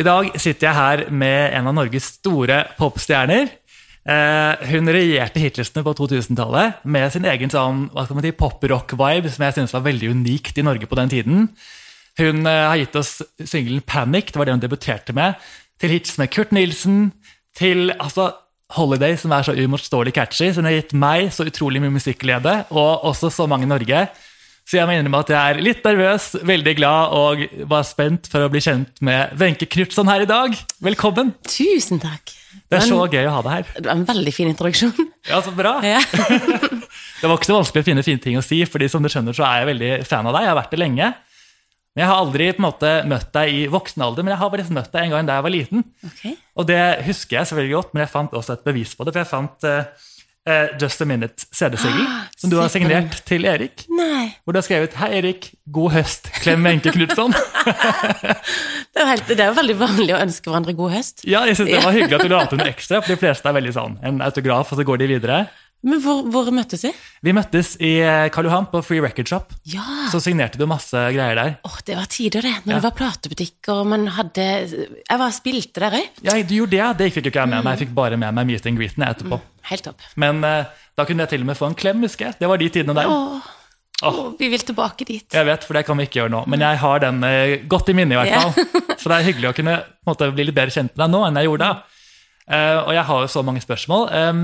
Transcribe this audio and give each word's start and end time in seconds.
I 0.00 0.04
dag 0.06 0.30
sitter 0.40 0.70
jeg 0.70 0.74
her 0.74 1.00
med 1.12 1.52
en 1.54 1.66
av 1.68 1.74
Norges 1.76 2.06
store 2.16 2.62
popstjerner. 2.78 3.50
Eh, 4.08 4.68
hun 4.72 4.88
regjerte 4.88 5.42
hitlistene 5.42 5.84
på 5.84 5.92
2000-tallet 5.98 6.80
med 6.88 7.12
sin 7.12 7.26
egen 7.28 7.52
sånn, 7.52 7.82
si, 8.24 8.32
pop-rock-vibe, 8.32 9.30
som 9.30 9.44
jeg 9.44 9.58
synes 9.58 9.74
var 9.76 9.84
veldig 9.84 10.14
unikt 10.16 10.56
i 10.56 10.64
Norge 10.64 10.88
på 10.88 10.96
den 10.98 11.12
tiden. 11.12 11.50
Hun 12.20 12.44
eh, 12.46 12.66
har 12.68 12.76
gitt 12.76 12.96
oss 13.00 13.20
singelen 13.40 13.80
'Panic', 13.80 14.32
det 14.32 14.40
var 14.40 14.48
det 14.48 14.58
hun 14.58 14.62
debuterte 14.62 15.16
med, 15.16 15.40
til 15.80 15.94
hits 15.94 16.18
med 16.20 16.30
Kurt 16.34 16.52
Nilsen, 16.52 17.12
til 17.56 17.94
altså, 17.96 18.32
'Holiday', 18.76 19.16
som 19.16 19.32
er 19.32 19.46
så 19.46 19.56
uimotståelig 19.56 20.12
catchy. 20.14 20.50
Så 20.52 20.60
hun 20.60 20.68
har 20.68 20.76
gitt 20.76 20.92
meg 20.92 21.32
så 21.32 21.48
utrolig 21.48 21.80
mye 21.80 21.96
musikklede, 21.96 22.64
og 22.70 23.04
også 23.04 23.32
så 23.32 23.46
mange 23.48 23.64
i 23.64 23.72
Norge. 23.72 24.08
Så 24.68 24.76
jeg 24.76 24.86
må 24.86 24.94
innrømme 24.94 25.24
at 25.24 25.30
jeg 25.32 25.40
er 25.40 25.62
litt 25.64 25.80
nervøs, 25.82 26.36
veldig 26.46 26.74
glad 26.78 27.14
og 27.16 27.40
var 27.66 27.82
spent 27.88 28.28
for 28.30 28.44
å 28.44 28.50
bli 28.52 28.60
kjent 28.62 29.00
med 29.02 29.32
Wenche 29.40 29.66
Knutson 29.66 30.06
her 30.06 30.22
i 30.22 30.28
dag. 30.30 30.54
Velkommen! 30.78 31.32
Tusen 31.48 31.98
takk. 31.98 32.36
Det 32.70 32.78
er 32.78 32.86
så 32.86 33.00
gøy 33.10 33.26
å 33.26 33.32
ha 33.34 33.40
deg 33.42 33.56
her. 33.56 33.72
Det 33.80 33.88
var 33.88 33.96
en 33.96 34.06
veldig 34.06 34.34
fin 34.34 34.50
introduksjon. 34.52 34.92
Ja, 35.26 35.40
så 35.42 35.50
bra. 35.56 35.80
Ja. 35.82 35.98
det 37.20 37.26
var 37.26 37.34
ikke 37.34 37.48
så 37.48 37.56
vanskelig 37.56 37.82
å 37.82 37.88
finne 37.88 38.04
fine 38.06 38.22
ting 38.22 38.38
å 38.38 38.44
si, 38.46 38.60
fordi 38.68 38.86
som 38.92 39.02
du 39.02 39.10
skjønner 39.10 39.34
så 39.34 39.48
er 39.48 39.64
jeg 39.64 39.70
veldig 39.72 39.90
fan 40.06 40.28
av 40.30 40.36
deg. 40.36 40.46
Jeg 40.46 40.52
har 40.52 40.60
vært 40.60 40.76
det 40.76 40.82
lenge. 40.84 41.10
Men 42.00 42.06
jeg 42.06 42.14
har 42.14 42.22
aldri 42.22 42.44
på 42.56 42.62
en 42.62 42.64
måte 42.64 42.90
møtt 43.10 43.26
deg 43.36 43.50
i 43.52 43.64
voksen 43.68 44.00
alder, 44.06 44.24
men 44.24 44.32
jeg 44.32 44.40
har 44.40 44.48
bare 44.48 44.62
liksom 44.62 44.78
møtt 44.78 44.94
deg 44.94 45.02
en 45.04 45.10
gang 45.12 45.26
da 45.28 45.34
jeg 45.36 45.44
var 45.44 45.52
liten. 45.52 45.82
Okay. 46.08 46.30
Og 46.56 46.64
det 46.70 46.78
husker 47.04 47.36
jeg 47.36 47.50
selvfølgelig 47.50 47.74
godt, 47.74 47.90
men 47.92 48.00
jeg 48.06 48.12
fant 48.14 48.36
også 48.40 48.54
et 48.54 48.62
bevis 48.64 48.94
på 48.96 49.04
det. 49.04 49.12
For 49.12 49.20
jeg 49.20 49.28
fant 49.28 49.66
uh, 49.68 50.06
uh, 50.48 50.70
Just 50.80 51.04
a 51.04 51.08
Minute 51.10 51.44
CD-singel, 51.52 52.08
som 52.40 52.54
du 52.54 52.56
har 52.56 52.72
signert 52.72 53.20
til 53.28 53.44
Erik. 53.44 53.84
Nei, 53.92 54.30
Hvor 54.40 54.56
du 54.56 54.62
har 54.62 54.64
skrevet 54.64 54.96
'Hei, 54.96 55.10
Erik. 55.18 55.50
God 55.68 55.92
høst. 55.98 56.32
Klem 56.40 56.64
Wenche 56.64 56.96
Knutson'. 56.96 57.36
det 58.96 59.04
er, 59.04 59.10
helt, 59.12 59.28
det 59.28 59.36
er 59.36 59.52
jo 59.52 59.60
veldig 59.60 59.76
vanlig 59.84 60.16
å 60.16 60.24
ønske 60.24 60.48
hverandre 60.48 60.72
god 60.80 60.96
høst. 60.96 61.20
ja, 61.28 61.44
jeg 61.44 61.60
synes 61.60 61.74
det 61.74 61.84
var 61.84 61.98
hyggelig 62.00 62.16
at 62.16 62.24
du 62.24 62.32
la 62.32 62.46
til 62.48 62.64
noe 62.64 62.72
ekstra, 62.72 63.04
for 63.04 63.12
de 63.12 63.20
fleste 63.20 63.52
er 63.52 63.60
veldig 63.60 63.76
sånn 63.76 64.00
en 64.08 64.24
autograf, 64.24 64.72
og 64.72 64.80
så 64.80 64.88
går 64.88 65.04
de 65.04 65.12
videre. 65.18 65.42
Men 65.82 66.00
hvor, 66.04 66.18
hvor 66.28 66.48
møttes 66.52 66.82
vi? 66.84 66.90
Vi 67.24 67.32
møttes 67.32 67.70
i 67.80 67.94
eh, 68.04 68.26
Karl 68.34 68.44
Johan 68.50 68.66
på 68.68 68.82
Free 68.84 69.00
Record 69.00 69.30
Shop. 69.30 69.54
Ja, 69.72 69.84
Så 70.12 70.20
signerte 70.20 70.60
du 70.60 70.66
masse 70.68 70.92
greier 71.14 71.38
der. 71.38 71.54
Åh, 71.64 71.78
det 71.88 71.96
var 71.96 72.08
tider 72.12 72.44
det, 72.44 72.52
når 72.66 72.74
Ja. 72.74 72.80
det 72.82 72.84
var 72.90 72.96
platebutikker, 72.98 73.78
og 73.80 73.86
man 73.88 74.04
hadde 74.18 74.44
Jeg 74.44 75.18
var 75.22 75.30
spilte 75.32 75.80
der 75.80 75.96
òg. 76.02 76.20
Ja, 76.26 76.34
du 76.42 76.52
gjorde 76.58 76.76
det, 76.76 76.90
det 76.98 77.08
fikk 77.14 77.30
jo 77.30 77.32
ikke 77.32 77.40
jeg 77.46 77.52
med 77.54 77.64
meg. 77.64 77.78
Jeg 77.78 77.86
fikk 77.86 77.94
bare 77.96 78.18
med 78.20 78.36
meg 78.36 78.50
meet 78.50 78.68
and 78.68 78.76
greeten 78.76 79.06
etterpå. 79.08 79.40
Helt 79.70 79.84
topp. 79.88 80.04
Men 80.20 80.44
uh, 80.44 80.68
da 80.96 81.06
kunne 81.08 81.24
jeg 81.24 81.32
til 81.32 81.46
og 81.46 81.48
med 81.48 81.56
få 81.56 81.70
en 81.70 81.78
klem, 81.78 82.04
husker 82.04 82.28
jeg. 82.28 82.38
Det 82.42 82.48
var 82.52 82.60
de 82.60 82.68
tidene 82.76 82.96
der. 83.00 83.08
Åh, 83.08 83.50
åh, 84.08 84.20
vi 84.38 84.48
vil 84.52 84.60
tilbake 84.68 85.04
dit. 85.08 85.26
Jeg 85.32 85.46
vet, 85.48 85.64
for 85.64 85.76
det 85.80 85.86
kan 85.88 85.96
vi 85.96 86.04
ikke 86.08 86.20
gjøre 86.20 86.32
nå. 86.36 86.44
Men 86.46 86.60
jeg 86.60 86.76
har 86.84 87.00
den 87.04 87.24
eh, 87.24 87.56
godt 87.68 87.88
i 87.88 87.96
minne, 87.96 88.16
i 88.16 88.20
hvert 88.20 88.36
fall. 88.36 88.52
fall. 88.52 88.96
Så 89.00 89.08
det 89.08 89.16
er 89.16 89.28
hyggelig 89.32 89.48
å 89.52 89.56
kunne 89.56 89.78
måte, 90.08 90.28
bli 90.36 90.44
litt 90.48 90.56
bedre 90.56 90.72
kjent 90.76 90.92
med 90.92 91.06
deg 91.06 91.12
nå 91.16 91.24
enn 91.28 91.40
jeg 91.40 91.48
gjorde 91.48 91.68
da. 91.70 92.00
Uh, 92.50 92.78
og 92.88 92.92
jeg 92.96 93.04
har 93.12 93.20
jo 93.24 93.30
så 93.32 93.42
mange 93.46 93.60
spørsmål. 93.64 94.08
Um, 94.12 94.42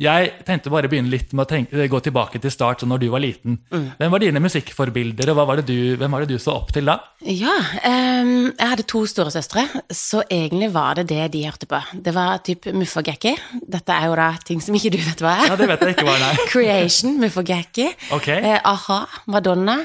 jeg 0.00 0.30
tenkte 0.48 0.70
bare 0.72 0.88
å 0.88 0.90
begynne 0.90 1.10
litt 1.12 1.32
med 1.36 1.44
å 1.44 1.48
tenke, 1.50 1.84
gå 1.88 1.98
tilbake 2.02 2.40
til 2.42 2.50
start, 2.50 2.80
så 2.80 2.86
når 2.88 3.02
du 3.02 3.08
var 3.12 3.20
liten. 3.22 3.58
Hvem 3.70 4.10
var 4.10 4.22
dine 4.22 4.40
musikkforbilder, 4.42 5.30
og 5.30 5.36
var 5.46 5.60
det 5.60 5.66
du, 5.68 5.96
hvem 6.00 6.10
var 6.16 6.24
det 6.24 6.32
du 6.32 6.38
så 6.42 6.54
opp 6.56 6.72
til 6.74 6.88
da? 6.88 6.96
Ja, 7.28 7.52
um, 7.86 8.48
jeg 8.50 8.70
hadde 8.72 8.86
to 8.88 9.04
storesøstre, 9.06 9.66
så 9.94 10.22
egentlig 10.32 10.72
var 10.74 10.98
det 10.98 11.06
det 11.12 11.28
de 11.36 11.44
hørte 11.46 11.68
på. 11.70 11.78
Det 11.94 12.14
var 12.16 12.40
typ 12.46 12.66
Muffagekki. 12.72 13.36
Dette 13.68 13.92
er 13.98 14.08
jo 14.10 14.16
da 14.18 14.30
ting 14.48 14.64
som 14.64 14.74
ikke 14.74 14.94
du 14.96 14.98
vet 15.02 15.22
hva 15.22 15.36
er. 15.44 15.52
Ja, 15.52 15.60
Det 15.60 15.68
vet 15.70 15.84
jeg 15.86 15.96
ikke 15.98 16.08
hva 16.08 16.16
det 16.18 16.32
er. 16.32 16.42
Creation, 16.56 17.20
Muffagakki. 17.22 17.90
Ok. 18.16 18.28
Eh, 18.40 18.58
Aha, 18.64 19.04
Madonna. 19.30 19.78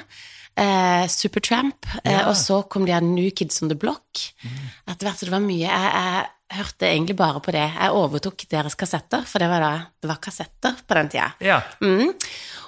Eh, 0.57 1.05
Supertramp. 1.13 1.85
Eh, 2.03 2.11
Ja. 2.15 2.23
og 2.31 2.35
så 2.39 2.63
kom 2.67 2.87
de 2.87 2.95
av 2.97 3.03
New 3.05 3.29
Kids 3.29 3.61
on 3.61 3.69
the 3.69 3.77
Block. 3.77 4.06
Etter 4.87 5.07
hvert 5.07 5.19
så 5.19 5.29
det 5.29 5.35
var 5.35 5.45
mye. 5.45 5.67
Jeg, 5.67 6.27
jeg 6.47 6.59
hørte 6.61 6.89
egentlig 6.89 7.17
bare 7.19 7.41
på 7.43 7.55
det. 7.55 7.65
Jeg 7.65 7.95
overtok 8.01 8.45
deres 8.51 8.77
kassetter, 8.79 9.25
for 9.27 9.43
det 9.43 9.49
var 9.51 9.65
da 9.65 9.73
det 10.01 10.11
var 10.11 10.21
kassetter 10.23 10.77
på 10.87 10.99
den 10.99 11.11
tida. 11.11 11.31
Ja. 11.43 11.61
Mm. 11.83 12.13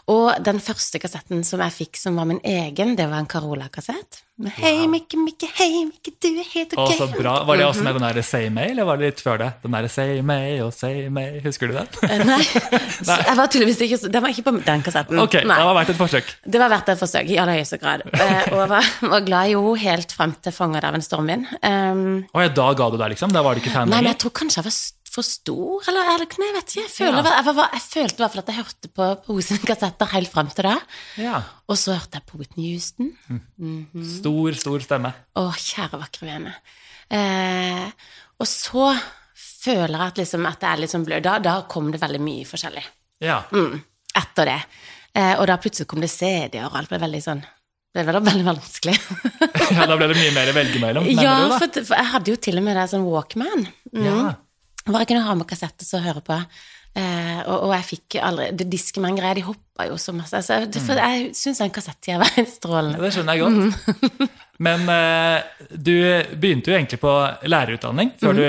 Og 0.10 0.40
den 0.42 0.58
første 0.64 0.98
kassetten 1.02 1.44
som 1.46 1.62
jeg 1.62 1.76
fikk 1.76 2.00
som 2.00 2.18
var 2.18 2.26
min 2.30 2.42
egen, 2.48 2.96
det 2.98 3.06
var 3.12 3.22
en 3.22 3.30
Carola-kassett. 3.30 4.24
Med 4.40 4.56
Hei, 4.56 4.88
Mikke, 4.88 5.20
Mikke, 5.20 5.50
hei, 5.58 5.84
Mikke, 5.84 6.14
du 6.16 6.30
er 6.32 6.48
helt 6.54 6.74
Å, 6.74 6.86
ok. 6.88 6.94
så 6.96 7.08
bra. 7.12 7.34
Var 7.46 7.60
det 7.60 7.66
også 7.68 7.84
med 7.84 7.98
den 7.98 8.06
derre 8.08 8.24
Say 8.24 8.48
May, 8.56 8.72
eller 8.72 8.88
var 8.88 8.98
det 8.98 9.10
litt 9.10 9.22
før 9.22 9.42
det? 9.42 9.50
Den 9.66 9.76
derre 9.76 9.92
Say 9.92 10.22
May 10.26 10.62
og 10.64 10.72
Say 10.74 11.10
May, 11.14 11.42
husker 11.44 11.70
du 11.70 11.76
den? 11.76 11.92
Nei. 12.24 12.40
Nei, 12.74 12.80
så 13.04 13.18
jeg 13.20 13.36
var 13.38 13.52
tydeligvis 13.52 13.84
ikke 13.86 14.12
Den 14.16 14.24
var 14.24 14.34
ikke 14.34 14.46
på 14.48 14.54
den 14.72 14.86
kassetten. 14.86 15.20
Ok, 15.22 15.36
det 15.44 15.60
var 15.60 15.76
verdt 15.78 15.94
et 15.94 16.00
forsøk. 16.00 16.32
Det 16.56 16.64
var 16.64 16.74
verdt 16.74 16.94
et 16.96 17.04
forsøk, 17.04 17.30
i 17.30 17.38
aller 17.44 17.60
høyeste 17.60 17.82
grad. 17.84 18.06
Eh, 18.10 18.40
og 18.54 18.64
jeg 18.64 18.72
var, 18.74 18.90
var 19.14 19.28
glad 19.28 19.52
i 19.52 19.58
henne 19.60 19.76
helt 19.84 20.16
frem 20.16 20.34
til 20.40 20.56
'Fanget 20.56 20.88
av 20.88 20.98
en 20.98 21.06
stormvind'. 21.06 21.39
Um, 21.64 22.02
Å 22.34 22.42
ja, 22.46 22.50
da 22.56 22.68
ga 22.78 22.88
du 22.94 22.98
deg, 23.00 23.12
liksom? 23.16 23.32
Da 23.36 23.42
var 23.46 23.56
du 23.56 23.62
ikke 23.62 23.72
fan 23.74 23.88
nei, 23.90 23.98
men 24.00 24.04
lenger? 24.04 24.16
jeg 24.16 24.22
tror 24.24 24.34
kanskje 24.40 24.60
jeg 24.62 24.68
var 24.70 24.80
for 25.10 25.26
stor, 25.26 25.86
eller, 25.90 26.10
eller 26.14 26.28
nei, 26.38 26.48
jeg 26.52 26.56
vet 26.56 26.74
ikke. 26.74 26.82
Jeg, 26.84 26.92
føler, 26.94 27.18
Ja. 27.26 27.32
jeg, 27.40 27.46
jeg, 27.50 27.70
jeg 27.74 27.84
følte 27.90 28.14
i 28.20 28.22
hvert 28.24 28.34
fall 28.36 28.44
at 28.44 28.50
jeg 28.52 28.58
hørte 28.60 28.90
på, 28.94 29.08
på 29.26 29.38
henne 29.40 29.70
kassetter 29.72 30.12
helt 30.14 30.30
frem 30.34 30.52
til 30.54 30.68
da. 30.70 30.76
Ja. 31.18 31.40
Og 31.68 31.80
så 31.82 31.96
hørte 31.98 32.20
jeg 32.20 32.28
på 32.30 32.38
Whitney 32.42 32.68
Houston. 32.76 33.10
Stor, 34.18 34.60
stor 34.62 34.86
stemme. 34.86 35.12
Å, 35.40 35.48
kjære 35.58 36.00
vakre 36.04 36.30
vene. 36.30 36.54
Eh, 37.10 37.88
og 38.40 38.48
så 38.48 38.92
føler 39.34 39.96
jeg 39.98 40.06
at, 40.14 40.22
liksom, 40.22 40.46
at 40.48 40.62
det 40.62 40.70
er 40.70 40.82
litt 40.84 40.94
sånn 40.94 41.06
blød. 41.08 41.26
Da, 41.26 41.38
da 41.44 41.56
kom 41.72 41.90
det 41.94 42.02
veldig 42.04 42.22
mye 42.24 42.46
forskjellig 42.48 42.86
Ja. 43.26 43.42
mm, 43.52 43.80
etter 44.22 44.52
det. 44.54 44.60
Eh, 45.18 45.34
og 45.42 45.48
da 45.50 45.58
plutselig 45.60 45.90
kom 45.90 46.06
det 46.06 46.12
CD-er, 46.14 46.68
og 46.70 46.78
alt 46.78 46.92
ble 46.94 47.02
veldig 47.02 47.24
sånn 47.26 47.42
Det 47.96 48.04
ble 48.06 48.14
da 48.14 48.22
veldig 48.22 48.46
vanskelig. 48.46 48.96
ja, 49.76 49.86
da 49.90 49.96
ble 49.98 50.10
det 50.12 50.18
mye 50.20 50.34
mer 50.36 50.52
å 50.52 50.56
velge 50.58 50.82
mellom. 50.82 51.08
ja, 51.10 51.38
du, 51.50 51.56
for, 51.58 51.80
for 51.88 51.98
jeg 51.98 52.12
hadde 52.12 52.34
jo 52.36 52.42
til 52.46 52.60
og 52.62 52.66
med 52.68 52.78
det 52.78 52.86
sånn 52.92 53.08
Walkman. 53.08 53.66
Mm. 53.96 54.04
Ja. 54.06 54.20
Hvor 54.86 55.02
jeg 55.02 55.10
kunne 55.12 55.26
ha 55.26 55.38
med 55.38 55.50
kassetter 55.50 55.90
og 55.98 56.06
høre 56.06 56.22
på. 56.26 56.38
Eh, 56.98 57.40
og, 57.46 57.68
og 57.68 57.72
jeg 57.76 57.86
fikk 57.86 58.16
aldri 58.26 58.48
Det 58.58 58.66
Discman-greia, 58.72 59.36
de 59.38 59.44
hoppa 59.46 59.86
jo 59.88 59.96
så 60.02 60.14
masse. 60.16 60.36
Altså, 60.36 60.58
det, 60.66 60.82
for 60.84 61.00
jeg 61.00 61.30
syns 61.38 61.62
den 61.62 61.74
kassettida 61.76 62.18
var 62.24 62.40
strålende. 62.58 62.98
Ja, 62.98 63.06
det 63.06 63.12
skjønner 63.16 63.38
jeg 63.38 63.44
godt. 63.46 64.38
Men 64.66 64.90
eh, 64.92 65.68
du 65.72 65.94
begynte 66.36 66.74
jo 66.74 66.76
egentlig 66.76 67.00
på 67.00 67.14
lærerutdanning 67.48 68.10
før, 68.20 68.36
du, 68.36 68.44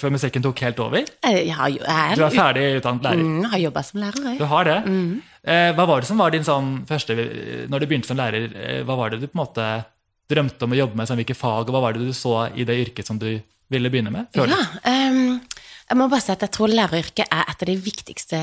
før 0.00 0.14
musikken 0.14 0.46
tok 0.46 0.62
helt 0.64 0.80
over. 0.80 1.02
Jeg, 1.04 1.42
jeg, 1.50 1.56
har 1.58 1.74
jeg, 1.74 2.16
Du 2.16 2.24
er 2.24 2.36
ferdig 2.38 2.64
utdannet 2.78 3.04
lærer. 3.10 3.26
Mm, 3.26 3.44
har 3.52 3.64
jobba 3.66 3.82
som 3.90 4.00
lærer. 4.00 4.24
jeg. 4.30 4.38
Du 4.40 4.46
har 4.54 4.70
det. 4.70 4.78
Eh, 5.44 5.68
hva 5.76 5.86
var 5.90 6.00
det 6.00 6.08
som 6.08 6.20
var 6.20 6.32
din 6.32 6.44
sånn 6.44 6.72
første 6.88 7.14
Når 7.72 7.80
du 7.80 7.86
begynte 7.90 8.08
som 8.08 8.18
lærer, 8.20 8.48
eh, 8.56 8.80
hva 8.88 8.96
var 9.02 9.12
det 9.12 9.20
du 9.22 9.28
på 9.28 9.34
en 9.36 9.42
måte 9.42 9.68
drømte 10.30 10.64
om 10.64 10.72
å 10.76 10.80
jobbe 10.80 10.96
med? 10.96 11.10
Sånn, 11.10 11.20
hvilke 11.20 11.36
fag, 11.36 11.68
og 11.68 11.76
hva 11.76 11.84
var 11.90 11.96
det 11.98 12.08
du 12.08 12.14
så 12.16 12.46
i 12.54 12.64
det 12.64 12.76
yrket 12.86 13.08
som 13.12 13.20
du 13.20 13.28
ville 13.70 13.92
begynne 13.92 14.10
med? 14.14 14.26
Før 14.34 14.48
Ja, 14.50 14.58
ehm, 14.88 15.40
jeg 15.90 15.98
må 15.98 16.06
bare 16.10 16.22
si 16.22 16.32
at 16.32 16.44
jeg 16.46 16.54
tror 16.54 16.70
læreryrket 16.70 17.26
er 17.26 17.48
et 17.50 17.62
av 17.64 17.68
de 17.68 17.76
viktigste 17.82 18.40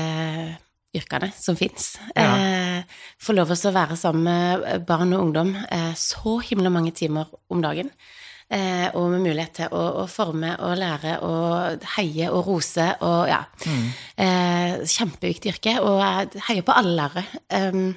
yrkene 0.98 1.28
som 1.36 1.56
fins. 1.58 1.94
Ja. 2.16 2.28
Eh, 2.28 2.96
Få 3.20 3.34
lov 3.34 3.50
til 3.50 3.70
å 3.70 3.74
være 3.74 3.96
sammen 3.98 4.24
med 4.28 4.86
barn 4.88 5.12
og 5.16 5.26
ungdom 5.26 5.52
eh, 5.56 5.92
så 5.98 6.38
himla 6.44 6.70
mange 6.72 6.92
timer 6.96 7.28
om 7.52 7.62
dagen. 7.64 7.90
Eh, 8.48 8.86
og 8.96 9.10
med 9.12 9.24
mulighet 9.26 9.58
til 9.58 9.74
å, 9.76 9.80
å 10.00 10.04
forme 10.08 10.54
og 10.64 10.76
lære 10.80 11.18
og 11.26 11.82
heie 11.98 12.30
og 12.32 12.46
rose 12.48 12.86
og 13.04 13.28
ja. 13.28 13.42
Eh, 14.16 14.78
kjempeviktig 14.88 15.52
yrke, 15.52 15.74
og 15.84 15.98
jeg 16.00 16.44
heier 16.46 16.64
på 16.64 16.76
alle 16.76 16.94
lærere. 16.96 17.26
Um, 17.52 17.90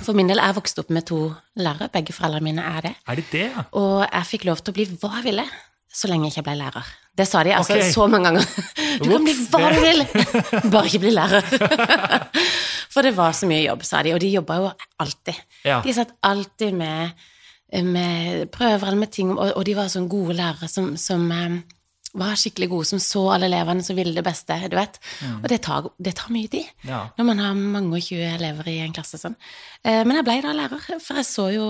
for 0.00 0.16
min 0.16 0.30
del 0.30 0.38
er 0.38 0.52
jeg 0.52 0.60
vokst 0.60 0.78
opp 0.80 0.92
med 0.94 1.08
to 1.10 1.18
lærere, 1.58 1.90
begge 1.92 2.14
foreldrene 2.14 2.46
mine 2.46 2.68
er 2.76 2.86
det. 2.86 2.94
Er 3.10 3.18
det 3.18 3.26
det, 3.32 3.48
ja? 3.50 3.66
Og 3.76 4.04
jeg 4.06 4.30
fikk 4.30 4.46
lov 4.48 4.62
til 4.62 4.72
å 4.72 4.78
bli 4.78 4.86
hva 4.94 5.16
jeg 5.18 5.26
ville, 5.32 5.48
så 5.90 6.10
lenge 6.10 6.28
jeg 6.28 6.36
ikke 6.38 6.46
ble 6.50 6.56
lærer. 6.60 6.90
Det 7.20 7.26
sa 7.26 7.42
de 7.44 7.52
altså 7.52 7.74
okay. 7.74 7.90
så 7.92 8.06
mange 8.08 8.30
ganger. 8.30 8.46
Du 9.00 9.08
kan 9.10 9.24
bli 9.26 9.34
hva 9.50 9.72
du 9.74 9.80
vil, 9.82 10.04
bare 10.72 10.86
ikke 10.86 11.02
bli 11.02 11.14
lærer. 11.16 11.48
For 12.94 13.06
det 13.06 13.12
var 13.16 13.34
så 13.36 13.48
mye 13.50 13.64
jobb, 13.64 13.82
sa 13.86 14.02
de, 14.06 14.14
og 14.14 14.22
de 14.22 14.30
jobba 14.32 14.60
jo 14.60 14.70
alltid. 15.02 15.42
Ja. 15.66 15.80
De 15.84 15.94
satt 15.94 16.14
alltid 16.26 16.74
med, 16.78 17.26
med 17.86 18.46
prøver 18.54 18.86
eller 18.88 19.02
med 19.02 19.12
ting, 19.14 19.34
og, 19.34 19.60
de 19.66 19.76
var 19.78 19.90
sånn 19.92 20.08
gode 20.10 20.38
lærere 20.38 20.70
som, 20.70 20.92
som 20.98 21.26
eh, 21.34 21.58
var 22.18 22.38
skikkelig 22.38 22.70
gode, 22.70 22.88
som 22.90 23.02
så 23.02 23.24
alle 23.34 23.50
elevene 23.50 23.84
som 23.86 23.98
ville 23.98 24.14
det 24.16 24.24
beste, 24.26 24.56
du 24.70 24.74
vet. 24.78 24.98
Og 25.36 25.48
det 25.50 25.60
tar, 25.66 25.90
det 25.98 26.14
tar 26.18 26.32
mye 26.34 26.50
tid 26.50 26.70
Mm. 26.80 26.88
Ja. 26.90 27.00
når 27.18 27.26
man 27.28 27.38
har 27.38 27.54
mange 27.54 27.98
og 27.98 28.02
20 28.02 28.34
elever 28.38 28.68
i 28.72 28.78
en 28.80 28.94
klasse 28.96 29.18
sånn. 29.20 29.36
Eh, 29.84 30.00
men 30.06 30.16
jeg 30.16 30.26
ble 30.26 30.38
da 30.46 30.54
lærer, 30.56 30.86
for 31.02 31.20
jeg 31.20 31.28
så 31.28 31.50
jo 31.54 31.66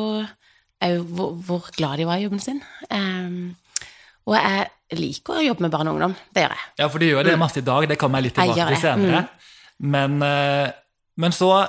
òg 0.81 1.03
hvor, 1.13 1.35
hvor 1.45 1.67
glad 1.77 2.01
de 2.01 2.07
var 2.09 2.21
i 2.21 2.25
jobben 2.25 2.41
sin. 2.41 2.63
Um, 2.89 3.57
og 4.29 4.37
jeg 4.37 4.99
liker 5.01 5.39
å 5.39 5.45
jobbe 5.45 5.67
med 5.67 5.75
barn 5.75 5.91
og 5.91 5.99
ungdom. 5.99 6.17
Det 6.35 6.45
gjør 6.45 6.57
jeg. 6.57 6.65
Ja, 6.83 6.89
for 6.89 6.99
du 7.03 7.07
gjør 7.07 7.29
det 7.29 7.37
masse 7.41 7.61
i 7.63 7.67
dag, 7.67 7.89
det 7.89 7.99
kommer 8.01 8.21
jeg 8.21 8.31
litt 8.31 8.41
Mm. 8.41 8.55
Tilbake 8.55 8.75
til 8.75 8.83
senere. 8.83 9.21
Mm. 9.21 9.29
Men, 9.97 10.23
eh, 10.23 10.73
men 11.17 11.33
så 11.33 11.69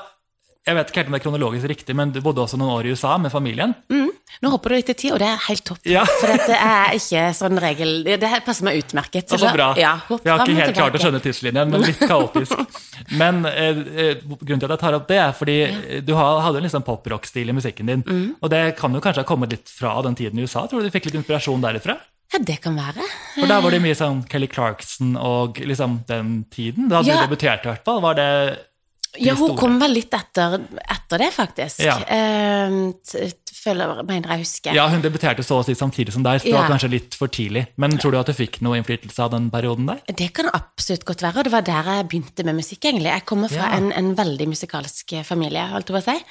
Jeg 0.61 0.75
vet 0.77 0.89
ikke 0.91 0.99
helt 1.01 1.07
om 1.07 1.13
det 1.15 1.19
er 1.21 1.23
kronologisk 1.25 1.67
riktig, 1.71 1.95
men 1.97 2.11
du 2.13 2.19
bodde 2.21 2.37
også 2.37 2.55
noen 2.55 2.69
år 2.69 2.85
i 2.85 2.91
USA 2.93 3.17
med 3.17 3.31
familien. 3.33 3.73
Mm, 3.89 4.11
Nå 4.43 4.51
hopper 4.53 4.69
du 4.69 4.75
litt 4.75 4.91
i 4.93 4.93
tid, 4.93 5.13
og 5.15 5.17
det 5.17 5.25
er 5.27 5.39
helt 5.47 5.63
topp. 5.65 5.79
Ja. 5.89 6.03
For 6.05 6.29
dette 6.29 6.53
er 6.53 6.93
ikke 6.93 7.23
sånn 7.33 7.57
regel 7.59 8.03
Det 8.05 8.29
passer 8.45 8.67
meg 8.67 8.77
utmerket. 8.77 9.25
Så 9.27 9.39
så 9.41 9.49
bra. 9.55 9.71
Ja, 9.75 9.95
jeg 10.07 10.29
har 10.29 10.45
ikke 10.45 10.61
helt 10.61 10.77
klart 10.77 10.93
å 10.93 11.01
skjønne 11.01 11.21
tidslinjen, 11.23 11.73
men 11.73 11.81
litt 11.81 11.99
kaotisk. 11.99 12.53
Men 13.21 13.41
eh, 13.49 13.81
eh, 14.05 14.21
grunnen 14.21 14.61
til 14.61 14.69
at 14.69 14.75
jeg 14.75 14.83
tar 14.85 14.99
opp 14.99 15.07
det, 15.09 15.17
er 15.17 15.33
fordi 15.33 15.57
ja. 15.65 15.99
du 16.05 16.13
hadde 16.13 16.61
en 16.61 16.67
liksom 16.67 16.85
poprock-stil 16.85 17.49
i 17.49 17.57
musikken 17.57 17.89
din. 17.89 18.05
Mm. 18.05 18.27
Og 18.39 18.53
det 18.53 18.61
kan 18.77 18.93
jo 18.93 19.01
kanskje 19.01 19.25
ha 19.25 19.27
kommet 19.27 19.51
litt 19.57 19.67
fra 19.73 19.97
den 20.05 20.13
tiden 20.15 20.37
i 20.37 20.45
USA? 20.45 20.67
Tror 20.69 20.85
du 20.85 20.87
du 20.87 20.93
fikk 20.93 21.09
litt 21.09 21.17
inspirasjon 21.17 21.65
derifra? 21.65 21.97
Ja, 22.33 22.39
det 22.39 22.61
kan 22.63 22.75
være. 22.79 23.03
For 23.35 23.47
da 23.51 23.59
var 23.59 23.71
det 23.75 23.81
mye 23.83 23.95
sånn 23.97 24.21
Kelly 24.29 24.47
Clarkson 24.47 25.15
og 25.19 25.57
liksom 25.59 26.05
den 26.07 26.45
tiden. 26.53 26.87
Da 26.89 27.01
hadde 27.01 27.07
Ja. 27.11 27.21
du 27.25 27.27
debutert 27.35 27.65
i 27.65 27.69
hvert 27.73 27.83
fall. 27.85 27.99
Var 28.01 28.13
det 28.15 28.59
Ja, 29.19 29.33
hun 29.35 29.49
store? 29.49 29.57
kom 29.59 29.79
vel 29.79 29.91
litt 29.91 30.13
etter, 30.13 30.61
etter 30.89 31.17
det, 31.19 31.33
faktisk. 31.35 31.79
Ja. 31.83 31.97
Eh, 32.07 32.93
føler, 33.61 34.01
mener 34.07 34.29
jeg 34.31 34.39
husker. 34.45 34.73
Ja, 34.73 34.87
hun 34.87 35.01
debuterte 35.03 35.43
så 35.43 35.59
å 35.59 35.65
si 35.65 35.73
samtidig 35.75 36.13
som 36.13 36.23
deg, 36.23 36.39
så 36.39 36.45
det 36.45 36.53
var 36.55 36.69
kanskje 36.71 36.89
litt 36.89 37.13
for 37.19 37.27
tidlig. 37.27 37.67
Men 37.77 37.97
tror 37.99 38.11
du 38.15 38.19
at 38.21 38.25
du 38.31 38.33
fikk 38.33 38.61
noe 38.61 38.79
innflytelse 38.79 39.19
av 39.19 39.31
den 39.35 39.49
perioden 39.51 39.85
der? 39.91 39.99
Det 40.07 40.31
kan 40.33 40.47
absolutt 40.53 41.03
godt 41.05 41.21
være, 41.21 41.37
og 41.39 41.43
det 41.43 41.51
var 41.51 41.61
der 41.67 41.83
jeg 41.83 42.07
begynte 42.07 42.45
med 42.47 42.55
musikk, 42.55 42.79
egentlig. 42.87 43.11
Jeg 43.11 43.25
kommer 43.25 43.49
fra 43.51 43.67
Ja. 43.69 43.75
en, 43.77 43.91
en 43.91 44.15
veldig 44.15 44.47
musikalsk 44.47 45.13
familie, 45.27 45.67
holdt 45.67 45.87
jeg 45.91 45.97
på 45.97 46.01
å 46.01 46.07
si. 46.15 46.23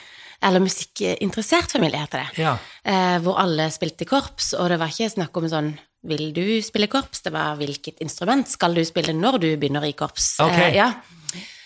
Eller 0.43 0.61
musikkinteressert 0.65 1.71
familie, 1.71 2.01
heter 2.01 2.25
det. 2.25 2.39
Ja. 2.41 2.57
Eh, 2.83 3.19
hvor 3.21 3.37
alle 3.39 3.69
spilte 3.71 4.07
korps, 4.09 4.55
og 4.59 4.71
det 4.71 4.79
var 4.81 4.89
ikke 4.89 5.13
snakk 5.13 5.37
om 5.37 5.45
sånn 5.53 5.79
vil 6.09 6.31
du 6.37 6.45
spille 6.65 6.89
korps? 6.91 7.23
Det 7.25 7.33
var 7.35 7.59
hvilket 7.61 8.01
instrument 8.05 8.49
skal 8.49 8.77
du 8.77 8.83
spille 8.89 9.15
når 9.17 9.41
du 9.43 9.49
begynner 9.61 9.85
i 9.89 9.97
korps? 9.97 10.33
Okay. 10.41 10.71
Eh, 10.71 10.79
ja. 10.79 10.93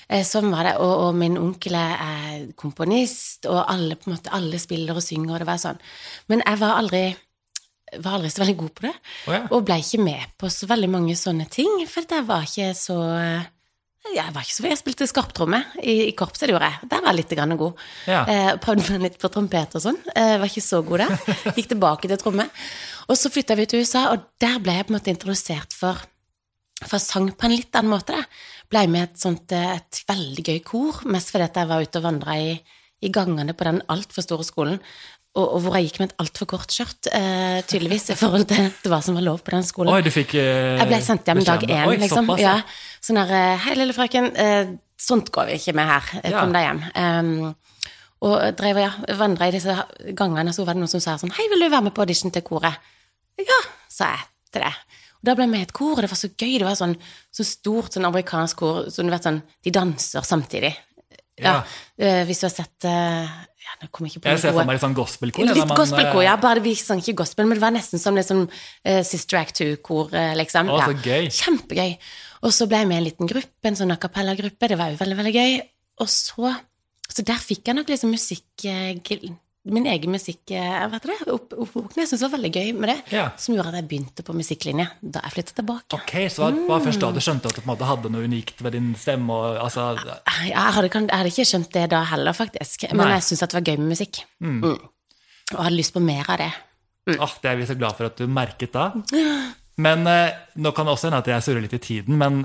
Eh, 0.08 0.24
Sånn 0.26 0.50
var 0.52 0.66
det, 0.68 0.74
og, 0.82 0.94
og 1.06 1.18
min 1.18 1.38
onkel 1.40 1.76
er 1.78 2.48
komponist, 2.60 3.46
og 3.50 3.62
alle, 3.62 3.96
på 3.96 4.10
en 4.10 4.16
måte, 4.16 4.32
alle 4.36 4.60
spiller 4.62 4.98
og 4.98 5.04
synger, 5.04 5.36
og 5.36 5.44
det 5.44 5.48
var 5.48 5.62
sånn. 5.62 5.80
Men 6.32 6.44
jeg 6.44 6.60
var 6.60 6.76
aldri, 6.80 7.04
var 7.96 8.18
aldri 8.18 8.32
så 8.34 8.44
veldig 8.44 8.58
god 8.60 8.74
på 8.74 8.86
det, 8.88 8.94
oh, 8.98 9.34
ja. 9.36 9.42
og 9.48 9.66
ble 9.68 9.80
ikke 9.80 10.02
med 10.04 10.36
på 10.40 10.50
så 10.52 10.68
veldig 10.70 10.90
mange 10.92 11.16
sånne 11.18 11.48
ting, 11.52 11.78
for 11.90 12.04
jeg 12.10 12.28
var 12.28 12.48
ikke 12.48 12.72
så 12.78 12.98
jeg 14.12 14.32
var 14.34 14.44
ikke 14.44 14.54
så 14.54 14.66
Jeg 14.68 14.80
spilte 14.80 15.08
skarptromme 15.08 15.60
i, 15.80 15.94
i 16.08 16.14
korpset, 16.16 16.46
det 16.48 16.54
gjorde 16.54 16.70
jeg. 16.70 16.88
Der 16.90 17.02
var 17.02 17.14
jeg 17.14 17.20
litt 17.22 17.34
grann 17.38 17.56
god. 17.60 17.84
Ja. 18.10 18.24
Eh, 18.28 18.50
prøvde 18.62 18.84
meg 18.92 19.06
litt 19.06 19.20
på 19.22 19.30
trompet 19.32 19.76
og 19.78 19.84
sånn. 19.86 20.00
Eh, 20.12 20.34
var 20.42 20.50
ikke 20.50 20.64
så 20.64 20.82
god 20.86 21.04
der. 21.04 21.14
Gikk 21.56 21.70
tilbake 21.72 22.10
til 22.10 22.20
tromme. 22.20 22.48
Og 23.08 23.18
så 23.20 23.32
flytta 23.32 23.56
vi 23.58 23.66
til 23.70 23.84
USA, 23.84 24.08
og 24.12 24.28
der 24.42 24.60
ble 24.64 24.76
jeg 24.76 24.88
på 24.88 24.94
en 24.94 24.98
måte 24.98 25.12
introdusert 25.12 25.76
for, 25.76 26.04
for 26.84 27.02
sang 27.02 27.30
på 27.32 27.48
en 27.48 27.56
litt 27.56 27.74
annen 27.80 27.94
måte. 27.94 28.16
Da. 28.16 28.28
Ble 28.72 28.86
med 28.92 29.08
et 29.08 29.24
sånt 29.24 29.56
eh, 29.56 29.74
et 29.78 30.04
veldig 30.08 30.46
gøy 30.52 30.62
kor, 30.68 31.02
mest 31.08 31.32
fordi 31.32 31.48
jeg 31.48 31.72
var 31.72 31.84
ute 31.84 32.00
og 32.00 32.08
vandra 32.10 32.38
i, 32.40 32.54
i 33.04 33.12
gangene 33.12 33.56
på 33.56 33.68
den 33.68 33.82
altfor 33.92 34.26
store 34.26 34.46
skolen. 34.46 34.80
Og, 35.34 35.48
og 35.56 35.62
hvor 35.64 35.74
jeg 35.74 35.88
gikk 35.88 35.96
med 35.98 36.12
et 36.12 36.20
altfor 36.22 36.46
kort 36.52 36.70
skjørt, 36.70 37.08
uh, 37.10 37.58
tydeligvis, 37.66 38.04
i 38.14 38.14
forhold 38.14 38.44
til, 38.52 38.68
til 38.78 38.92
hva 38.92 39.00
som 39.02 39.16
var 39.18 39.24
lov 39.26 39.40
på 39.42 39.50
den 39.50 39.64
skolen. 39.66 39.90
Oi, 39.90 40.04
du 40.06 40.12
fikk 40.14 40.36
Uh, 40.38 40.78
Jeg 40.78 40.86
ble 40.90 41.00
sendt 41.02 41.26
hjem 41.26 41.40
dag 41.46 41.64
én, 41.66 41.88
liksom. 41.98 42.28
såpass, 42.28 42.42
ja. 42.42 42.52
Sånn 43.04 43.18
der 43.20 43.32
eh, 43.36 43.58
Hei, 43.66 43.74
lille 43.78 43.94
frøken, 43.96 44.30
eh, 44.40 44.72
sånt 45.00 45.28
går 45.34 45.50
vi 45.50 45.58
ikke 45.60 45.74
med 45.76 45.90
her. 45.90 46.10
Eh, 46.22 46.30
Ja. 46.32 46.40
Kom 46.40 46.54
deg 46.54 46.64
hjem. 46.64 46.82
Um, 46.96 47.54
og 48.24 48.36
drev 48.56 48.78
og 48.80 48.84
ja, 48.86 48.92
vandra 49.20 49.50
i 49.50 49.52
disse 49.52 49.74
gangene, 50.16 50.54
så 50.56 50.64
var 50.64 50.72
det 50.76 50.80
noen 50.84 50.92
som 50.94 51.02
sa 51.04 51.18
sånn 51.20 51.34
Hei, 51.36 51.44
vil 51.52 51.60
du 51.66 51.68
være 51.68 51.84
med 51.90 51.94
på 51.96 52.04
audition 52.06 52.32
til 52.32 52.44
koret? 52.46 52.78
Ja, 53.42 53.60
sa 53.92 54.14
jeg 54.14 54.24
til 54.54 54.64
det. 54.64 54.72
Og 55.20 55.28
da 55.28 55.34
ble 55.36 55.44
jeg 55.44 55.52
med 55.52 55.64
i 55.64 55.66
et 55.68 55.76
kor, 55.76 55.92
og 55.98 56.00
det 56.04 56.08
var 56.12 56.20
så 56.20 56.30
gøy. 56.32 56.54
Det 56.62 56.68
var 56.68 56.78
sånn 56.78 56.96
så 57.34 57.44
stort 57.44 57.92
sånn 57.96 58.08
amerikansk 58.08 58.56
kor, 58.62 58.84
så 58.88 59.04
du 59.04 59.12
vet 59.12 59.26
sånn 59.28 59.42
De 59.64 59.72
danser 59.74 60.24
samtidig. 60.24 60.72
Ja. 61.42 61.64
eh, 61.98 62.22
hvis 62.28 62.40
du 62.40 62.46
har 62.46 62.52
sett 62.54 62.86
ja, 63.64 63.72
nå 63.80 63.88
kommer 63.90 64.10
jeg 64.10 64.18
ikke 64.18 64.24
på 64.26 64.32
Jeg 64.34 64.40
ser 64.42 64.52
for 64.54 64.68
meg 64.68 64.76
litt 64.76 64.84
sånn 64.84 64.96
gospelkor. 64.96 65.46
Litt 65.48 65.60
man, 65.64 65.78
gospelkor, 65.78 66.22
ja. 66.24 66.34
Bare 66.40 66.60
vi 66.64 66.74
sang 66.78 67.00
ikke 67.00 67.16
gospel, 67.22 67.46
men 67.48 67.56
det 67.56 67.64
var 67.64 67.72
nesten 67.74 68.00
som 68.02 68.16
liksom 68.18 68.44
uh, 68.44 69.00
Sister 69.06 69.40
Act 69.40 69.60
2-kor, 69.62 70.12
eh, 70.14 70.34
liksom. 70.36 70.68
Å, 70.68 70.80
så 70.84 70.96
gøy. 71.00 71.30
Kjempegøy. 71.32 71.94
Og 72.44 72.52
så 72.52 72.66
ble 72.68 72.82
jeg 72.82 72.90
med 72.90 72.98
i 72.98 73.00
en 73.02 73.06
liten 73.08 73.30
gruppe, 73.30 73.64
en 73.70 73.78
sånn 73.78 73.94
a 73.94 73.96
cappella-gruppe. 74.00 74.68
Det 74.68 74.76
var 74.80 74.92
jo 74.92 75.00
veldig, 75.00 75.16
veldig 75.22 75.34
gøy. 75.38 75.56
Og 76.04 76.10
så 76.10 76.54
Så 77.14 77.22
der 77.22 77.38
fikk 77.38 77.68
jeg 77.68 77.76
nok 77.76 77.88
liksom 77.92 78.10
musikk 78.10 78.64
eh, 78.64 78.96
Min 79.64 79.86
egen 79.86 80.10
musikk 80.10 80.50
eh, 80.50 80.86
Hva 80.88 80.96
heter 80.96 81.12
det? 81.12 81.32
Opp, 81.32 81.52
oppvåkning. 81.52 82.02
Jeg 82.02 82.08
syntes 82.10 82.20
det 82.24 82.26
var 82.26 82.32
veldig 82.34 82.50
gøy 82.52 82.72
med 82.80 82.90
det. 82.90 82.96
Ja. 83.14 83.26
Som 83.40 83.54
gjorde 83.54 83.70
at 83.72 83.78
jeg 83.78 83.88
begynte 83.88 84.24
på 84.26 84.34
musikklinje 84.36 84.86
da 85.00 85.22
jeg 85.24 85.36
flyttet 85.36 85.54
tilbake. 85.60 86.00
Ok, 86.00 86.14
så 86.32 86.50
det 86.52 86.66
var 86.68 86.84
først 86.84 87.00
da 87.04 87.12
du 87.14 87.20
skjønte 87.24 87.48
at 87.48 87.56
du 87.56 87.62
på 87.62 87.68
en 87.68 87.72
måte 87.72 87.88
hadde 87.88 88.12
noe 88.12 88.28
unikt 88.28 88.60
ved 88.64 88.76
din 88.76 88.92
stemme? 88.98 89.32
Og, 89.32 89.56
altså, 89.64 89.86
Jeg 89.94 90.52
hadde, 90.56 90.90
jeg 90.92 91.08
hadde 91.16 91.32
ikke 91.32 91.48
skjønt 91.48 91.72
det 91.78 91.86
da 91.94 92.02
heller, 92.12 92.36
faktisk. 92.36 92.88
Men 92.92 93.06
Nei. 93.06 93.14
jeg 93.16 93.28
syntes 93.30 93.46
at 93.46 93.54
det 93.54 93.60
var 93.60 93.68
gøy 93.70 93.80
med 93.80 93.92
musikk. 93.94 94.20
Mm. 94.44 94.62
Og 95.54 95.58
hadde 95.60 95.76
lyst 95.78 95.96
på 95.96 96.04
mer 96.04 96.28
av 96.34 96.40
det. 96.44 96.52
åh, 97.14 97.36
det 97.40 97.50
er 97.52 97.60
vi 97.60 97.68
så 97.68 97.76
glad 97.78 97.96
for 97.96 98.10
at 98.10 98.20
du 98.20 98.28
merket 98.28 98.72
da. 98.76 98.90
Men 99.76 100.06
eh, 100.06 100.30
nå 100.62 100.70
kan 100.74 100.86
det 100.86 100.92
også 100.94 101.08
hende 101.10 101.18
at 101.24 101.26
jeg 101.32 101.42
surrer 101.42 101.64
litt 101.64 101.74
i 101.74 101.82
tiden, 101.82 102.16
men 102.20 102.44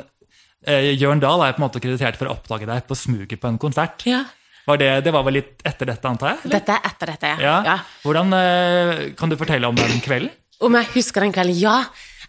eh, 0.65 0.91
Jørn 0.97 1.21
Dahl 1.21 1.43
er 1.45 1.53
på 1.53 1.61
en 1.61 1.67
måte 1.67 1.81
kreditert 1.83 2.17
for 2.17 2.29
å 2.29 2.33
oppdage 2.37 2.65
deg 2.69 2.87
på 2.89 2.97
smuget 2.97 3.39
på 3.41 3.47
en 3.51 3.59
konsert. 3.61 4.05
Ja. 4.09 4.23
Var 4.69 4.77
det, 4.81 4.89
det 5.05 5.13
var 5.13 5.23
vel 5.25 5.37
litt 5.39 5.61
etter 5.65 5.89
dette, 5.89 6.05
antar 6.09 6.33
jeg? 6.35 6.39
eller? 6.43 6.55
Dette 6.59 6.75
er 6.75 6.87
etter 6.89 7.11
dette, 7.13 7.29
Ja. 7.41 7.55
ja. 7.65 7.77
Hvordan 8.03 8.33
eh, 8.37 9.03
Kan 9.17 9.29
du 9.31 9.37
fortelle 9.39 9.69
om 9.69 9.77
den 9.77 10.01
kvelden? 10.05 10.29
Om 10.61 10.75
jeg 10.75 10.89
husker 10.97 11.23
den 11.23 11.33
kvelden? 11.33 11.55
Ja, 11.57 11.77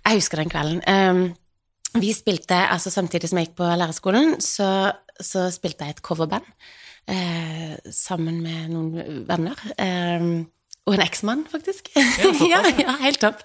jeg 0.06 0.20
husker 0.20 0.40
den 0.40 0.52
kvelden. 0.52 0.80
Um, 0.86 2.00
vi 2.00 2.12
spilte, 2.14 2.54
altså 2.70 2.92
Samtidig 2.94 3.28
som 3.28 3.40
jeg 3.40 3.48
gikk 3.48 3.56
på 3.58 3.66
lærerskolen, 3.66 4.36
så, 4.44 4.92
så 5.20 5.48
spilte 5.50 5.88
jeg 5.88 5.96
et 5.96 6.02
coverband 6.06 6.46
eh, 7.10 7.74
sammen 7.92 8.38
med 8.44 8.70
noen 8.70 9.24
venner. 9.28 9.58
ehm, 9.82 10.46
og 10.88 10.96
en 10.96 11.04
eksmann, 11.04 11.44
faktisk. 11.50 11.90
ja, 11.94 12.62
ja, 12.84 12.96
helt 13.02 13.20
topp. 13.22 13.42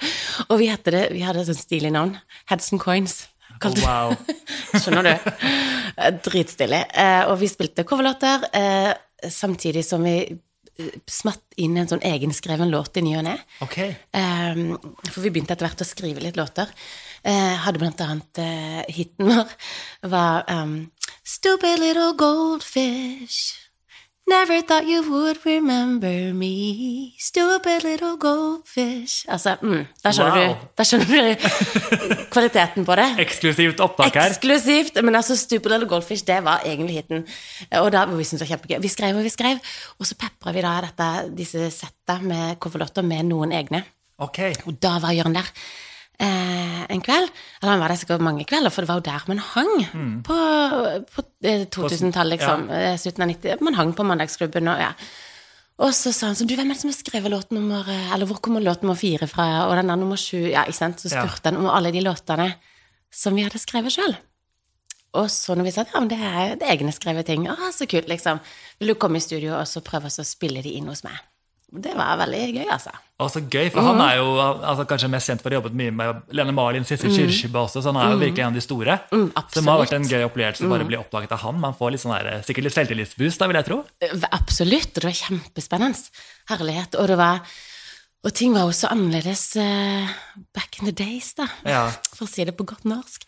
Og 0.47 0.59
vi, 0.61 0.69
det, 0.87 1.07
vi 1.13 1.23
hadde 1.25 1.43
et 1.43 1.49
sånt 1.51 1.61
stilig 1.61 1.91
navn. 1.93 2.15
Heads 2.49 2.71
and 2.73 2.81
Coins. 2.81 3.25
Oh, 3.63 3.75
wow. 3.83 4.15
Skjønner 4.81 5.05
du? 5.05 5.13
Eh, 5.95 6.15
Dritstilig. 6.25 6.81
Eh, 6.91 7.21
og 7.29 7.37
vi 7.39 7.51
spilte 7.51 7.85
coverlåter, 7.87 8.49
eh, 8.55 9.29
samtidig 9.31 9.85
som 9.87 10.03
vi 10.03 10.19
smatt 11.07 11.55
inn 11.63 11.77
en 11.79 11.87
sånn 11.87 12.03
egenskreven 12.03 12.67
låt 12.67 12.97
i 12.99 13.03
ny 13.05 13.13
og 13.15 13.23
ne. 13.29 13.35
Ok. 13.63 13.77
Eh, 13.85 14.63
for 15.07 15.21
vi 15.23 15.31
begynte 15.31 15.55
etter 15.55 15.69
hvert 15.69 15.85
å 15.85 15.87
skrive 15.87 16.23
litt 16.23 16.39
låter. 16.39 16.71
Hadde 17.25 17.79
blant 17.81 18.01
annet 18.05 18.37
eh, 18.37 18.81
hiten 18.93 19.31
vår 19.31 19.53
var 20.11 20.43
um, 20.45 20.75
Stupid 21.25 21.79
little 21.81 22.11
goldfish 22.13 23.64
Never 24.27 24.61
thought 24.65 24.85
you 24.89 25.01
would 25.11 25.37
remember 25.45 26.33
me 26.33 27.13
Stupid 27.19 27.83
little 27.83 28.17
goldfish 28.17 29.25
Altså, 29.29 29.55
mm, 29.61 29.85
der 30.03 30.11
skjønner 30.11 30.47
Wow. 30.47 30.55
du 30.55 30.67
Der 30.77 30.83
skjønner 30.83 31.05
du 31.05 31.35
kvaliteten 32.33 32.85
på 32.85 32.95
det. 32.97 33.05
Eksklusivt 33.21 33.79
opptak 33.79 34.13
her. 34.17 34.29
Eksklusivt! 34.33 34.97
Men 35.03 35.15
altså, 35.15 35.35
Stupid 35.37 35.69
Little 35.71 35.87
Goldfish, 35.87 36.25
det 36.27 36.39
var 36.43 36.61
egentlig 36.65 36.95
hiten. 36.95 37.23
Og 37.79 37.91
da, 37.93 38.05
vi 38.09 38.23
syntes 38.23 38.41
det 38.41 38.49
var 38.49 38.55
kjempegøy. 38.55 38.81
Vi 38.81 38.87
skrev 38.91 39.15
og 39.15 39.23
vi 39.23 39.29
skrev, 39.29 39.61
og 39.99 40.05
så 40.09 40.17
pepra 40.19 40.51
vi 40.51 40.61
da 40.65 40.73
dette, 40.83 41.09
disse 41.37 41.69
setta 41.71 42.17
med 42.21 42.57
coverlåter 42.59 43.05
med 43.07 43.23
noen 43.29 43.53
egne. 43.55 43.83
Ok. 44.19 44.39
Og 44.65 44.73
da 44.83 44.97
var 45.03 45.15
Jørn 45.15 45.37
der 45.37 45.47
eh, 46.19 46.81
en 46.89 47.01
kveld. 47.01 47.29
Eller 47.61 47.71
han 47.75 47.79
var 47.83 47.89
der 47.93 47.99
sikkert 48.01 48.21
mange 48.25 48.45
kvelder, 48.47 48.71
for 48.73 48.81
det 48.85 48.89
var 48.91 48.99
jo 49.01 49.05
der 49.09 49.23
man 49.31 49.39
hang 49.39 50.21
på, 50.27 50.37
på 51.15 51.23
eh, 51.43 51.65
2000-tallet, 51.73 52.37
liksom. 52.39 52.69
eh, 52.69 52.97
Slutten 53.01 53.25
av 53.25 53.31
90 53.33 53.63
Man 53.65 53.73
hang 53.79 53.93
på 53.97 54.05
Mandagsklubben 54.07 54.67
og 54.71 54.79
ja. 54.79 54.91
Og 55.75 55.91
så 55.91 56.13
sa 56.15 56.29
han 56.29 56.37
sånn, 56.39 56.47
du, 56.47 56.53
hvem 56.55 56.69
er 56.71 56.77
det 56.77 56.81
som 56.85 56.91
har 56.93 56.95
skrevet 56.95 57.33
låt 57.33 57.49
nummer 57.51 57.83
eh, 57.91 58.13
Eller 58.15 58.29
hvor 58.29 58.39
kommer 58.39 58.63
låt 58.63 58.81
nummer 58.85 58.95
fire 58.95 59.27
fra, 59.27 59.65
og 59.67 59.75
den 59.75 59.91
der 59.91 59.99
nummer 59.99 60.15
sju? 60.19 60.45
Ja, 60.53 60.63
ikke 60.63 60.77
sant? 60.77 61.01
Så 61.03 61.11
Ja. 61.11 61.25
spurte 61.25 61.51
han 61.51 61.59
om 61.59 61.67
alle 61.67 61.91
de 61.91 61.99
låtene 62.05 62.53
som 63.11 63.35
vi 63.35 63.43
hadde 63.43 63.59
skrevet 63.59 63.91
sjøl. 63.95 64.15
Og 65.15 65.29
så 65.31 65.55
når 65.55 65.63
vi 65.67 65.71
sa 65.71 65.83
ja, 65.87 65.99
men 65.99 66.09
det 66.11 66.17
er, 66.19 66.55
det 66.59 66.65
er 66.67 66.73
egenskrevet 66.75 67.25
ting, 67.27 67.45
ah, 67.47 67.69
så 67.71 67.85
kult, 67.87 68.07
liksom. 68.11 68.39
Vil 68.79 68.91
du 68.91 68.95
komme 68.99 69.19
i 69.19 69.23
studio 69.23 69.53
og 69.55 69.67
så 69.67 69.79
prøve 69.83 70.09
å 70.11 70.25
spille 70.27 70.63
de 70.63 70.73
inn 70.75 70.87
hos 70.91 71.03
meg? 71.07 71.15
Det 71.71 71.91
var 71.97 72.17
veldig 72.21 72.41
gøy, 72.55 72.65
altså. 72.71 72.91
Og 73.19 73.29
så 73.31 73.39
gøy, 73.41 73.69
for 73.71 73.81
han 73.83 73.99
er 74.03 74.17
jo 74.19 74.27
altså, 74.43 74.83
kanskje 74.87 75.07
mest 75.11 75.29
kjent 75.31 75.41
for 75.43 75.49
å 75.49 75.55
ha 75.55 75.59
jobbet 75.61 75.75
mye 75.79 75.91
med 75.95 76.21
Lene 76.35 76.53
Marlin, 76.55 76.83
Sissel 76.87 77.11
Kyrkjebø 77.15 77.61
også, 77.65 77.81
så 77.83 77.91
han 77.91 77.99
er 78.01 78.11
jo 78.13 78.19
virkelig 78.21 78.43
en 78.43 78.51
av 78.53 78.57
de 78.59 78.63
store. 78.63 78.97
så 79.09 79.45
det 79.55 79.63
må 79.65 79.71
ha 79.75 79.81
vært 79.81 79.95
en 79.97 80.07
gøy 80.07 80.25
opplevelse 80.27 80.65
å 80.67 80.71
bare 80.71 80.87
bli 80.87 80.99
oppdaget 80.99 81.31
av 81.35 81.39
han. 81.45 81.59
Man 81.63 81.75
får 81.75 81.95
litt 81.95 82.03
sånn 82.03 82.15
der, 82.15 82.41
sikkert 82.47 82.67
litt 82.67 82.75
selvtillitsboost, 82.75 83.39
da, 83.39 83.47
vil 83.51 83.59
jeg 83.61 83.67
tro. 83.69 83.77
Eh, 84.03 84.15
Absolutt, 84.35 84.91
og 84.93 84.99
det 85.05 85.09
var 85.09 85.21
kjempespennende. 85.21 86.19
Herlighet. 86.51 86.99
Og 86.99 87.07
det 87.13 87.17
var 87.23 87.55
Og 88.25 88.33
ting 88.33 88.55
var 88.55 88.63
jo 88.65 88.71
så 88.73 88.87
annerledes 88.89 89.51
uh, 89.61 90.07
back 90.57 90.79
in 90.81 90.87
the 90.89 90.91
days, 90.97 91.27
da. 91.37 91.45
Ja. 91.61 91.83
For 92.15 92.25
å 92.25 92.27
si 92.31 92.41
det 92.47 92.55
på 92.57 92.65
godt 92.65 92.81
norsk. 92.89 93.21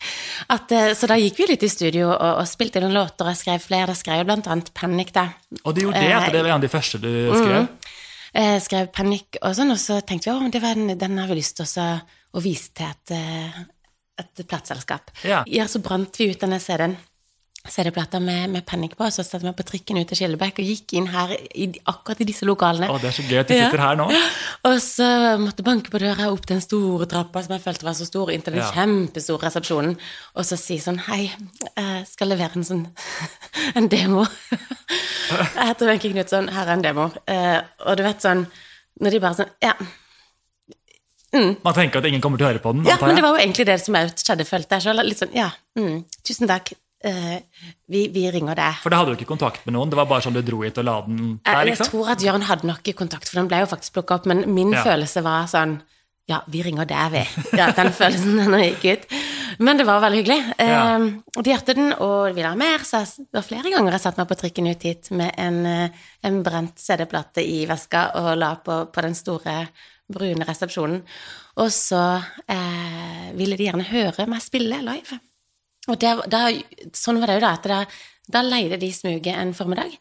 At, 0.50 0.72
uh, 0.74 0.88
så 0.98 1.06
da 1.06 1.14
gikk 1.14 1.38
vi 1.38 1.46
litt 1.52 1.62
i 1.62 1.68
studio 1.70 2.08
og, 2.10 2.40
og 2.40 2.48
spilte 2.50 2.82
noen 2.82 2.96
låter, 2.96 3.22
og 3.22 3.30
jeg 3.30 3.38
skrev 3.44 3.62
flere. 3.62 3.94
Jeg 3.94 4.00
skrev 4.00 4.24
blant 4.26 4.48
annet 4.50 4.72
Panic, 4.74 5.12
da. 5.14 5.28
Og 5.62 5.76
du 5.76 5.84
gjorde 5.84 6.02
det, 6.02 6.10
Eh, 6.10 6.18
at 6.18 6.34
det 6.34 6.42
var 6.42 6.50
en 6.50 6.58
av 6.58 6.66
de 6.66 6.72
første 6.72 6.98
du 6.98 7.06
skrev. 7.30 7.68
Jeg 8.34 8.62
skrev 8.64 8.90
Panikk 8.94 9.40
og 9.42 9.56
sånn, 9.56 9.72
og 9.74 9.80
så 9.80 10.00
tenkte 10.04 10.30
vi 10.30 10.48
at 10.50 10.76
den, 10.76 10.94
den 10.98 11.18
har 11.20 11.30
vi 11.30 11.38
lyst 11.40 11.58
til 11.60 11.68
å 11.68 12.42
vise 12.44 12.72
til 12.76 12.88
et, 12.90 13.14
eh, 13.16 13.60
et 14.20 14.42
plateselskap. 14.44 15.12
Ja. 15.24 15.44
så 15.70 15.80
brant 15.84 16.18
vi 16.20 16.30
ut 16.32 16.42
denne 16.42 16.60
CD-en 16.62 16.96
CD-plata 17.68 18.20
med, 18.22 18.48
med 18.54 18.64
Panic 18.64 18.94
på, 18.96 19.04
og 19.04 19.12
så 19.12 19.24
satte 19.26 19.44
vi 19.44 19.50
på 19.58 19.64
trikken 19.66 19.98
ut 19.98 20.06
til 20.08 20.16
Skillebekk 20.16 20.60
og 20.62 20.68
gikk 20.70 20.92
inn 20.96 21.08
her 21.12 21.34
i, 21.36 21.66
akkurat 21.90 22.20
i 22.22 22.26
disse 22.28 22.46
lokalene. 22.48 22.86
Å, 22.88 22.96
det 23.02 23.10
er 23.10 23.16
så 23.16 23.24
gøy 23.26 23.40
at 23.42 23.50
de 23.50 23.58
sitter 23.58 23.82
her 23.82 23.98
nå. 23.98 24.06
Og 24.68 24.76
så 24.82 25.08
måtte 25.42 25.64
banke 25.66 25.92
på 25.92 26.00
døra 26.00 26.30
opp 26.32 26.46
den 26.48 26.62
store 26.64 27.06
trappa 27.10 27.42
som 27.44 27.52
jeg 27.56 27.64
følte 27.66 27.84
var 27.88 27.96
så 27.98 28.06
stor, 28.08 28.32
inntil 28.32 28.56
den 28.56 28.62
Ja. 28.62 28.70
kjempestore 28.72 29.48
resepsjonen, 29.50 29.98
og 30.38 30.46
så 30.48 30.56
si 30.60 30.78
sånn 30.82 30.98
Hei, 31.10 31.28
jeg 31.76 32.06
skal 32.08 32.32
levere 32.32 32.56
en 32.58 32.66
sånn 32.70 32.86
en 33.78 33.90
demo. 33.92 34.24
Jeg 35.28 35.66
heter 35.68 35.90
Wenche 35.90 36.08
Knutson, 36.14 36.46
her 36.54 36.64
er 36.70 36.72
en 36.78 36.82
demo. 36.86 37.10
Eh, 37.28 37.58
og 37.84 37.98
du 37.98 38.02
vet 38.06 38.22
sånn 38.24 38.46
Når 39.04 39.12
de 39.12 39.18
bare 39.20 39.36
sånn 39.42 39.50
Ja. 39.60 39.74
Man 41.36 41.74
tenker 41.76 42.00
at 42.00 42.06
ingen 42.08 42.22
kommer 42.24 42.40
til 42.40 42.46
å 42.46 42.52
høre 42.54 42.62
på 42.64 42.72
den. 42.72 42.86
Ja, 42.88 42.96
men 43.02 43.12
det 43.18 43.20
var 43.26 43.34
jo 43.36 43.42
egentlig 43.42 43.66
det 43.68 43.76
som 43.84 43.98
jeg 43.98 44.14
skjedde, 44.16 44.46
følte 44.48 44.78
jeg 44.78 44.86
sjøl. 44.86 45.02
Litt 45.04 45.20
sånn 45.20 45.34
Ja, 45.36 45.50
mm, 45.76 45.98
tusen 46.24 46.48
takk. 46.48 46.72
Eh, 47.04 47.36
vi, 47.86 48.08
vi 48.10 48.24
ringer 48.34 48.58
deg. 48.58 48.80
For 48.82 48.90
da 48.90 48.98
hadde 49.00 49.12
du 49.14 49.20
ikke 49.20 49.30
kontakt 49.30 49.66
med 49.68 49.76
noen? 49.76 49.90
Det 49.90 49.98
var 50.00 50.08
bare 50.10 50.24
sånn 50.24 50.34
du 50.34 50.40
dro 50.42 50.64
hit 50.64 50.80
og 50.82 50.86
la 50.88 50.96
den 51.06 51.20
der, 51.20 51.38
der, 51.46 51.60
jeg 51.60 51.70
liksom? 51.70 51.90
tror 51.92 52.10
at 52.14 52.24
Jørn 52.24 52.46
hadde 52.48 52.66
nok 52.66 52.90
kontakt, 52.98 53.30
for 53.30 53.38
den 53.38 53.50
ble 53.50 53.60
jo 53.62 53.68
faktisk 53.70 53.94
plukka 53.94 54.18
opp, 54.18 54.26
men 54.26 54.42
min 54.50 54.74
Ja. 54.74 54.82
følelse 54.86 55.22
var 55.26 55.46
sånn 55.50 55.80
Ja, 56.28 56.42
vi 56.44 56.60
ringer 56.60 56.84
deg, 56.84 57.12
vi. 57.14 57.22
Ja, 57.56 57.70
den 57.72 57.88
følelsen 57.88 58.36
den 58.36 58.58
gikk 58.60 58.82
ut. 58.84 59.06
Men 59.58 59.78
det 59.78 59.86
var 59.88 60.02
veldig 60.02 60.18
hyggelig. 60.20 60.42
Ja. 60.60 60.98
Uh, 60.98 61.22
de 61.40 61.54
hørte 61.54 61.74
den 61.74 61.94
og 61.94 62.34
ville 62.36 62.50
ha 62.50 62.58
mer, 62.58 62.84
så 62.84 63.00
jeg, 63.00 63.24
det 63.30 63.38
var 63.38 63.46
flere 63.46 63.72
ganger 63.72 63.96
jeg 63.96 64.02
satte 64.02 64.20
meg 64.20 64.28
på 64.28 64.36
trikken 64.36 64.68
ut 64.68 64.84
hit 64.84 65.08
med 65.16 65.32
en, 65.40 65.56
eh, 65.64 66.04
en 66.28 66.42
brent 66.44 66.76
CD-plate 66.76 67.40
i 67.40 67.62
veska 67.70 68.02
og 68.20 68.28
la 68.36 68.52
på, 68.60 68.76
på 68.92 69.06
den 69.06 69.16
store, 69.16 69.56
brune 70.12 70.44
resepsjonen. 70.44 71.00
Og 71.64 71.72
så 71.72 72.04
uh, 72.20 73.24
ville 73.38 73.56
de 73.56 73.70
gjerne 73.70 73.88
høre 73.88 74.28
meg 74.28 74.44
spille 74.44 74.82
live. 74.84 75.18
Og 75.88 75.98
der, 76.02 76.22
der, 76.28 76.60
sånn 76.96 77.20
var 77.22 77.30
det 77.32 77.38
jo 77.38 77.44
da, 77.46 77.52
at 77.56 77.68
da, 77.70 77.80
da 78.38 78.42
leide 78.44 78.78
de 78.80 78.90
smuget 78.92 79.34
en 79.34 79.54
formiddag. 79.56 79.94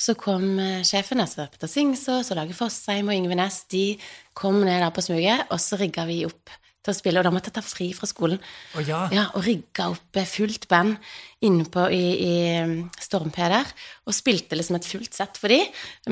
Så 0.00 0.16
kom 0.18 0.56
eh, 0.58 0.80
sjefen, 0.86 1.20
altså 1.22 1.44
Petter 1.52 1.70
Singsås 1.70 2.32
og 2.32 2.38
Lage 2.40 2.56
Fossheim 2.56 3.12
og 3.12 3.14
Yngve 3.14 3.36
Næss, 3.38 3.64
de 3.70 3.94
kom 4.34 4.62
ned 4.64 4.80
der 4.82 4.90
på 4.94 5.04
smuget, 5.04 5.44
og 5.54 5.60
så 5.62 5.78
rigga 5.78 6.06
vi 6.08 6.24
opp 6.26 6.50
til 6.84 6.92
å 6.92 6.96
spille. 6.96 7.20
Og 7.20 7.24
da 7.24 7.30
måtte 7.32 7.48
jeg 7.52 7.56
ta 7.56 7.62
fri 7.64 7.86
fra 7.96 8.08
skolen. 8.10 8.40
Å 8.76 8.82
ja. 8.84 9.04
Ja, 9.14 9.26
og 9.38 9.44
rigga 9.46 9.86
opp 9.92 10.18
eh, 10.20 10.26
fullt 10.28 10.66
band 10.72 10.96
inne 11.44 11.68
på 11.72 11.86
i, 11.92 12.02
i 12.24 12.34
Storm-P 13.04 13.38
der. 13.52 13.70
Og 14.08 14.16
spilte 14.16 14.58
liksom 14.58 14.80
et 14.80 14.88
fullt 14.88 15.14
sett 15.16 15.38
for 15.40 15.52
de, 15.52 15.60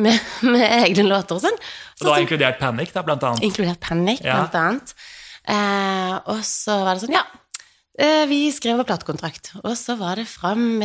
med, 0.01 0.17
med 0.53 0.65
egne 0.85 1.09
låter 1.09 1.41
og 1.41 1.45
sånn. 1.49 1.59
Og 2.01 2.07
da 2.09 2.21
inkludert 2.23 2.61
Panic, 2.63 2.95
da, 2.95 3.03
blant 3.09 3.27
annet. 3.33 3.45
Inkludert 3.49 3.81
Panic, 3.83 4.23
Ja. 4.25 4.39
blant 4.45 4.61
annet. 4.63 4.95
Eh, 5.43 6.17
og 6.31 6.45
så 6.47 6.79
var 6.87 6.95
det 6.95 7.03
sånn, 7.09 7.17
ja, 7.19 7.25
vi 8.29 8.47
skrev 8.55 8.79
vår 8.81 8.87
platekontrakt. 8.89 9.51
Og 9.63 9.75
så 9.77 9.99
var 10.01 10.17
det 10.17 10.25
fram 10.31 10.81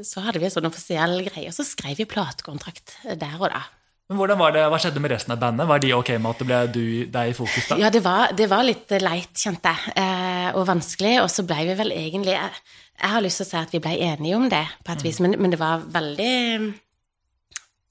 Så 0.00 0.22
hadde 0.24 0.40
vi 0.40 0.46
en 0.48 0.54
sånn 0.54 0.68
offisiell 0.70 1.18
greie, 1.26 1.50
og 1.50 1.56
så 1.56 1.66
skrev 1.68 1.98
vi 2.00 2.06
platekontrakt 2.08 2.94
der 3.04 3.36
og 3.36 3.50
da. 3.52 3.60
Men 4.06 4.20
hvordan 4.20 4.38
var 4.38 4.54
det, 4.54 4.62
Hva 4.70 4.78
skjedde 4.78 5.02
med 5.02 5.10
resten 5.10 5.34
av 5.34 5.40
bandet? 5.42 5.66
Var 5.66 5.82
de 5.82 5.92
ok 5.96 6.10
med 6.14 6.30
at 6.30 6.40
det 6.42 6.46
ble 6.46 6.58
du, 6.70 6.82
deg 7.10 7.32
i 7.32 7.36
fokus 7.36 7.66
da? 7.66 7.78
Ja, 7.80 7.90
det 7.90 8.04
var, 8.04 8.30
det 8.38 8.46
var 8.50 8.62
litt 8.66 8.92
leit, 9.02 9.32
kjente 9.34 9.72
jeg, 9.72 9.94
eh, 9.98 10.50
og 10.54 10.66
vanskelig. 10.68 11.16
Og 11.24 11.30
så 11.32 11.42
blei 11.46 11.64
vi 11.66 11.78
vel 11.80 11.94
egentlig 11.94 12.36
jeg, 12.36 12.60
jeg 13.00 13.14
har 13.16 13.24
lyst 13.24 13.42
til 13.42 13.48
å 13.48 13.50
si 13.50 13.58
at 13.60 13.74
vi 13.74 13.82
blei 13.82 13.96
enige 14.06 14.38
om 14.38 14.46
det, 14.52 14.62
på 14.86 14.94
et 14.94 15.02
vis, 15.04 15.18
men, 15.24 15.34
men 15.42 15.54
det 15.54 15.60
var 15.60 15.82
veldig 15.82 16.34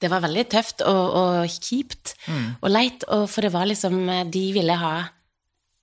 Det 0.06 0.12
var 0.12 0.24
veldig 0.24 0.46
tøft 0.52 0.82
og, 0.88 1.04
og 1.20 1.52
kjipt 1.52 2.16
og 2.62 2.70
leit, 2.72 3.04
og 3.12 3.28
for 3.32 3.46
det 3.46 3.52
var 3.54 3.68
liksom 3.70 3.96
De 4.32 4.46
ville 4.56 4.76
ha 4.76 4.96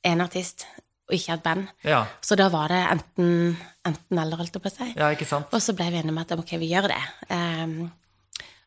en 0.05 0.25
artist 0.25 0.67
og 1.13 1.19
ikke 1.21 1.37
et 1.37 1.43
band. 1.45 1.69
Ja, 1.85 2.03
Så 2.25 2.37
da 2.41 2.49
var 2.53 2.73
det 2.73 2.83
enten, 2.97 3.57
enten 3.85 4.19
eller, 4.19 4.41
holdt 4.41 4.57
jeg 4.57 4.63
på 4.65 4.71
å 4.73 4.77
si. 4.79 4.93
ja 4.97 5.13
ikke 5.13 5.29
sant? 5.29 5.53
Og 5.53 5.61
så 5.61 5.75
ble 5.77 5.91
vi 5.93 6.01
enige 6.01 6.15
om 6.17 6.23
at 6.25 6.33
ok, 6.39 6.57
vi 6.63 6.73
gjør 6.73 6.89
det. 6.95 7.03
Um, 7.29 7.91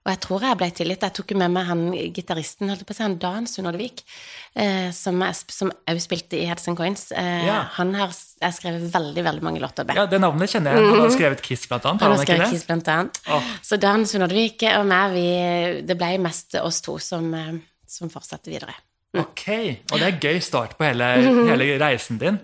og 0.05 0.11
jeg 0.13 0.19
tror 0.21 0.43
jeg 0.45 0.57
ble 0.59 0.67
tilgitt. 0.77 1.01
Jeg 1.01 1.13
tok 1.17 1.31
med 1.33 1.49
meg 1.49 1.65
han 1.65 1.79
gitaristen, 2.13 2.69
holdt 2.69 2.83
jeg 2.83 2.85
på 2.91 2.93
å 2.93 2.97
si, 2.99 3.01
han 3.01 3.15
Dan 3.17 3.47
Sunnordvik, 3.49 4.03
eh, 4.55 4.91
som 4.93 5.17
jeg- 5.25 5.71
òg 5.89 5.97
spilte 6.03 6.37
i 6.37 6.45
Heads 6.45 6.67
and 6.69 6.77
Coins. 6.77 7.07
Eh, 7.11 7.45
Ja. 7.47 7.63
Han 7.79 7.95
har 7.95 8.09
jeg 8.13 8.53
skrevet 8.53 8.91
veldig, 8.93 9.23
veldig 9.23 9.41
mange 9.41 9.59
låter 9.59 9.83
med. 9.83 9.95
Ja, 9.95 10.05
Det 10.05 10.21
navnet 10.21 10.47
kjenner 10.53 10.75
jeg. 10.77 10.85
Han 10.91 10.99
har 10.99 11.09
skrevet 11.09 11.41
Kiss, 11.41 11.65
blant 11.65 11.83
annet. 11.85 12.01
Han 12.01 12.11
Har 12.11 12.23
skrevet? 12.23 12.51
Kiss, 12.51 12.65
blant 12.67 12.87
annet. 12.87 13.17
Oh. 13.27 13.41
Så 13.63 13.79
Dan 13.79 14.05
Sunnordvik 14.05 14.61
og 14.77 14.85
meg, 14.85 15.11
vi, 15.13 15.81
det 15.81 15.97
ble 15.97 16.19
mest 16.19 16.53
oss 16.61 16.81
to 16.81 16.99
som, 16.99 17.33
eh, 17.33 17.53
som 17.87 18.07
fortsatte 18.07 18.45
videre. 18.53 18.75
Ok, 19.21 19.45
og 19.91 19.99
det 20.01 20.07
er 20.07 20.19
gøy 20.21 20.39
start 20.43 20.77
på 20.77 20.85
hele, 20.87 21.07
hele 21.49 21.67
reisen 21.81 22.17
din. 22.21 22.39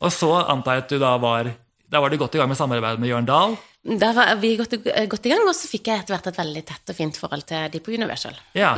Og 0.00 0.10
så 0.14 0.30
antar 0.46 0.78
jeg 0.78 0.84
at 0.86 0.92
du 0.94 0.98
da 1.02 1.16
var 1.22 1.52
Da 1.88 2.00
var 2.02 2.10
du 2.10 2.16
godt 2.18 2.34
i 2.34 2.38
gang 2.38 2.48
med 2.50 2.58
samarbeidet 2.58 2.98
med 2.98 3.08
Jørn 3.12 3.26
Dahl. 3.28 3.56
Da 3.86 4.08
var 4.12 4.34
vi 4.42 4.56
godt, 4.58 4.72
i- 4.74 5.06
godt 5.06 5.26
i 5.26 5.30
gang, 5.30 5.44
og 5.46 5.54
så 5.54 5.68
fikk 5.70 5.86
jeg 5.86 6.00
etter 6.02 6.16
hvert 6.16 6.26
et 6.32 6.36
veldig 6.40 6.64
tett 6.66 6.90
og 6.90 6.96
fint 6.98 7.16
forhold 7.16 7.44
til 7.46 7.68
de 7.70 7.78
på 7.78 7.92
Universal. 7.94 8.34
Ja. 8.58 8.72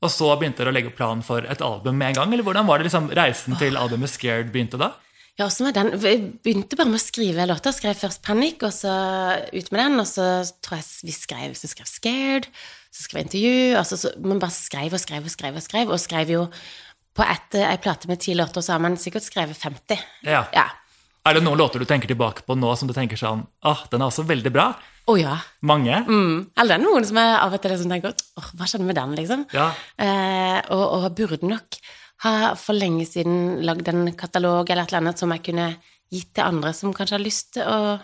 Og 0.00 0.08
så 0.10 0.30
begynte 0.40 0.62
dere 0.64 0.72
å 0.72 0.76
legge 0.76 0.94
planen 0.96 1.22
for 1.24 1.44
et 1.44 1.60
album 1.60 1.98
med 1.98 2.08
en 2.14 2.14
gang? 2.22 2.32
Eller 2.32 2.42
hvordan 2.46 2.66
var 2.66 2.78
det 2.80 2.86
liksom 2.88 3.10
reisen 3.12 3.56
til 3.60 3.76
albumet 3.76 4.08
Scared 4.08 4.48
begynte 4.52 4.78
da? 4.80 4.92
Ja, 5.38 5.44
også 5.50 5.66
var 5.68 5.72
den? 5.76 5.92
Vi 6.00 6.14
begynte 6.44 6.76
bare 6.80 6.88
med 6.88 6.96
å 6.96 7.04
skrive 7.04 7.44
låter. 7.46 7.72
Skrev 7.76 7.94
først 8.00 8.22
Panic, 8.24 8.62
og 8.64 8.72
så 8.72 8.96
ut 9.52 9.70
med 9.72 9.80
den. 9.84 10.00
Og 10.00 10.06
så 10.08 10.26
tror 10.64 10.78
jeg 10.80 10.88
vi 11.04 11.12
skrev, 11.12 11.52
så 11.60 11.68
skrev 11.68 11.84
Scared, 11.92 12.46
så 12.96 13.04
skrev 13.04 13.22
jeg 13.22 13.28
intervju. 13.28 13.76
Altså, 13.76 14.00
så, 14.00 14.12
man 14.24 14.40
bare 14.40 14.56
skrev 14.56 14.96
og 14.96 15.02
skrev 15.02 15.28
og 15.28 15.32
skrev 15.32 15.60
og 15.60 15.64
skrev. 15.64 15.92
Og 15.92 16.00
skrev 16.00 16.32
jo 16.32 16.46
på 17.16 17.24
et, 17.24 17.60
ei 17.60 17.76
plate 17.80 18.08
med 18.08 18.20
ti 18.20 18.34
låter, 18.36 18.64
så 18.64 18.76
har 18.76 18.82
man 18.84 18.96
sikkert 19.00 19.24
skrevet 19.24 19.56
50. 19.60 20.00
Ja. 20.28 20.44
Ja. 20.56 20.66
Er 21.26 21.36
det 21.36 21.42
noen 21.42 21.58
låter 21.58 21.82
du 21.82 21.88
tenker 21.88 22.08
tilbake 22.08 22.44
på 22.46 22.54
nå 22.54 22.70
som 22.78 22.86
du 22.86 22.94
tenker 22.94 23.18
sånn 23.18 23.40
ah, 23.66 23.80
den 23.90 24.02
er 24.04 24.12
også 24.12 24.22
veldig 24.28 24.52
bra? 24.54 24.68
Å 25.10 25.14
ja. 25.18 25.34
Mange? 25.66 25.98
Mm. 26.06 26.52
Eller 26.54 26.70
det 26.70 26.76
er 26.76 26.84
noen 26.84 27.06
som 27.06 27.18
jeg 27.18 27.36
av 27.40 27.54
og 27.56 27.62
til 27.62 27.74
liksom 27.74 27.92
tenker 27.92 28.14
åh, 28.14 28.50
hva 28.58 28.68
skjedde 28.68 28.86
med 28.86 28.98
den, 28.98 29.14
liksom? 29.18 29.42
Ja. 29.54 29.68
Eh, 30.02 30.58
og, 30.74 30.84
og 30.98 31.08
burde 31.18 31.50
nok 31.50 31.78
ha 32.24 32.54
for 32.58 32.78
lenge 32.78 33.06
siden 33.08 33.64
lagd 33.66 33.90
en 33.90 34.08
katalog 34.18 34.70
eller 34.70 34.86
et 34.86 34.92
eller 34.92 35.02
annet 35.02 35.22
som 35.22 35.34
jeg 35.34 35.44
kunne 35.50 35.68
gitt 36.14 36.30
til 36.36 36.46
andre 36.46 36.72
som 36.74 36.94
kanskje 36.94 37.18
har 37.18 37.24
lyst 37.24 37.52
til 37.56 37.66
å 37.66 37.96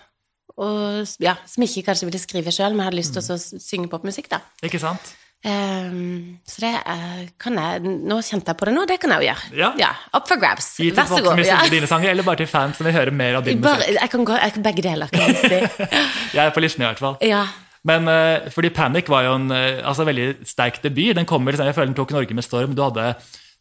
og, 0.61 1.09
ja, 1.23 1.37
Som 1.49 1.65
ikke 1.67 1.87
kanskje 1.89 2.09
ville 2.09 2.21
skrive 2.21 2.53
sjøl, 2.55 2.77
men 2.77 2.87
hadde 2.89 2.99
lyst 3.01 3.17
til 3.17 3.25
å 3.25 3.39
synge 3.41 3.91
popmusikk, 3.93 4.29
da. 4.33 4.43
Ikke 4.67 4.81
sant? 4.83 5.15
Um, 5.43 6.39
så 6.47 6.63
det 6.63 6.71
uh, 6.87 7.23
kan 7.43 7.57
jeg 7.59 7.81
Nå 7.83 8.21
kjente 8.23 8.53
jeg 8.53 8.59
på 8.61 8.69
det 8.69 8.75
nå, 8.77 8.85
det 8.87 8.99
kan 9.03 9.11
jeg 9.17 9.25
jo 9.25 9.27
gjøre. 9.33 9.73
Ja. 9.81 9.89
Up 10.15 10.29
for 10.31 10.39
grabs. 10.39 10.69
Gi 10.79 10.93
Vær 10.95 11.09
så 11.11 11.19
god. 11.25 11.41
Ja. 11.43 11.59
dine 11.73 11.89
sanger, 11.91 12.13
eller 12.13 12.27
bare 12.27 12.45
til 12.45 12.51
fans 12.51 12.79
som 12.79 12.87
vil 12.87 12.95
høre 12.95 13.11
mer 13.11 13.41
av 13.41 13.49
din 13.49 13.59
Bare, 13.63 13.81
musikk. 13.81 13.99
jeg 13.99 14.13
kan 14.13 14.29
gå 14.29 14.39
jeg, 14.39 14.63
begge 14.69 14.85
deler, 14.87 15.11
kan 15.11 15.33
jeg 15.33 15.41
si. 15.43 15.89
Jeg 16.37 16.47
er 16.47 16.55
på 16.55 16.63
listen 16.63 16.85
i 16.85 16.87
hvert 16.87 17.03
fall. 17.03 17.19
Ja. 17.27 17.43
Men 17.83 18.07
uh, 18.07 18.47
fordi 18.55 18.71
Panic 18.71 19.11
var 19.11 19.27
jo 19.27 19.35
en 19.41 19.51
uh, 19.51 19.83
altså, 19.83 20.07
veldig 20.07 20.47
sterk 20.47 20.79
debut. 20.85 21.17
Den 21.19 21.27
kommer, 21.27 21.53
liksom, 21.53 21.67
jeg 21.67 21.75
føler 21.75 21.91
den 21.91 21.99
tok 21.99 22.15
Norge 22.15 22.39
med 22.39 22.47
storm. 22.47 22.77
Du 22.79 22.85
hadde 22.87 23.09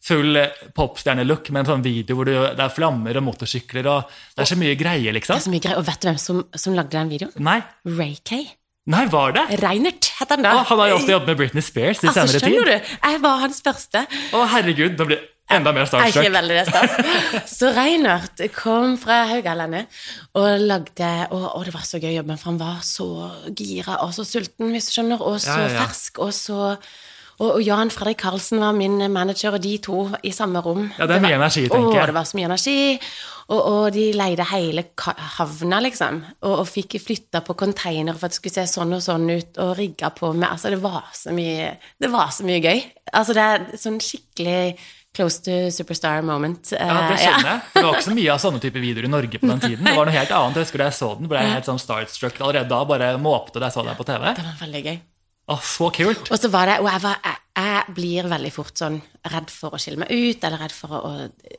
full 0.01 0.39
popstjerne-look 0.77 1.51
med 1.53 1.63
en 1.63 1.70
sånn 1.75 1.84
video 1.86 2.17
hvor 2.17 2.25
du, 2.29 2.34
det 2.34 2.63
er 2.65 2.74
flammer 2.74 3.20
og 3.20 3.27
motorsykler 3.27 3.89
og 3.91 4.10
Det 4.36 4.46
er 4.46 4.50
så 4.50 4.58
mye 4.58 4.77
greier, 4.79 5.12
Det 5.12 5.20
liksom. 5.20 5.38
er 5.38 5.46
så 5.46 5.53
mye 5.53 5.63
greier. 5.63 5.77
Og 5.81 5.86
vet 5.88 6.01
du 6.01 6.10
hvem 6.10 6.17
som, 6.22 6.41
som 6.58 6.77
lagde 6.77 6.98
den 6.98 7.12
videoen? 7.13 7.36
Nei, 7.46 7.60
Ray 7.86 8.15
Kay. 8.25 8.48
Nei 8.89 9.03
var 9.13 9.36
det? 9.36 9.43
Reinert 9.62 10.10
het 10.17 10.31
han 10.34 10.41
da. 10.41 10.55
Å, 10.58 10.63
han 10.72 10.79
har 10.81 10.89
jo 10.89 10.96
også 10.98 11.13
jobbet 11.13 11.29
med 11.29 11.38
Britney 11.43 11.62
Spears 11.65 12.01
i 12.01 12.10
altså, 12.10 12.25
senere 12.25 12.41
skjønner 12.41 12.72
du? 12.72 12.96
Jeg 12.98 13.22
var 13.22 13.43
hans 13.43 13.62
første. 13.62 14.01
Å, 14.34 14.41
herregud, 14.55 14.96
Da 14.98 15.05
blir 15.05 15.22
enda 15.51 15.74
mer 15.75 15.86
starstruck. 15.86 16.25
ikke 16.25 16.34
veldig 16.34 16.58
det 16.58 16.65
stas. 16.72 16.98
Så 17.60 17.70
Reinert 17.75 18.41
kom 18.55 18.98
fra 19.01 19.22
Haugalandet 19.29 20.01
og 20.39 20.65
lagde 20.65 21.12
og, 21.29 21.46
og 21.60 21.67
det 21.67 21.75
var 21.75 21.86
så 21.86 22.01
gøy 22.01 22.10
å 22.13 22.17
jobbe 22.22 22.34
med, 22.34 22.41
for 22.41 22.53
han 22.53 22.60
var 22.62 22.81
så 22.88 23.08
gira 23.53 24.00
og 24.05 24.15
så 24.17 24.25
sulten, 24.25 24.72
hvis 24.74 24.89
du 24.89 24.96
skjønner, 24.96 25.22
og 25.22 25.38
så 25.43 25.60
ja, 25.60 25.70
ja. 25.75 25.86
fersk, 25.86 26.22
og 26.24 26.34
så 26.36 26.72
og, 27.41 27.50
og 27.57 27.62
Jan 27.65 27.89
Fredrik 27.93 28.19
Karlsen 28.21 28.62
var 28.62 28.75
min 28.77 29.00
manager, 29.12 29.57
og 29.57 29.63
de 29.63 29.74
to 29.81 30.03
i 30.27 30.31
samme 30.36 30.62
rom. 30.62 30.86
Ja, 31.00 31.07
det 31.10 31.17
er 31.17 31.24
mye 31.25 31.38
energi, 31.39 31.63
tenker 31.67 31.89
Å, 31.89 31.98
jeg. 31.98 32.12
det 32.12 32.17
var 32.19 32.27
så 32.29 32.38
mye 32.38 32.50
energi. 32.51 32.77
Og, 33.51 33.60
og 33.60 33.86
de 33.91 34.05
leide 34.15 34.45
hele 34.51 34.86
havna, 35.36 35.81
liksom. 35.83 36.21
Og, 36.45 36.53
og 36.62 36.69
fikk 36.69 36.95
flytta 37.03 37.41
på 37.43 37.55
containere 37.60 38.15
for 38.15 38.29
at 38.29 38.36
det 38.36 38.39
skulle 38.39 38.55
se 38.62 38.67
sånn 38.77 38.93
og 38.95 39.01
sånn 39.03 39.25
ut, 39.33 39.60
og 39.65 39.74
rigga 39.81 40.13
på 40.15 40.29
med 40.38 40.48
Altså, 40.53 40.71
det 40.71 40.79
var 40.83 41.10
så 41.17 41.33
mye 41.36 41.74
Det 42.00 42.10
var 42.13 42.31
så 42.31 42.45
mye 42.48 42.62
gøy. 42.63 42.79
Altså, 43.12 43.36
det 43.36 43.43
er 43.50 43.65
sånn 43.81 44.00
skikkelig 44.05 44.62
close 45.12 45.41
to 45.43 45.57
superstar 45.75 46.21
moment. 46.24 46.71
Ja, 46.71 47.10
det 47.10 47.17
Eh, 47.17 47.25
skjønner 47.25 47.50
jeg. 47.50 47.62
Det 47.74 47.81
var 47.83 47.98
ikke 47.98 48.05
så 48.07 48.15
mye 48.15 48.31
av 48.31 48.39
sånne 48.45 48.62
type 48.63 48.79
videoer 48.79 49.10
i 49.10 49.12
Norge 49.12 49.41
på 49.41 49.50
den 49.50 49.60
tiden. 49.67 49.83
Det 49.89 49.98
var 49.98 50.07
noe 50.07 50.15
helt 50.15 50.31
annet. 50.38 50.62
Jeg 50.62 50.69
husker 50.69 50.86
da 50.86 50.88
jeg 50.88 51.00
så 51.01 51.10
den, 51.19 51.27
ble 51.33 51.41
jeg 51.43 51.55
helt 51.57 51.67
sånn 51.67 51.81
starstruck 51.83 52.39
allerede 52.39 52.71
da. 52.71 52.79
Bare 52.88 53.10
måpte 53.19 53.60
da 53.60 53.67
jeg 53.67 53.75
så 53.75 53.83
deg 53.89 54.00
på 54.00 54.07
TV. 54.07 54.29
Det 54.39 54.45
var 54.48 54.62
veldig 54.63 54.83
gøy. 54.88 55.01
Å, 55.51 55.58
så 55.65 55.89
kult. 55.93 56.31
Og 56.31 56.39
så 56.39 56.50
var 56.53 56.70
det 56.70 56.77
Og 56.81 56.88
jeg, 56.88 57.01
var, 57.03 57.17
jeg, 57.25 57.39
jeg 57.60 57.96
blir 57.98 58.29
veldig 58.31 58.51
fort 58.55 58.79
sånn 58.79 59.00
redd 59.31 59.51
for 59.53 59.75
å 59.75 59.79
skille 59.81 60.00
meg 60.01 60.12
ut, 60.13 60.46
eller 60.48 60.63
redd 60.63 60.75
for 60.75 60.96
å, 60.98 61.12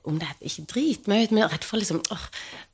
Om 0.09 0.21
det 0.21 0.31
er 0.31 0.49
ikke 0.49 0.67
drite 0.73 1.13
meg 1.13 1.27
ut, 1.27 1.35
men 1.37 1.51
redd 1.53 1.67
for 1.67 1.83
liksom 1.83 2.01
åh, 2.15 2.25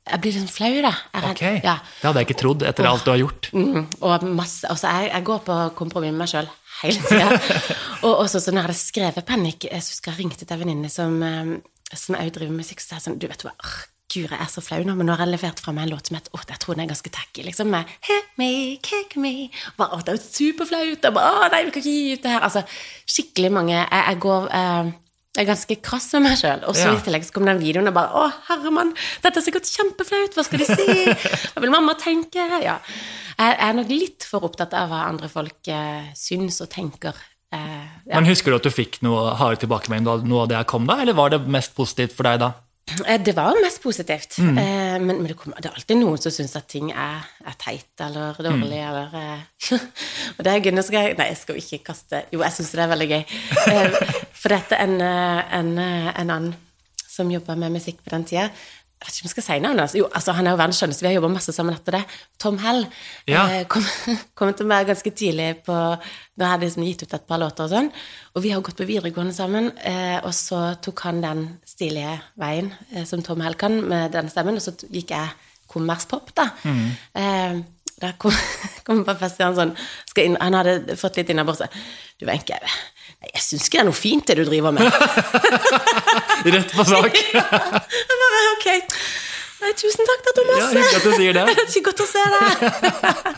Jeg 0.07 0.23
blir 0.23 0.37
liksom 0.37 0.53
flau, 0.53 0.71
da. 0.85 0.93
Jeg 1.13 1.25
redd, 1.25 1.35
Ok, 1.35 1.43
ja. 1.67 1.75
Det 1.99 2.07
hadde 2.07 2.23
jeg 2.23 2.29
ikke 2.29 2.39
trodd 2.43 2.65
etter 2.69 2.89
alt 2.89 3.05
du 3.05 3.13
har 3.13 3.21
gjort. 3.21 3.51
Mm, 3.53 3.83
og 3.99 4.25
masse 4.29 4.69
Altså, 4.69 4.93
jeg, 4.95 5.11
jeg 5.13 5.27
går 5.29 5.43
på 5.49 5.59
kompromiss 5.79 6.15
med 6.15 6.23
meg 6.23 6.33
sjøl 6.33 6.49
hele 6.79 7.03
tida. 7.03 7.29
og 8.05 8.13
også 8.23 8.39
så 8.39 8.53
når 8.53 8.61
jeg 8.61 8.67
hadde 8.69 8.79
skrevet 8.79 9.27
Panikk, 9.27 9.67
så 9.67 9.93
husker 9.93 10.13
jeg 10.13 10.23
ringte 10.23 10.45
til 10.45 10.55
en 10.55 10.63
venninne 10.63 10.91
som, 10.93 11.17
eh, 11.25 11.55
som 11.91 12.15
også 12.15 12.35
driver 12.37 12.53
med 12.53 12.63
musikk, 12.63 12.83
så 12.83 12.93
sa 12.93 12.99
jeg 12.99 13.07
sånn 13.09 13.19
Du, 13.19 13.27
vet 13.31 13.43
hva, 13.43 13.55
Gud, 14.09 14.29
jeg 14.31 14.39
er 14.41 14.49
så 14.49 14.61
flau 14.65 14.79
nå, 14.85 14.95
men 14.97 15.05
nå 15.05 15.13
har 15.13 15.25
jeg 15.27 15.35
levert 15.35 15.59
fra 15.61 15.73
meg 15.75 15.85
en 15.85 15.91
låt 15.93 16.09
som 16.09 16.15
heter 16.17 16.33
Å, 16.33 16.39
jeg 16.49 16.59
tror 16.63 16.75
den 16.77 16.85
er 16.87 16.89
ganske 16.93 17.11
tacky, 17.13 17.43
liksom. 17.45 17.69
Med 17.73 17.91
Hit 18.07 18.31
me, 18.41 18.49
kick 18.85 19.13
me. 19.21 19.33
Bare, 19.77 19.99
å, 19.99 20.01
det 20.05 20.15
er 20.15 20.17
jo 20.17 20.23
superflaut. 20.25 21.05
Og 21.11 21.13
bare, 21.19 21.35
å, 21.35 21.51
nei, 21.53 21.59
vi 21.67 21.75
kan 21.75 21.83
ikke 21.83 21.93
gi 21.93 22.15
ut 22.17 22.23
det 22.25 22.33
her. 22.33 22.41
Altså, 22.47 22.63
skikkelig 23.09 23.51
mange 23.53 23.75
Jeg, 23.77 24.01
jeg 24.01 24.19
går 24.25 24.49
eh, 24.61 24.91
jeg 25.37 25.45
er 25.45 25.49
ganske 25.51 25.75
krass 25.85 26.07
med 26.17 26.23
meg 26.25 26.39
sjøl. 26.41 26.63
Og 26.67 26.75
så 26.75 26.87
Ja. 26.89 26.95
i 26.97 27.03
tillegg 27.05 27.23
så 27.27 27.35
kom 27.35 27.45
den 27.47 27.59
videoen 27.61 27.87
og 27.91 27.93
bare 27.95 28.09
Å, 28.17 28.23
herremann, 28.49 28.95
dette 29.23 29.39
er 29.39 29.45
sikkert 29.45 29.69
kjempeflaut. 29.69 30.33
Hva 30.35 30.43
skal 30.47 30.63
de 30.63 30.67
si? 30.67 30.87
Hva 31.53 31.61
vil 31.63 31.71
mamma 31.71 31.93
tenke? 32.01 32.43
Ja. 32.65 32.79
Jeg 33.39 33.59
er 33.69 33.75
nok 33.77 33.91
litt 33.93 34.25
for 34.27 34.43
opptatt 34.49 34.73
av 34.75 34.89
hva 34.91 35.03
andre 35.07 35.29
folk 35.31 35.69
eh, 35.71 36.09
syns 36.17 36.57
og 36.65 36.71
tenker. 36.73 37.13
Eh, 37.53 37.85
ja. 38.09 38.17
Men 38.17 38.27
Husker 38.27 38.51
du 38.51 38.57
at 38.57 38.65
du 38.67 38.73
fikk 38.73 38.99
noe 39.05 39.35
harde 39.39 39.61
tilbakemeldinger 39.63 40.25
da 40.25 40.27
noe 40.33 40.43
av 40.43 40.49
det 40.51 40.57
her 40.59 40.67
kom, 40.73 40.89
da? 40.89 40.97
Eller 41.05 41.15
var 41.17 41.31
det 41.31 41.39
mest 41.47 41.77
positivt 41.77 42.17
for 42.17 42.27
deg 42.27 42.41
da? 42.43 42.51
Eh, 43.05 43.19
Det 43.21 43.35
var 43.35 43.53
mest 43.61 43.81
positivt. 43.83 44.37
Mm. 44.39 44.57
Eh, 44.57 44.99
men, 44.99 45.17
men 45.21 45.27
det, 45.27 45.35
kommer- 45.37 45.59
det 45.61 45.69
er 45.69 45.75
alltid 45.77 45.97
noen 45.99 46.17
som 46.17 46.31
syns 46.33 46.55
at 46.57 46.67
ting 46.67 46.89
er, 46.91 47.21
er 47.45 47.57
teit 47.61 48.01
eller 48.01 48.33
dårlig 48.39 48.79
Mm. 48.79 48.87
eller 48.89 49.19
eh, 49.19 49.43
Og 50.37 50.43
det 50.45 50.47
er 50.53 50.59
gøy. 50.65 50.71
Nå 50.73 50.81
skal 50.87 51.05
jeg 51.09 51.17
Nei, 51.19 51.27
jeg 51.33 51.37
skal 51.43 51.55
jo 51.55 51.61
ikke 51.61 51.83
kaste 51.91 52.23
Jo, 52.33 52.41
jeg 52.41 52.51
syns 52.57 52.71
det 52.71 52.81
er 52.85 52.91
veldig 52.95 53.09
gøy. 53.13 53.23
Eh, 53.69 54.17
for 54.39 54.49
dette 54.55 54.75
en, 54.79 54.97
en, 55.01 55.71
en 55.79 56.29
annen 56.29 56.53
som 57.09 57.29
jobba 57.31 57.55
med 57.59 57.73
musikk 57.75 57.97
på 58.05 58.09
den 58.13 58.23
tida. 58.23 58.45
Jeg 58.99 59.07
vet 59.07 59.15
ikke 59.15 59.23
om 59.23 59.27
jeg 59.27 59.31
skal 59.33 59.43
si 59.45 59.55
navnet 59.63 59.79
hans. 59.83 59.93
Jo, 59.95 60.05
altså, 60.15 60.33
han 60.35 60.47
er 60.47 60.51
jo 60.53 60.59
verdens 60.59 60.79
skjønneste. 60.79 61.03
Vi 61.03 61.07
har 61.09 61.15
jobba 61.17 61.29
masse 61.31 61.53
sammen 61.55 61.75
etter 61.75 61.95
det. 61.97 62.01
Tom 62.39 62.57
Hell 62.59 62.85
Ja. 63.31 63.43
kom, 63.71 63.83
kom 64.39 64.51
til 64.55 64.67
meg 64.67 64.87
ganske 64.89 65.11
tidlig 65.15 65.49
på 65.67 65.75
Da 66.39 66.49
hadde 66.53 66.63
jeg 66.67 66.71
liksom 66.71 66.85
gitt 66.87 67.03
ut 67.03 67.13
et 67.15 67.27
par 67.27 67.39
låter 67.43 67.63
og 67.67 67.71
sånn. 67.73 67.91
Og 68.35 68.43
vi 68.43 68.51
har 68.55 68.63
gått 68.63 68.79
på 68.79 68.87
videregående 68.87 69.35
sammen. 69.35 69.71
Og 70.23 70.31
så 70.35 70.59
tok 70.83 71.03
han 71.07 71.19
den 71.23 71.45
stilige 71.79 72.17
veien 72.39 72.73
eh, 72.91 73.05
som 73.07 73.23
Tom 73.23 73.41
Hell 73.45 73.55
kan, 73.59 73.79
med 73.87 74.11
den 74.15 74.27
stemmen, 74.31 74.59
og 74.59 74.63
så 74.65 74.75
gikk 74.91 75.15
jeg 75.15 75.31
kommerspop, 75.71 76.33
da. 76.35 76.49
Eh, 77.15 77.59
da 77.99 78.13
kom, 78.19 78.35
kom 78.87 79.03
han 79.07 79.55
sånn 79.55 79.73
inn, 80.19 80.37
Han 80.39 80.55
hadde 80.59 80.95
fått 80.99 81.19
litt 81.19 81.29
innabords. 81.31 81.61
Du, 82.19 82.25
Wenche, 82.27 82.57
jeg 83.19 83.43
syns 83.43 83.67
ikke 83.67 83.79
det 83.79 83.83
er 83.83 83.89
noe 83.89 83.97
fint, 83.99 84.27
det 84.27 84.37
du 84.39 84.45
driver 84.47 84.71
med. 84.75 84.87
Rett 86.55 86.71
på 86.75 86.85
sak! 86.87 87.15
Jeg 87.33 88.19
bare, 88.23 88.39
ok. 88.55 88.67
Nei, 89.59 89.73
tusen 89.75 90.07
takk 90.07 90.21
da, 90.23 90.33
Thomas. 90.37 90.61
Ja, 90.61 90.67
hyggelig 90.71 90.99
at 91.01 91.03
du 91.03 91.15
sier 91.19 91.35
det. 91.35 91.43
Det 91.49 91.63
er 91.65 91.71
ikke 91.73 91.89
godt 91.89 92.03
å 92.05 92.07
se 92.07 92.21
deg. 92.31 93.35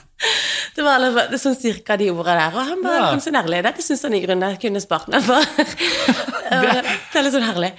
Det 0.75 0.85
var 0.85 0.99
alle- 0.99 1.39
sånn 1.41 1.57
cirka 1.57 1.97
de 1.97 2.11
ordene 2.13 2.37
der. 2.43 2.53
Og 2.53 2.67
han 2.69 2.83
bare, 2.85 2.99
Ja. 3.01 3.07
han 3.09 3.23
sin 3.25 3.39
ærlighet, 3.39 3.79
det 3.81 3.85
syns 3.87 4.05
han 4.05 4.13
i 4.13 4.21
grunnen 4.21 4.53
jeg 4.53 4.61
kunne 4.61 4.83
spart 4.83 5.09
meg 5.09 5.25
for. 5.25 5.41
Det 5.57 7.17
er 7.17 7.25
litt 7.25 7.33
sånn 7.33 7.47
herlig. 7.49 7.71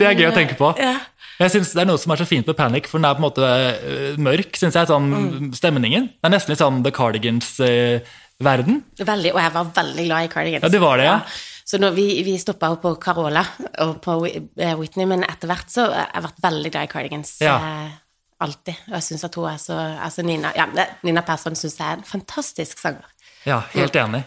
Det 0.00 0.08
er 0.08 0.18
gøy 0.18 0.30
å 0.30 0.36
tenke 0.36 0.56
på. 0.58 0.72
Ja. 0.80 0.96
Jeg 1.40 1.54
synes 1.54 1.70
Det 1.72 1.80
er 1.80 1.88
noe 1.88 2.00
som 2.00 2.12
er 2.12 2.20
så 2.20 2.26
fint 2.28 2.48
med 2.50 2.56
Panic, 2.58 2.88
for 2.90 3.00
den 3.00 3.06
er 3.08 3.16
på 3.16 3.22
en 3.22 3.28
måte 3.28 3.44
øh, 3.44 4.18
mørk, 4.20 4.58
synes 4.60 4.76
jeg. 4.76 4.88
sånn 4.90 5.08
Mm. 5.10 5.52
Stemningen. 5.56 6.10
Det 6.18 6.28
er 6.28 6.34
nesten 6.34 6.52
litt 6.52 6.60
sånn 6.60 6.82
The 6.84 6.92
Cardigans-verden. 6.92 8.82
Veldig, 9.00 9.32
og 9.34 9.40
jeg 9.40 9.54
var 9.54 9.72
veldig 9.78 10.04
glad 10.08 10.26
i 10.26 10.32
Cardigans. 10.34 10.66
Ja, 10.66 10.72
det 10.72 10.82
var 10.82 11.00
det, 11.00 11.08
ja. 11.08 11.16
Så 11.70 11.78
når 11.78 11.94
vi, 11.94 12.06
vi 12.26 12.34
stoppa 12.42 12.72
jo 12.72 12.80
på 12.82 12.94
Carola 12.98 13.44
og 13.84 14.00
på 14.02 14.16
eh, 14.26 14.74
Whitney, 14.78 15.06
men 15.06 15.22
etter 15.22 15.50
hvert 15.52 15.70
så 15.70 15.86
har 15.86 16.08
jeg 16.10 16.24
vært 16.26 16.40
veldig 16.42 16.72
glad 16.74 16.88
i 16.88 16.90
Cardigans. 16.90 17.36
Ja. 17.44 17.56
Eh, 17.62 17.92
alltid. 18.42 18.80
Og 18.88 18.96
jeg 18.98 19.06
syns 19.06 19.26
at 19.28 19.38
hun 19.38 19.46
er 19.52 19.60
så 19.62 19.76
altså 19.78 20.24
Nina, 20.26 20.50
ja, 20.56 20.66
Nina 21.06 21.22
Persson 21.26 21.54
syns 21.58 21.78
jeg 21.78 21.86
er 21.86 22.00
en 22.00 22.08
fantastisk 22.08 22.82
sanger. 22.82 23.06
Ja, 23.46 23.62
helt 23.76 23.96
enig. 23.96 24.24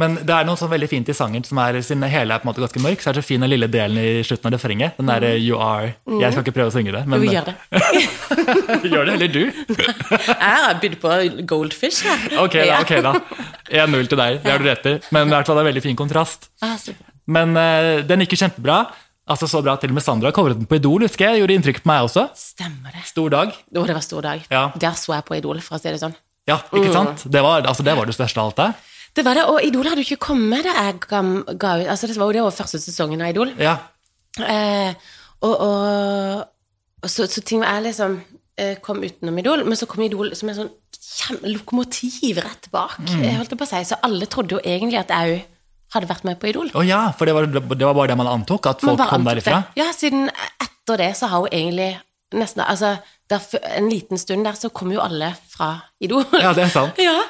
Men 0.00 0.16
det 0.26 0.34
er 0.34 0.46
noe 0.46 0.58
sånn 0.58 0.72
veldig 0.72 0.88
fint 0.90 1.10
i 1.10 1.14
sangen, 1.14 1.44
som 1.46 1.58
er 1.62 1.76
siden 1.78 2.02
hele 2.10 2.34
er 2.34 2.42
på 2.42 2.48
en 2.48 2.50
måte 2.50 2.62
ganske 2.64 2.80
mørk, 2.82 3.02
så 3.02 3.12
er 3.12 3.14
det 3.14 3.22
så 3.22 3.28
fin 3.28 3.44
den 3.44 3.52
lille 3.52 3.68
delen 3.70 4.00
i 4.02 4.24
slutten 4.26 4.50
av 4.50 4.56
refrenget. 4.56 4.96
Den 4.98 5.12
derre 5.12 5.30
you 5.38 5.60
are 5.62 5.92
Jeg 6.18 6.34
skal 6.34 6.42
ikke 6.42 6.56
prøve 6.56 6.72
å 6.72 6.74
synge 6.74 6.96
det, 6.96 7.04
men 7.06 7.22
Jo, 7.22 7.30
gjør 7.30 7.52
det. 7.52 7.54
gjør 8.90 9.06
det 9.06 9.14
heller 9.14 9.30
du. 9.36 9.42
Jeg 10.48 10.64
har 10.64 10.80
bydd 10.82 10.98
på 11.02 11.14
Goldfish 11.46 12.02
jeg. 12.08 12.34
Ok, 12.42 12.58
da. 12.66 12.80
Ok 12.82 12.92
da 13.06 13.14
1-0 13.84 14.10
til 14.10 14.18
deg, 14.18 14.40
det 14.42 14.50
har 14.50 14.60
du 14.60 14.66
rett 14.66 14.90
i. 14.90 14.94
Men 15.14 15.30
i 15.30 15.34
hvert 15.36 15.48
fall 15.48 15.58
det 15.60 15.64
er 15.64 15.70
veldig 15.70 15.84
fin 15.86 15.96
kontrast. 15.98 16.50
Ah. 16.64 16.74
Men 17.30 17.54
uh, 17.56 18.02
den 18.06 18.24
gikk 18.24 18.34
jo 18.34 18.42
kjempebra. 18.44 18.82
Altså 19.30 19.48
Så 19.48 19.62
bra 19.64 19.76
til 19.80 19.88
og 19.88 19.96
med 19.96 20.04
Sandra 20.04 20.34
covret 20.36 20.58
den 20.58 20.68
på 20.68 20.76
Idol, 20.76 21.06
husker 21.06 21.30
jeg. 21.30 21.40
Gjorde 21.40 21.56
inntrykk 21.56 21.80
på 21.80 21.88
meg 21.88 22.08
også. 22.10 22.26
Stemmer 22.36 22.92
det. 22.92 23.06
Stor 23.08 23.32
dag. 23.32 23.54
Å, 23.54 23.86
det 23.86 23.96
var 23.96 24.04
stor 24.04 24.26
dag. 24.26 24.42
Ja. 24.52 24.66
Der 24.76 24.98
så 25.00 25.14
jeg 25.16 25.24
på 25.30 25.38
Idol, 25.38 25.62
for 25.64 25.78
å 25.78 25.80
si 25.80 25.88
det 25.88 26.02
sånn. 26.02 26.18
Ja, 26.50 26.58
ikke 26.76 26.92
sant? 26.92 27.24
Det 27.32 27.40
var, 27.40 27.64
altså, 27.64 27.86
det 27.86 27.94
var 27.96 28.10
det 28.10 28.18
største 28.18 28.42
av 28.42 28.50
alt 28.50 28.60
der. 28.60 28.74
Det 29.14 29.22
var 29.24 29.38
det, 29.38 29.44
og 29.46 29.60
Idol 29.62 29.86
hadde 29.86 30.02
jo 30.02 30.08
ikke 30.10 30.26
kommet 30.26 30.66
da 30.66 30.72
jeg 30.74 30.96
ga, 31.06 31.20
ut 31.22 31.86
Altså, 31.86 32.08
det 32.10 32.16
var 32.18 32.26
jo 32.26 32.36
det 32.38 32.46
var 32.48 32.56
første 32.56 32.80
sesongen 32.82 33.22
av 33.22 33.34
Idol. 33.34 33.52
Ja, 33.62 33.78
Eh, 34.42 34.94
og, 35.46 35.52
og, 35.62 36.40
og 37.04 37.10
så, 37.10 37.26
så 37.30 37.42
ting 37.46 37.60
var 37.62 37.76
jeg 37.76 37.84
liksom 37.90 38.16
eh, 38.58 38.78
kom 38.82 39.02
utenom 39.04 39.36
Idol, 39.38 39.62
men 39.68 39.78
så 39.78 39.86
kom 39.86 40.02
Idol 40.02 40.32
som 40.34 40.50
en 40.50 40.56
sånn 40.58 40.72
lokomotiv 41.46 42.40
rett 42.42 42.66
bak. 42.74 42.96
Jeg 43.06 43.36
holdt 43.38 43.54
på 43.54 43.66
å 43.66 43.70
si, 43.70 43.82
Så 43.86 44.00
alle 44.02 44.26
trodde 44.30 44.56
jo 44.56 44.62
egentlig 44.64 44.98
at 45.04 45.12
jeg 45.14 45.36
òg 45.36 45.50
hadde 45.94 46.10
vært 46.10 46.24
med 46.26 46.40
på 46.42 46.48
Idol. 46.50 46.72
Å 46.74 46.82
ja, 46.82 47.04
for 47.14 47.30
det 47.30 47.36
var, 47.36 47.46
det 47.46 47.86
var 47.86 47.94
bare 47.94 48.10
det 48.10 48.18
man 48.18 48.32
antok, 48.32 48.66
at 48.72 48.82
folk 48.82 49.04
kom 49.06 49.26
derifra. 49.28 49.60
Det. 49.68 49.84
Ja, 49.84 49.92
siden 49.94 50.26
etter 50.58 50.98
det 51.04 51.12
så 51.20 51.30
har 51.30 51.44
hun 51.44 51.54
egentlig 51.54 51.92
nesten 52.34 52.64
Altså, 52.64 52.96
der, 53.30 53.44
en 53.76 53.86
liten 53.92 54.18
stund 54.18 54.42
der 54.48 54.58
så 54.58 54.72
kom 54.74 54.90
jo 54.90 54.98
alle 55.04 55.30
fra 55.52 55.76
Idol. 56.02 56.24
Ja, 56.34 56.50
det 56.56 56.66
er 56.66 56.74
sant. 56.74 56.98
Ja, 57.06 57.20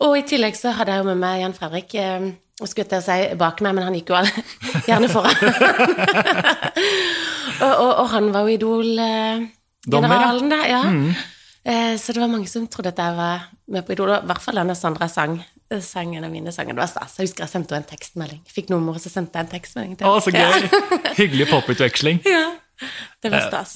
og 0.00 0.16
i 0.18 0.22
tillegg 0.28 0.56
så 0.56 0.72
hadde 0.76 0.92
jeg 0.94 1.00
jo 1.02 1.08
med 1.10 1.18
meg 1.22 1.40
Jan 1.42 1.54
Fredrik, 1.56 1.94
eh, 2.00 2.20
og 2.62 2.68
skulle 2.70 2.86
til 2.88 3.00
å 3.00 3.04
si 3.04 3.18
bak 3.40 3.60
meg, 3.64 3.72
men 3.74 3.84
han 3.88 3.96
gikk 3.96 4.08
jo 4.12 4.16
gjerne 4.88 5.08
foran. 5.10 5.34
og, 7.62 7.72
og, 7.72 7.92
og 8.02 8.06
han 8.14 8.24
var 8.34 8.42
jo. 8.50 8.52
Mm. 8.52 8.58
Idol-generalen 9.82 10.50
der, 10.52 10.66
ja. 10.70 10.82
Eh, 11.64 11.94
så 11.98 12.12
det 12.14 12.20
var 12.22 12.30
mange 12.30 12.46
som 12.50 12.66
trodde 12.70 12.92
at 12.92 12.98
jeg 13.02 13.12
var 13.18 13.36
med 13.72 13.82
på 13.86 13.92
Idol, 13.96 14.10
og 14.14 14.20
i 14.24 14.26
hvert 14.30 14.44
fall 14.44 14.60
da 14.62 14.74
Sandra 14.78 15.06
sang, 15.10 15.34
sangen 15.82 16.24
av 16.26 16.30
mine 16.30 16.52
sanger. 16.52 16.72
Det 16.76 16.82
var 16.84 16.90
stas. 16.90 17.16
Jeg 17.18 17.24
husker 17.30 17.42
jeg 17.46 17.52
sendte 17.54 17.74
henne 17.74 17.84
en 17.86 17.90
tekstmelding. 17.90 18.40
Fikk 18.52 18.66
nummeret, 18.70 19.00
så 19.02 19.10
sendte 19.12 19.38
jeg 19.40 19.44
en 19.48 19.52
tekstmelding 19.54 19.94
til 19.98 20.04
Å, 20.10 20.12
henne. 20.20 20.26
så 20.26 20.30
gøy! 20.36 20.60
Hyggelig 21.22 21.46
poputveksling. 21.50 22.16
Ja, 22.28 22.44
det 23.24 23.28
var 23.32 23.42
stas. 23.48 23.72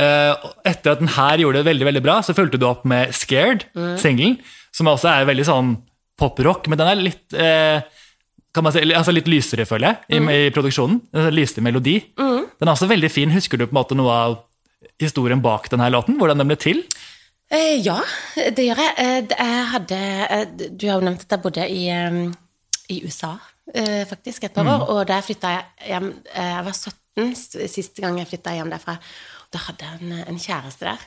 Eh, 0.00 0.32
etter 0.70 0.88
at 0.94 1.00
den 1.02 1.12
her 1.16 1.36
gjorde 1.42 1.58
det 1.60 1.66
veldig 1.68 1.86
veldig 1.90 2.04
bra, 2.06 2.16
så 2.24 2.32
fulgte 2.36 2.60
du 2.60 2.66
opp 2.70 2.82
med 2.88 3.02
Scared, 3.16 3.62
Mm. 3.76 3.96
singelen, 4.00 4.34
som 4.74 4.86
også 4.92 5.08
er 5.12 5.26
veldig 5.28 5.46
sånn 5.48 5.72
poprock, 6.20 6.68
men 6.68 6.78
den 6.78 6.88
er 6.92 7.00
litt 7.00 7.32
eh, 7.34 7.80
kan 8.52 8.64
man 8.66 8.72
si, 8.74 8.80
altså 8.82 9.12
litt 9.14 9.28
lysere, 9.30 9.64
føler 9.68 9.86
jeg, 9.92 9.98
i, 10.08 10.18
Mm. 10.20 10.28
i 10.34 10.38
produksjonen. 10.50 10.96
Lysere 11.30 11.62
melodi. 11.62 11.98
Den 12.18 12.66
er 12.68 12.72
også 12.74 12.88
veldig 12.90 13.10
fin. 13.10 13.30
Husker 13.30 13.56
du 13.60 13.66
på 13.66 13.70
en 13.70 13.78
måte 13.78 13.94
noe 13.96 14.10
av 14.10 14.34
historien 15.00 15.40
bak 15.40 15.68
denne 15.70 15.86
låten? 15.94 16.16
Hvordan 16.18 16.38
den 16.42 16.50
ble 16.50 16.56
til? 16.60 16.82
Eh, 17.50 17.78
ja, 17.82 18.00
det 18.36 18.64
gjør 18.66 18.82
jeg. 18.82 18.94
Eh, 18.98 19.30
jeg 19.30 19.64
hadde 19.72 20.00
eh, 20.30 20.44
Du 20.70 20.86
har 20.88 20.98
jo 21.00 21.06
nevnt 21.06 21.22
at 21.26 21.32
jeg 21.36 21.42
bodde 21.42 21.64
i, 21.70 21.88
eh, 21.94 22.18
i 22.90 23.00
USA, 23.06 23.32
eh, 23.74 24.04
faktisk, 24.10 24.44
et 24.44 24.54
par 24.54 24.66
år. 24.66 24.84
Og 24.90 25.06
da 25.06 25.20
jeg 25.20 25.28
flytta 25.30 25.54
hjem 25.86 26.10
Jeg 26.34 26.64
var 26.66 26.74
17 26.74 27.68
siste 27.70 28.02
gang 28.02 28.18
jeg 28.18 28.28
flytta 28.30 28.54
hjem 28.58 28.70
derfra. 28.74 28.98
Da 29.50 29.58
hadde 29.66 29.86
jeg 29.86 30.02
en, 30.10 30.12
en 30.30 30.38
kjæreste 30.42 30.86
der. 30.90 31.06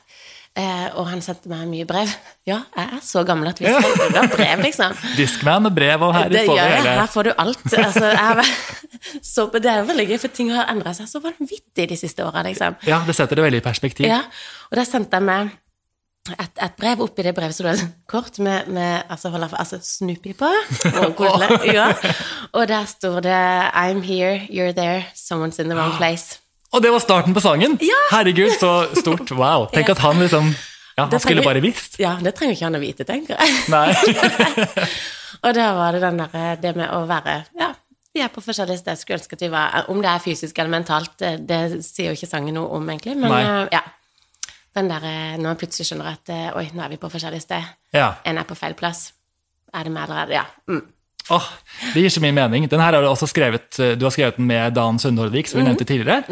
Eh, 0.54 0.90
og 1.02 1.08
han 1.10 1.22
sendte 1.26 1.50
meg 1.50 1.66
mye 1.70 1.86
brev. 1.90 2.12
Ja, 2.44 2.58
jeg 2.76 2.98
er 2.98 3.00
så 3.00 3.22
gammel 3.24 3.48
at 3.54 3.60
vi 3.62 3.70
sender 3.72 4.28
brev, 4.28 4.60
liksom. 4.66 4.98
Discman 5.18 5.70
og 5.70 5.72
brev, 5.74 6.02
og 6.04 6.12
her 6.12 6.28
Det 6.28 6.42
får 6.44 6.58
du 6.60 6.62
hele 6.62 6.96
Her 7.00 7.08
får 7.14 7.24
du 7.24 7.32
alt. 7.40 7.64
Altså, 7.72 8.10
jeg 8.12 8.46
så, 9.34 9.46
det 9.56 9.72
er 9.72 9.80
jo 9.80 9.88
veldig 9.88 10.06
gøy, 10.10 10.18
for 10.20 10.36
ting 10.36 10.52
har 10.52 10.68
endra 10.74 10.92
seg 10.98 11.08
så 11.08 11.24
vanvittig 11.24 11.88
de 11.94 11.98
siste 11.98 12.26
åra, 12.26 12.44
liksom. 12.44 12.76
Ja, 12.86 13.00
det 13.08 13.16
setter 13.16 13.40
det 13.40 13.48
veldig 13.48 13.64
i 13.64 13.66
perspektiv. 13.66 14.10
Ja, 14.12 14.20
og 14.70 14.78
da 14.82 14.86
sendte 14.86 15.22
jeg 15.22 15.28
meg 15.30 15.56
et, 16.36 16.52
et 16.68 16.78
brev. 16.78 17.02
Oppi 17.08 17.26
det 17.26 17.34
brevet 17.40 17.56
så 17.56 17.66
det 17.70 17.88
kort 18.12 18.38
med, 18.44 18.68
med 18.68 19.08
altså, 19.08 19.32
hold 19.32 19.48
deg 19.48 19.58
altså 19.64 19.80
Snoopy 19.80 20.36
på. 20.38 20.52
Og, 21.08 21.26
ja. 21.72 21.90
og 22.52 22.68
der 22.68 22.86
står 22.92 23.24
det 23.26 23.42
I'm 23.72 24.04
here, 24.04 24.44
you're 24.52 24.76
there, 24.76 25.08
someone's 25.16 25.64
in 25.64 25.72
the 25.72 25.80
wrong 25.80 25.96
place. 25.96 26.43
Og 26.74 26.82
det 26.82 26.92
var 26.94 27.02
starten 27.04 27.36
på 27.36 27.42
sangen! 27.44 27.78
Ja! 27.86 28.00
Herregud, 28.12 28.56
så 28.58 28.72
stort. 28.98 29.30
Wow. 29.38 29.68
Tenk 29.74 29.92
at 29.94 30.02
han 30.02 30.22
liksom 30.22 30.52
Ja, 30.98 31.08
han 31.10 31.20
skulle 31.22 31.42
bare 31.46 31.62
visst. 31.62 32.00
Ja, 32.02 32.16
det 32.22 32.36
trenger 32.38 32.58
ikke 32.58 32.68
han 32.70 32.78
å 32.78 32.82
vite, 32.82 33.06
tenker 33.06 33.38
jeg. 33.38 33.54
Nei. 33.74 33.94
Og 35.44 35.56
da 35.58 35.72
var 35.76 35.96
det 35.98 36.02
der, 36.06 36.60
det 36.62 36.76
med 36.78 36.92
å 36.94 37.04
være 37.10 37.40
Ja, 37.60 37.72
vi 38.14 38.22
er 38.22 38.30
på 38.34 38.42
forskjellige 38.46 38.82
steder. 38.82 39.00
Skulle 39.02 39.20
ønske 39.20 39.38
at 39.38 39.44
vi 39.46 39.50
var 39.54 39.90
Om 39.92 40.02
det 40.04 40.12
er 40.12 40.22
fysisk 40.24 40.60
eller 40.62 40.74
mentalt, 40.76 41.16
det, 41.22 41.34
det 41.50 41.62
sier 41.86 42.12
jo 42.12 42.18
ikke 42.18 42.30
sangen 42.30 42.58
noe 42.58 42.70
om, 42.78 42.90
egentlig. 42.94 43.18
Men 43.18 43.34
Nei. 43.34 43.44
eh, 43.44 43.78
ja. 43.78 43.84
Den 44.74 44.90
der 44.90 45.06
eh, 45.06 45.34
når 45.38 45.48
man 45.52 45.60
plutselig 45.62 45.90
skjønner 45.90 46.12
at 46.16 46.34
eh, 46.34 46.50
oi, 46.58 46.68
nå 46.74 46.82
er 46.86 46.94
vi 46.94 47.02
på 47.02 47.10
forskjellige 47.14 47.46
steder. 47.46 47.72
Ja. 47.94 48.12
En 48.30 48.42
er 48.42 48.48
på 48.50 48.58
feil 48.58 48.78
plass. 48.78 49.12
Er 49.74 49.86
det 49.86 49.94
meg, 49.94 50.06
eller 50.08 50.24
er 50.24 50.30
det 50.32 50.40
Ja. 50.40 50.46
Mm. 50.70 50.84
Åh, 51.32 51.46
det 51.94 52.02
gir 52.04 52.12
så 52.12 52.20
mye 52.24 52.36
mening. 52.36 52.68
Den 52.68 52.82
her 52.84 52.92
har 52.98 53.02
Du 53.06 53.08
også 53.08 53.30
skrevet 53.32 53.80
eh, 53.80 53.94
Du 53.96 54.04
har 54.06 54.12
skrevet 54.12 54.36
den 54.38 54.48
med 54.50 54.74
Dan 54.76 55.00
Sundhordvik, 55.00 55.48
som 55.48 55.62
vi 55.62 55.68
nevnte 55.70 55.86
tidligere. 55.88 56.24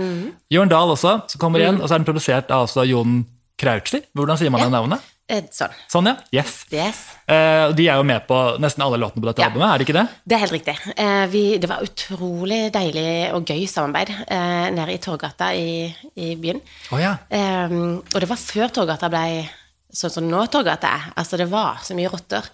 Jørn 0.52 0.70
Dahl 0.72 0.92
også, 0.92 1.22
som 1.32 1.40
kommer 1.40 1.64
igjen, 1.64 1.80
og 1.82 1.88
så 1.88 1.96
er 1.96 2.04
den 2.04 2.10
produsert 2.10 2.52
av 2.52 2.68
altså 2.68 2.84
Jon 2.90 3.22
Krautli. 3.62 4.02
Hvordan 4.18 4.38
sier 4.42 4.52
man 4.52 4.66
det 4.66 4.72
navnet? 4.74 5.08
Eh, 5.32 5.46
Sånn. 5.54 5.72
Sånn, 5.88 6.10
ja. 6.10 6.16
Yes. 6.36 6.66
Yes. 6.76 6.98
Uh, 7.30 7.72
de 7.78 7.86
er 7.88 7.96
jo 8.02 8.04
med 8.04 8.26
på 8.28 8.36
nesten 8.60 8.84
alle 8.84 8.98
låtene 9.00 9.22
på 9.24 9.30
dette 9.30 9.40
Ja. 9.46 9.48
albumet, 9.48 9.70
er 9.70 9.78
det 9.80 9.86
ikke 9.88 9.96
det? 9.96 10.04
Det 10.28 10.36
er 10.36 10.42
helt 10.44 10.56
riktig. 10.58 10.76
Uh, 10.98 11.26
vi, 11.32 11.44
det 11.62 11.70
var 11.72 11.86
utrolig 11.86 12.60
deilig 12.74 13.32
og 13.38 13.46
gøy 13.48 13.64
samarbeid 13.72 14.12
uh, 14.28 14.68
nede 14.76 14.92
i 14.92 15.00
Torgata 15.00 15.54
i, 15.56 15.88
i 16.20 16.34
byen. 16.36 16.60
Oh, 16.92 17.00
ja. 17.00 17.14
Eh, 17.32 17.72
og 17.72 18.18
det 18.20 18.28
var 18.28 18.42
før 18.44 18.74
Torgata 18.76 19.08
ble 19.14 19.46
sånn 19.96 20.14
som 20.14 20.28
nå 20.28 20.42
Torgata 20.52 20.92
er. 20.96 21.08
Altså, 21.20 21.40
det 21.40 21.48
var 21.52 21.82
så 21.86 21.96
mye 21.98 22.12
rotter 22.12 22.48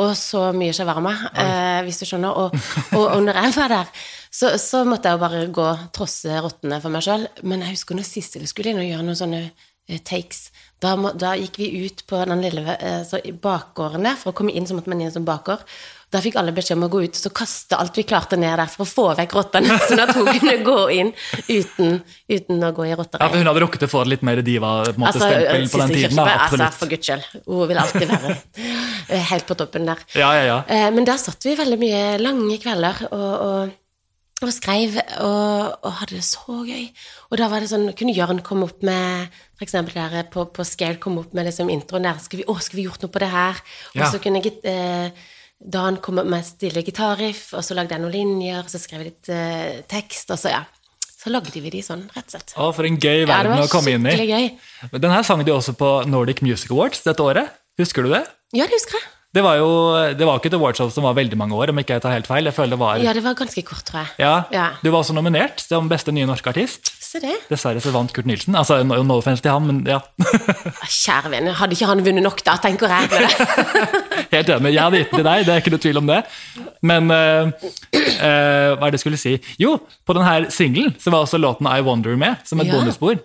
og 0.00 0.12
så 0.18 0.48
mye 0.56 0.74
shawarma, 0.76 1.12
eh, 1.38 1.80
hvis 1.86 2.02
du 2.02 2.06
skjønner. 2.08 2.34
Og, 2.34 2.56
og, 2.96 3.04
og 3.04 3.20
når 3.26 3.40
jeg 3.44 3.56
var 3.56 3.74
der, 3.74 3.92
så, 4.30 4.52
så 4.62 4.82
måtte 4.88 5.10
jeg 5.10 5.18
jo 5.18 5.24
bare 5.24 5.44
gå 5.60 5.68
trosse 5.96 6.42
rottene 6.42 6.80
for 6.82 6.94
meg 6.94 7.06
sjøl. 7.06 7.26
Men 7.42 7.64
jeg 7.64 7.76
husker 7.78 7.98
når 7.98 8.08
Sissel 8.08 8.46
skulle 8.50 8.74
inn 8.74 8.82
og 8.82 8.88
gjøre 8.88 9.06
noen 9.06 9.20
sånne 9.22 9.42
eh, 9.46 10.02
takes. 10.06 10.48
Da, 10.80 10.94
må, 10.96 11.12
da 11.18 11.34
gikk 11.38 11.60
vi 11.60 11.86
ut 11.86 12.04
på 12.08 12.20
den 12.24 12.44
lille 12.44 12.76
eh, 12.78 13.02
så 13.06 13.20
bakgården 13.42 14.06
der. 14.08 14.18
For 14.20 14.32
å 14.32 14.36
komme 14.36 14.54
inn 14.56 14.68
så 14.68 14.78
måtte 14.78 14.92
man 14.92 15.02
inn 15.04 15.14
som 15.14 15.26
bakgård. 15.28 15.66
Da 16.10 16.18
fikk 16.18 16.34
alle 16.40 16.50
beskjed 16.50 16.74
om 16.74 16.88
å 16.88 16.90
gå 16.90 17.04
ut 17.06 17.18
og 17.28 17.32
kaste 17.38 17.76
alt 17.78 17.94
vi 17.94 18.02
klarte 18.02 18.34
ned 18.40 18.56
der 18.58 18.66
for 18.72 18.82
å 18.82 18.88
få 18.90 19.04
vekk 19.20 19.34
rottene, 19.36 19.76
sånn 19.88 20.00
at 20.02 20.10
hun 20.16 20.26
kunne 20.26 20.56
gå 20.66 20.78
inn 20.96 21.12
uten, 21.46 22.00
uten 22.26 22.64
å 22.66 22.70
gå 22.74 22.86
i 22.88 22.90
ja, 22.90 22.96
rottereir. 22.98 23.30
for 23.30 23.38
Hun 23.38 23.50
hadde 23.52 23.62
rukket 23.62 23.84
å 23.86 23.90
få 23.92 24.02
litt 24.10 24.24
mer 24.26 24.42
diva-stempel 24.42 25.06
Altså, 25.06 25.28
på 25.76 25.82
den 25.84 25.94
tiden. 25.94 26.18
Da, 26.18 26.24
altså, 26.48 26.70
for 26.80 26.90
guds 26.90 27.06
skyld. 27.12 27.28
Hun 27.46 27.62
vil 27.70 27.78
alltid 27.84 28.10
være 28.10 28.34
helt 29.30 29.46
på 29.46 29.58
toppen 29.62 29.86
der. 29.86 30.02
Ja, 30.18 30.32
ja, 30.34 30.42
ja. 30.50 30.58
Eh, 30.66 30.88
Men 30.96 31.06
der 31.06 31.20
satt 31.22 31.46
vi 31.46 31.54
veldig 31.58 31.78
mye 31.86 32.02
lange 32.22 32.58
kvelder 32.62 33.04
og, 33.12 33.30
og, 33.46 33.72
og 34.42 34.52
skrev 34.56 34.98
og, 34.98 35.78
og 35.86 35.90
hadde 36.02 36.18
det 36.18 36.26
så 36.26 36.60
gøy. 36.66 36.88
Og 37.30 37.38
da 37.38 37.48
var 37.52 37.62
det 37.62 37.70
sånn, 37.70 37.90
kunne 37.94 38.14
Jørn 38.18 38.42
komme 38.46 38.66
opp 38.66 38.82
med 38.86 39.30
for 39.54 39.66
eksempel 39.66 39.94
der 40.00 40.24
på, 40.32 40.46
på 40.56 40.64
Scale 40.66 40.98
komme 40.98 41.22
opp 41.22 41.34
med 41.36 41.46
liksom 41.50 41.70
introen 41.70 42.06
der. 42.08 42.18
Skal 42.24 42.42
vi, 42.42 42.46
å, 42.50 42.58
skal 42.58 42.80
vi 42.80 42.86
gjort 42.90 43.04
noe 43.06 43.12
på 43.14 43.22
det 43.22 43.30
her? 43.30 43.60
Og 43.94 44.00
Ja. 44.02 44.10
så 44.10 44.18
kunne 44.22 44.40
jeg 44.42 44.58
eh, 44.66 45.28
Dan 45.60 45.98
han 46.00 46.18
opp 46.22 46.28
med 46.32 46.44
stille 46.46 46.82
gitarriff, 46.82 47.50
og 47.52 47.64
så 47.66 47.76
lagde 47.76 47.92
jeg 47.92 48.00
noen 48.00 48.14
linjer, 48.14 48.62
og 48.64 48.70
så 48.72 48.80
skrev 48.80 49.02
jeg 49.02 49.10
litt 49.12 49.28
eh, 49.34 49.82
tekst, 49.90 50.30
og 50.32 50.40
så 50.40 50.54
ja. 50.54 50.62
Så 51.20 51.28
lagde 51.28 51.52
vi 51.52 51.68
de 51.68 51.82
sånn, 51.84 52.06
rett 52.16 52.30
og 52.30 52.32
slett. 52.32 52.54
Å, 52.56 52.70
for 52.72 52.88
en 52.88 52.96
gøy 52.96 53.26
verden 53.28 53.58
ja, 53.58 53.66
å 53.66 53.68
komme 53.68 53.92
inn 53.92 54.06
i. 54.08 54.14
gøy. 54.24 54.46
Den 54.96 55.12
her 55.12 55.26
sang 55.26 55.42
de 55.44 55.52
også 55.52 55.74
på 55.76 55.90
Nordic 56.08 56.40
Music 56.40 56.72
Awards 56.72 57.02
dette 57.04 57.20
året. 57.20 57.50
Husker 57.76 58.06
du 58.08 58.14
det? 58.14 58.22
Ja, 58.56 58.64
det 58.64 58.78
husker 58.78 58.96
jeg. 58.96 59.04
Det 59.30 59.44
var 59.46 59.60
jo 59.60 59.66
det 60.18 60.26
var 60.26 60.40
ikke 60.40 60.48
et 60.50 60.56
awardshow 60.56 60.88
som 60.90 61.04
var 61.06 61.14
veldig 61.14 61.36
mange 61.38 61.54
år, 61.54 61.70
om 61.70 61.78
ikke 61.78 61.98
jeg 61.98 62.02
tar 62.02 62.16
helt 62.16 62.26
feil. 62.26 62.48
Jeg 62.48 62.56
føler 62.56 62.74
det 62.74 62.80
var 62.80 63.02
Ja, 63.04 63.12
det 63.14 63.22
var 63.22 63.36
ganske 63.38 63.62
kort, 63.68 63.84
tror 63.86 64.00
jeg. 64.00 64.10
Ja, 64.24 64.32
Ja. 64.50 64.64
Du 64.82 64.88
var 64.90 65.04
også 65.04 65.14
nominert 65.14 65.60
som 65.62 65.92
beste 65.92 66.10
nye 66.10 66.26
norske 66.26 66.50
artist. 66.50 66.90
Se 67.10 67.18
det. 67.18 67.32
Dessverre 67.50 67.80
så 67.82 67.90
vant 67.90 68.12
Kurt 68.14 68.28
Nilsen. 68.30 68.54
Altså, 68.54 68.76
no, 68.86 69.00
no 69.02 69.16
offense 69.18 69.42
til 69.42 69.50
han, 69.50 69.64
men 69.66 69.80
ja. 69.88 69.96
Kjære 70.86 71.32
venner, 71.32 71.56
hadde 71.58 71.74
ikke 71.74 71.88
han 71.90 72.02
vunnet 72.06 72.22
nok 72.22 72.42
da, 72.46 72.54
tenker 72.62 72.92
jeg. 72.92 73.30
Helt 74.34 74.52
enig. 74.54 74.70
Jeg 74.76 74.84
hadde 74.84 75.00
gitt 75.00 75.10
den 75.10 75.18
til 75.18 75.26
deg, 75.26 75.42
det 75.48 75.54
er 75.56 75.64
ikke 75.64 75.72
noe 75.74 75.82
tvil 75.82 75.98
om 75.98 76.10
det. 76.12 76.20
Men 76.86 77.10
uh, 77.10 77.50
uh, 77.50 78.76
hva 78.76 78.86
er 78.86 78.92
det 78.92 79.00
jeg 79.00 79.02
skulle 79.02 79.18
si? 79.18 79.34
Jo, 79.58 79.74
på 80.06 80.14
denne 80.14 80.52
singelen 80.54 80.94
så 81.02 81.10
var 81.10 81.26
også 81.26 81.40
låten 81.42 81.66
I 81.66 81.80
Wonder 81.82 82.14
med, 82.20 82.38
som 82.46 82.62
et 82.62 82.70
Ja. 82.70 82.78
bonusspor. 82.78 83.18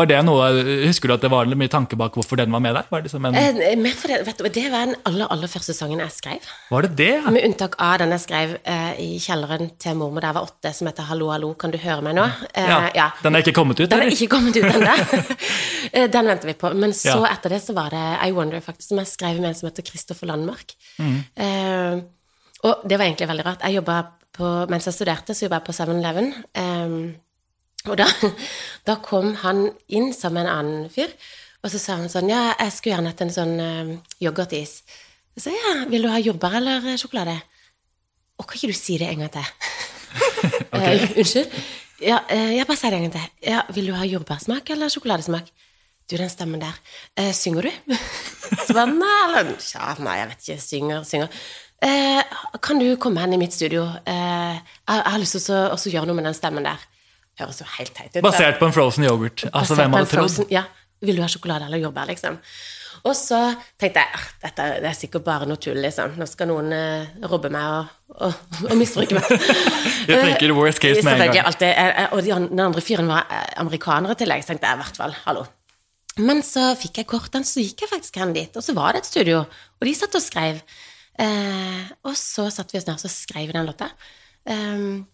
Var 0.00 0.08
det 0.08 0.20
noe, 0.24 0.46
Husker 0.86 1.10
du 1.10 1.14
at 1.16 1.24
det 1.24 1.30
var 1.32 1.48
mye 1.60 1.70
tanke 1.72 1.96
bak 2.00 2.14
hvorfor 2.16 2.38
den 2.40 2.52
var 2.54 2.62
med 2.64 2.74
der? 2.76 2.86
Var 2.90 3.04
det, 3.04 3.12
en, 3.14 3.60
Eh, 3.60 3.76
mer 3.76 3.96
for 3.98 4.08
det, 4.12 4.20
vet 4.26 4.38
du, 4.40 4.48
det 4.48 4.64
var 4.72 4.86
den 4.88 4.96
aller, 5.08 5.28
aller 5.30 5.50
første 5.52 5.74
sangen 5.76 6.00
jeg 6.00 6.14
skrev. 6.14 6.48
var 6.70 6.86
det 6.86 6.92
det? 6.96 7.10
Med 7.30 7.44
unntak 7.44 7.76
av 7.78 7.98
den 8.00 8.14
jeg 8.16 8.24
skrev 8.24 8.54
eh, 8.64 8.92
i 9.04 9.10
kjelleren 9.20 9.70
til 9.78 9.98
mormor 10.00 10.24
da 10.24 10.30
jeg 10.32 10.38
var 10.38 10.48
åtte, 10.48 10.72
som 10.76 10.88
heter 10.88 11.08
Hallo, 11.10 11.30
hallo, 11.34 11.52
kan 11.54 11.70
du 11.74 11.78
høre 11.78 12.02
meg 12.06 12.16
nå? 12.16 12.24
Eh, 12.54 12.68
Ja, 12.70 12.78
ja. 12.94 13.08
Den 13.22 13.34
er 13.36 13.44
ikke 13.44 13.56
kommet 13.60 13.80
ut? 13.80 13.90
Den 13.90 14.04
er 14.06 14.12
ikke 14.14 14.30
kommet 14.36 14.56
ut 14.56 14.64
ennå. 14.64 14.96
Eh, 15.92 16.06
den 16.06 16.26
venter 16.28 16.46
vi 16.46 16.52
på. 16.54 16.68
Men 16.76 16.92
så 16.94 17.16
Ja. 17.18 17.32
etter 17.32 17.50
det 17.50 17.62
så 17.64 17.74
var 17.74 17.90
det 17.90 18.02
I 18.22 18.30
Wonder, 18.32 18.60
faktisk, 18.62 18.88
som 18.92 18.98
jeg 18.98 19.08
skrev 19.10 19.40
med 19.40 19.48
en 19.50 19.54
som 19.58 19.66
heter 19.68 19.82
Kristoffer 19.82 20.28
Landmark. 20.30 20.76
Mm. 21.00 21.16
Eh, 21.34 22.02
og 22.62 22.84
det 22.86 22.98
var 22.98 23.06
egentlig 23.08 23.26
veldig 23.26 23.46
rart. 23.46 23.64
Jeg 23.66 23.82
på, 24.36 24.50
Mens 24.70 24.86
jeg 24.86 24.94
studerte, 24.94 25.34
så 25.34 25.46
jobba 25.48 25.58
jeg 25.58 25.66
på 25.66 25.74
7-Eleven. 25.74 26.30
Eh, 26.54 27.29
og 27.88 27.96
da, 28.00 28.06
da 28.88 28.96
kom 29.04 29.34
han 29.42 29.68
inn 29.88 30.10
som 30.16 30.36
en 30.40 30.50
annen 30.50 30.88
fyr, 30.92 31.12
og 31.60 31.72
så 31.72 31.80
sa 31.80 31.98
han 32.00 32.08
sånn 32.12 32.30
Ja, 32.32 32.54
jeg 32.56 32.72
skulle 32.72 32.96
gjerne 32.96 33.12
hatt 33.12 33.22
en 33.24 33.34
sånn 33.34 33.54
uh, 33.60 33.90
yoghurtis. 34.24 34.80
Jeg 35.36 35.44
sa 35.44 35.52
ja, 35.52 35.74
vil 35.90 36.06
du 36.06 36.10
ha 36.12 36.20
jordbær 36.20 36.56
eller 36.60 36.86
sjokolade? 37.00 37.36
Å, 38.40 38.44
kan 38.44 38.56
ikke 38.56 38.72
du 38.72 38.78
si 38.78 38.96
det 39.00 39.10
en 39.12 39.26
gang 39.26 39.34
til? 39.38 39.54
Eh, 40.70 41.02
unnskyld? 41.20 41.52
Ja, 42.00 42.22
uh, 42.24 42.50
jeg 42.54 42.64
bare 42.64 42.80
sier 42.80 42.94
det 42.94 42.98
en 42.98 43.04
gang 43.04 43.12
til. 43.12 43.32
Ja, 43.44 43.64
vil 43.76 43.90
du 43.90 43.92
ha 43.92 44.06
jordbærsmak 44.08 44.70
eller 44.72 44.88
sjokoladesmak? 44.92 45.50
Du, 46.08 46.14
den 46.16 46.30
stemmen 46.32 46.62
der. 46.62 46.78
Uh, 47.20 47.28
synger 47.36 47.68
du? 47.68 47.98
Så 48.64 48.72
bare 48.72 48.88
nei, 48.88 49.18
eller 49.26 49.50
ja, 49.60 49.90
nei, 50.00 50.14
jeg 50.22 50.30
vet 50.30 50.46
ikke. 50.46 50.62
Synger, 50.64 51.04
synger. 51.06 51.42
Eh, 51.80 52.22
kan 52.60 52.78
du 52.78 52.96
komme 53.00 53.20
hen 53.20 53.32
i 53.32 53.38
mitt 53.40 53.54
studio? 53.56 53.86
Eh, 54.04 54.56
jeg 54.60 55.04
har 55.06 55.20
lyst 55.20 55.38
til 55.38 55.54
å 55.56 55.76
gjøre 55.78 56.10
noe 56.10 56.18
med 56.18 56.26
den 56.28 56.36
stemmen 56.36 56.66
der. 56.66 56.82
Høres 57.40 57.60
jo 57.62 57.66
helt 57.78 57.94
teit 57.96 58.16
ut. 58.18 58.22
Basert 58.26 58.58
på 58.60 58.68
en 58.68 58.74
frozen 58.76 59.06
yoghurt. 59.08 59.46
Altså, 59.52 59.74
hvem 59.78 59.96
hadde 59.98 60.10
trodd? 60.12 60.44
Ja. 60.52 60.64
Vil 61.00 61.16
du 61.16 61.22
ha 61.24 61.28
sjokolade 61.32 61.64
eller 61.66 61.80
jordbær, 61.80 62.06
liksom? 62.12 62.36
Og 63.08 63.14
så 63.16 63.38
tenkte 63.80 64.02
jeg 64.02 64.08
"Ah, 64.18 64.24
dette 64.42 64.64
det 64.82 64.88
er 64.90 64.96
sikkert 64.98 65.24
bare 65.24 65.46
noe 65.48 65.56
tull, 65.56 65.78
liksom. 65.80 66.18
Nå 66.20 66.26
skal 66.28 66.50
noen 66.50 66.72
eh, 66.76 67.06
robbe 67.24 67.48
meg 67.48 67.64
og, 67.64 67.86
og, 68.26 68.34
og 68.68 68.74
misbruke 68.76 69.16
meg. 69.16 69.30
Jeg 70.10 70.18
tenker 70.26 70.52
worst 70.52 70.82
case 70.82 71.00
med 71.06 71.16
en 71.16 71.32
gang. 71.32 71.46
alltid. 71.48 71.70
eh, 71.70 72.02
eh, 72.02 72.08
Og 72.12 72.20
de 72.26 72.34
den 72.50 72.60
andre 72.60 72.82
fyren 72.84 73.08
var 73.08 73.24
amerikanere 73.56 74.18
tillegg, 74.20 74.44
så 74.44 74.52
tenkte 74.52 74.68
jeg 74.68 74.76
i 74.76 74.82
hvert 74.82 75.00
fall 75.00 75.16
hallo. 75.24 75.46
Men 76.18 76.42
så 76.44 76.74
fikk 76.76 76.98
jeg 77.00 77.06
kortene, 77.08 77.46
så 77.48 77.62
gikk 77.64 77.80
jeg 77.86 77.88
faktisk 77.94 78.16
hen 78.20 78.34
dit, 78.36 78.56
og 78.58 78.62
så 78.66 78.74
var 78.76 78.92
det 78.92 79.00
et 79.06 79.06
studio, 79.08 79.38
og 79.46 79.86
de 79.88 79.94
satt 79.96 80.14
og 80.18 80.20
skrev. 80.24 80.60
Eh, 81.20 81.84
og 82.04 82.12
så 82.18 82.50
satt 82.52 82.72
vi 82.74 82.78
oss 82.82 82.86
ned 82.90 82.98
og 82.98 83.00
så 83.00 83.08
skrev 83.08 83.52
den 83.56 83.64
låta. 83.70 83.88
Um, 84.44 85.06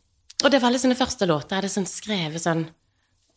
og 0.45 0.51
det 0.53 0.61
var 0.63 0.71
liksom 0.75 0.93
den 0.93 0.99
første 1.01 1.27
låta 1.29 1.55
jeg 1.57 1.63
hadde 1.63 1.73
sånn 1.73 1.89
skrevet 1.89 2.43
sånn 2.45 2.67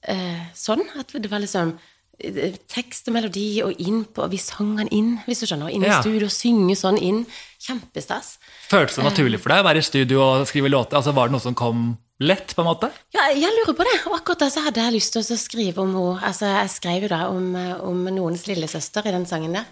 eh, 0.08 0.42
sånn. 0.56 0.84
At 1.00 1.14
det 1.16 1.30
var 1.32 1.40
liksom 1.44 1.74
eh, 2.20 2.58
tekst 2.72 3.08
og 3.08 3.16
melodi 3.16 3.62
og 3.64 3.80
inn 3.80 4.02
på 4.06 4.26
Og 4.26 4.32
vi 4.34 4.40
sang 4.42 4.76
den 4.80 4.92
inn, 4.96 5.14
hvis 5.28 5.40
du 5.44 5.48
skjønner. 5.48 5.72
Inn 5.72 5.84
i 5.84 5.88
Ja. 5.92 6.02
studio 6.02 6.28
og 6.28 6.36
synge 6.36 6.76
sånn 6.80 7.00
inn. 7.00 7.26
Kjempestas. 7.60 8.38
Føltes 8.70 8.96
det 9.00 9.04
naturlig 9.08 9.40
for 9.40 9.50
deg 9.54 9.64
å 9.64 9.68
være 9.70 9.82
i 9.84 9.88
studio 9.88 10.22
og 10.26 10.48
skrive 10.48 10.70
låter? 10.72 10.98
Altså, 11.00 11.14
var 11.16 11.28
det 11.28 11.36
noe 11.38 11.44
som 11.44 11.56
kom 11.56 11.98
lett, 12.20 12.52
på 12.56 12.62
en 12.64 12.68
måte? 12.68 12.92
Ja, 13.16 13.30
jeg 13.32 13.52
lurer 13.56 13.76
på 13.76 13.86
det. 13.88 13.96
Og 14.08 14.18
akkurat 14.20 14.40
da 14.44 14.50
så 14.52 14.64
hadde 14.66 14.84
jeg 14.84 14.98
lyst 14.98 15.14
til 15.16 15.24
å 15.24 15.38
skrive 15.40 15.80
om 15.84 15.94
henne. 15.96 16.20
Altså, 16.28 16.46
jeg 16.52 16.70
skrev 16.76 17.04
jo 17.08 17.08
da 17.14 17.22
om, 17.30 17.56
eh, 17.56 17.76
om 17.80 18.04
noens 18.12 18.44
lillesøster 18.48 19.08
i 19.08 19.12
den 19.16 19.26
sangen 19.26 19.54
der. 19.56 19.66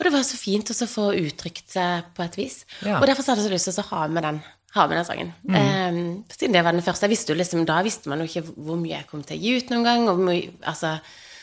Og 0.00 0.04
det 0.06 0.12
var 0.12 0.24
så 0.26 0.36
fint 0.36 0.66
å 0.66 0.74
få 0.88 1.12
uttrykt 1.14 1.68
seg 1.70 2.02
på 2.16 2.24
et 2.24 2.34
vis. 2.36 2.64
Ja. 2.82 2.98
Og 2.98 3.06
derfor 3.06 3.22
så 3.22 3.32
hadde 3.36 3.42
jeg 3.44 3.50
så 3.50 3.54
lyst 3.54 3.68
til 3.70 3.84
å 3.84 3.88
ha 3.92 4.08
med 4.08 4.22
den, 4.24 4.42
ha 4.74 4.86
med 4.88 4.96
den 4.98 5.04
sangen. 5.08 5.32
Eh, 5.52 5.98
siden 6.32 6.54
det 6.56 6.62
var 6.64 6.72
den 6.72 6.84
første. 6.84 7.08
Visste 7.12 7.36
liksom, 7.36 7.66
Da 7.68 7.82
visste 7.84 8.08
man 8.08 8.22
jo 8.22 8.28
ikke 8.30 8.46
hvor 8.56 8.78
mye 8.80 8.96
jeg 8.98 9.10
kom 9.10 9.22
til 9.26 9.36
å 9.36 9.42
gi 9.42 9.58
ut 9.58 9.70
noen 9.74 9.84
gang. 9.84 10.08
Mye, 10.24 10.54
altså, 10.64 10.94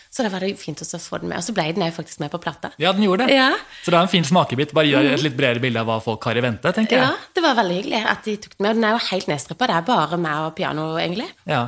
så 0.09 0.25
da 0.25 0.31
var 0.33 0.41
det 0.41 0.55
fint 0.57 0.81
å 0.81 0.87
få 0.97 1.19
den 1.21 1.29
med. 1.29 1.37
Og 1.37 1.45
så 1.45 1.53
ble 1.53 1.67
den 1.77 1.85
jo 1.85 1.93
faktisk 1.93 2.19
med 2.23 2.31
på 2.33 2.39
plata. 2.41 2.71
Ja, 2.81 2.91
den 2.97 3.05
gjorde 3.05 3.27
det. 3.29 3.35
Ja. 3.37 3.51
Så 3.83 3.91
det 3.93 3.99
er 3.99 4.07
en 4.07 4.09
fin 4.09 4.25
smakebit. 4.25 4.73
Bare 4.73 4.89
gjør 4.89 5.11
et 5.13 5.21
litt 5.21 5.37
bredere 5.37 5.61
bilde 5.61 5.83
av 5.83 5.85
hva 5.91 5.99
folk 6.01 6.25
har 6.25 6.39
i 6.41 6.41
vente, 6.41 6.73
tenker 6.73 6.97
jeg. 6.97 7.05
Ja, 7.05 7.31
det 7.37 7.43
var 7.45 7.57
veldig 7.61 7.77
hyggelig 7.83 8.03
at 8.09 8.25
de 8.25 8.37
tok 8.41 8.57
den 8.57 8.65
med. 8.65 8.71
Og 8.71 8.79
den 8.81 8.87
er 8.89 8.95
jo 8.97 9.07
helt 9.11 9.29
nedstrippa. 9.29 9.69
Det 9.69 9.75
er 9.77 9.89
bare 9.93 10.17
meg 10.25 10.45
og 10.47 10.55
piano, 10.57 10.87
egentlig. 10.97 11.29
Ja. 11.45 11.67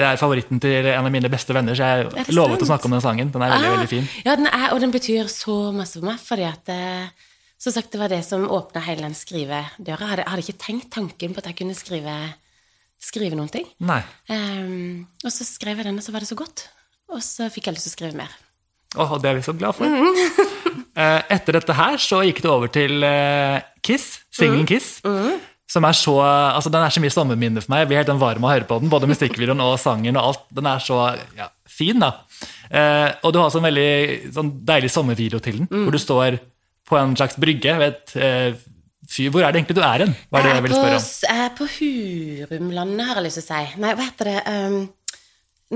Det 0.00 0.06
er 0.06 0.16
favoritten 0.20 0.60
til 0.62 0.86
en 0.90 1.06
av 1.06 1.12
mine 1.12 1.28
beste 1.30 1.54
venner, 1.54 1.76
så 1.76 1.86
jeg 1.86 2.34
lovet 2.34 2.62
å 2.64 2.68
snakke 2.68 2.88
om 2.88 2.94
den 2.96 3.02
sangen. 3.04 3.30
Den 3.34 3.42
er 3.44 3.50
veldig, 3.52 3.68
Ah, 3.68 3.74
veldig 3.76 3.88
fin. 3.90 4.06
Ja, 4.24 4.36
den 4.38 4.46
er, 4.50 4.72
og 4.72 4.80
den 4.80 4.90
betyr 4.94 5.28
så 5.28 5.56
masse 5.76 5.98
for 6.00 6.06
meg, 6.08 6.18
fordi 6.24 6.46
at 6.48 6.70
eh, 6.72 7.10
Som 7.60 7.74
sagt, 7.76 7.90
det 7.92 8.00
var 8.00 8.08
det 8.08 8.22
som 8.24 8.46
åpna 8.48 8.80
hele 8.86 9.04
den 9.04 9.14
skrivedøra. 9.16 9.98
Jeg 10.00 10.10
hadde, 10.14 10.24
hadde 10.32 10.44
ikke 10.46 10.62
tenkt 10.64 10.90
tanken 10.94 11.34
på 11.36 11.42
at 11.42 11.50
jeg 11.50 11.58
kunne 11.58 11.76
skrive, 11.76 12.14
skrive 13.00 13.36
noen 13.36 13.50
ting. 13.52 13.66
Nei. 13.84 14.00
Um, 14.32 15.02
og 15.24 15.34
så 15.34 15.44
skrev 15.44 15.76
jeg 15.82 15.90
den, 15.90 15.98
og 16.00 16.06
så 16.06 16.14
var 16.14 16.24
det 16.24 16.30
så 16.30 16.38
godt. 16.40 16.64
Og 17.12 17.20
så 17.26 17.50
fikk 17.52 17.68
jeg 17.68 17.76
lyst 17.76 17.88
til 17.90 17.92
å 17.92 17.96
skrive 17.98 18.16
mer. 18.22 18.32
Åh, 18.96 19.12
det 19.22 19.28
er 19.30 19.36
vi 19.38 19.44
så 19.46 19.52
glad 19.54 19.76
for. 19.76 19.86
Mm. 19.86 20.80
Etter 21.36 21.58
dette 21.60 21.76
her 21.76 22.00
så 22.02 22.22
gikk 22.26 22.40
det 22.42 22.50
over 22.50 22.70
til 22.72 23.04
eh, 23.06 23.60
Kiss, 23.86 24.16
singelen 24.34 24.64
Mm. 24.64 24.68
Kiss. 24.72 24.88
Som 25.70 25.84
er 25.86 25.94
så, 25.94 26.16
altså 26.18 26.66
Den 26.74 26.82
er 26.82 26.90
så 26.90 26.98
mye 26.98 27.12
sommerminne 27.14 27.60
for 27.62 27.70
meg. 27.70 27.84
Jeg 27.84 27.88
blir 27.92 28.00
helt 28.00 28.08
den 28.10 28.18
varm 28.18 28.42
av 28.42 28.48
å 28.48 28.54
høre 28.56 28.66
på 28.66 28.80
den. 28.82 28.90
Både 28.90 29.06
musikkvideoen 29.06 29.60
og 29.62 29.76
sangen 29.78 30.16
og 30.18 30.24
alt. 30.32 30.40
Den 30.58 30.66
er 30.66 30.80
så 30.82 30.96
ja, 31.38 31.46
fin, 31.70 32.00
da. 32.02 32.08
Eh, 32.66 33.12
og 33.22 33.30
du 33.30 33.38
har 33.38 33.46
også 33.46 33.60
en 33.60 33.68
veldig 33.68 34.32
sånn 34.34 34.50
deilig 34.66 34.90
sommervideo 34.90 35.38
til 35.44 35.60
den, 35.60 35.68
Mm. 35.70 35.84
hvor 35.86 35.94
du 35.94 36.00
står 36.02 36.40
på 36.90 36.98
en 36.98 37.16
slags 37.18 37.38
brygge 37.40 37.76
ved 37.80 37.94
et 37.94 38.14
eh, 38.18 38.60
fyr. 39.10 39.30
Hvor 39.32 39.42
er 39.46 39.54
det 39.54 39.62
egentlig 39.62 39.78
du 39.78 39.82
er 39.86 40.04
hen? 40.04 40.14
Hva 40.30 40.40
er 40.40 40.48
det 40.48 40.54
jeg 40.56 40.64
vil 40.66 40.74
spørre 40.76 40.98
om? 41.00 41.10
jeg 41.30 41.44
er 41.46 41.52
på 41.58 41.68
Hurumlandet, 41.76 43.06
har 43.08 43.20
jeg 43.20 43.26
lyst 43.28 43.40
til 43.40 43.46
å 43.46 43.50
si. 43.50 43.80
Nei, 43.84 43.92
hva 43.98 44.06
heter 44.08 44.30
det? 44.30 44.38
Um, 44.50 44.78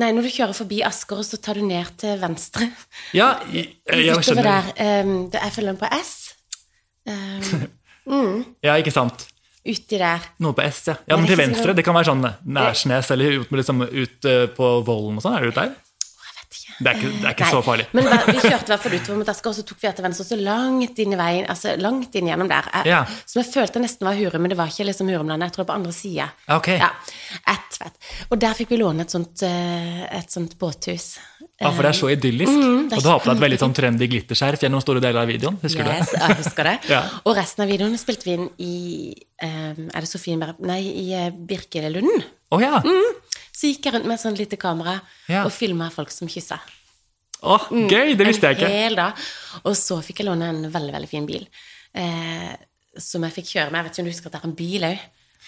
nei, 0.03 0.11
når 0.17 0.27
du 0.29 0.33
kjører 0.35 0.59
forbi 0.59 0.83
Asker, 0.87 1.23
så 1.27 1.39
tar 1.43 1.59
du 1.61 1.65
ned 1.67 1.95
til 2.03 2.19
venstre. 2.23 2.69
Ja, 3.17 3.33
jeg, 3.55 3.77
jeg 3.89 4.19
skjønner. 4.27 4.51
der. 4.51 5.05
um, 5.07 5.15
det- 5.31 5.43
jeg 5.47 5.57
følger 5.59 5.73
den 5.73 5.81
på 5.83 5.91
S. 6.03 6.15
Ehm, 7.09 8.45
Ja, 8.67 8.75
ikke 8.77 8.93
sant. 8.93 9.27
uti 9.65 9.97
der. 9.97 10.21
Noe 10.45 10.53
på 10.53 10.61
S, 10.67 10.83
ja. 10.91 10.95
ja 11.09 11.17
men 11.17 11.27
til 11.29 11.39
venstre. 11.41 11.73
Det 11.77 11.85
kan 11.87 11.97
være 11.97 12.11
sånn 12.11 12.25
Nærsnes 12.45 13.11
eller 13.15 13.39
ut, 13.41 13.53
liksom, 13.57 13.81
ut 13.89 14.27
eh, 14.29 14.45
på 14.53 14.73
Vollen 14.85 15.17
og 15.17 15.25
sånn. 15.25 15.39
Er 15.39 15.47
du 15.47 15.49
ute 15.55 15.63
der? 15.63 15.73
Å, 15.73 16.27
jeg 16.29 16.35
vet 16.37 16.44
ikke. 16.44 16.44
Det 16.79 16.91
er 16.91 16.99
ikke, 16.99 17.11
det 17.21 17.29
er 17.29 17.35
ikke 17.37 17.51
så 17.51 17.61
farlig. 17.67 17.87
Men 17.97 18.09
vi 18.09 18.37
kjørte 18.39 18.65
i 18.69 18.73
hvert 18.73 18.85
fall 18.87 18.97
utover 18.99 19.19
mot 19.21 19.33
Asker, 19.35 19.51
og 19.51 19.59
så 19.59 19.65
tok 19.69 19.83
vi 19.83 19.89
etter 19.91 20.07
venstre, 20.07 20.27
så 20.29 20.39
langt 20.41 20.99
inn 21.05 21.13
i 21.15 21.21
veien, 21.21 21.47
altså 21.53 21.75
langt 21.81 22.15
inn 22.21 22.31
gjennom 22.33 22.49
der. 22.51 22.71
Jeg, 22.81 22.87
Ja. 22.95 23.03
Som 23.27 23.43
jeg 23.43 23.53
følte 23.53 23.83
nesten 23.85 24.07
var 24.09 24.15
Hurum, 24.19 24.43
men 24.43 24.51
det 24.55 24.59
var 24.59 24.73
ikke 24.73 24.89
liksom 24.91 25.09
Hurumlandet, 25.13 25.51
jeg 25.51 25.57
tror 25.57 25.65
det 25.65 25.69
var 25.69 25.75
på 25.75 25.79
andre 25.83 25.93
sida. 25.93 26.31
Ok. 26.57 26.69
Ja, 26.79 26.91
Et. 27.55 27.79
Og 28.31 28.39
der 28.41 28.55
fikk 28.55 28.71
vi 28.71 28.79
låne 28.81 29.03
et 29.07 29.11
sånt, 29.11 29.43
eh, 29.43 30.05
et 30.19 30.31
sånt 30.31 30.59
båthus. 30.59 31.17
Ja, 31.61 31.71
for 31.71 31.83
det 31.87 31.91
er 31.93 31.99
så 31.99 32.09
idyllisk. 32.11 32.51
Mm, 32.51 32.89
er 32.91 32.97
og 32.99 33.03
du 33.05 33.09
har 33.09 33.21
på 33.23 33.29
deg 33.31 33.37
et 33.37 33.43
veldig 33.45 33.59
sånn 33.61 33.75
trendy 33.77 34.09
glitterskjerf 34.11 34.61
gjennom 34.65 34.81
store 34.83 34.99
deler 35.01 35.21
av 35.23 35.29
videoen. 35.31 35.55
Husker 35.63 35.87
Yes, 35.87 36.11
du 36.11 36.17
det? 36.17 36.23
jeg 36.25 36.37
husker 36.43 36.65
det. 36.65 36.73
Ja. 36.95 37.03
Og 37.25 37.37
resten 37.39 37.63
av 37.63 37.71
videoen 37.71 37.95
spilte 38.01 38.27
vi 38.27 38.35
inn 38.35 38.49
i 38.59 38.75
eh, 39.39 39.71
Er 39.95 40.01
det 40.03 40.09
Sofienberg 40.11 40.59
Nei, 40.67 40.81
i 40.83 41.07
eh, 41.15 41.31
Birkelunden. 41.31 42.25
Å 42.55 42.59
ja! 42.61 42.81
Så 43.55 43.71
gikk 43.71 43.87
jeg 43.87 43.95
rundt 43.95 44.09
med 44.11 44.17
et 44.19 44.25
sånt 44.25 44.41
lite 44.41 44.59
kamera 44.61 44.97
Ja. 45.31 45.45
og 45.47 45.53
filma 45.55 45.91
folk 45.95 46.11
som 46.11 46.29
kyssa. 46.29 46.59
Å, 47.45 47.59
gøy! 47.71 48.15
Det 48.17 48.27
visste 48.27 48.49
jeg 48.51 48.57
ikke. 48.59 48.69
En 48.71 48.79
hel 48.83 48.95
dag. 48.99 49.19
Og 49.65 49.75
så 49.79 49.99
fikk 50.03 50.23
jeg 50.23 50.27
låne 50.31 50.49
en 50.49 50.63
veldig, 50.73 50.93
veldig 50.97 51.09
fin 51.11 51.27
bil. 51.29 51.45
Eh, 51.95 52.55
som 52.99 53.23
jeg 53.27 53.35
fikk 53.37 53.51
kjøre 53.53 53.71
med. 53.71 53.79
Jeg 53.79 53.85
vet 53.85 53.93
ikke 53.95 54.03
om 54.05 54.09
du 54.09 54.13
husker 54.15 54.31
at 54.31 54.33
det 54.37 54.41
er 54.41 54.49
en 54.49 54.57
bil 54.59 54.87
òg? 54.89 55.05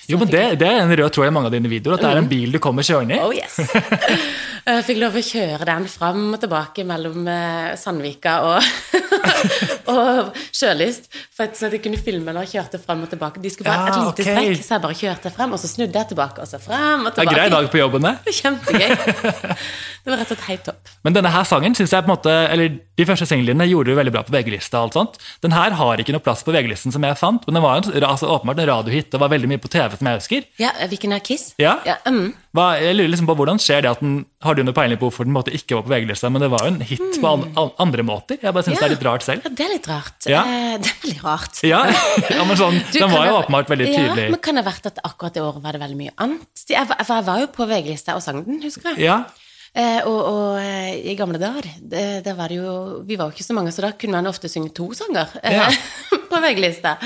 Jo, 0.08 0.18
men 0.20 0.30
det, 0.30 0.42
det 0.60 0.68
er 0.68 0.82
en 0.82 0.92
rød 1.00 1.14
tråd 1.14 1.30
i 1.30 1.34
mange 1.34 1.50
av 1.50 1.56
dine 1.56 1.70
videoer, 1.70 1.96
at 1.96 2.04
det 2.04 2.10
er 2.12 2.20
en 2.22 2.28
bil 2.30 2.54
du 2.54 2.60
kommer 2.62 2.86
kjørende 2.86 3.18
i. 3.18 3.22
Oh 3.22 3.34
yes! 3.34 3.58
Jeg 4.66 4.82
fikk 4.82 4.98
lov 4.98 5.14
å 5.14 5.20
kjøre 5.22 5.66
den 5.68 5.84
fram 5.86 6.22
og 6.34 6.40
tilbake 6.42 6.82
mellom 6.88 7.28
eh, 7.30 7.76
Sandvika 7.78 8.32
og, 8.48 8.64
og 9.92 10.32
Sjølyst, 10.50 11.06
for 11.30 11.46
at, 11.46 11.54
sånn 11.54 11.68
at 11.68 11.76
jeg 11.76 11.84
kunne 11.84 12.00
filme 12.02 12.34
når 12.34 12.48
jeg 12.48 12.56
kjørte 12.56 12.80
fram 12.82 13.04
og 13.06 13.12
tilbake. 13.12 13.38
De 13.44 13.52
skulle 13.54 13.70
bare 13.70 13.84
Ja, 13.84 13.92
et 13.92 14.00
lite 14.00 14.24
okay. 14.26 14.56
strekk, 14.56 14.64
så 14.66 14.74
jeg 14.74 14.84
bare 14.88 14.96
kjørte 14.98 15.32
frem, 15.36 15.54
og 15.54 15.62
så 15.62 15.70
snudde 15.70 16.00
jeg 16.00 16.10
tilbake, 16.10 16.42
og 16.42 16.50
så 16.50 16.58
frem 16.58 17.06
og 17.06 17.14
tilbake. 17.14 17.28
Det 17.30 17.36
er 17.36 17.38
grei 17.38 17.52
dag 17.54 17.68
på 17.70 17.78
jobben, 17.78 18.08
det. 18.08 18.34
Kjempegøy. 18.40 18.96
Det 20.06 20.10
var 20.10 20.20
rett 20.22 20.34
og 20.34 20.34
slett 20.34 20.50
helt 20.50 20.66
topp. 20.72 20.90
Men 21.06 21.14
denne 21.20 21.30
her 21.36 21.46
sangen 21.46 21.78
synes 21.78 21.94
jeg 21.94 22.02
på 22.02 22.10
en 22.10 22.14
måte, 22.16 22.34
eller 22.50 22.74
de 22.98 23.06
første 23.06 23.30
singlene 23.30 23.70
gjorde 23.70 23.94
du 23.94 24.00
veldig 24.00 24.16
bra 24.18 24.24
på 24.26 24.34
VG-lista. 24.34 24.82
og 24.82 24.88
alt 24.88 24.98
sånt. 24.98 25.22
Den 25.46 25.54
her 25.54 25.78
har 25.78 26.02
ikke 26.02 26.14
noe 26.14 26.26
plass 26.26 26.42
på 26.46 26.54
VG-listen 26.54 26.94
som 26.94 27.06
jeg 27.06 27.18
fant, 27.22 27.46
men 27.46 27.60
den 27.60 27.62
var 27.62 27.84
en, 27.84 27.90
altså, 28.02 28.34
åpenbart 28.34 28.66
en 28.66 28.70
radiohit 28.74 29.14
og 29.14 29.22
var 29.22 29.30
veldig 29.36 29.54
mye 29.54 29.62
på 29.62 29.70
TV 29.70 29.94
som 30.00 30.08
jeg 30.10 30.20
husker. 30.20 30.46
Ja, 30.62 30.72
hvilken 30.90 31.14
er 31.16 31.22
Kiss? 31.24 31.48
Ja. 31.60 31.76
ja 31.86 31.96
um. 32.08 32.34
Hva, 32.56 32.66
jeg 32.80 32.96
lurer 32.96 33.10
liksom 33.12 33.28
på 33.28 33.36
Hvordan 33.36 33.60
skjer 33.60 33.82
det 33.84 33.90
at 33.90 34.00
den 34.00 34.14
Har 34.44 34.56
du 34.56 34.62
noe 34.64 34.72
peiling 34.76 34.96
på 34.96 35.10
hvorfor 35.10 35.28
den 35.28 35.34
måtte 35.34 35.52
ikke 35.52 35.76
var 35.76 35.84
på 35.84 35.92
VG-lista, 35.92 36.30
men 36.32 36.44
det 36.44 36.50
var 36.54 36.64
jo 36.64 36.72
en 36.72 36.80
hit 36.88 37.20
på 37.20 37.32
an, 37.32 37.46
an, 37.60 37.72
andre 37.84 38.06
måter? 38.06 38.40
Jeg 38.40 38.56
bare 38.56 38.66
synes 38.66 38.80
det 38.80 38.88
er 38.88 38.94
litt 38.94 39.06
rart 39.06 39.26
selv. 39.26 39.46
Ja, 39.46 39.54
det 39.60 39.66
er 39.66 39.72
litt 39.74 39.88
rart. 39.90 40.28
Ja. 40.30 40.42
Eh, 40.44 40.76
det 40.80 40.92
er 40.92 41.00
veldig 41.04 41.24
rart. 41.24 41.62
Ja, 41.66 41.80
ja 42.38 42.46
men 42.48 42.60
sånn, 42.60 42.78
Du, 42.92 43.00
Den 43.00 43.12
var 43.12 43.28
jo 43.28 43.40
åpenbart 43.42 43.72
veldig 43.74 43.88
tydelig. 43.90 44.28
Ja, 44.28 44.34
men 44.36 44.44
kan 44.44 44.56
det 44.56 44.64
ha 44.64 44.70
vært 44.70 44.92
at 44.92 45.02
akkurat 45.04 45.36
det 45.36 45.44
året 45.44 45.64
var 45.64 45.76
det 45.76 45.82
veldig 45.84 45.98
mye 46.00 46.14
annet? 46.16 46.52
Jeg, 46.64 46.78
jeg, 46.80 47.02
for 47.02 47.18
jeg 47.18 47.28
var 47.28 47.42
jo 47.44 47.50
på 47.56 47.68
VG-lista 47.72 48.16
og 48.16 48.24
sang 48.24 48.44
den, 48.46 48.62
husker 48.64 48.94
jeg. 48.94 49.04
Ja, 49.08 49.24
Eh, 49.76 49.98
og, 50.08 50.20
og 50.24 50.56
eh, 50.56 50.94
i 51.12 51.14
gamle 51.18 51.36
dager, 51.40 51.66
det, 51.76 52.04
det 52.24 52.32
var 52.38 52.48
det 52.48 52.62
jo 52.62 53.02
Vi 53.04 53.18
var 53.20 53.28
jo 53.28 53.36
ikke 53.36 53.44
så 53.44 53.56
mange, 53.58 53.74
så 53.76 53.82
da 53.84 53.90
kunne 53.92 54.16
man 54.16 54.30
ofte 54.30 54.48
synge 54.48 54.72
to 54.76 54.88
sanger 54.96 55.34
eh, 55.42 55.58
Ja. 55.58 55.66
på 56.30 56.40
VG-lista. 56.42 56.96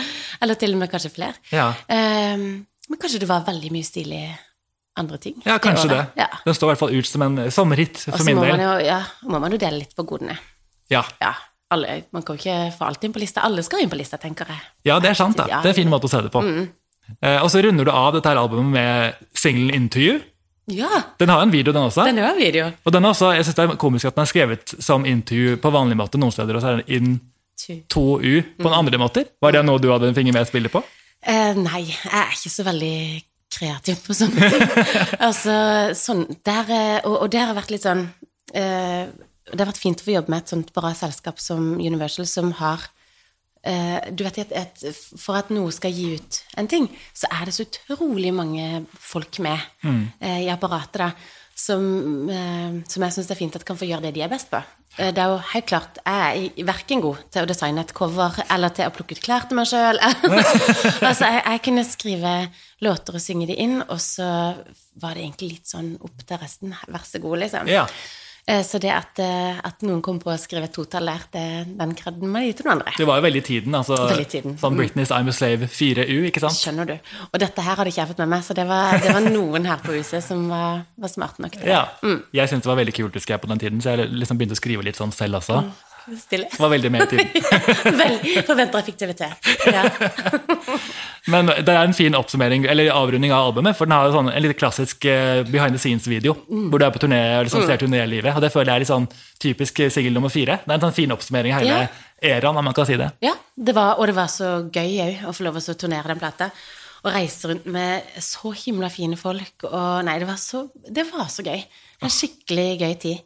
Eller 0.40 0.59
til 0.59 0.76
og 0.76 0.83
med 0.83 0.92
kanskje 0.92 1.11
flere. 1.12 1.35
Ja. 1.50 1.72
Eh, 1.90 2.44
men 2.90 2.98
kanskje 3.00 3.20
det 3.22 3.29
var 3.31 3.44
veldig 3.46 3.70
mye 3.74 3.87
stil 3.87 4.12
i 4.16 4.24
andre 5.00 5.18
ting. 5.22 5.37
ja 5.46 5.59
kanskje 5.62 5.88
det. 5.88 5.98
det. 6.16 6.24
Ja. 6.24 6.29
Den 6.44 6.57
står 6.57 6.66
i 6.66 6.70
hvert 6.74 6.81
fall 6.83 6.96
ut 6.98 7.07
som 7.09 7.22
en 7.26 7.38
sommerhit 7.55 8.00
for 8.03 8.18
så 8.18 8.26
min 8.26 8.40
del. 8.42 8.59
jo 8.61 8.72
ja, 8.85 8.98
må 9.31 9.38
man 9.40 9.55
jo 9.55 9.61
dele 9.62 9.79
litt 9.85 9.94
på 9.96 10.05
godene. 10.09 10.35
Ja. 10.90 11.05
Ja, 11.22 11.33
alle, 11.70 12.00
man 12.11 12.24
kan 12.26 12.37
jo 12.37 12.42
ikke 12.42 12.72
få 12.76 12.88
alt 12.90 13.05
inn 13.07 13.14
på 13.14 13.22
lista. 13.22 13.44
Alle 13.46 13.62
skal 13.62 13.85
inn 13.85 13.92
på 13.92 13.96
lista, 14.00 14.18
tenker 14.18 14.50
jeg. 14.50 14.61
ja, 14.90 14.98
det 15.00 15.12
er 15.12 15.18
sant. 15.20 15.38
da. 15.38 15.46
Mm. 15.46 15.62
Det 15.62 15.70
er 15.70 15.74
en 15.76 15.79
fin 15.79 15.92
måte 15.92 16.11
å 16.11 16.12
se 16.12 16.20
det 16.26 16.33
på. 16.35 16.42
Eh, 17.22 17.38
og 17.42 17.48
så 17.50 17.62
runder 17.62 17.87
du 17.87 17.92
av 17.94 18.12
dette 18.18 18.29
her 18.29 18.38
albumet 18.42 18.74
med 18.74 19.24
singelen 19.38 19.74
«Interview». 19.74 20.20
Ja, 20.70 21.00
Den 21.18 21.29
har 21.33 21.40
en 21.42 21.50
video, 21.50 21.72
den 21.72 21.83
også. 21.83 22.05
den 22.07 22.18
er 22.18 22.29
jo 22.29 22.37
video. 22.38 22.68
Og 22.87 22.92
den 22.94 23.05
er 23.05 23.11
også, 23.11 23.33
jeg 23.35 23.44
synes 23.44 23.57
det 23.57 23.64
er 23.64 23.79
komisk 23.81 24.07
at 24.07 24.14
den 24.14 24.22
er 24.22 24.31
skrevet 24.31 24.74
som 24.79 25.07
«Interview» 25.07 25.57
på 25.59 25.72
vanlig 25.74 25.96
måte 25.98 26.18
noen 26.20 26.31
steder, 26.35 26.55
og 26.59 26.62
så 26.62 26.74
er 26.74 26.83
den 26.83 26.87
in 26.98 27.20
2U 27.90 28.35
på 28.61 28.68
en 28.68 28.76
andre 28.76 28.98
måter. 28.98 29.24
Var 29.42 29.53
det 29.57 29.64
noe 29.66 29.79
du 29.83 29.88
hadde 29.90 30.11
en 30.11 30.14
finger 30.14 30.37
med 30.37 30.46
i 30.46 30.50
spillet 30.50 30.70
på? 30.72 30.83
Eh, 31.20 31.56
nei, 31.59 31.83
jeg 31.90 32.12
er 32.16 32.33
ikke 32.33 32.52
så 32.52 32.64
veldig 32.64 32.94
kreativ 33.50 34.04
på 34.04 34.16
sånne 34.16 34.50
ting. 34.52 34.62
altså, 35.28 35.56
sånn, 35.98 36.24
der, 36.46 36.70
eh, 36.70 37.00
og, 37.02 37.16
og 37.24 37.33
det 37.33 37.42
har 37.42 37.56
vært 37.56 37.74
litt 37.74 37.85
sånn 37.85 38.06
eh, 38.56 39.11
Det 39.50 39.59
har 39.59 39.68
vært 39.72 39.83
fint 39.83 40.00
å 40.00 40.06
få 40.06 40.14
jobbe 40.14 40.33
med 40.33 40.44
et 40.44 40.54
sånt 40.54 40.72
bra 40.76 40.94
selskap 40.96 41.42
som 41.42 41.74
Universal, 41.80 42.28
som 42.30 42.54
har 42.61 42.87
eh, 43.66 43.98
du 44.14 44.24
vet 44.24 44.40
at, 44.44 44.54
et, 44.56 44.85
For 45.18 45.37
at 45.40 45.50
noe 45.52 45.74
skal 45.74 45.92
gi 45.92 46.14
ut 46.16 46.40
en 46.61 46.70
ting, 46.70 46.88
så 47.12 47.28
er 47.35 47.48
det 47.48 47.56
så 47.56 47.66
utrolig 47.66 48.33
mange 48.37 48.85
folk 48.94 49.42
med 49.44 49.59
eh, 49.85 50.46
i 50.46 50.50
apparatet 50.52 51.02
da, 51.02 51.11
som, 51.61 51.85
eh, 52.33 52.81
som 52.88 53.05
jeg 53.05 53.16
syns 53.16 53.31
er 53.33 53.38
fint 53.38 53.57
at 53.59 53.64
kan 53.68 53.79
få 53.79 53.88
gjøre 53.88 54.07
det 54.09 54.14
de 54.16 54.23
er 54.25 54.33
best 54.33 54.51
på. 54.53 54.61
Eh, 54.99 55.11
Det 55.12 55.18
er 55.23 55.29
jo 55.35 55.38
helt 55.53 55.66
klart, 55.66 55.99
Jeg 56.07 56.53
er 56.57 56.64
verken 56.64 57.01
god 57.01 57.18
til 57.31 57.42
å 57.44 57.46
designe 57.51 57.81
et 57.85 57.94
cover 57.94 58.33
eller 58.51 58.68
til 58.75 58.88
å 58.88 58.94
plukke 58.94 59.16
ut 59.16 59.23
klær 59.23 59.46
til 59.49 59.57
meg 59.61 59.66
sjøl. 59.70 60.01
altså, 61.09 61.29
jeg, 61.29 61.42
jeg 61.44 61.62
kunne 61.66 61.85
skrive 61.85 62.35
låter 62.81 63.14
og 63.14 63.20
synge 63.20 63.46
de 63.51 63.59
inn, 63.61 63.83
og 63.83 64.01
så 64.01 64.57
var 65.01 65.14
det 65.14 65.25
egentlig 65.27 65.53
litt 65.59 65.70
sånn 65.70 65.94
opp 66.01 66.25
til 66.27 66.40
resten. 66.40 66.75
Vær 66.88 67.07
så 67.07 67.20
god, 67.23 67.38
liksom. 67.44 67.68
Ja. 67.70 67.87
Eh, 68.51 68.63
Så 68.67 68.81
det 68.83 68.91
at, 68.91 69.19
eh, 69.23 69.59
at 69.63 69.83
noen 69.87 70.01
kom 70.03 70.19
på 70.19 70.31
å 70.33 70.37
skrive 70.41 70.67
et 70.67 70.73
totall 70.75 71.07
der, 71.07 71.21
det- 71.33 71.79
den 71.79 71.95
kredden 71.95 72.27
må 72.33 72.41
jeg 72.43 72.51
gi 72.51 72.57
til 72.59 72.67
noen 72.67 72.79
andre. 72.81 72.93
Det 72.99 73.07
var 73.07 73.21
jo 73.21 73.27
veldig 73.29 73.43
tiden. 73.47 73.73
altså 73.79 73.97
Veldig 74.11 74.27
tiden. 74.29 74.57
Sånn 74.59 74.77
Britneys 74.77 75.11
I'm 75.15 75.29
a 75.29 75.33
Slave 75.33 75.69
4U, 75.71 76.19
ikke 76.31 76.41
sant? 76.43 76.59
Skjønner 76.59 76.87
du. 76.87 76.99
Og 77.33 77.39
dette 77.41 77.63
her 77.63 77.77
hadde 77.77 77.93
ikke 77.93 78.03
jeg 78.03 78.09
fått 78.09 78.19
med 78.25 78.29
meg, 78.29 78.43
så 78.43 78.55
det 78.55 78.67
var, 78.67 78.99
det 78.99 79.13
var 79.15 79.21
noen 79.31 79.65
her 79.71 79.77
på 79.79 79.93
huset 79.95 80.23
som 80.27 80.49
var, 80.49 80.85
var 80.99 81.09
smart 81.09 81.39
nok 81.39 81.53
til 81.53 81.61
det. 81.63 81.69
Ja. 81.69 81.87
Jeg 82.35 82.49
syntes 82.51 82.63
det 82.67 82.73
var 82.75 82.81
veldig 82.85 82.95
kult 82.95 83.15
å 83.15 83.21
skrive 83.23 83.41
på 83.41 83.49
den 83.55 83.59
tiden, 83.59 83.79
så 83.81 83.97
jeg 83.97 84.11
liksom 84.11 84.37
begynte 84.39 84.59
å 84.59 84.63
skrive 84.63 84.83
litt 84.85 84.97
sånn 84.97 85.13
selv 85.15 85.39
også. 85.41 85.63
Stille. 86.18 86.49
Det 86.51 86.59
var 86.61 86.70
veldig 86.73 86.90
med 86.90 87.03
i 87.05 87.07
tiden. 87.07 87.29
Veldig 88.01 88.42
forventer 88.49 88.79
effektivitet. 88.81 89.51
Ja. 89.70 89.85
Men 91.33 91.46
det 91.53 91.68
er 91.68 91.83
en 91.85 91.94
fin 91.94 92.14
oppsummering, 92.16 92.64
eller 92.70 92.90
avrunding 92.94 93.33
av 93.35 93.51
albumet, 93.51 93.77
for 93.79 93.87
den 93.87 93.94
har 93.94 94.09
jo 94.09 94.14
sånn, 94.16 94.31
en 94.33 94.42
litt 94.44 94.57
klassisk 94.59 95.05
eh, 95.11 95.42
behind 95.49 95.77
the 95.77 95.81
scenes-video, 95.83 96.35
hvor 96.49 96.81
du 96.81 96.87
er 96.87 96.92
på 96.94 97.03
turné 97.03 97.20
og 97.38 97.46
liksom 97.46 97.66
ser 97.68 97.81
turnélivet. 97.83 98.35
Og 98.35 98.42
det 98.44 98.51
føler 98.55 98.73
jeg 98.73 98.81
er 98.81 98.85
litt 98.87 98.92
sånn 98.92 99.09
typisk 99.42 99.83
singel 99.94 100.16
nummer 100.16 100.33
fire. 100.33 100.59
Det 100.64 100.73
er 100.73 100.79
en 100.81 100.87
sånn 100.88 100.96
fin 100.96 101.14
oppsummering 101.14 101.55
av 101.57 101.64
hele 101.64 101.79
Ja. 101.85 101.88
eraen, 102.37 102.57
om 102.57 102.64
man 102.64 102.75
kan 102.77 102.88
si 102.88 102.96
det. 103.01 103.11
Ja, 103.25 103.35
det 103.57 103.75
var, 103.77 103.99
og 104.01 104.09
det 104.11 104.16
var 104.18 104.31
så 104.33 104.53
gøy 104.73 104.96
òg 105.07 105.27
å 105.31 105.35
få 105.37 105.46
lov 105.46 105.61
til 105.61 105.75
å 105.77 105.81
turnere 105.85 106.11
den 106.14 106.20
plata. 106.23 106.51
Og 107.01 107.14
reise 107.14 107.49
rundt 107.49 107.64
med 107.73 108.03
så 108.20 108.51
himla 108.53 108.90
fine 108.92 109.16
folk. 109.16 109.64
Og 109.70 110.03
nei, 110.05 110.18
det 110.20 110.27
var 110.29 110.37
så, 110.40 110.66
det 110.85 111.07
var 111.12 111.31
så 111.33 111.44
gøy. 111.46 111.62
En 112.05 112.12
skikkelig 112.12 112.66
gøy 112.83 112.94
tid. 113.01 113.23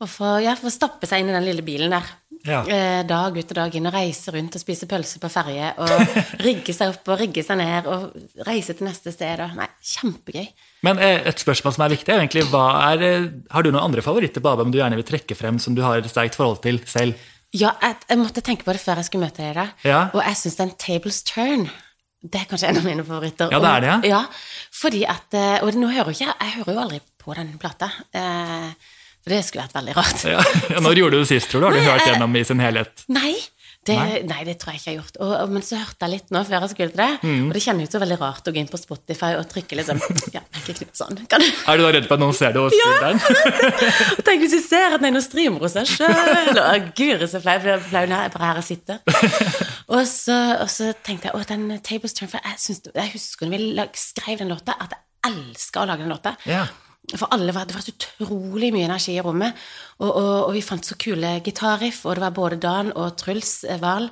Å 0.00 0.06
få, 0.08 0.38
ja, 0.40 0.54
få 0.56 0.70
stappe 0.72 1.04
seg 1.08 1.20
inn 1.20 1.28
i 1.28 1.34
den 1.36 1.44
lille 1.44 1.60
bilen 1.66 1.92
der. 1.92 2.06
Ja. 2.46 2.60
Eh, 2.64 3.00
dag 3.08 3.36
ut 3.36 3.52
og 3.52 3.56
dag 3.58 3.74
inn 3.76 3.88
og 3.90 3.94
reise 3.94 4.32
rundt 4.34 4.56
og 4.56 4.62
spise 4.62 4.88
pølse 4.90 5.20
på 5.22 5.30
ferje. 5.32 5.72
Og 5.82 6.14
rigge 6.46 6.74
seg 6.76 6.94
opp 6.94 7.10
og 7.12 7.20
rigge 7.20 7.44
seg 7.46 7.60
ned 7.60 7.88
og 7.90 8.46
reise 8.48 8.76
til 8.76 8.88
neste 8.88 9.12
sted. 9.14 9.42
Og, 9.44 9.58
nei, 9.58 9.68
kjempegøy. 9.92 10.48
Men 10.86 11.02
eh, 11.02 11.20
et 11.28 11.42
spørsmål 11.42 11.76
som 11.76 11.84
er 11.86 11.94
viktig, 11.96 12.14
er 12.14 12.22
egentlig 12.22 12.46
hva 12.52 12.64
er, 12.92 13.04
eh, 13.06 13.28
har 13.52 13.66
du 13.66 13.72
noen 13.72 13.84
andre 13.84 14.04
favoritter 14.06 14.44
på 14.44 14.54
albumet 14.54 14.76
du 14.76 14.80
gjerne 14.80 15.00
vil 15.00 15.10
trekke 15.12 15.36
frem, 15.38 15.60
som 15.62 15.76
du 15.76 15.84
har 15.84 16.00
et 16.00 16.10
sterkt 16.10 16.38
forhold 16.40 16.62
til 16.64 16.80
selv? 16.88 17.18
Ja, 17.50 17.74
jeg, 17.82 17.98
jeg 18.06 18.20
måtte 18.20 18.44
tenke 18.46 18.64
på 18.64 18.72
det 18.72 18.80
før 18.82 19.00
jeg 19.02 19.10
skulle 19.10 19.26
møte 19.26 19.42
deg. 19.42 19.56
da. 19.58 19.68
Ja. 19.84 20.02
Og 20.14 20.22
jeg 20.22 20.38
syns 20.38 20.60
den 20.60 20.76
Tables 20.78 21.24
Turn 21.26 21.70
det 22.20 22.36
er 22.36 22.48
kanskje 22.50 22.68
en 22.68 22.76
av 22.76 22.84
mine 22.84 23.04
favoritter. 23.04 23.48
Ja, 23.48 23.58
det 23.64 23.68
er 23.70 23.80
det, 23.80 23.88
ja. 23.88 23.98
ja. 24.10 24.18
Fordi 24.76 25.04
at, 25.08 25.36
eh, 25.36 25.62
Og 25.64 25.72
nå 25.74 25.88
hører 25.88 26.12
jeg 26.12 26.28
Jeg 26.28 26.52
hører 26.58 26.74
jo 26.74 26.80
aldri 26.82 26.98
på 27.20 27.34
den 27.36 27.54
plata. 27.60 27.88
Eh, 28.12 28.72
det 29.32 29.44
skulle 29.46 29.64
vært 29.68 29.78
veldig 29.80 29.96
rart. 30.00 30.26
Ja. 30.28 30.42
Ja, 30.74 30.82
Når 30.84 31.00
gjorde 31.04 31.16
du 31.18 31.24
det 31.24 31.30
sist, 31.32 31.48
tror 31.52 31.62
du? 31.64 31.70
Har 31.70 31.78
du 31.78 31.86
hørt 31.86 32.06
gjennom 32.10 32.36
i 32.36 32.44
sin 32.46 32.60
helhet? 32.62 33.06
Nei, 33.10 33.32
det, 33.88 33.94
Nei. 33.96 34.18
nei. 34.28 34.42
det 34.44 34.58
tror 34.60 34.74
jeg 34.74 34.80
ikke 34.82 34.90
jeg 34.90 34.96
har 34.98 35.04
gjort. 35.06 35.16
Og, 35.24 35.30
og, 35.40 35.52
men 35.54 35.62
så 35.64 35.78
hørte 35.80 36.04
jeg 36.04 36.12
litt 36.12 36.32
nå 36.34 36.42
før 36.44 36.56
jeg 36.66 36.70
skulle 36.74 36.90
til 36.92 37.00
det, 37.00 37.06
Mm. 37.24 37.46
og 37.48 37.54
det 37.56 37.62
kjennes 37.64 37.86
jo 37.86 37.92
så 37.94 38.00
veldig 38.02 38.18
rart 38.20 38.50
å 38.50 38.52
gå 38.52 38.60
inn 38.60 38.68
på 38.68 38.80
Spotify 38.80 39.30
og 39.38 39.46
trykke 39.48 39.78
liksom 39.78 40.02
Ja, 40.36 40.42
Wenche 40.52 40.74
Knutson. 40.76 41.16
Kan 41.32 41.40
du 41.40 41.48
Er 41.48 41.80
du 41.80 41.84
da 41.86 41.92
redd 41.96 42.08
for 42.10 42.18
at 42.18 42.22
noen 42.26 42.36
ser 42.36 42.52
det 42.52 42.60
hos 42.60 42.76
spilleren? 42.76 43.22
Og 44.18 44.22
Tenk 44.28 44.44
hvis 44.44 44.54
du 44.58 44.60
ser 44.66 44.96
at 44.98 45.04
den 45.06 45.16
streamer 45.24 45.64
hos 45.64 45.78
seg 45.78 45.88
sjøl! 45.94 46.60
Guri, 46.98 47.30
så 47.32 47.40
flau 47.40 47.56
jeg 47.56 47.80
er. 47.80 48.12
jeg 48.12 48.34
bare 48.36 48.50
her 48.50 48.60
og 48.60 48.66
sitter. 48.68 49.00
Og 49.96 50.04
så, 50.06 50.36
og 50.62 50.68
så 50.70 50.92
tenkte 51.02 51.26
jeg 51.30 51.34
å, 51.34 51.40
den 51.48 51.64
Tables 51.82 52.12
Turn 52.14 52.28
For 52.30 52.38
jeg, 52.46 52.60
synes, 52.62 52.84
jeg 52.94 53.10
husker 53.16 53.48
når 53.50 53.64
vi 53.90 53.98
skrev 53.98 54.38
den 54.44 54.52
låta, 54.52 54.76
at 54.78 54.92
jeg 54.94 55.32
elska 55.32 55.82
å 55.82 55.88
lage 55.90 56.04
den 56.04 56.12
låta. 56.14 56.36
Ja. 56.46 56.66
For 57.14 57.30
alle 57.34 57.54
var, 57.54 57.66
det 57.66 57.74
var 57.74 57.84
så 57.84 57.94
utrolig 57.94 58.70
mye 58.74 58.86
energi 58.86 59.16
i 59.16 59.24
rommet. 59.24 59.56
Og, 60.00 60.10
og, 60.10 60.34
og 60.48 60.52
vi 60.56 60.64
fant 60.64 60.86
så 60.86 60.98
kule 61.00 61.38
gitarriff, 61.44 62.04
og 62.06 62.16
det 62.16 62.24
var 62.26 62.36
både 62.36 62.60
Dan 62.62 62.92
og 62.94 63.16
Truls 63.20 63.64
eh, 63.64 63.80
Wahl. 63.82 64.10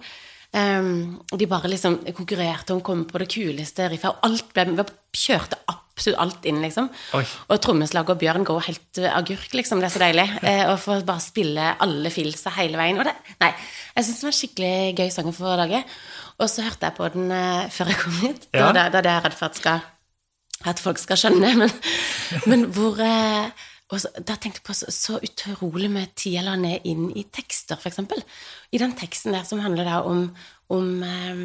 Um, 0.49 1.19
de 1.37 1.45
bare 1.45 1.69
liksom 1.69 1.99
konkurrerte 2.17 2.73
om 2.73 2.81
å 2.81 2.85
komme 2.85 3.05
på 3.05 3.21
det 3.21 3.27
kuleste 3.29 3.85
riffet, 3.93 4.09
og 4.09 4.25
alt 4.25 4.55
ble, 4.57 4.65
vi 4.73 5.21
kjørte 5.21 5.59
absolutt 5.69 6.23
alt 6.23 6.47
inn, 6.49 6.63
liksom. 6.65 6.89
Oi. 7.19 7.25
Og 7.53 7.61
trommeslaget 7.61 8.15
og 8.15 8.23
Bjørn 8.23 8.47
går 8.49 8.63
helt 8.69 9.01
eh, 9.03 9.13
agurk, 9.13 9.53
liksom. 9.59 9.83
Det 9.83 9.91
er 9.91 9.95
så 9.95 10.03
deilig. 10.03 10.27
Eh, 10.47 10.63
å 10.71 10.79
få 10.81 11.01
bare 11.07 11.25
spille 11.25 11.75
alle 11.85 12.13
filsa 12.15 12.55
hele 12.57 12.81
veien. 12.81 13.01
Og 13.03 13.09
det, 13.09 13.15
nei, 13.43 13.53
jeg 13.99 14.07
syns 14.07 14.23
det 14.23 14.29
var 14.29 14.33
en 14.33 14.39
skikkelig 14.39 14.73
gøy 15.03 15.13
sang 15.13 15.31
få 15.37 15.55
lage. 15.61 15.83
Og 16.39 16.49
så 16.49 16.65
hørte 16.65 16.87
jeg 16.87 16.97
på 16.97 17.13
den 17.17 17.33
uh, 17.35 17.69
før 17.75 17.93
jeg 17.93 18.01
kom 18.01 18.19
hit. 18.23 18.49
Ja. 18.55 18.71
Da, 18.71 18.87
da, 18.89 19.03
da 19.03 19.03
er 19.03 19.17
jeg 19.19 19.27
redd 19.27 19.39
for 19.41 19.51
at, 19.51 19.59
skal, 19.59 19.85
at 20.67 20.81
folk 20.83 20.99
skal 20.99 21.21
skjønne. 21.21 21.55
Men, 21.61 21.75
men 22.51 22.65
hvor, 22.75 22.99
eh, 23.03 23.51
og 23.89 24.03
så, 24.03 24.11
da 24.19 24.37
tenkte 24.37 24.61
jeg 24.61 24.67
på 24.67 24.77
så, 24.77 24.91
så 24.93 25.19
utrolig 25.25 25.91
mye 25.93 26.11
tid 26.19 26.39
jeg 26.39 26.47
la 26.47 26.57
ned 26.61 26.87
inn 26.89 27.09
i 27.17 27.25
tekster, 27.33 27.81
eksempel. 27.89 28.21
I 28.75 28.81
den 28.83 28.95
teksten 28.99 29.37
der 29.37 29.47
som 29.49 29.63
handler 29.65 29.89
da 29.89 30.01
om, 30.09 30.27
om 30.75 30.89
eh, 31.07 31.45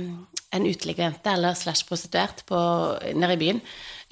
en 0.54 0.68
uteliggerjente, 0.68 1.32
eller 1.34 1.56
slash 1.58 1.88
prostituert, 1.90 2.44
nede 3.16 3.38
i 3.38 3.42
byen, 3.42 3.62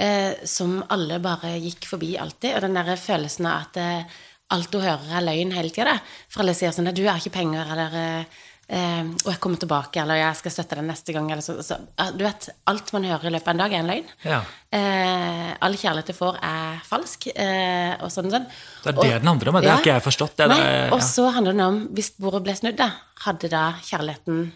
eh, 0.01 0.45
som 0.47 0.79
alle 0.89 1.19
bare 1.23 1.57
gikk 1.59 1.89
forbi 1.89 2.15
alltid. 2.21 2.55
Og 2.55 2.65
den 2.65 2.79
der 2.79 2.93
følelsen 2.95 3.49
av 3.49 3.67
at 3.67 3.81
eh, 3.81 4.21
alt 4.51 4.73
hun 4.75 4.85
hører, 4.85 5.11
er 5.17 5.27
løgn 5.27 5.53
hele 5.55 5.73
tida. 5.73 5.97
For 6.31 6.43
alle 6.43 6.55
sier 6.57 6.73
sånn 6.75 6.89
at 6.91 6.95
'du 6.97 7.05
har 7.07 7.19
ikke 7.19 7.37
penger', 7.39 7.71
eller 7.75 8.25
eh, 8.71 8.99
eh, 8.99 9.03
'og 9.03 9.31
jeg 9.33 9.39
kommer 9.39 9.57
tilbake', 9.57 10.01
eller 10.01 10.15
'jeg 10.15 10.35
skal 10.37 10.51
støtte 10.51 10.75
deg 10.75 10.85
neste 10.85 11.13
gang', 11.13 11.31
eller 11.31 11.41
så, 11.41 11.57
så. 11.61 11.77
Du 12.17 12.23
vet, 12.23 12.49
alt 12.67 12.93
man 12.93 13.03
hører 13.03 13.25
i 13.25 13.33
løpet 13.35 13.47
av 13.47 13.53
en 13.53 13.57
dag, 13.57 13.73
er 13.73 13.79
en 13.79 13.87
løgn. 13.91 14.05
Ja. 14.23 14.41
Eh, 14.71 15.55
all 15.61 15.73
kjærlighet 15.73 16.07
du 16.07 16.13
får, 16.13 16.37
er 16.41 16.81
falsk. 16.87 17.27
Eh, 17.35 17.95
og 18.01 18.09
sånn 18.11 18.25
og 18.25 18.31
sånn. 18.31 18.47
Det 18.83 18.89
er 18.95 19.01
det 19.01 19.21
den 19.21 19.27
handler 19.27 19.49
om, 19.49 19.55
det 19.55 19.63
Ja. 19.65 19.75
har 19.75 19.83
ikke 19.83 19.93
jeg 19.93 20.03
forstått. 20.03 20.35
Det, 20.37 20.47
Nei, 20.47 20.57
det, 20.57 20.91
og 20.93 21.01
så 21.01 21.31
handler 21.33 21.53
det 21.53 21.61
om 21.65 21.87
hvis 21.93 22.11
bordet 22.19 22.43
ble 22.43 22.55
snudd, 22.55 22.77
da, 22.77 22.91
hadde 23.25 23.49
da 23.49 23.73
kjærligheten 23.83 24.51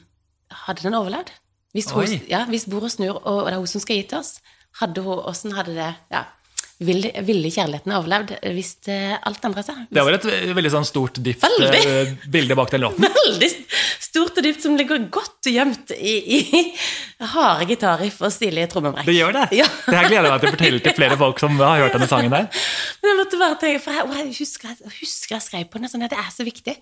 Hadde 0.51 0.83
den 0.83 0.93
overlevd? 0.93 1.31
Hvis, 1.73 1.89
hun, 1.91 2.05
ja, 2.29 2.45
hvis 2.45 2.65
bordet 2.69 2.91
snur, 2.91 3.17
og 3.25 3.45
det 3.47 3.53
er 3.53 3.57
hun 3.57 3.67
som 3.67 3.81
skal 3.81 3.97
gi 3.97 4.03
til 4.07 4.19
oss, 4.19 4.39
hadde 4.79 5.01
hun, 5.03 5.17
åssen 5.25 5.51
hadde 5.57 5.73
det 5.75 5.95
ja, 6.11 6.21
ville, 6.83 7.11
ville 7.23 7.49
kjærligheten 7.53 7.93
overlevd 7.95 8.31
hvis 8.55 8.73
eh, 8.91 9.13
alt 9.23 9.45
endra 9.47 9.61
seg? 9.63 9.85
det 9.95 10.03
var 10.03 10.17
et 10.17 10.25
veldig 10.57 10.71
sånn 10.73 10.87
stort, 10.87 11.19
dypt 11.23 11.45
Veldig. 11.45 11.81
eh, 11.87 12.11
bilde 12.33 12.57
bak 12.59 12.71
den 12.73 12.83
låten. 12.83 13.05
Veldig 13.21 13.49
stort 14.03 14.37
og 14.37 14.43
dypt 14.43 14.61
som 14.65 14.75
ligger 14.79 15.05
godt 15.13 15.47
gjemt 15.51 15.91
i, 15.95 16.15
i 16.35 16.61
harde 17.35 17.65
gitarriff 17.69 18.19
og 18.25 18.31
stilige 18.35 18.67
trommebrekk. 18.73 19.07
Det 19.07 19.15
gjør 19.15 19.33
det. 19.37 19.45
Ja. 19.61 19.67
Det 19.87 19.95
her 19.95 20.09
gleder 20.11 20.27
jeg 20.27 20.33
meg 20.35 20.43
til 20.43 20.49
å 20.51 20.55
fortelle 20.57 20.83
til 20.85 20.97
flere 20.99 21.17
folk 21.21 21.39
som 21.43 21.55
har 21.63 21.83
hørt 21.85 21.95
denne 21.95 22.09
sangen 22.11 22.33
der. 22.35 22.49
Men 23.01 23.11
jeg 23.13 23.19
måtte 23.21 23.39
bare 23.41 23.59
tenke, 23.61 23.83
for 23.85 23.95
jeg, 23.95 24.09
jeg 24.19 24.33
husker, 24.41 24.73
jeg 24.83 24.95
husker 25.01 25.35
jeg 25.37 25.45
skrev 25.47 25.67
på 25.71 25.79
den, 25.83 25.91
sånn 25.91 26.03
at 26.07 26.15
det 26.15 26.19
er 26.21 26.31
så 26.35 26.47
viktig. 26.47 26.75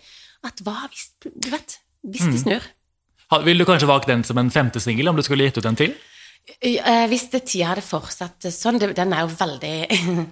At 0.43 0.63
hva 0.65 0.79
hvis 0.89 1.10
Du 1.23 1.51
vet, 1.53 1.77
hvis 2.03 2.25
Mm. 2.27 2.34
de 2.34 2.39
snur. 2.41 2.65
Ha- 3.32 3.39
Vil 3.45 3.58
du 3.62 3.65
kanskje 3.65 3.88
valgt 3.88 4.10
den 4.10 4.23
som 4.27 4.38
en 4.41 4.49
femte 4.51 4.82
singel, 4.84 5.08
om 5.10 5.15
du 5.15 5.23
skulle 5.25 5.45
gitt 5.47 5.58
ut 5.62 5.65
en 5.69 5.77
til? 5.79 5.93
Eh, 6.62 7.06
Hvis 7.08 7.29
det 7.32 7.45
tida 7.47 7.69
hadde 7.71 7.82
fortsatt 7.86 8.49
sånn 8.51 8.79
det, 8.82 8.89
Den 8.97 9.13
er 9.15 9.21
jo 9.23 9.32
veldig 9.32 9.75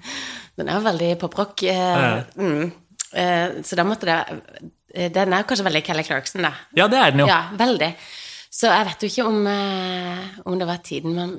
Den 0.60 0.68
er 0.68 0.76
jo 0.80 0.84
veldig 0.88 1.12
poprock. 1.22 1.64
Eh, 1.64 1.72
Ja. 1.72 2.24
mm, 2.36 2.66
eh, 3.14 3.62
så 3.64 3.76
da 3.80 3.86
måtte 3.88 4.10
det 4.10 5.14
Den 5.16 5.32
er 5.34 5.44
jo 5.46 5.48
kanskje 5.48 5.64
veldig 5.70 5.84
Kelly 5.88 6.04
Clarkson, 6.04 6.44
da. 6.44 6.52
Ja, 6.76 6.90
det 6.92 7.00
er 7.00 7.12
den 7.16 7.24
jo. 7.24 7.28
Ja, 7.32 7.46
veldig. 7.56 7.94
Så 8.52 8.68
jeg 8.68 8.84
vet 8.90 9.04
jo 9.06 9.08
ikke 9.08 9.26
om, 9.30 9.38
om 10.52 10.58
det 10.60 10.66
var 10.68 10.82
tiden 10.84 11.14
man 11.16 11.30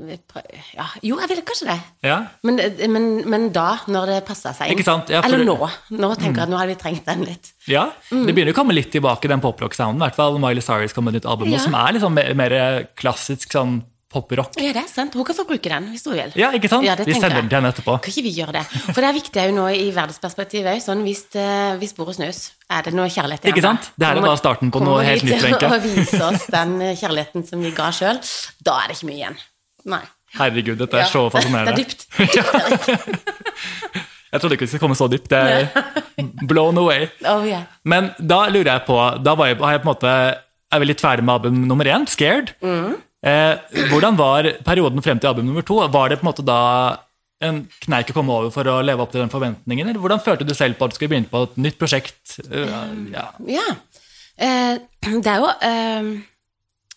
ja, 0.72 0.86
Jo, 1.04 1.18
jeg 1.20 1.28
ville 1.28 1.42
kanskje 1.44 1.66
det. 1.68 1.76
Ja. 2.08 2.16
Men, 2.48 2.56
men, 2.94 3.08
men 3.28 3.44
da, 3.52 3.74
når 3.92 4.06
det 4.14 4.16
passa 4.24 4.54
seg 4.56 4.70
inn. 4.72 4.78
Ikke 4.78 4.86
sant? 4.88 5.12
Ja, 5.12 5.20
Eller 5.28 5.44
nå. 5.44 5.58
Nå 5.92 6.10
tenker 6.16 6.40
jeg 6.40 6.46
at 6.46 6.54
nå 6.54 6.56
hadde 6.56 6.72
vi 6.72 6.78
trengt 6.80 7.04
den 7.04 7.26
litt. 7.28 7.52
Ja, 7.68 7.90
Det 8.08 8.32
begynner 8.32 8.54
å 8.56 8.56
komme 8.56 8.72
litt 8.72 8.88
tilbake, 8.96 9.28
den 9.28 9.44
poprock-sounden. 9.44 10.00
I 10.00 10.06
hvert 10.06 10.16
fall 10.22 10.40
Miley 10.40 10.64
Cyrus 10.64 10.96
kom 10.96 11.04
med 11.04 11.12
et 11.12 11.20
nytt 11.20 11.28
album 11.34 11.52
Ja. 11.52 11.60
som 11.60 11.76
er 11.76 11.92
liksom 11.98 12.16
mer, 12.16 12.32
mer 12.40 12.56
klassisk 12.96 13.52
sånn 13.52 13.82
poprock. 14.12 14.54
Ja, 14.60 14.72
det 14.76 14.82
er 14.84 14.88
sant. 14.92 15.14
Hun 15.18 15.24
kan 15.24 15.34
få 15.38 15.44
bruke 15.48 15.68
den 15.72 15.88
hvis 15.92 16.04
hun 16.06 16.14
vil. 16.14 16.32
Ja, 16.38 16.50
ikke 16.52 16.68
sant? 16.70 16.84
Ja, 16.86 16.94
Vi 17.00 17.14
sender 17.16 17.40
den 17.40 17.48
til 17.48 17.56
henne 17.58 17.72
etterpå. 17.72 17.96
Kan 18.04 18.12
ikke 18.12 18.22
vi 18.28 18.32
gjøre 18.36 18.52
det? 18.58 18.64
For 18.92 19.00
det 19.00 19.08
er 19.08 19.16
viktig 19.18 19.46
jo 19.48 19.54
nå 19.56 19.66
i 19.72 19.90
verdensperspektivet 19.96 20.70
òg. 20.76 20.80
Sånn, 20.84 21.02
hvis, 21.06 21.24
det- 21.32 21.78
hvis 21.80 21.94
bordet 21.96 22.16
snus, 22.20 22.42
er 22.70 22.82
det 22.86 22.94
noe 22.94 23.08
kjærlighet 23.08 23.42
igjen 23.44 23.56
Ikke 23.56 23.62
sant? 23.66 23.90
Det 23.98 24.06
her 24.06 24.16
er 24.16 24.20
bare 24.28 24.36
starten 24.40 24.70
på 24.70 24.80
noe 24.84 25.02
helt 25.04 25.22
nytt, 25.24 25.42
Wenche. 25.42 25.58
kommer 25.58 25.80
vi 25.80 25.88
til 25.88 25.98
å 25.98 26.04
vise 26.04 26.22
oss 26.28 26.46
den 26.46 26.78
kjærligheten 27.02 27.46
som 27.48 27.60
vi 27.62 27.70
ga 27.72 27.90
sjøl, 27.90 28.20
da 28.62 28.78
er 28.84 28.88
det 28.92 28.96
ikke 29.00 29.08
mye 29.10 29.20
igjen. 29.22 29.36
Nei. 29.86 30.02
Herregud, 30.38 30.78
dette 30.78 30.94
er 30.96 31.00
Ja. 31.04 31.08
så 31.12 31.26
fascinerende. 31.30 31.74
Det 31.74 31.82
er 31.82 31.84
dypt. 31.84 33.12
Jeg 34.32 34.40
trodde 34.40 34.56
ikke 34.56 34.64
vi 34.64 34.70
skulle 34.72 34.80
komme 34.86 34.96
så 34.96 35.08
dypt. 35.12 35.28
Det 35.28 35.38
er 35.38 35.66
blown 36.50 36.78
away. 36.80 37.08
Oh, 37.28 37.42
yeah. 37.44 37.66
Men 37.84 38.12
da 38.16 38.46
lurer 38.48 38.70
jeg 38.78 38.84
på 38.86 38.96
Da 39.24 39.34
var 39.36 39.50
jeg, 39.50 39.58
har 39.60 39.74
jeg 39.76 39.82
på 39.82 39.88
en 39.90 39.92
måte, 39.92 40.12
er 40.72 40.80
vi 40.80 40.88
litt 40.88 41.02
ferdig 41.04 41.24
med 41.28 41.34
album 41.34 41.58
nummer 41.68 41.84
én, 41.84 42.06
'Scared'. 42.08 42.54
Mm. 42.64 42.94
Eh, 43.22 43.82
hvordan 43.92 44.18
var 44.18 44.48
perioden 44.66 45.02
frem 45.04 45.20
til 45.22 45.30
album 45.30 45.46
nummer 45.46 45.62
to? 45.66 45.78
Var 45.94 46.10
det 46.10 46.18
på 46.18 46.26
en 46.26 46.30
måte 46.32 46.44
da 46.46 46.60
en 47.42 47.62
kneik 47.82 48.10
å 48.10 48.16
komme 48.16 48.34
over 48.34 48.50
for 48.54 48.66
å 48.70 48.80
leve 48.82 49.04
opp 49.04 49.12
til 49.14 49.22
den 49.22 49.32
forventningen? 49.32 49.88
Eller 49.88 50.02
hvordan 50.02 50.22
følte 50.22 50.46
du 50.46 50.54
selv 50.58 50.78
på 50.78 50.86
at 50.86 50.94
du 50.94 50.98
skulle 50.98 51.14
begynne 51.14 51.30
på 51.30 51.44
et 51.46 51.56
nytt 51.68 51.78
prosjekt? 51.78 52.38
Eh, 52.48 52.90
ja. 53.14 53.28
Ja. 53.46 53.68
Eh, 54.36 54.74
det 55.22 55.32
er 55.32 55.42
jo 55.42 55.50
eh, 55.70 56.12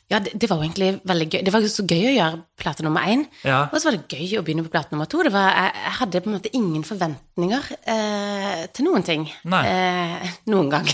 Ja, 0.05 0.19
det, 0.21 0.35
det 0.37 0.45
var 0.45 0.59
jo 0.59 0.67
egentlig 0.67 0.99
veldig 1.09 1.25
gøy. 1.31 1.39
Det 1.47 1.51
var 1.53 1.63
så 1.71 1.83
gøy 1.89 2.03
å 2.11 2.13
gjøre 2.13 2.41
plate 2.61 2.83
nummer 2.85 3.07
én. 3.09 3.23
Ja. 3.41 3.63
Og 3.71 3.79
så 3.79 3.87
var 3.87 3.95
det 3.95 4.05
gøy 4.13 4.37
å 4.37 4.43
begynne 4.45 4.65
på 4.67 4.69
plate 4.75 4.93
nummer 4.93 5.09
to. 5.09 5.23
Det 5.25 5.31
var, 5.33 5.47
jeg, 5.49 5.71
jeg 5.81 5.93
hadde 5.99 6.21
på 6.21 6.29
en 6.29 6.35
måte 6.35 6.51
ingen 6.59 6.83
forventninger 6.85 7.71
eh, 7.95 8.61
til 8.75 8.85
noen 8.85 9.05
ting. 9.07 9.25
Eh, 9.49 10.27
noen 10.53 10.69
gang. 10.69 10.85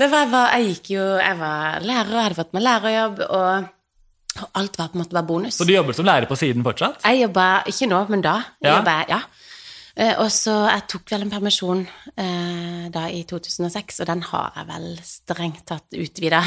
det 0.00 0.08
var, 0.10 0.24
jeg, 0.24 0.32
var, 0.32 0.50
jeg 0.56 0.66
gikk 0.72 0.90
jo 0.96 1.04
Jeg 1.20 1.36
var 1.38 1.86
lærer 1.86 2.10
og 2.10 2.22
hadde 2.24 2.38
fått 2.40 2.54
meg 2.56 2.66
lærerjobb, 2.66 3.22
og, 3.28 3.70
og 4.42 4.58
alt 4.58 4.80
var 4.80 4.90
på 4.90 4.98
en 4.98 5.04
måte 5.04 5.14
bare 5.14 5.28
bonus. 5.30 5.60
Så 5.60 5.68
du 5.68 5.76
jobber 5.76 5.94
som 5.94 6.10
lærer 6.10 6.26
på 6.26 6.38
siden 6.42 6.66
fortsatt? 6.66 6.98
Jeg 7.06 7.22
jobba 7.28 7.46
ikke 7.70 7.90
nå, 7.94 8.02
men 8.10 8.26
da. 8.26 8.40
Ja. 8.58 8.80
Jeg 8.80 8.90
jeg, 8.90 9.14
ja. 9.14 9.22
Eh, 9.94 10.16
og 10.18 10.26
så 10.34 10.52
jeg 10.66 10.86
tok 10.90 11.12
vel 11.12 11.22
en 11.22 11.30
permisjon 11.30 11.84
eh, 12.18 12.86
da 12.94 13.04
i 13.14 13.20
2006, 13.30 14.00
og 14.02 14.08
den 14.10 14.24
har 14.26 14.56
jeg 14.58 14.68
vel 14.72 14.88
strengt 15.06 15.62
tatt 15.70 15.94
utvida 15.94 16.40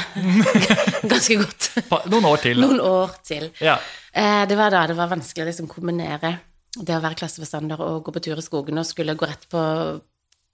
ganske 1.13 1.39
godt. 1.39 1.69
Noen 2.11 2.27
år 2.27 2.43
til. 2.43 2.59
Noen 2.59 2.83
år 2.83 3.15
til. 3.23 3.47
Ja. 3.63 3.77
Eh, 4.11 4.43
det 4.49 4.59
var 4.59 4.75
da 4.75 4.83
det 4.91 4.97
var 4.99 5.13
vanskelig 5.13 5.45
å 5.45 5.49
liksom 5.51 5.71
kombinere 5.71 6.35
det 6.77 6.93
å 6.93 7.01
være 7.01 7.17
klasseforstander 7.17 7.79
og 7.81 8.03
gå 8.05 8.13
på 8.13 8.21
tur 8.27 8.37
i 8.37 8.45
skogen 8.45 8.81
og 8.81 8.85
skulle 8.85 9.15
gå 9.17 9.29
rett 9.29 9.47
på, 9.49 9.61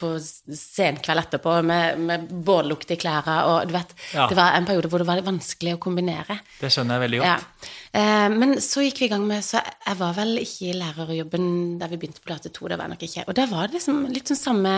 på 0.03 0.11
sen 0.19 0.99
kveld 1.03 1.23
etterpå 1.23 1.55
med, 1.65 2.03
med 2.11 2.27
bållukt 2.45 2.91
i 2.93 2.99
klærne 2.99 3.39
og 3.49 3.71
du 3.71 3.73
vet 3.77 3.95
Ja. 4.13 4.27
Det 4.29 4.37
var 4.37 4.53
en 4.59 4.67
periode 4.67 4.91
hvor 4.91 5.01
det 5.01 5.07
var 5.09 5.23
vanskelig 5.25 5.77
å 5.77 5.81
kombinere. 5.87 6.37
Det 6.59 6.69
skjønner 6.75 6.99
jeg 6.99 7.05
veldig 7.07 7.23
Ja. 7.23 7.33
godt. 7.39 7.69
Eh, 7.95 8.29
men 8.37 8.55
så 8.61 8.83
gikk 8.85 8.99
vi 9.03 9.07
i 9.07 9.13
gang 9.15 9.25
med 9.29 9.43
Så 9.47 9.61
jeg 9.63 9.97
var 10.03 10.13
vel 10.19 10.37
ikke 10.43 10.69
i 10.69 10.77
lærerjobben 10.77 11.45
da 11.79 11.87
vi 11.89 11.97
begynte 12.01 12.19
på 12.21 12.29
plate 12.33 12.51
2, 12.53 12.67
det 12.73 12.77
var 12.79 12.89
jeg 12.89 12.95
nok 12.97 13.07
ikke. 13.09 13.25
Og 13.29 13.37
da 13.39 13.45
var 13.49 13.67
det 13.71 13.79
liksom 13.79 14.03
litt 14.13 14.29
sånn 14.33 14.43
samme, 14.43 14.75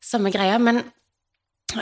samme 0.00 0.32
greia, 0.34 0.56
men 0.62 0.80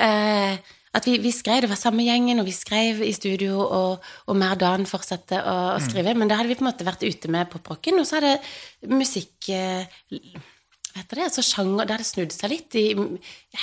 eh, 0.00 0.56
at 0.96 1.04
vi, 1.04 1.18
vi 1.20 1.30
skrev, 1.34 1.60
det 1.64 1.68
var 1.68 1.76
samme 1.76 2.04
gjengen, 2.06 2.40
og 2.40 2.46
vi 2.48 2.54
skrev 2.56 3.02
i 3.04 3.12
studio, 3.12 3.58
og, 3.60 4.04
og 4.26 4.38
mer 4.40 4.56
dagen 4.56 4.86
fortsatte 4.88 5.42
å, 5.44 5.56
å 5.76 5.80
skrive. 5.84 6.14
Men 6.16 6.30
da 6.30 6.38
hadde 6.40 6.48
vi 6.48 6.56
på 6.56 6.64
en 6.64 6.70
måte 6.70 6.86
vært 6.88 7.04
ute 7.04 7.28
med 7.32 7.50
poprocken, 7.52 8.00
og 8.00 8.08
så 8.08 8.16
hadde 8.16 8.32
musikk 8.96 9.50
eh, 9.52 9.84
heter 10.96 11.16
det, 11.20 11.24
altså 11.28 11.42
sjanger, 11.44 11.86
Det 11.86 11.94
hadde 11.96 12.08
snudd 12.08 12.32
seg 12.34 12.50
litt 12.52 12.74
i 12.80 12.84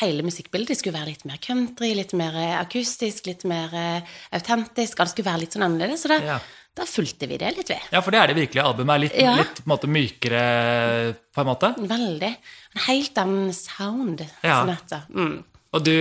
hele 0.02 0.24
musikkbildet. 0.26 0.68
Det 0.74 0.78
skulle 0.80 0.98
være 1.00 1.12
litt 1.14 1.26
mer 1.30 1.38
country, 1.44 1.94
litt 1.98 2.14
mer 2.18 2.36
eh, 2.40 2.56
akustisk, 2.62 3.26
litt 3.30 3.44
mer 3.50 3.74
eh, 3.74 4.02
autentisk. 4.38 4.98
Det 4.98 5.10
skulle 5.14 5.30
være 5.32 5.44
litt 5.46 5.56
sånn 5.58 5.66
annerledes. 5.68 6.04
Så 6.06 6.12
da, 6.14 6.20
Ja. 6.24 6.40
da 6.76 6.86
fulgte 6.90 7.28
vi 7.30 7.38
det 7.38 7.56
litt, 7.58 7.70
vi. 7.70 7.80
Ja, 7.92 8.02
for 8.02 8.12
det 8.12 8.20
er 8.22 8.28
det 8.34 8.38
virkelige 8.38 8.66
albumet. 8.66 8.96
er 8.96 9.00
Litt, 9.06 9.16
Ja. 9.22 9.36
litt 9.36 9.56
på 9.62 9.66
en 9.66 9.74
måte 9.78 9.90
mykere, 9.90 11.16
på 11.34 11.42
en 11.42 11.48
måte. 11.48 11.74
Veldig. 11.78 12.36
En 12.76 12.82
helt 12.88 13.18
annen 13.18 13.54
sound. 13.54 14.26
Ja. 14.44 14.62
Sånn 14.64 14.70
at, 14.78 15.10
mm. 15.10 15.44
Og 15.74 15.84
du, 15.84 15.92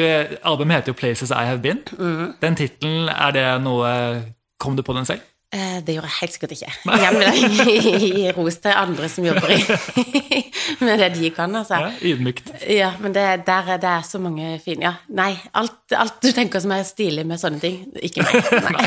albumet 0.44 0.76
heter 0.84 0.92
jo 0.92 0.94
'Places 0.94 1.30
I 1.30 1.46
Have 1.46 1.62
Been'. 1.62 1.82
Mm. 1.96 2.34
Den 2.40 2.56
tittelen, 2.56 3.08
er 3.08 3.32
det 3.32 3.62
noe 3.62 4.34
Kom 4.58 4.76
du 4.76 4.82
på 4.84 4.94
den 4.94 5.04
selv? 5.04 5.20
Eh, 5.52 5.80
Det 5.84 5.94
gjorde 5.94 6.08
jeg 6.08 6.16
helt 6.20 6.32
sikkert 6.32 6.52
ikke. 6.56 6.70
Igjen 6.96 7.16
vil 7.18 7.26
jeg 7.28 8.00
gi 8.00 8.30
ros 8.32 8.56
til 8.64 8.72
andre 8.72 9.08
som 9.12 9.24
jobber 9.26 9.50
i 9.52 9.58
med 10.86 10.98
det 11.02 11.08
de 11.18 11.30
kan, 11.36 11.52
altså. 11.58 11.76
Ja, 11.82 11.90
ydmykt. 12.08 12.46
Ja, 12.72 12.92
men 13.02 13.12
det, 13.12 13.24
der 13.46 13.68
er 13.74 13.80
det 13.82 13.90
er 13.90 14.06
så 14.08 14.18
mange 14.22 14.54
fine 14.64 14.86
Ja, 14.86 14.94
nei. 15.12 15.34
Alt, 15.54 15.74
alt 15.92 16.16
du 16.24 16.30
tenker 16.32 16.62
som 16.64 16.72
er 16.72 16.86
stilig 16.88 17.26
med 17.28 17.38
sånne 17.42 17.60
ting. 17.60 17.82
Ikke 18.00 18.24
meg. 18.24 18.48
Nei. 18.72 18.86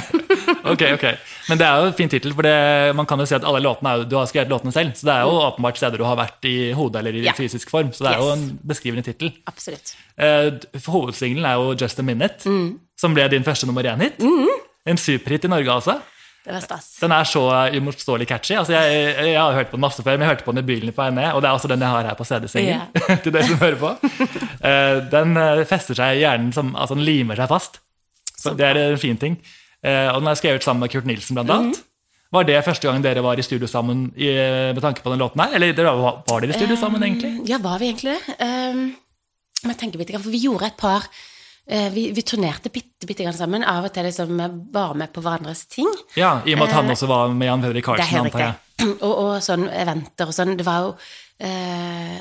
Ok, 0.65 0.81
ok. 0.95 1.05
Men 1.51 1.59
det 1.61 1.67
er 1.67 1.77
jo 1.83 1.91
en 1.91 1.93
fin 1.99 2.09
tittel, 2.09 2.33
for 2.33 2.41
det, 2.47 2.55
man 2.97 3.05
kan 3.05 3.21
jo 3.21 3.27
si 3.29 3.35
at 3.37 3.45
alle 3.45 3.61
låtene 3.61 3.91
er 3.99 4.07
du 4.09 4.15
har 4.17 4.25
skrevet 4.31 4.49
låtene 4.49 4.73
selv. 4.73 4.95
Så 4.97 5.05
det 5.05 5.13
er 5.13 5.21
jo 5.29 5.37
åpenbart 5.45 5.77
steder 5.77 6.01
du 6.01 6.05
har 6.07 6.17
vært 6.17 6.49
i 6.49 6.71
hodet 6.73 7.03
eller 7.03 7.13
i 7.19 7.21
Mm. 7.21 7.27
Ja. 7.29 7.33
fysisk 7.37 7.69
form. 7.69 7.93
Så 7.93 8.03
det 8.07 8.15
er 8.15 8.23
jo 8.25 8.31
en 8.33 8.47
beskrivende 8.65 9.05
tittel. 9.05 9.31
Absolutt. 9.47 9.93
Eh, 10.17 10.49
Hovedsingelen 10.87 11.45
er 11.45 11.55
jo 11.61 11.75
'Just 11.77 11.99
a 11.99 12.01
Minute', 12.03 12.45
Mm. 12.49 12.79
som 12.97 13.13
ble 13.13 13.27
din 13.29 13.43
første 13.43 13.65
nummer 13.67 13.83
én-hit. 13.83 14.17
En 14.87 14.97
superhit 14.97 15.45
i 15.45 15.47
Norge, 15.47 15.69
altså. 15.71 15.99
Det 16.45 16.53
var 16.53 16.61
stas. 16.61 16.91
Den 17.01 17.13
er 17.15 17.25
så 17.25 17.41
uimotståelig 17.73 18.27
catchy. 18.29 18.53
Altså, 18.59 18.75
jeg, 18.75 18.97
jeg, 19.17 19.31
jeg 19.33 19.39
har 19.41 19.55
hørt 19.57 19.71
på 19.71 19.79
den 19.79 19.81
masse 19.81 20.03
før, 20.05 20.13
men 20.13 20.27
jeg 20.27 20.35
hørte 20.35 20.45
på 20.45 20.53
den 20.53 20.61
i 20.61 20.67
bilen 20.67 20.93
på 20.93 21.01
vei 21.01 21.07
ned, 21.15 21.31
og 21.33 21.41
det 21.41 21.49
er 21.49 21.57
også 21.57 21.71
den 21.71 21.81
jeg 21.81 21.93
har 21.95 22.09
her 22.09 22.19
på 22.19 22.27
CD-sengen. 22.29 22.83
til 23.23 23.33
dere 23.33 23.47
som 23.49 23.61
hører 23.63 23.79
på. 23.81 23.91
Eh, 24.61 24.99
den 25.09 25.33
eh, 25.41 25.63
fester 25.65 25.97
seg 25.97 26.19
i 26.19 26.21
hjernen 26.21 26.53
som 26.53 26.75
Altså, 26.75 26.97
den 26.97 27.07
limer 27.07 27.41
seg 27.41 27.49
fast. 27.49 27.81
Så 28.37 28.53
det 28.53 28.67
er 28.67 28.81
en 28.83 29.01
fin 29.01 29.17
ting. 29.17 29.39
Eh, 29.81 30.07
og 30.11 30.21
den 30.21 30.29
er 30.29 30.37
skrevet 30.37 30.65
sammen 30.65 30.85
med 30.85 30.93
Kurt 30.93 31.09
Nilsen, 31.09 31.39
blant 31.39 31.53
annet. 31.55 31.81
Var 32.35 32.45
det 32.45 32.61
første 32.65 32.89
gang 32.89 33.01
dere 33.01 33.23
var 33.25 33.39
i 33.39 33.45
studio 33.45 33.67
sammen 33.69 34.09
i, 34.17 34.29
med 34.75 34.81
tanke 34.83 35.01
på 35.01 35.13
den 35.13 35.21
låten 35.23 35.41
her? 35.41 35.55
Eller 35.57 35.77
var, 35.81 36.21
var 36.27 36.43
dere 36.43 36.53
i 36.53 36.59
studio 36.59 36.77
sammen, 36.77 37.01
egentlig? 37.05 37.31
Ja, 37.49 37.61
var 37.63 37.79
vi 37.81 37.89
egentlig 37.89 38.17
det? 38.17 38.35
Um, 38.41 38.89
men 39.63 39.73
jeg 39.73 39.79
tenker 39.79 40.01
litt, 40.01 40.11
for 40.17 40.33
vi 40.33 40.41
gjorde 40.43 40.67
et 40.69 40.77
par 40.77 41.07
vi, 41.65 42.11
vi 42.13 42.21
turnerte 42.21 42.69
bitte, 42.69 43.07
bitte 43.09 43.25
grann 43.25 43.33
sammen. 43.37 43.63
Av 43.65 43.87
og 43.87 43.93
til 43.93 44.05
liksom 44.05 44.37
var 44.73 44.93
med 44.93 45.09
på 45.13 45.23
hverandres 45.25 45.65
ting. 45.71 45.89
Ja, 46.13 46.37
I 46.45 46.53
og 46.53 46.61
med 46.61 46.69
at 46.69 46.77
han 46.77 46.93
også 46.93 47.09
var 47.09 47.33
med 47.33 47.49
Jan 47.49 47.65
Fredrik 47.65 47.87
Karlsen, 47.87 48.21
antar 48.21 48.43
jeg. 48.43 48.61
Og, 49.05 49.11
og 49.11 49.35
sånn 49.39 49.69
eventer 49.71 50.27
og 50.27 50.35
sånn. 50.35 50.57
Det 50.59 50.65
var 50.67 50.81
jo 50.83 50.89
eh, 51.39 52.17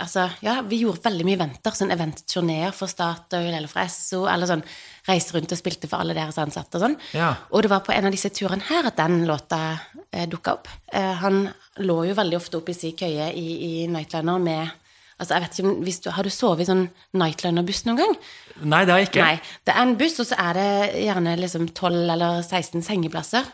Altså, 0.00 0.26
ja, 0.44 0.58
vi 0.66 0.82
gjorde 0.82 1.04
veldig 1.06 1.24
mye 1.24 1.38
eventer, 1.38 1.76
sånn 1.76 1.92
eventturneer 1.94 2.74
for 2.76 2.90
Statoil 2.90 3.48
eller 3.48 3.70
for 3.70 3.82
Esso, 3.82 4.26
eller 4.28 4.50
sånn 4.50 4.64
reiste 5.08 5.36
rundt 5.36 5.54
og 5.56 5.60
spilte 5.60 5.88
for 5.90 6.02
alle 6.02 6.16
deres 6.16 6.38
ansatte 6.40 6.78
og 6.78 6.84
sånn. 6.84 6.98
Ja. 7.16 7.32
Og 7.50 7.64
det 7.64 7.72
var 7.72 7.84
på 7.86 7.94
en 7.94 8.08
av 8.08 8.14
disse 8.14 8.32
turene 8.34 8.64
her 8.68 8.90
at 8.90 9.00
den 9.00 9.24
låta 9.28 9.62
eh, 10.10 10.28
dukka 10.30 10.58
opp. 10.58 10.68
Eh, 10.92 11.14
han 11.22 11.46
lå 11.80 11.98
jo 12.10 12.18
veldig 12.18 12.38
ofte 12.38 12.60
oppe 12.60 12.74
i 12.74 12.78
si 12.78 12.92
køye 12.96 13.30
i, 13.32 13.48
i 13.70 13.72
Nightliner 13.90 14.40
med 14.42 14.76
Altså, 15.20 15.36
jeg 15.36 15.44
vet 15.44 15.58
ikke 15.58 15.68
om 15.68 15.80
du, 15.84 16.10
Har 16.16 16.24
du 16.24 16.32
sovet 16.32 16.64
i 16.64 16.68
sånn 16.70 16.86
Nightliner-buss 17.20 17.84
noen 17.84 18.00
gang? 18.00 18.14
Nei, 18.60 18.84
det 18.88 18.94
har 18.94 19.02
jeg 19.02 19.10
ikke. 19.10 19.26
Nei. 19.26 19.56
Det 19.68 19.74
er 19.74 19.82
en 19.84 19.96
buss, 20.00 20.16
og 20.22 20.28
så 20.30 20.38
er 20.40 20.56
det 20.56 20.70
gjerne 21.04 21.36
liksom 21.40 21.66
12 21.76 21.98
eller 22.16 22.40
16 22.40 22.84
sengeplasser. 22.86 23.48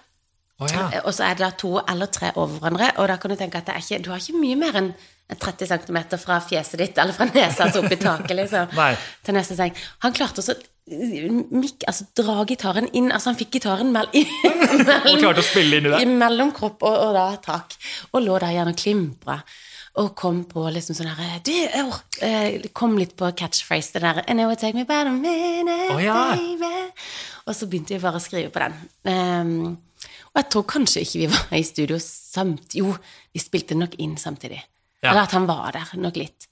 Oh, 0.56 0.68
ja. 0.72 0.86
Og 1.04 1.12
så 1.12 1.26
er 1.26 1.36
det 1.36 1.44
da 1.44 1.50
to 1.52 1.74
eller 1.82 2.08
tre 2.08 2.30
over 2.32 2.54
hverandre, 2.62 2.94
og 2.96 3.10
da 3.10 3.18
kan 3.20 3.32
du 3.32 3.36
tenke 3.36 3.60
at 3.60 3.66
det 3.68 3.76
ikke, 3.82 3.98
du 4.06 4.08
har 4.14 4.22
ikke 4.22 4.40
mye 4.40 4.56
mer 4.56 4.78
enn 4.80 4.94
30 5.34 5.68
cm 5.68 5.98
fra 6.22 6.38
fjeset 6.40 6.80
ditt, 6.80 6.96
eller 7.02 7.12
fra 7.12 7.26
nesa 7.28 7.66
altså 7.66 7.82
opp 7.82 7.92
i 7.92 7.98
taket, 8.00 8.32
liksom, 8.38 8.72
til 9.26 9.36
neste 9.36 9.58
seng. 9.58 9.74
Han 10.06 10.14
klarte 10.16 10.40
også 10.40 10.54
å 10.56 11.60
altså, 11.90 12.06
dra 12.16 12.38
gitaren 12.48 12.88
inn, 12.94 13.10
altså 13.10 13.32
han 13.32 13.38
fikk 13.40 13.58
gitaren 13.58 13.90
mell, 13.92 14.08
det. 15.90 15.98
mellom 16.22 16.54
kropp 16.56 16.86
og, 16.86 16.94
og 17.08 17.16
da 17.18 17.26
tak, 17.42 17.74
og 18.12 18.22
lå 18.22 18.38
der 18.40 18.54
gjerne 18.56 18.72
og 18.76 18.80
klimpra. 18.80 19.40
Og 20.02 20.10
kom 20.18 20.42
på 20.44 20.60
liksom 20.74 20.96
sånn 20.98 21.08
herre 21.08 21.38
Du, 21.46 21.54
oh, 21.80 21.96
eh, 22.24 22.66
kom 22.76 22.98
litt 23.00 23.14
på 23.16 23.30
catchphrase, 23.38 23.94
det 23.94 24.02
der 24.04 24.22
And 24.26 24.42
it 24.42 24.48
would 24.48 24.60
take 24.60 24.76
me 24.76 24.84
about 24.84 25.08
a 25.08 25.14
minute, 25.14 25.94
oh, 25.94 26.02
ja. 26.02 26.36
baby. 26.36 26.90
Og 27.46 27.56
så 27.56 27.68
begynte 27.70 27.94
vi 27.94 28.02
bare 28.02 28.20
å 28.20 28.22
skrive 28.22 28.50
på 28.52 28.60
den. 28.60 28.76
Um, 29.08 29.76
og 30.34 30.42
jeg 30.42 30.50
tror 30.52 30.66
kanskje 30.68 31.04
ikke 31.06 31.22
vi 31.22 31.28
var 31.32 31.54
i 31.56 31.62
studio 31.64 32.00
samt... 32.02 32.74
Jo, 32.76 32.90
vi 33.32 33.40
spilte 33.40 33.78
nok 33.78 33.94
inn 34.04 34.18
samtidig. 34.20 34.58
Ja. 35.00 35.12
Eller 35.12 35.22
at 35.22 35.32
han 35.36 35.46
var 35.48 35.72
der 35.78 35.94
nok 36.02 36.18
litt. 36.20 36.48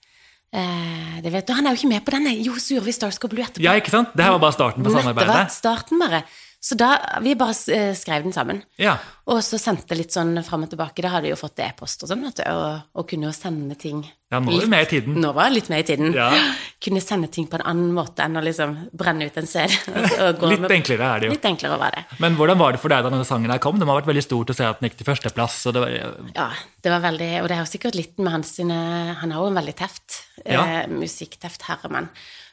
Eh, 0.54 1.20
det 1.24 1.32
vet 1.34 1.48
du, 1.48 1.52
Han 1.58 1.66
er 1.66 1.74
jo 1.74 1.80
ikke 1.82 1.90
med 1.90 2.04
på 2.06 2.14
denne. 2.14 2.32
Jo, 2.38 2.54
sur 2.62 2.76
gjorde 2.76 2.86
vi 2.86 2.94
Stars 2.94 3.18
Go 3.18 3.28
Blue 3.28 3.42
etterpå. 3.42 3.64
Ja, 3.64 3.74
ikke 3.76 3.92
sant? 3.92 4.14
Det 4.14 4.24
her 4.24 4.36
var 4.36 4.44
bare 4.46 4.56
starten 4.56 4.84
på 4.84 4.88
Dette 4.88 5.00
var 5.00 5.08
samarbeidet. 5.08 5.52
starten, 5.52 6.00
bare. 6.00 6.22
Så 6.64 6.78
da, 6.80 6.94
vi 7.20 7.34
bare 7.36 7.52
eh, 7.76 7.90
skrev 7.98 8.22
den 8.24 8.32
sammen. 8.32 8.62
Ja. 8.80 8.94
Og 9.28 9.42
så 9.44 9.58
sendte 9.60 9.96
litt 9.98 10.14
sånn 10.14 10.32
fram 10.46 10.62
og 10.64 10.70
tilbake. 10.72 11.02
Da 11.04 11.10
hadde 11.12 11.28
jeg 11.28 11.34
jo 11.34 11.40
fått 11.42 11.60
e-post 11.60 12.04
og 12.06 12.08
sånn, 12.08 12.22
vet 12.24 12.38
du, 12.40 12.44
og, 12.56 12.86
og 12.96 13.04
kunne 13.10 13.28
jo 13.28 13.32
sende 13.36 13.76
ting 13.80 13.98
Ja, 14.32 14.40
nå 14.40 14.54
er 14.56 14.64
vi 14.64 14.70
med 14.72 14.86
i 14.86 14.88
tiden. 14.94 15.18
Nå 15.20 15.32
var 15.36 15.50
jeg 15.50 15.58
litt 15.58 15.68
med 15.72 15.82
i 15.82 15.86
tiden. 15.90 16.14
Ja. 16.16 16.30
Kunne 16.84 17.00
sende 17.04 17.28
ting 17.32 17.46
på 17.52 17.56
en 17.60 17.64
annen 17.68 17.92
måte 17.96 18.24
enn 18.24 18.36
å 18.40 18.42
liksom 18.44 18.72
brenne 18.96 19.28
ut 19.28 19.36
en 19.40 19.46
CD. 19.48 19.76
Litt 20.50 20.64
med- 20.64 20.74
enklere 20.74 21.06
er 21.10 21.20
det 21.22 21.28
jo. 21.28 21.34
Litt 21.36 21.48
enklere 21.48 21.78
var 21.80 21.94
det. 21.96 22.02
Men 22.24 22.36
hvordan 22.40 22.58
var 22.60 22.72
det 22.76 22.80
for 22.82 22.92
deg 22.92 23.04
da 23.06 23.12
denne 23.12 23.28
sangen 23.28 23.52
her 23.52 23.60
kom? 23.62 23.76
Det 23.80 23.86
må 23.88 23.94
ha 23.94 24.00
vært 24.00 24.10
veldig 24.10 24.24
stort 24.26 24.52
å 24.52 24.56
se 24.56 24.66
at 24.68 24.80
den 24.80 24.88
gikk 24.90 24.98
til 25.02 25.08
førsteplass. 25.08 25.58
Det 25.68 25.84
var, 25.84 25.92
Ja, 26.34 26.48
det 26.84 26.92
var 26.96 27.04
veldig 27.04 27.30
Og 27.42 27.48
det 27.52 27.56
er 27.58 27.62
jo 27.62 27.70
sikkert 27.70 27.96
litt 28.00 28.16
med 28.20 28.32
hans 28.34 28.56
sine 28.58 28.80
Han 29.20 29.32
har 29.36 29.44
jo 29.44 29.52
en 29.52 29.60
veldig 29.60 29.76
teft. 29.84 30.22
Ja. 30.44 30.64
Eh, 30.64 30.88
musikkteft 30.92 31.68
herremann. 31.68 32.08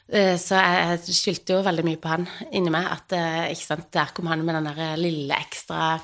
Eh, 0.08 0.34
så 0.40 0.58
jeg, 0.58 1.14
skyldte 1.14 1.56
jo 1.56 1.62
veldig 1.66 1.84
mye 1.86 2.00
på 2.02 2.10
han 2.10 2.26
inni 2.50 2.72
meg. 2.72 2.88
At 2.96 3.14
eh, 3.16 3.52
ikke 3.54 3.68
sant, 3.68 3.90
der 3.94 4.12
kom 4.16 4.30
han 4.32 4.44
med 4.46 4.58
den 4.58 4.70
der 4.72 5.00
lille 5.00 5.38
ekstra 5.38 5.96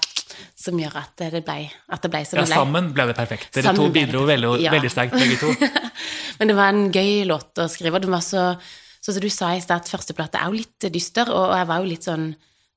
som 0.59 0.78
gjør 0.78 0.99
at 1.01 1.24
det 1.34 1.40
ble, 1.42 1.62
at 1.88 2.05
det 2.05 2.11
ble 2.12 2.20
som 2.28 2.38
ja, 2.38 2.44
det 2.44 2.51
ble. 2.53 2.59
sammen 2.61 2.90
ble 2.94 3.09
det 3.11 3.16
perfekt. 3.18 3.49
Dere 3.57 3.70
Sammen 3.70 3.88
to 3.88 3.94
bidro 3.94 4.26
veldig, 4.28 4.53
Ja. 4.62 4.74
veldig 4.76 4.90
sterkt, 4.92 5.16
begge 5.18 5.38
to. 5.40 5.55
Men 6.38 6.53
det 6.53 6.57
var 6.59 6.74
en 6.74 6.92
gøy 6.94 7.24
låt 7.26 7.59
å 7.59 7.66
skrive, 7.72 7.99
og 7.99 8.05
den 8.05 8.14
var 8.14 8.22
så 8.24 8.53
så 9.01 9.14
som 9.14 9.22
du 9.22 9.30
sa 9.32 9.53
i 9.55 9.61
stad, 9.62 9.86
førsteplate 9.88 10.40
er 10.40 10.51
jo 10.51 10.59
litt 10.59 10.86
dyster, 10.92 11.30
og 11.32 11.53
jeg 11.55 11.66
var 11.70 11.82
jo 11.82 11.90
litt 11.90 12.07
sånn 12.07 12.24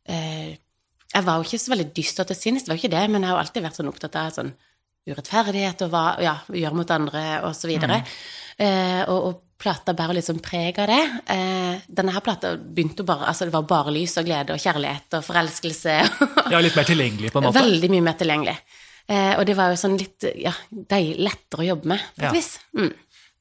eh, 0.08 0.52
Jeg 1.12 1.26
var 1.28 1.40
jo 1.40 1.48
ikke 1.48 1.60
så 1.60 1.74
veldig 1.74 1.88
dyster 1.98 2.28
til 2.30 2.38
sinns, 2.38 2.64
det 2.64 2.72
var 2.72 2.78
jo 2.78 2.84
ikke 2.86 2.94
det, 2.94 3.06
men 3.12 3.26
jeg 3.26 3.32
har 3.32 3.36
jo 3.36 3.42
alltid 3.42 3.66
vært 3.66 3.80
sånn 3.80 3.90
opptatt 3.92 4.20
av 4.22 4.36
sånn 4.38 4.52
urettferdighet 5.10 5.82
og 5.84 5.92
hva 5.92 6.04
ja, 6.22 6.36
gjør 6.54 6.78
mot 6.78 6.94
andre, 6.94 7.24
og 7.48 7.56
så 7.58 7.68
videre. 7.68 8.04
Eh, 8.62 9.02
og, 9.10 9.28
og 9.32 9.40
plata 9.62 9.94
bærer 9.98 10.18
litt 10.18 10.26
sånn 10.28 10.42
preg 10.44 10.80
av 10.82 10.90
det. 10.90 11.02
Eh, 11.36 11.82
denne 11.88 12.14
her 12.16 12.24
plata 12.26 12.56
begynte 12.58 13.04
jo 13.04 13.08
bare 13.12 13.28
Altså, 13.30 13.46
det 13.48 13.54
var 13.54 13.68
bare 13.70 13.94
lys 13.94 14.18
og 14.18 14.26
glede 14.28 14.56
og 14.56 14.62
kjærlighet 14.64 15.18
og 15.20 15.26
forelskelse. 15.28 15.98
Ja, 16.54 16.60
litt 16.60 16.76
mer 16.76 16.88
tilgjengelig 16.90 17.32
på 17.32 17.40
en 17.40 17.46
måte. 17.48 17.62
Veldig 17.62 17.90
mye 17.94 18.04
mer 18.10 18.18
tilgjengelig. 18.20 18.58
Eh, 19.12 19.32
og 19.38 19.46
det 19.48 19.56
var 19.58 19.72
jo 19.72 19.78
sånn 19.80 19.96
litt 20.02 20.26
ja, 20.42 20.52
deilig, 20.72 21.22
lettere 21.30 21.64
å 21.64 21.70
jobbe 21.72 21.94
med, 21.94 22.04
på 22.18 22.26
et 22.26 22.28
Ja. 22.28 22.34
vis. 22.36 22.50
Mm. 22.78 22.92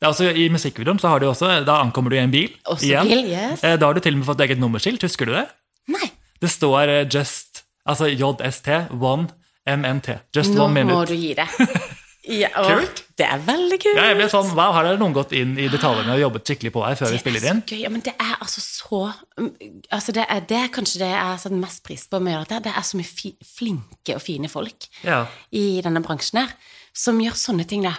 Ja, 0.00 0.08
altså, 0.08 0.28
I 0.32 0.46
musikkvideoen 0.52 1.00
så 1.02 1.10
har 1.12 1.20
du 1.20 1.26
også, 1.28 1.50
da 1.66 1.74
ankommer 1.82 2.08
du 2.12 2.16
i 2.16 2.22
en 2.22 2.30
bil. 2.32 2.54
Også 2.72 2.86
igjen. 2.88 3.08
bil, 3.10 3.26
yes. 3.34 3.64
Eh, 3.66 3.76
Da 3.76 3.86
har 3.90 3.94
du 3.94 4.00
til 4.00 4.14
og 4.16 4.22
med 4.22 4.28
fått 4.30 4.40
eget 4.46 4.60
nummerskilt, 4.62 5.02
husker 5.04 5.28
du 5.28 5.34
det? 5.36 5.46
Nei. 5.92 6.08
Det 6.40 6.48
står 6.48 6.88
eh, 6.88 7.02
just, 7.12 7.64
altså 7.84 8.08
JST, 8.08 8.70
one 8.96 9.28
MNT. 9.68 10.14
Just 10.34 10.54
Nå 10.56 10.64
one 10.70 10.84
må 10.88 11.02
du 11.08 11.14
gi 11.16 11.34
det. 11.36 11.48
Ja, 12.30 12.48
og 12.60 12.66
Kult. 12.68 12.98
Det 13.20 13.26
er 13.28 13.42
veldig 13.44 13.78
kult. 13.82 13.98
Ja, 14.00 14.06
jeg 14.10 14.16
ble 14.18 14.26
sånn, 14.32 14.50
wow, 14.56 14.72
Her 14.78 14.86
har 14.90 14.98
noen 15.00 15.12
gått 15.16 15.32
inn 15.36 15.52
i 15.60 15.68
detaljene 15.68 16.14
og 16.16 16.22
jobbet 16.22 16.48
skikkelig 16.48 16.72
på 16.72 16.84
her 16.86 16.96
før 16.96 17.12
vi 17.12 17.18
spiller 17.20 17.44
er 17.44 17.52
inn. 17.52 17.62
gøy. 17.68 17.80
Ja, 17.84 17.90
men 17.92 18.00
det 18.06 18.14
er 18.16 18.34
altså 18.40 18.62
så 18.64 19.00
altså 19.92 20.12
det, 20.16 20.24
er, 20.28 20.40
det 20.48 20.56
er 20.64 20.70
kanskje 20.74 21.02
det 21.02 21.10
jeg 21.12 21.40
setter 21.44 21.60
mest 21.60 21.82
pris 21.86 22.06
på 22.10 22.20
med 22.22 22.32
å 22.32 22.38
gjøre 22.38 22.48
dette. 22.54 22.62
Det 22.70 22.74
er 22.80 22.86
så 22.90 23.00
mye 23.00 23.10
fi, 23.10 23.34
flinke 23.46 24.16
og 24.16 24.22
fine 24.24 24.48
folk 24.52 24.88
Ja. 25.04 25.26
i 25.52 25.80
denne 25.84 26.02
bransjen 26.04 26.40
her 26.42 26.54
som 26.96 27.20
gjør 27.22 27.36
sånne 27.38 27.66
ting, 27.70 27.84
da. 27.86 27.94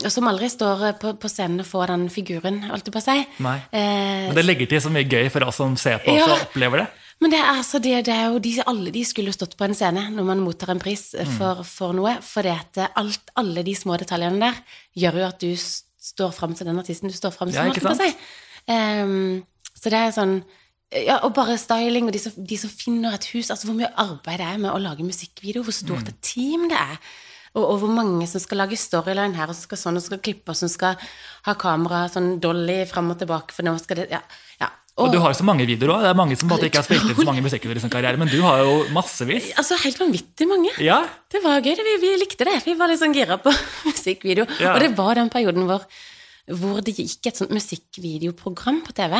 Og 0.00 0.08
som 0.08 0.24
aldri 0.30 0.48
står 0.48 0.86
på, 1.02 1.10
på 1.20 1.28
scenen 1.28 1.60
og 1.60 1.66
får 1.68 1.90
den 1.92 2.06
figuren, 2.08 2.62
holdt 2.70 2.86
jeg 2.88 2.94
på 2.94 3.00
å 3.02 3.04
si. 3.04 3.18
Nei. 3.44 3.58
Eh, 3.76 4.28
Men 4.30 4.38
det 4.38 4.46
legger 4.46 4.70
til 4.70 4.80
så 4.86 4.88
mye 4.94 5.04
gøy 5.04 5.28
for 5.34 5.44
oss 5.44 5.58
som 5.60 5.74
ser 5.76 5.98
på 6.00 6.14
Ja. 6.16 6.30
og 6.30 6.46
opplever 6.46 6.80
det. 6.80 6.86
Men 7.22 7.30
det 7.30 7.38
er, 7.38 7.50
altså, 7.54 7.78
det, 7.82 7.92
det 8.08 8.14
er 8.16 8.32
jo 8.32 8.40
de, 8.42 8.52
alle 8.66 8.90
de 8.94 9.04
skulle 9.06 9.32
stått 9.34 9.54
på 9.58 9.64
en 9.68 9.74
scene 9.78 10.02
når 10.10 10.26
man 10.26 10.40
mottar 10.42 10.72
en 10.74 10.80
pris 10.82 11.12
Mm. 11.14 11.32
for, 11.38 11.62
for 11.68 11.94
noe, 11.94 12.16
for 12.26 12.42
det 12.46 12.54
at 12.56 12.80
alt, 12.98 13.30
alle 13.38 13.62
de 13.66 13.74
små 13.78 13.94
detaljene 14.00 14.40
der 14.42 14.58
gjør 14.98 15.20
jo 15.20 15.26
at 15.28 15.38
du 15.44 15.52
står 15.56 16.32
fram 16.34 16.56
som 16.58 16.66
den 16.66 16.80
artisten 16.82 17.08
du 17.12 17.14
står 17.14 17.30
fram 17.36 17.52
som. 17.52 17.68
Ja, 17.68 17.72
ikke 17.72 17.94
si. 18.00 18.10
Ehm, 18.72 19.44
så 19.74 19.90
det 19.90 19.98
er 19.98 20.12
sånn 20.14 20.36
ja, 20.92 21.16
Og 21.24 21.32
bare 21.34 21.56
styling, 21.58 22.06
og 22.06 22.12
de 22.12 22.20
som, 22.20 22.32
de 22.36 22.56
som 22.60 22.70
finner 22.70 23.14
et 23.16 23.24
hus 23.32 23.48
Altså 23.50 23.66
hvor 23.66 23.74
mye 23.78 23.88
arbeid 23.96 24.38
det 24.42 24.46
er 24.46 24.58
med 24.60 24.70
å 24.74 24.80
lage 24.82 25.06
musikkvideo, 25.06 25.62
hvor 25.64 25.72
stort 25.72 26.04
Mm. 26.04 26.08
et 26.12 26.20
team 26.22 26.66
det 26.68 26.76
er. 26.78 26.98
Og, 27.54 27.64
og 27.64 27.78
hvor 27.80 27.88
mange 27.92 28.26
som 28.28 28.40
skal 28.40 28.58
lage 28.62 28.76
storyline 28.80 29.34
her, 29.36 29.48
og 29.48 29.54
som 29.56 29.62
skal 29.66 29.78
sånn, 29.80 29.96
og 29.96 30.02
som 30.04 30.12
skal 30.12 30.20
klippe, 30.24 30.52
og 30.52 30.56
som 30.56 30.68
skal 30.68 30.96
ha 31.48 31.54
kamera 31.54 32.08
sånn 32.12 32.38
dolly 32.40 32.84
fram 32.88 33.10
og 33.12 33.18
tilbake, 33.20 33.52
for 33.56 33.62
nå 33.66 33.74
skal 33.80 33.96
det 34.02 34.10
Ja. 34.10 34.20
ja. 34.60 34.68
Og 35.00 35.08
du 35.12 35.16
har 35.24 35.32
så 35.32 35.44
mange 35.48 35.64
videoer 35.64 35.94
òg. 35.94 36.02
Det 36.04 36.10
er 36.10 36.16
mange 36.18 36.36
som 36.36 36.50
ikke 36.52 36.76
har 36.76 36.84
spilt 36.84 37.06
inn 37.08 37.16
så 37.16 37.24
mange 37.24 37.40
musikkvideoer 37.46 37.78
i 37.80 37.82
sin 37.86 37.90
karriere, 37.92 38.18
men 38.20 38.28
du 38.28 38.36
har 38.44 38.58
jo 38.60 38.72
massevis. 38.92 39.46
Altså 39.56 39.78
helt 39.80 39.98
vanvittig 40.02 40.46
mange. 40.50 40.68
Ja, 40.84 40.98
Det 41.32 41.40
var 41.42 41.62
gøy. 41.64 41.74
Vi, 41.80 41.94
vi 42.02 42.10
likte 42.20 42.44
det. 42.44 42.58
Vi 42.66 42.74
var 42.76 42.88
litt 42.92 43.00
sånn 43.00 43.14
gira 43.16 43.38
på 43.40 43.50
musikkvideo. 43.88 44.44
Ja. 44.60 44.74
Og 44.74 44.80
det 44.84 44.90
var 44.98 45.14
den 45.16 45.30
perioden 45.32 45.64
hvor, 45.70 45.86
hvor 46.60 46.82
det 46.84 46.92
gikk 46.98 47.30
et 47.32 47.40
sånt 47.40 47.54
musikkvideoprogram 47.56 48.82
på 48.84 48.92
TV. 48.96 49.16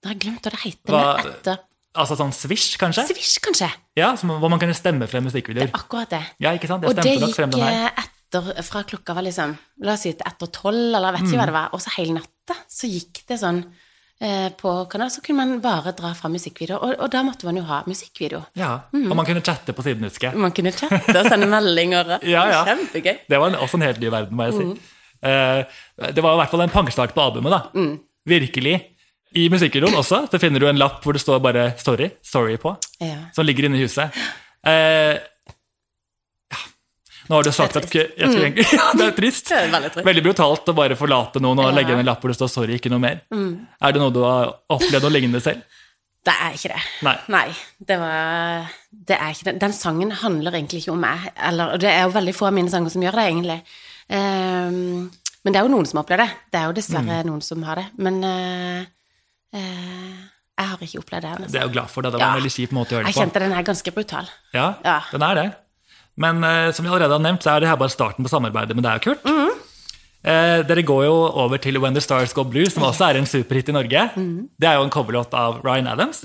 Nå 0.00 0.08
har 0.08 0.14
jeg 0.16 0.22
glemt 0.24 0.46
hva 0.46 0.54
det 0.54 0.62
heter. 0.64 0.94
Hva- 0.94 1.16
men 1.20 1.34
etter 1.34 1.58
altså 2.00 2.16
sånn 2.16 2.32
Swish, 2.32 2.78
kanskje? 2.80 3.04
Swish, 3.10 3.36
kanskje. 3.44 3.68
Ja, 3.98 4.14
som, 4.16 4.30
Hvor 4.40 4.48
man 4.48 4.60
kunne 4.62 4.76
stemme 4.78 5.08
frem 5.10 5.24
musikkvideoer. 5.28 5.68
Det 5.68 5.74
er 5.74 5.80
Akkurat 5.84 6.08
det. 6.16 6.22
Ja, 6.40 6.54
ikke 6.56 6.70
sant? 6.70 6.86
Jeg 6.86 6.94
Og 6.94 6.96
det 6.96 7.16
gikk 7.18 7.60
eh, 7.60 7.90
etter 8.06 8.62
fra 8.62 8.84
klokka 8.86 9.14
var 9.18 9.26
liksom 9.26 9.56
La 9.84 9.96
oss 9.98 10.04
si 10.06 10.12
til 10.14 10.24
etter 10.24 10.46
tolv, 10.54 10.94
eller 10.96 11.12
vet 11.16 11.26
ikke 11.26 11.34
Mm. 11.36 11.40
hva 11.42 11.46
det 11.50 11.56
var. 11.60 11.68
Og 11.74 11.80
så 11.84 11.92
hele 11.98 12.14
natta 12.16 12.56
så 12.70 12.88
gikk 12.88 13.24
det 13.28 13.40
sånn 13.42 13.64
på 14.60 14.72
kanal, 14.92 15.08
så 15.10 15.22
kunne 15.24 15.36
man 15.46 15.60
bare 15.64 15.92
dra 15.96 16.10
fram 16.14 16.32
musikkvideo. 16.36 16.76
Og, 16.76 16.94
og 17.00 17.10
da 17.12 17.22
måtte 17.24 17.46
man 17.48 17.56
jo 17.56 17.62
ha 17.64 17.82
musikkvideo. 17.86 18.42
Ja, 18.56 18.78
Mm. 18.92 19.06
Og 19.10 19.16
man 19.16 19.26
kunne 19.26 19.40
chatte 19.40 19.72
på 19.72 19.82
siden, 19.82 20.04
husker 20.04 20.28
jeg. 20.30 20.36
Man 20.38 20.52
kunne 20.52 20.72
chatte 20.72 21.16
og 21.18 21.26
sende 21.30 21.46
meldinger. 21.48 22.18
Ja, 22.34 22.42
ja. 22.52 22.64
Kjempegøy. 22.68 23.16
Det 23.30 23.38
var 23.40 23.48
en, 23.48 23.54
også 23.56 23.76
en 23.80 23.82
helt 23.88 24.00
ny 24.00 24.10
verden, 24.12 24.36
må 24.36 24.44
jeg 24.50 24.52
si. 24.58 24.64
Mm. 24.64 24.78
Eh, 25.22 26.12
det 26.14 26.22
var 26.22 26.34
i 26.34 26.40
hvert 26.42 26.50
fall 26.52 26.60
en 26.66 26.70
pangstart 26.74 27.14
på 27.16 27.20
albumet, 27.24 27.52
da. 27.52 27.62
Mm. 27.74 27.98
Virkelig. 28.28 28.76
I 29.36 29.48
musikkvideoen 29.48 29.94
også 29.94 30.24
så 30.30 30.38
finner 30.42 30.58
du 30.60 30.66
en 30.68 30.78
lapp 30.80 31.04
hvor 31.04 31.12
det 31.14 31.20
står 31.22 31.38
bare 31.40 31.68
'sorry', 31.78 32.10
'sorry' 32.24 32.56
på, 32.58 32.76
Ja. 33.00 33.16
som 33.32 33.46
ligger 33.46 33.64
inne 33.68 33.78
i 33.78 33.84
huset. 33.86 34.10
Eh, 34.66 34.72
ja. 34.72 35.18
Nå 37.30 37.38
har 37.38 37.46
du 37.46 37.52
sagt 37.54 37.76
er 37.78 37.84
at 37.84 37.92
jeg 37.94 38.10
skulle 38.32 38.48
mm. 38.50 38.56
ja, 38.74 38.86
Det 38.98 39.04
er 39.06 39.12
trist. 39.16 39.48
Det 39.52 39.58
er 39.60 39.68
veldig 39.70 39.90
trist. 39.94 40.06
Veldig 40.08 40.22
brutalt 40.26 40.70
å 40.72 40.74
bare 40.74 40.96
forlate 40.98 41.40
noen 41.44 41.60
og 41.62 41.68
Ja. 41.68 41.70
Mm. 41.70 41.76
legge 41.78 41.94
inn 41.94 42.02
en 42.02 42.08
lapp 42.10 42.24
hvor 42.24 42.32
det 42.32 42.38
står 42.40 42.50
'sorry', 42.50 42.78
ikke 42.80 42.90
noe 42.90 42.98
mer. 43.02 43.20
Er 43.30 43.92
det 43.94 44.02
noe 44.02 44.10
du 44.14 44.24
har 44.26 44.50
opplevd 44.68 45.06
noe 45.06 45.14
lignende 45.14 45.40
selv? 45.44 45.62
Det 46.26 46.34
er 46.36 46.52
ikke 46.52 46.68
det. 46.74 46.80
Nei. 47.32 47.46
det 47.88 47.96
var 47.96 48.66
Det 48.92 49.16
er 49.16 49.30
ikke 49.32 49.44
det. 49.52 49.54
Den 49.62 49.72
sangen 49.72 50.10
handler 50.12 50.52
egentlig 50.58 50.82
ikke 50.82 50.92
om 50.92 51.00
meg. 51.00 51.30
Eller, 51.38 51.72
og 51.72 51.80
det 51.80 51.88
er 51.88 52.02
jo 52.02 52.10
veldig 52.18 52.34
få 52.36 52.46
av 52.50 52.52
mine 52.58 52.68
sanger 52.68 52.90
som 52.92 53.02
gjør 53.06 53.16
det, 53.16 53.24
egentlig. 53.30 53.60
Um, 54.10 55.10
men 55.44 55.54
det 55.54 55.56
er 55.60 55.64
jo 55.64 55.72
noen 55.72 55.86
som 55.88 55.96
har 55.96 56.04
opplevd 56.04 56.20
det. 56.26 56.30
Det 56.52 56.60
er 56.60 56.66
jo 56.68 56.76
dessverre 56.76 57.22
noen 57.24 57.40
som 57.46 57.62
har 57.64 57.80
det. 57.80 57.86
Men 58.04 58.18
uh, 58.26 58.82
uh, 59.56 60.18
jeg 60.60 60.68
har 60.74 60.84
ikke 60.84 61.00
opplevd 61.00 61.24
det. 61.24 61.30
Det 61.30 61.44
Altså. 61.46 61.56
er 61.56 61.60
jeg 61.62 61.68
jo 61.70 61.74
glad 61.78 61.88
for. 61.94 62.02
Det, 62.04 62.12
det 62.12 62.20
var 62.20 62.34
en 62.34 62.40
veldig 62.42 62.52
kjip 62.58 62.70
måte 62.76 62.92
å 62.92 62.98
gjøre 62.98 63.06
Jeg 63.06 63.14
det 63.14 63.16
på. 63.16 63.24
kjente 63.24 63.40
den 63.46 63.52
er 63.56 63.62
ganske 63.70 63.94
brutal. 63.96 64.30
Ja, 64.52 64.66
Ja. 64.84 64.98
den 65.14 65.22
er 65.22 65.34
det. 65.40 65.48
Men 66.20 66.44
eh, 66.44 66.68
som 66.76 66.84
vi 66.84 66.92
allerede 66.92 67.16
har 67.16 67.24
nevnt, 67.24 67.44
så 67.44 67.54
er 67.54 67.62
det 67.62 67.70
her 67.70 67.80
bare 67.80 67.92
starten 67.92 68.26
på 68.26 68.32
samarbeidet 68.32 68.76
med 68.76 68.84
deg 68.86 69.00
og 69.00 69.06
Kurt. 69.06 69.24
Mm. 69.24 69.50
Eh, 70.20 70.60
dere 70.68 70.84
går 70.84 71.04
jo 71.06 71.14
over 71.44 71.60
til 71.62 71.80
When 71.80 71.96
the 71.96 72.02
Stars 72.04 72.34
Go 72.36 72.44
Blue, 72.44 72.68
som 72.68 72.84
også 72.84 73.08
er 73.08 73.20
en 73.20 73.28
superhit 73.28 73.70
i 73.72 73.76
Norge. 73.76 74.06
Mm. 74.16 74.50
Det 74.60 74.68
er 74.68 74.76
jo 74.76 74.84
en 74.84 74.92
coverlåt 74.92 75.32
av 75.36 75.62
Ryan 75.64 75.88
Adams. 75.94 76.20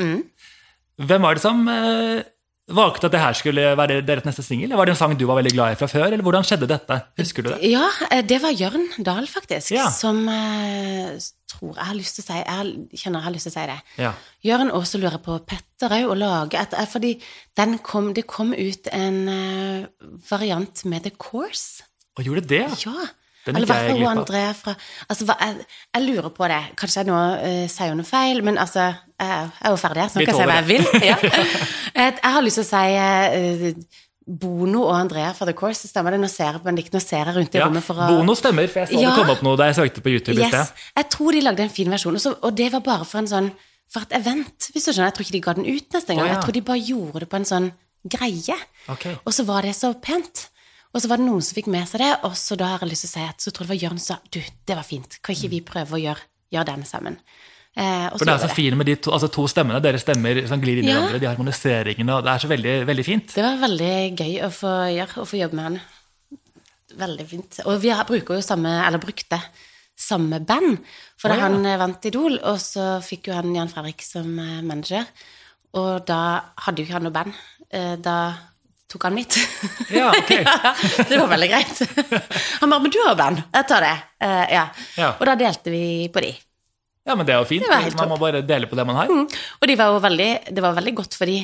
Hvem 0.95 1.27
var 1.27 1.35
det 1.35 1.43
som 1.43 1.63
eh, 1.71 2.23
valgte 2.67 3.05
at 3.05 3.13
det 3.13 3.19
her 3.21 3.35
skulle 3.37 3.63
være 3.77 3.99
deres 4.05 4.25
neste 4.25 4.41
singel? 4.45 4.71
Var 4.73 4.85
det 4.87 4.95
en 4.95 4.97
sang 4.97 5.13
du 5.19 5.25
var 5.29 5.37
veldig 5.37 5.51
glad 5.53 5.75
i 5.75 5.77
fra 5.79 5.89
før, 5.91 6.05
eller 6.07 6.23
hvordan 6.25 6.45
skjedde 6.47 6.67
dette? 6.71 6.97
Husker 7.19 7.45
du 7.45 7.49
det? 7.53 7.59
Ja, 7.69 7.87
eh, 8.09 8.23
det 8.25 8.39
var 8.41 8.55
Jørn 8.57 8.87
Dahl, 9.05 9.27
faktisk, 9.29 9.71
Ja. 9.75 9.89
som 9.93 10.23
eh, 10.29 11.17
tror 11.51 11.75
Jeg 11.77 11.85
har 11.85 11.95
lyst 11.95 12.15
til 12.17 12.23
å 12.23 12.27
si 12.27 12.39
Jeg 12.39 12.99
kjenner 12.99 13.19
jeg 13.21 13.25
har 13.27 13.35
lyst 13.35 13.47
til 13.49 13.53
å 13.53 13.57
si 13.59 13.67
det. 13.69 13.77
Ja. 14.01 14.13
Jørn, 14.43 14.71
også 14.71 14.99
lurer 14.99 15.21
på 15.21 15.37
Petter 15.45 15.93
òg, 15.99 16.09
å 16.09 16.17
lage 16.17 16.57
et 16.59 16.73
eh, 16.73 16.87
Fordi 16.89 17.13
den 17.55 17.77
kom, 17.79 18.13
det 18.13 18.25
kom 18.27 18.53
ut 18.53 18.89
en 18.91 19.87
variant 20.29 20.85
med 20.85 21.03
The 21.05 21.11
Course. 21.11 21.83
Og 22.17 22.25
gjorde 22.25 22.47
det, 22.49 22.65
ja? 22.85 23.05
Eller 23.51 23.65
jeg 23.65 23.67
fall 23.69 23.99
hun 23.99 24.07
André 24.11 24.43
fra 24.57 24.73
Altså, 25.09 25.27
hva, 25.27 25.35
jeg, 25.41 25.65
jeg 25.95 26.05
lurer 26.07 26.31
på 26.33 26.47
det. 26.51 26.61
Kanskje 26.79 27.03
jeg 27.03 27.09
nå 27.09 27.19
uh, 27.19 27.65
sier 27.71 27.93
noe 27.97 28.07
feil, 28.07 28.41
men 28.45 28.57
altså 28.61 28.87
Jeg 28.89 28.95
jeg 29.19 29.51
er 29.61 29.75
jo 29.75 29.77
ferdig 29.79 30.01
her, 30.01 30.09
så 30.09 30.19
nå 30.19 30.25
kan 30.25 30.33
jeg 30.33 30.41
si 30.41 30.49
hva 30.49 30.57
jeg 30.59 30.67
vil. 30.71 30.87
Ja. 31.05 31.17
Jeg 31.95 32.33
har 32.33 32.43
lyst 32.43 32.59
til 32.59 32.65
å 32.65 32.67
si 32.67 33.69
uh, 33.71 34.01
Bono 34.25 34.81
og 34.89 34.95
Andrea 34.97 35.29
fra 35.37 35.45
The 35.45 35.53
Course, 35.55 35.87
stemmer 35.87 36.15
det? 36.15 36.19
Nå 36.23 36.27
ser 36.31 36.55
jeg 36.57 36.63
på 36.63 36.71
en 36.71 36.79
dikt, 36.79 36.95
nå 36.95 36.99
ser 37.03 37.29
jeg 37.29 37.35
rundt 37.35 37.55
i 37.55 37.59
ja. 37.61 37.67
rommet 37.67 37.85
for 37.85 38.01
å 38.01 38.07
Bono 38.09 38.33
stemmer, 38.35 38.65
for 38.71 38.81
jeg 38.81 38.89
så 38.89 39.03
Ja. 39.03 39.11
det 39.13 39.21
kom 39.21 39.29
opp 39.35 39.43
noe 39.45 39.59
da 39.61 39.69
jeg 39.69 39.77
søkte 39.77 40.01
på 40.01 40.15
YouTube 40.15 40.39
i 40.39 40.41
Yes. 40.41 40.49
sted. 40.49 40.83
Jeg 40.97 41.09
tror 41.13 41.31
de 41.37 41.41
lagde 41.45 41.63
en 41.63 41.69
fin 41.69 41.91
versjon, 41.93 42.17
også, 42.17 42.33
og 42.41 42.55
det 42.57 42.71
var 42.73 42.81
bare 42.81 43.05
for 43.05 43.21
en 43.21 43.31
sånn 43.31 43.51
For 43.93 44.01
et 44.01 44.15
event, 44.17 44.71
hvis 44.73 44.83
du 44.83 44.91
skjønner. 44.91 45.11
Jeg 45.11 45.13
tror 45.13 45.23
ikke 45.23 45.31
de 45.35 45.41
ga 45.45 45.53
den 45.53 45.67
ut 45.69 45.93
neste 45.93 46.15
gang. 46.15 46.23
Oh, 46.23 46.25
ja. 46.25 46.33
Jeg 46.33 46.43
tror 46.43 46.53
de 46.55 46.61
bare 46.65 46.81
gjorde 46.81 47.19
det 47.21 47.27
på 47.29 47.37
en 47.37 47.45
sånn 47.45 47.67
greie. 48.03 48.55
Okay. 48.89 49.13
Og 49.23 49.31
så 49.31 49.45
var 49.45 49.61
det 49.61 49.75
så 49.77 49.93
pent. 49.93 50.49
Og 50.95 51.03
så 51.03 51.09
var 51.11 51.19
det 51.19 51.27
noen 51.27 51.43
som 51.43 51.57
fikk 51.57 51.67
med 51.67 51.89
seg 51.89 51.99
det, 52.05 52.13
og 52.23 52.37
så 52.39 52.55
da 52.55 52.69
har 52.71 52.85
jeg 52.85 52.93
lyst 52.93 53.03
til 53.03 53.11
å 53.11 53.15
si 53.17 53.23
at 53.27 53.43
så 53.43 53.51
tror 53.51 53.65
jeg 53.65 53.67
det 53.67 53.73
var 53.73 53.81
Jørn 53.83 53.99
som 53.99 54.15
sa 54.15 54.31
du, 54.31 54.39
det 54.39 54.77
var 54.79 54.87
fint, 54.87 55.17
kan 55.19 55.35
ikke 55.35 55.51
vi 55.51 55.59
prøve 55.67 55.97
å 55.97 55.99
gjøre, 55.99 56.23
gjøre 56.55 56.69
den 56.69 56.85
sammen? 56.87 57.17
Eh, 57.75 58.05
og 58.07 58.21
For 58.21 58.29
det 58.29 58.37
er 58.37 58.45
så 58.45 58.55
fint 58.55 58.79
med 58.79 58.87
de 58.87 58.95
to, 59.03 59.11
altså 59.11 59.27
to 59.35 59.43
stemmene, 59.51 59.81
deres 59.83 60.05
stemmer 60.05 60.39
som 60.47 60.61
glir 60.63 60.79
inn 60.79 60.87
i 60.87 60.93
Ja. 60.93 61.01
hverandre, 61.01 61.19
de 61.19 61.27
harmoniseringene, 61.27 62.15
og 62.15 62.23
det 62.23 62.31
er 62.31 62.43
så 62.45 62.47
veldig, 62.53 62.75
veldig 62.87 63.05
fint. 63.05 63.35
Det 63.35 63.43
var 63.43 63.59
veldig 63.65 63.91
gøy 64.15 64.33
å 64.47 64.49
få 64.55 64.71
gjøre, 64.95 65.19
å 65.19 65.27
få 65.27 65.41
jobbe 65.41 65.59
med 65.59 65.67
han. 65.67 65.79
Veldig 66.95 67.27
fint. 67.27 67.59
Og 67.67 67.81
vi 67.83 67.91
bruker 68.07 68.39
jo 68.39 68.45
samme, 68.47 68.71
eller 68.87 69.03
brukte 69.03 69.41
samme 69.99 70.39
band, 70.39 70.79
for 71.19 71.27
da 71.27 71.35
oh, 71.35 71.39
ja. 71.41 71.49
han 71.49 71.65
eh, 71.67 71.79
vant 71.83 72.07
Idol, 72.07 72.39
og 72.39 72.59
så 72.63 73.01
fikk 73.03 73.27
jo 73.27 73.35
han 73.35 73.51
Jan 73.55 73.71
Fredrik 73.71 74.07
som 74.07 74.31
eh, 74.39 74.63
manager, 74.63 75.03
og 75.75 76.05
da 76.07 76.21
hadde 76.63 76.79
jo 76.79 76.87
ikke 76.87 76.95
han 77.01 77.09
noe 77.09 77.15
band. 77.19 77.35
Eh, 77.75 77.95
Da 77.99 78.17
tok 78.95 79.09
han 79.09 79.17
mitt. 79.17 79.35
Ja, 79.91 80.09
ok. 80.15 80.31
det 81.09 81.19
var 81.19 81.27
veldig 81.35 81.51
greit. 81.51 81.83
Han 82.61 82.71
bare 82.71 82.81
'men 82.81 82.91
du 82.91 82.99
har 83.03 83.15
band', 83.19 83.43
jeg 83.53 83.67
tar 83.67 83.83
det. 83.83 83.95
Uh, 84.23 84.45
ja. 84.53 84.65
Ja. 84.97 85.13
Og 85.19 85.25
da 85.27 85.35
delte 85.35 85.73
vi 85.73 86.07
på 86.09 86.23
de. 86.23 86.31
Ja, 87.05 87.13
men 87.13 87.27
det 87.27 87.35
er 87.35 87.43
jo 87.43 87.45
fint. 87.45 87.67
Man 87.99 88.09
må 88.09 88.17
bare 88.17 88.41
dele 88.41 88.65
på 88.65 88.77
det 88.79 88.85
man 88.87 88.97
har. 88.97 89.11
Og 89.11 89.67
de 89.69 89.75
var 89.77 89.99
veldig, 90.01 90.31
det 90.49 90.63
var 90.63 90.73
veldig 90.73 90.95
godt 91.03 91.13
for 91.19 91.29
de 91.29 91.43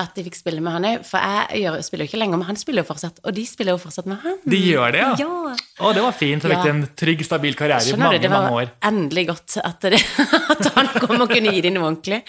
at 0.00 0.14
de 0.16 0.22
fikk 0.24 0.36
spille 0.38 0.62
med 0.64 0.72
han 0.72 0.84
òg, 0.88 1.02
for 1.04 1.20
jeg 1.20 1.60
gjør, 1.66 1.74
spiller 1.84 2.06
jo 2.06 2.08
ikke 2.08 2.18
lenger, 2.22 2.38
men 2.40 2.46
han 2.48 2.56
spiller 2.56 2.80
jo 2.80 2.88
fortsatt, 2.88 3.18
og 3.28 3.34
de 3.36 3.42
spiller 3.44 3.74
jo 3.74 3.80
fortsatt 3.82 4.06
med 4.08 4.22
han. 4.22 4.38
De 4.48 4.60
gjør 4.64 4.94
det, 4.94 5.02
ja. 5.02 5.10
Ja. 5.20 5.56
Å, 5.84 5.90
det 5.92 6.04
var 6.06 6.14
fint. 6.16 6.40
Så 6.44 6.48
fikk 6.48 6.64
Ja. 6.64 6.70
en 6.72 6.80
trygg, 6.96 7.24
stabil 7.28 7.54
karriere 7.58 7.84
i 7.84 7.98
mange, 8.00 8.16
du, 8.16 8.22
det 8.24 8.30
var 8.32 8.46
mange 8.46 8.62
år. 8.62 8.70
endelig 8.88 9.26
godt 9.28 9.58
at, 9.60 9.84
det, 9.92 10.00
at 10.54 10.70
han 10.78 10.88
kom 10.96 11.20
og 11.20 11.28
kunne 11.28 11.52
gi 11.52 11.60
dem 11.66 11.76
noe 11.76 11.90
ordentlig. 11.90 12.22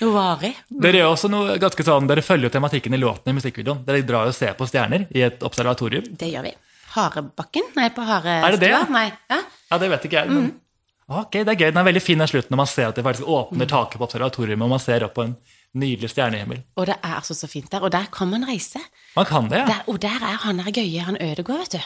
Noe 0.00 0.10
varig. 0.16 0.52
Dere 0.88 1.04
gjør 1.04 1.12
også 1.14 1.30
noe 1.30 1.54
ganske 1.62 1.86
sånn, 1.86 2.10
dere 2.10 2.26
følger 2.26 2.48
jo 2.50 2.54
tematikken 2.58 2.98
i 2.98 3.00
låten 3.04 3.30
i 3.30 3.36
musikkvideoen. 3.38 3.84
Dere 3.86 4.02
drar 4.10 4.32
og 4.32 4.34
ser 4.34 4.58
på 4.58 4.66
stjerner 4.66 5.06
i 5.14 5.22
et 5.28 5.46
observatorium. 5.46 6.10
Det 6.18 6.32
gjør 6.34 6.48
vi. 6.50 6.54
Harebakken? 6.98 7.70
Nei, 7.78 7.88
på 7.94 8.02
Harestua? 8.06 8.42
Er 8.48 8.54
det 8.58 8.60
det, 8.66 8.70
ja? 8.74 8.82
Nei. 8.90 9.06
Ja? 9.30 9.38
Ja, 9.70 9.78
det 9.82 9.88
vet 9.94 10.04
ikke 10.10 10.20
jeg. 10.24 10.30
Men... 10.34 10.52
Ok, 11.10 11.40
det 11.44 11.50
er 11.52 11.58
gøy. 11.58 11.68
Den 11.70 11.80
er 11.82 11.86
veldig 11.90 12.00
fin 12.02 12.18
den 12.22 12.30
slutten 12.30 12.54
når 12.54 12.60
man 12.62 12.68
ser 12.70 12.86
at 12.90 12.96
det 12.98 13.04
faktisk 13.04 13.26
åpner 13.28 13.68
taket 13.68 13.98
på 14.00 14.06
observatoriet, 14.06 14.56
og 14.58 14.70
man 14.72 14.80
ser 14.82 15.04
opp 15.04 15.14
på 15.18 15.26
en 15.26 15.34
nydelig 15.74 16.10
stjernehimmel. 16.12 16.62
Og 16.78 16.86
det 16.90 16.96
er 17.00 17.16
altså 17.18 17.34
så 17.36 17.48
fint 17.50 17.70
der. 17.72 17.84
Og 17.84 17.92
der 17.92 18.06
kan 18.12 18.30
man 18.30 18.46
reise. 18.48 18.82
Man 19.16 19.26
kan 19.28 19.50
det, 19.50 19.64
ja. 19.64 19.66
Der, 19.70 19.82
og 19.90 20.02
der 20.02 20.22
er 20.22 20.38
han 20.46 20.62
der 20.62 20.70
gøye, 20.74 21.06
han 21.06 21.18
Ødegård, 21.20 21.64
vet 21.64 21.78
du. 21.78 21.82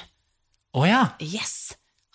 Å 0.79 0.85
ja. 0.89 1.03
Yes. 1.25 1.73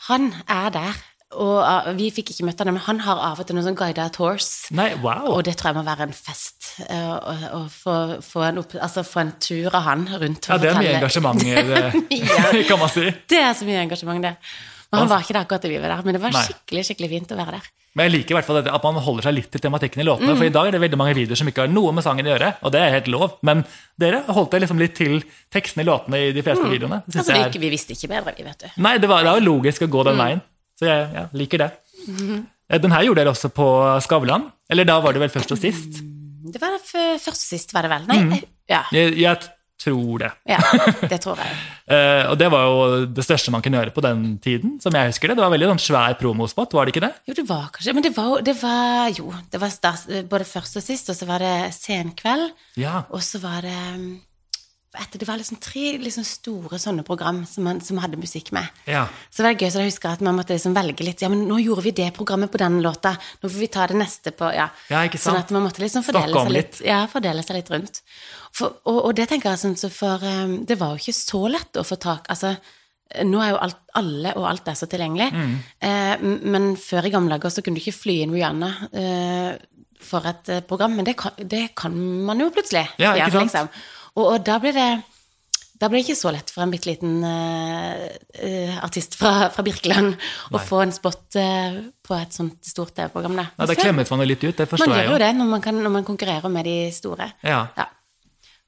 Han 0.10 0.34
er 0.48 0.70
der. 0.74 1.02
Og 1.34 1.64
uh, 1.66 1.90
vi 1.98 2.12
fikk 2.14 2.30
ikke 2.30 2.46
møtt 2.46 2.60
han, 2.62 2.70
men 2.76 2.84
han 2.86 3.00
har 3.08 3.22
av 3.32 3.40
og 3.42 3.48
til 3.50 3.58
noen 3.58 3.66
sånn 3.66 3.78
guided 3.78 4.14
tours. 4.14 4.50
Nei, 4.76 4.92
wow. 5.02 5.32
Og 5.34 5.42
det 5.48 5.56
tror 5.58 5.72
jeg 5.72 5.80
må 5.80 5.86
være 5.88 6.06
en 6.06 6.14
fest. 6.14 6.76
uh, 6.86 7.18
Å 7.18 7.34
å 7.58 7.64
få, 7.74 8.44
en 8.46 8.62
altså 8.62 9.06
en 9.22 9.34
tur 9.42 9.74
av 9.74 9.88
han 9.88 10.06
rundt. 10.12 10.50
Ja, 10.52 10.60
det 10.62 10.70
er 10.70 10.78
mye 10.78 10.94
engasjement, 11.00 11.42
det, 11.44 12.66
kan 12.70 12.82
man 12.82 12.94
si. 12.94 13.08
Det 13.30 13.42
er 13.42 13.58
så 13.58 13.66
mye 13.66 13.82
engasjement, 13.88 14.22
det. 14.30 14.36
Men 14.94 15.08
han 15.08 15.10
var 15.10 15.26
ikke 15.26 15.34
der 15.34 15.48
akkurat 15.48 15.66
da 15.66 15.72
vi 15.72 15.82
var 15.82 15.96
der, 15.96 16.06
men 16.06 16.14
det 16.14 16.22
var 16.22 16.38
skikkelig 16.38 16.86
skikkelig 16.92 17.10
fint 17.16 17.34
å 17.34 17.40
være 17.40 17.58
der. 17.58 17.72
Men 17.94 18.08
jeg 18.08 18.14
liker 18.16 18.34
i 18.34 18.38
hvert 18.40 18.48
fall 18.48 18.58
at 18.64 18.86
man 18.88 18.96
holder 19.06 19.28
seg 19.28 19.36
litt 19.38 19.52
til 19.54 19.62
tematikken 19.62 20.02
i 20.02 20.06
låtene. 20.08 20.34
For 20.34 20.48
i 20.48 20.54
dag 20.54 20.70
er 20.70 20.76
det 20.76 20.82
veldig 20.82 20.98
mange 20.98 21.14
videoer 21.18 21.38
som 21.38 21.50
ikke 21.50 21.68
har 21.68 21.70
noe 21.70 21.92
med 21.94 22.06
sangen 22.06 22.26
å 22.26 22.32
gjøre, 22.32 22.50
og 22.66 22.74
det 22.74 22.82
er 22.82 22.96
helt 22.96 23.10
lov. 23.14 23.36
Men 23.46 23.62
dere 24.02 24.24
holdt 24.34 24.56
dere 24.56 24.66
liksom 24.66 24.82
litt 24.82 24.96
til 24.98 25.20
tekstene 25.54 25.86
i 25.86 25.90
låtene 25.92 26.22
i 26.24 26.32
de 26.34 26.46
fleste 26.46 26.66
videoene. 26.72 27.04
Altså, 27.06 27.28
vi, 27.30 27.44
er... 27.46 27.60
vi 27.66 27.70
visste 27.74 27.94
ikke 27.94 28.10
bedre, 28.16 28.34
vi, 28.40 28.48
vet 28.48 28.66
du. 28.66 28.82
Nei, 28.82 28.96
det 29.04 29.12
var, 29.12 29.28
det 29.28 29.36
jo 29.38 29.46
logisk 29.52 29.86
å 29.86 29.92
gå 29.94 30.08
den 30.10 30.18
veien. 30.24 30.42
Så 30.80 30.90
jeg 30.90 31.06
ja, 31.14 31.28
liker 31.38 31.62
det. 31.62 31.70
Eh, 32.10 32.80
Den 32.82 32.96
her 32.96 33.06
gjorde 33.06 33.22
dere 33.22 33.36
også 33.36 33.54
på 33.54 33.68
Skavlan. 34.08 34.50
Eller 34.74 34.90
da 34.90 34.98
var 35.04 35.14
det 35.14 35.22
vel 35.22 35.34
først 35.34 35.54
og 35.54 35.62
sist? 35.62 36.02
Det 36.54 36.62
var 36.62 36.74
det 36.74 37.04
og 37.30 37.38
sist, 37.38 37.78
var 37.78 37.86
det 37.86 37.94
vel? 37.94 38.10
Nei, 38.10 38.40
eh, 38.40 38.48
ja, 38.74 38.82
Jeg, 38.96 39.14
jeg 39.22 39.38
tror 39.84 40.24
det. 40.24 40.32
ja, 40.50 40.60
det 41.12 41.20
tror 41.24 41.40
jeg. 41.44 41.54
uh, 41.92 42.24
og 42.32 42.38
det 42.40 42.50
var 42.54 42.66
jo 42.70 43.06
det 43.20 43.26
største 43.28 43.52
man 43.54 43.62
kunne 43.66 43.82
gjøre 43.82 43.94
på 43.96 44.04
den 44.06 44.26
tiden, 44.44 44.78
som 44.84 44.96
jeg 44.96 45.12
husker 45.14 45.30
det. 45.32 45.38
Det 45.40 45.46
var 45.46 45.54
veldig 45.54 45.72
sånn 45.74 45.84
svær 45.86 46.18
promospot, 46.20 46.74
var 46.74 46.88
det 46.88 46.96
ikke 46.96 47.06
det? 47.08 47.14
Jo, 47.30 47.38
det 47.42 47.48
var 47.50 47.70
kanskje 47.76 47.94
Men 48.00 48.08
det 48.08 48.14
var, 48.18 48.36
det 48.48 48.58
var 48.64 49.10
jo 49.14 49.34
Det 49.52 49.60
var 49.62 49.74
stas, 49.74 50.08
både 50.32 50.48
først 50.48 50.80
og 50.80 50.86
sist, 50.86 51.10
og 51.12 51.20
så 51.20 51.28
var 51.30 51.44
det 51.44 51.56
senkveld, 51.76 52.52
Ja. 52.80 53.04
og 53.12 53.22
så 53.26 53.44
var 53.44 53.62
det 53.68 53.80
etter, 54.94 55.18
Det 55.18 55.26
var 55.26 55.40
liksom 55.42 55.58
tre 55.58 55.96
liksom 55.98 56.22
store 56.28 56.78
sånne 56.78 57.02
program 57.08 57.40
som, 57.50 57.64
man, 57.66 57.80
som 57.82 57.98
hadde 57.98 58.20
musikk 58.22 58.52
med. 58.54 58.68
ja. 58.86 59.08
Så 59.32 59.42
det 59.42 59.48
var 59.48 59.56
gøy, 59.64 59.70
så 59.74 59.82
jeg 59.82 59.90
husker 59.90 60.12
at 60.14 60.22
man 60.22 60.36
måtte 60.38 60.54
liksom 60.54 60.76
velge 60.78 61.02
litt. 61.08 61.24
Ja, 61.26 61.32
men 61.34 61.48
nå 61.50 61.58
gjorde 61.64 61.82
vi 61.88 61.96
det 61.98 62.12
programmet 62.14 62.52
på 62.54 62.62
den 62.62 62.78
låta, 62.86 63.16
nå 63.42 63.50
får 63.50 63.58
vi 63.64 63.72
ta 63.74 63.88
det 63.90 63.98
neste 63.98 64.36
på 64.38 64.52
Ja. 64.54 64.68
Ja, 64.94 65.02
ikke 65.08 65.18
sant? 65.18 65.34
Sånn 65.34 65.42
at 65.42 65.54
man 65.56 65.66
måtte 65.66 65.82
liksom 65.82 66.06
fordele 66.06 66.38
seg 66.46 66.54
litt. 66.54 66.78
litt, 66.78 66.86
ja, 66.86 67.00
fordele 67.10 67.42
seg 67.42 67.58
litt 67.58 67.72
rundt. 67.74 68.04
For, 68.54 68.76
og, 68.86 69.00
og 69.10 69.16
det 69.18 69.26
tenker 69.32 69.50
jeg 69.50 69.62
sånn, 69.64 69.76
så 69.80 69.90
for 69.90 70.22
um, 70.22 70.60
det 70.70 70.78
var 70.78 70.94
jo 70.94 71.02
ikke 71.02 71.16
så 71.18 71.40
lett 71.50 71.80
å 71.82 71.86
få 71.88 71.98
tak 71.98 72.28
Altså, 72.30 72.52
nå 73.26 73.40
er 73.42 73.50
jo 73.54 73.62
alt, 73.66 73.80
alle 73.98 74.34
og 74.38 74.46
alt 74.50 74.68
er 74.70 74.78
så 74.78 74.88
tilgjengelig, 74.90 75.32
Mm. 75.34 75.56
eh, 75.86 76.22
men 76.54 76.76
før 76.78 77.06
i 77.10 77.12
gamle 77.14 77.36
dager 77.36 77.50
så 77.54 77.62
kunne 77.66 77.78
du 77.78 77.82
ikke 77.84 77.98
fly 77.98 78.16
inn 78.24 78.34
Rihanna 78.34 78.70
eh, 78.94 79.50
for 80.04 80.26
et 80.30 80.50
eh, 80.50 80.62
program, 80.70 80.96
men 80.98 81.06
det 81.06 81.16
kan, 81.18 81.32
det 81.38 81.76
kan 81.78 81.94
man 82.26 82.42
jo 82.42 82.52
plutselig. 82.54 82.86
Ja, 83.02 83.14
ikke 83.18 83.32
sant? 83.32 83.50
Liksom. 83.52 83.70
Og, 84.16 84.24
og 84.36 84.46
da 84.46 84.60
blir 84.62 84.74
det 84.78 84.88
da 85.82 85.90
blir 85.92 86.00
det 86.00 86.06
ikke 86.08 86.16
så 86.22 86.32
lett 86.32 86.52
for 86.54 86.64
en 86.64 86.72
bitte 86.72 86.88
liten 86.88 87.18
uh, 87.26 88.76
artist 88.86 89.18
fra, 89.20 89.50
fra 89.52 89.64
Birkeland 89.66 90.14
å 90.56 90.62
få 90.64 90.80
en 90.86 90.94
spot 90.96 91.36
uh, 91.42 91.80
på 92.06 92.16
et 92.16 92.32
sånt 92.38 92.62
stort 92.64 92.94
TV-program. 92.96 93.36
da. 93.42 93.46
Nei, 93.58 93.68
Da 93.68 93.76
klemmes 93.76 94.12
man 94.14 94.22
jo 94.24 94.28
litt 94.30 94.46
ut, 94.46 94.56
det 94.62 94.68
forstår 94.70 94.88
Man 94.94 94.96
jeg 95.02 95.10
gjør 95.10 95.12
jo 95.12 95.18
jo. 95.18 95.24
det 95.26 95.32
når 95.42 95.50
man, 95.50 95.64
kan, 95.66 95.82
når 95.84 95.94
man 95.98 96.06
konkurrerer 96.08 96.54
med 96.54 96.70
de 96.70 96.78
store. 96.96 97.28
Ja. 97.44 97.66
Ja. 97.76 97.90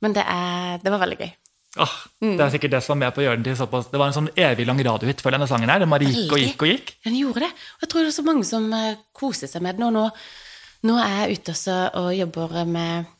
Men 0.03 0.13
det, 0.15 0.23
er, 0.27 0.79
det 0.83 0.91
var 0.91 1.01
veldig 1.05 1.17
gøy. 1.23 1.31
Åh, 1.75 1.95
Det 2.23 2.39
er 2.39 2.51
sikkert 2.53 2.71
det 2.71 2.79
som 2.85 2.93
var 2.95 3.01
med 3.01 3.15
på 3.15 3.19
å 3.19 3.25
gjøre 3.25 3.35
den 3.35 3.45
til 3.49 3.57
såpass 3.59 3.89
Det 3.91 3.99
var 3.99 4.07
en 4.07 4.15
sånn 4.15 4.29
evig 4.39 4.63
lang 4.67 4.79
radiohit 4.79 5.19
for 5.19 5.35
denne 5.35 5.47
sangen 5.49 5.67
her. 5.67 5.81
Den 5.83 5.91
bare 5.91 6.07
gikk 6.07 6.31
og 6.31 6.39
gikk 6.39 6.63
og 6.63 6.69
gikk. 6.71 6.93
Den 7.03 7.17
gjorde 7.19 7.43
det. 7.43 7.49
Og 7.51 7.83
jeg 7.83 7.89
tror 7.91 8.05
det 8.05 8.11
er 8.13 8.15
så 8.15 8.23
mange 8.27 8.47
som 8.47 8.69
eh, 8.77 9.01
koser 9.15 9.51
seg 9.51 9.65
med 9.65 9.75
den. 9.75 9.89
Og 9.89 9.95
nå, 9.95 10.05
nå 10.87 10.95
er 11.03 11.17
jeg 11.25 11.41
ute 11.41 11.55
og 11.99 12.07
jobber 12.15 12.55
med, 12.69 13.11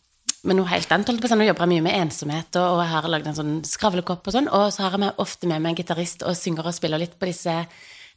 med 0.47 0.59
noe 0.59 0.71
helt 0.71 0.95
annet. 0.95 1.11
Nå 1.11 1.49
jobber 1.49 1.65
jeg 1.67 1.73
mye 1.73 1.85
med 1.89 1.99
ensomhet, 1.99 2.61
og, 2.61 2.79
jeg 2.85 2.93
har 2.93 3.09
lagd 3.11 3.27
en 3.27 3.37
sånn 3.41 3.53
skravlekopp 3.67 4.31
og 4.31 4.37
sånn. 4.37 4.47
Og 4.47 4.71
så 4.71 4.85
har 4.85 4.95
jeg 4.95 5.03
med, 5.03 5.19
ofte 5.19 5.51
med 5.51 5.59
meg 5.59 5.75
en 5.75 5.81
gitarist 5.81 6.23
og 6.23 6.39
synger 6.39 6.71
og 6.71 6.77
spiller 6.79 7.03
litt 7.03 7.19
på 7.19 7.27
disse, 7.27 7.57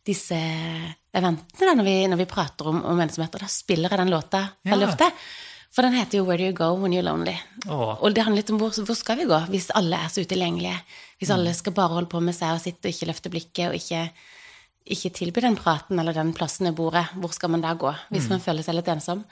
disse 0.07 0.39
eventene 0.39 1.67
da, 1.67 1.75
når, 1.75 1.91
vi, 1.91 1.99
når 2.15 2.23
vi 2.23 2.31
prater 2.31 2.71
om, 2.71 2.85
om 2.95 3.03
ensomhet. 3.03 3.35
Og 3.35 3.43
da 3.43 3.51
spiller 3.51 3.91
jeg 3.91 4.05
den 4.05 4.15
låta 4.15 4.47
veldig 4.71 4.87
Ja. 4.87 4.95
ofte. 4.95 5.11
For 5.71 5.83
den 5.83 5.93
heter 5.95 6.19
jo 6.19 6.25
'Where 6.25 6.39
Do 6.39 6.45
You 6.49 6.53
Go 6.57 6.73
When 6.83 6.93
You're 6.93 7.05
Lonely'. 7.05 7.37
Åh. 7.69 7.99
Og 8.03 8.15
det 8.15 8.25
handler 8.25 8.43
litt 8.43 8.51
om 8.51 8.59
hvor, 8.59 8.71
hvor 8.73 8.97
skal 8.97 9.17
vi 9.19 9.25
gå 9.29 9.39
hvis 9.51 9.71
alle 9.75 9.97
er 9.97 10.09
så 10.09 10.25
utilgjengelige? 10.25 10.79
Hvis 11.21 11.31
alle 11.35 11.53
skal 11.55 11.73
bare 11.73 11.89
holde 11.93 12.09
på 12.09 12.21
med 12.23 12.35
seg 12.35 12.55
og 12.55 12.61
sitte 12.61 12.89
og 12.89 12.95
ikke 12.95 13.07
løfte 13.13 13.31
blikket 13.31 13.69
og 13.69 13.75
ikke, 13.75 14.11
ikke 14.89 15.13
tilby 15.13 15.41
den 15.45 15.57
praten 15.57 15.99
eller 16.01 16.13
den 16.17 16.33
plassen 16.33 16.67
ved 16.67 16.75
bordet, 16.77 17.07
hvor 17.21 17.31
skal 17.33 17.51
man 17.51 17.61
da 17.61 17.75
gå 17.75 17.95
hvis 18.11 18.29
man 18.31 18.41
føler 18.41 18.63
seg 18.65 18.75
litt 18.75 18.89
ensom? 18.89 19.25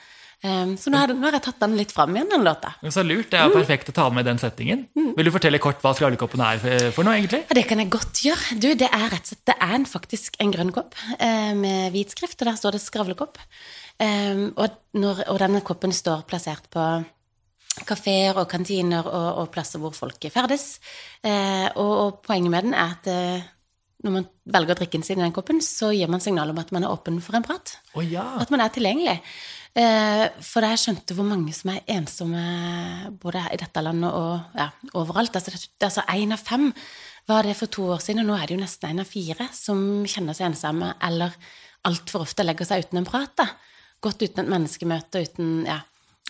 Um, 0.45 0.77
så 0.77 0.91
nå 0.93 0.99
har, 1.01 1.09
jeg 1.33 1.41
tatt 1.43 1.59
den 1.61 1.79
litt 1.79 1.91
fram 1.97 2.13
igjen, 2.15 2.29
den 2.29 2.45
låta. 2.45 2.75
Så 2.93 3.01
lurt. 3.03 3.31
Det 3.31 3.39
er 3.41 3.49
jo 3.49 3.55
perfekt 3.57 3.89
å 3.89 3.95
ta 3.97 4.11
med 4.13 4.21
i 4.27 4.29
den 4.29 4.37
settingen. 4.39 4.83
Vil 5.17 5.25
du 5.25 5.31
fortelle 5.33 5.59
kort 5.59 5.81
hva 5.81 5.95
skravlekoppen 5.97 6.43
er 6.45 6.59
for- 6.61 6.91
for 6.93 7.05
noe, 7.05 7.15
egentlig? 7.17 7.41
Ja, 7.49 7.55
det 7.55 7.67
kan 7.67 7.79
jeg 7.79 7.89
godt 7.89 8.13
gjøre. 8.21 8.61
Du, 8.61 8.75
det 8.75 8.91
er 8.93 9.09
rett 9.09 9.25
og 9.25 9.27
slett 9.33 9.47
Det 9.47 9.55
er 9.59 9.75
en, 9.75 9.87
faktisk 9.87 10.37
en 10.39 10.53
grønn 10.53 10.73
kopp 10.77 10.95
eh, 11.19 11.55
med 11.55 11.91
hvit 11.95 12.11
skrift, 12.13 12.37
og 12.43 12.47
der 12.53 12.53
står 12.61 12.73
det 12.73 12.83
'skravlekopp'. 12.83 13.41
Um, 13.97 14.51
og, 14.61 14.75
når, 14.93 15.23
og 15.33 15.39
denne 15.41 15.63
koppen 15.65 15.93
står 15.97 16.27
plassert 16.29 16.67
på 16.73 16.83
kafeer 17.87 18.37
og 18.41 18.49
kantiner 18.49 19.07
og, 19.09 19.29
og 19.43 19.51
plasser 19.55 19.81
hvor 19.81 19.95
folk 19.97 20.27
ferdes. 20.33 20.79
Uh, 21.25 21.69
og, 21.77 21.93
og 22.05 22.19
poenget 22.27 22.53
med 22.53 22.69
den 22.69 22.77
er 22.77 22.97
at 22.97 23.09
uh, 23.09 23.53
når 24.05 24.13
man 24.19 24.27
velger 24.53 24.77
å 24.77 24.79
drikke 24.79 24.99
den 24.99 25.07
sin 25.07 25.21
i 25.21 25.25
den 25.25 25.35
koppen, 25.35 25.63
så 25.65 25.89
gir 25.97 26.11
man 26.13 26.21
signal 26.23 26.53
om 26.53 26.61
at 26.61 26.73
man 26.77 26.85
er 26.85 26.93
åpen 26.93 27.17
for 27.25 27.39
en 27.39 27.47
prat. 27.47 27.79
Oh, 27.97 28.05
ja. 28.05 28.25
At 28.43 28.53
man 28.53 28.63
er 28.63 28.73
tilgjengelig. 28.75 29.17
Uh, 29.77 30.27
for 30.45 30.65
da 30.65 30.73
jeg 30.73 30.83
skjønte 30.85 31.17
hvor 31.17 31.27
mange 31.29 31.53
som 31.57 31.73
er 31.73 31.85
ensomme 31.97 32.45
både 33.21 33.43
i 33.53 33.61
dette 33.61 33.85
landet 33.85 34.13
og 34.13 34.57
ja, 34.61 34.71
overalt. 34.97 35.37
Altså, 35.37 35.57
det- 35.57 35.89
altså 35.89 36.05
én 36.13 36.37
av 36.37 36.45
fem 36.45 36.69
var 37.27 37.43
det 37.49 37.57
for 37.59 37.73
to 37.73 37.89
år 37.97 38.05
siden, 38.05 38.23
og 38.23 38.29
nå 38.31 38.37
er 38.37 38.47
det 38.47 38.57
jo 38.57 38.63
nesten 38.63 38.93
én 38.93 39.03
av 39.03 39.09
fire 39.11 39.49
som 39.57 40.05
kjenner 40.07 40.37
seg 40.37 40.53
ensomme 40.53 40.93
eller 41.03 41.35
altfor 41.89 42.23
ofte 42.23 42.45
legger 42.45 42.69
seg 42.69 42.87
uten 42.87 43.01
en 43.01 43.09
prat. 43.09 43.33
da. 43.37 43.49
Gått 44.05 44.23
uten 44.23 44.45
et 44.45 44.53
menneskemøte, 44.53 45.23
uten 45.27 45.53
ja. 45.69 45.81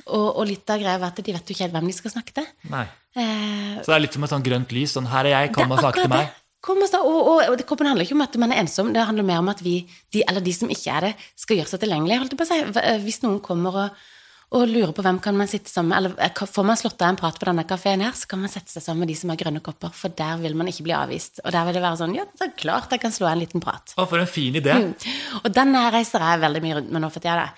Og, 0.06 0.26
og 0.36 0.44
litt 0.46 0.68
av 0.70 0.80
greia 0.80 1.00
var 1.00 1.14
at 1.14 1.22
de 1.24 1.32
vet 1.32 1.48
jo 1.48 1.54
ikke 1.54 1.64
helt 1.64 1.74
hvem 1.74 1.86
de 1.88 1.94
skal 1.96 2.12
snakke 2.12 2.34
til. 2.36 2.48
Nei. 2.70 2.84
Eh, 3.16 3.78
Så 3.80 3.88
det 3.88 3.94
er 3.96 4.02
litt 4.04 4.16
som 4.16 4.26
et 4.26 4.32
sånt 4.32 4.46
grønt 4.46 4.74
lys. 4.76 4.92
Sånn, 4.92 5.08
her 5.08 5.28
er 5.28 5.34
jeg, 5.34 5.54
kom 5.56 5.72
og 5.72 5.80
snakk 5.80 5.96
til 5.98 6.10
meg. 6.12 6.28
det. 6.28 6.42
Kom 6.66 6.82
og, 6.82 6.94
og, 7.06 7.42
og, 7.46 7.54
det 7.56 7.86
handler 7.86 8.04
ikke 8.04 8.16
om 8.16 8.24
at 8.24 8.36
man 8.42 8.52
er 8.52 8.60
ensom, 8.64 8.88
det 8.92 9.04
handler 9.06 9.26
mer 9.28 9.38
om 9.38 9.48
at 9.52 9.60
vi, 9.62 9.76
de, 10.12 10.24
eller 10.26 10.42
de 10.42 10.52
som 10.56 10.70
ikke 10.72 10.94
er 10.98 11.04
det, 11.06 11.12
skal 11.38 11.60
gjøre 11.60 11.70
seg 11.72 11.82
tilgjengelig. 11.84 12.18
Holdt 12.22 12.34
jeg 12.34 12.40
på 12.40 12.46
å 12.46 12.50
si. 12.50 12.86
Hvis 13.04 13.20
noen 13.22 13.38
kommer 13.44 13.78
og, 13.84 14.06
og 14.54 14.68
lurer 14.70 14.92
på 14.94 15.02
hvem 15.02 15.18
kan 15.20 15.34
man 15.36 15.48
sitte 15.50 15.68
sammen 15.72 15.90
med, 15.90 15.98
eller 15.98 16.12
eh, 16.22 16.46
får 16.46 16.64
man 16.68 16.76
slått 16.78 17.00
av 17.02 17.08
en 17.10 17.16
prat 17.18 17.38
på 17.40 17.48
denne 17.48 17.64
kafeen 17.66 18.00
her, 18.04 18.12
så 18.14 18.28
kan 18.30 18.38
man 18.40 18.48
sette 18.52 18.70
seg 18.70 18.82
sammen 18.84 19.00
med 19.02 19.08
de 19.10 19.16
som 19.18 19.32
har 19.32 19.36
grønne 19.40 19.60
kopper, 19.60 19.90
for 19.92 20.08
der 20.14 20.36
vil 20.38 20.54
man 20.54 20.68
ikke 20.70 20.84
bli 20.86 20.94
avvist. 20.94 21.40
Og 21.44 21.50
der 21.52 21.64
vil 21.66 21.74
det 21.74 21.82
være 21.82 21.98
sånn, 21.98 22.14
ja, 22.14 22.24
det 22.38 22.46
er 22.46 22.52
klart 22.56 22.90
jeg 22.94 23.00
kan 23.02 23.10
slå 23.12 23.26
en 23.26 23.42
liten 23.42 23.60
prat. 23.64 23.96
Å, 23.98 24.06
for 24.06 24.22
en 24.22 24.30
fin 24.30 24.54
idé. 24.54 24.72
Mm. 24.72 24.94
Og 25.42 25.50
den 25.52 25.74
her 25.74 25.90
reiser 25.98 26.22
jeg 26.22 26.44
veldig 26.46 26.62
mye 26.62 26.78
rundt 26.78 26.94
med 26.94 27.02
nå 27.02 27.10
for 27.10 27.20
tida. 27.26 27.48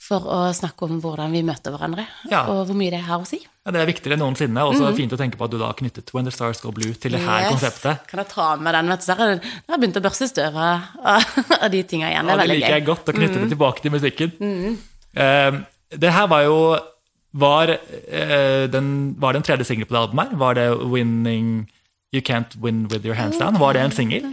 For 0.00 0.24
å 0.32 0.36
snakke 0.56 0.86
om 0.88 0.96
hvordan 1.04 1.28
vi 1.36 1.42
møter 1.44 1.74
hverandre, 1.76 2.06
Ja. 2.30 2.46
og 2.48 2.62
hvor 2.70 2.74
mye 2.80 2.90
det 2.94 3.02
har 3.04 3.20
å 3.20 3.26
si. 3.28 3.36
Ja, 3.66 3.70
det 3.76 3.82
er 3.82 3.90
viktigere 3.90 4.16
enn 4.16 4.22
noensinne. 4.24 4.62
Og 4.64 4.72
så 4.80 4.88
fint 4.96 5.12
å 5.12 5.18
tenke 5.20 5.36
på 5.36 5.44
at 5.44 5.52
du 5.52 5.58
da 5.60 5.66
har 5.68 5.76
knyttet 5.76 6.08
When 6.16 6.24
the 6.24 6.32
Stars 6.32 6.62
Go 6.64 6.72
Blue 6.72 6.94
til 6.96 7.12
det 7.12 7.20
her 7.20 7.42
Yes. 7.44 7.50
konseptet. 7.52 8.06
Kan 8.08 8.22
jeg 8.24 8.30
ta 8.32 8.56
med 8.56 8.72
den? 8.74 8.88
vet 8.88 9.04
du, 9.04 9.04
så 9.04 9.16
har 9.18 9.34
jeg, 9.34 9.42
begynt 9.76 10.00
å 10.00 10.02
børste 10.08 10.30
støv 10.32 10.56
av, 10.56 10.88
av 11.60 11.68
de 11.70 11.82
tinga 11.84 12.08
igjen. 12.08 12.24
Det 12.26 12.32
Ja, 12.32 12.38
gøy. 12.40 12.46
det 12.48 12.56
liker 12.56 12.76
jeg 12.78 12.86
godt, 12.88 13.12
å 13.12 13.16
knytte 13.18 13.42
det 13.44 13.50
tilbake 13.52 13.84
til 13.84 13.92
musikken. 13.92 14.32
Eh, 15.20 15.60
det 15.90 16.12
her 16.12 16.26
var 16.30 16.42
jo 16.46 16.78
var, 17.32 17.70
eh, 18.08 18.70
den, 18.70 19.14
var 19.20 19.32
det 19.32 19.40
en 19.40 19.46
tredje 19.46 19.64
singel 19.64 19.86
på 19.86 19.94
det 19.94 20.00
albumet? 20.00 20.38
Var 20.38 20.54
det 20.54 20.68
'Winning 20.70 21.70
You 22.12 22.22
Can't 22.22 22.56
Win 22.62 22.86
With 22.90 23.06
Your 23.06 23.14
Hands 23.14 23.36
Down'? 23.36 23.58
Var 23.58 23.72
det 23.72 23.82
en 23.82 23.90
singel? 23.90 24.24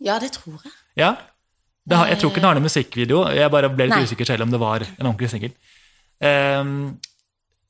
Ja, 0.00 0.18
det 0.18 0.32
tror 0.32 0.58
jeg. 0.64 0.72
Ja. 0.96 1.14
Det 1.88 1.96
har, 1.96 2.06
jeg 2.06 2.18
tror 2.18 2.30
ikke 2.30 2.40
den 2.40 2.44
har 2.44 2.54
noen 2.54 2.62
musikkvideo. 2.62 3.28
Jeg 3.28 3.50
bare 3.50 3.70
ble 3.70 3.86
litt 3.86 3.96
Nei. 3.96 4.02
usikker 4.04 4.24
selv 4.24 4.42
om 4.42 4.50
det 4.50 4.60
var 4.60 4.82
en 4.82 5.06
ordentlig 5.06 5.30
singel. 5.30 5.52
Eh, 6.20 6.64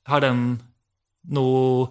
har 0.06 0.20
den 0.20 0.60
noe 1.28 1.88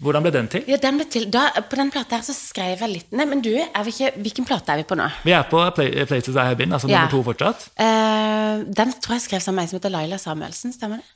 Hvordan 0.00 0.24
ble 0.24 0.32
den 0.32 0.46
til? 0.48 0.64
Ja, 0.70 0.78
den 0.80 0.96
ble 0.96 1.04
til. 1.12 1.26
Da, 1.32 1.42
på 1.68 1.76
den 1.76 1.90
plata 1.92 2.16
her 2.16 2.24
så 2.24 2.32
skrev 2.32 2.80
jeg 2.80 2.88
litt 2.88 3.10
Nei, 3.12 3.26
men 3.28 3.42
du, 3.44 3.50
ikke, 3.52 4.14
hvilken 4.24 4.46
plate 4.48 4.72
er 4.72 4.80
vi 4.80 4.86
på 4.88 4.96
nå? 4.96 5.06
Vi 5.26 5.34
er 5.36 5.44
på 5.50 5.60
Play, 5.76 5.92
Places 6.08 6.32
I 6.38 6.46
Have 6.48 6.56
Been, 6.56 6.72
altså 6.72 6.88
Ja. 6.88 7.02
nummer 7.02 7.12
to 7.12 7.22
fortsatt. 7.26 7.66
Uh, 7.76 8.64
den 8.80 8.94
tror 8.96 9.18
jeg 9.18 9.26
skrev 9.26 9.44
sammen 9.44 9.60
med 9.60 9.68
ei 9.68 9.72
som 9.72 9.80
heter 9.80 9.92
Laila 9.92 10.18
Samuelsen, 10.18 10.72
stemmer 10.72 11.02
det? 11.02 11.08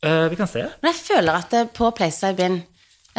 Uh, 0.00 0.30
vi 0.32 0.38
kan 0.40 0.48
se. 0.48 0.64
Men 0.80 0.94
jeg 0.94 1.00
føler 1.02 1.42
at 1.42 1.50
det 1.52 1.64
på 1.76 1.90
Place 1.92 2.24
I've 2.30 2.38
Been 2.40 2.62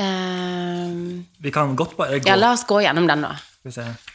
uh, 0.02 1.22
Vi 1.46 1.54
kan 1.54 1.76
godt 1.78 1.94
bare 1.98 2.18
gå. 2.18 2.26
Ja, 2.32 2.40
la 2.42 2.56
oss 2.56 2.66
gå 2.66 2.82
gjennom 2.82 3.06
den 3.08 3.22
nå. 3.28 3.36
Skal 3.62 3.70
vi 3.70 3.78
se. 3.78 4.11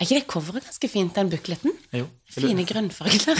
Er 0.00 0.06
ikke 0.08 0.16
det 0.16 0.26
coveret 0.32 0.64
ganske 0.64 0.88
fint, 0.88 1.12
den 1.14 1.28
bukletten? 1.28 1.74
Jo. 1.92 2.06
Fine 2.32 2.64
grønnfarger. 2.64 3.36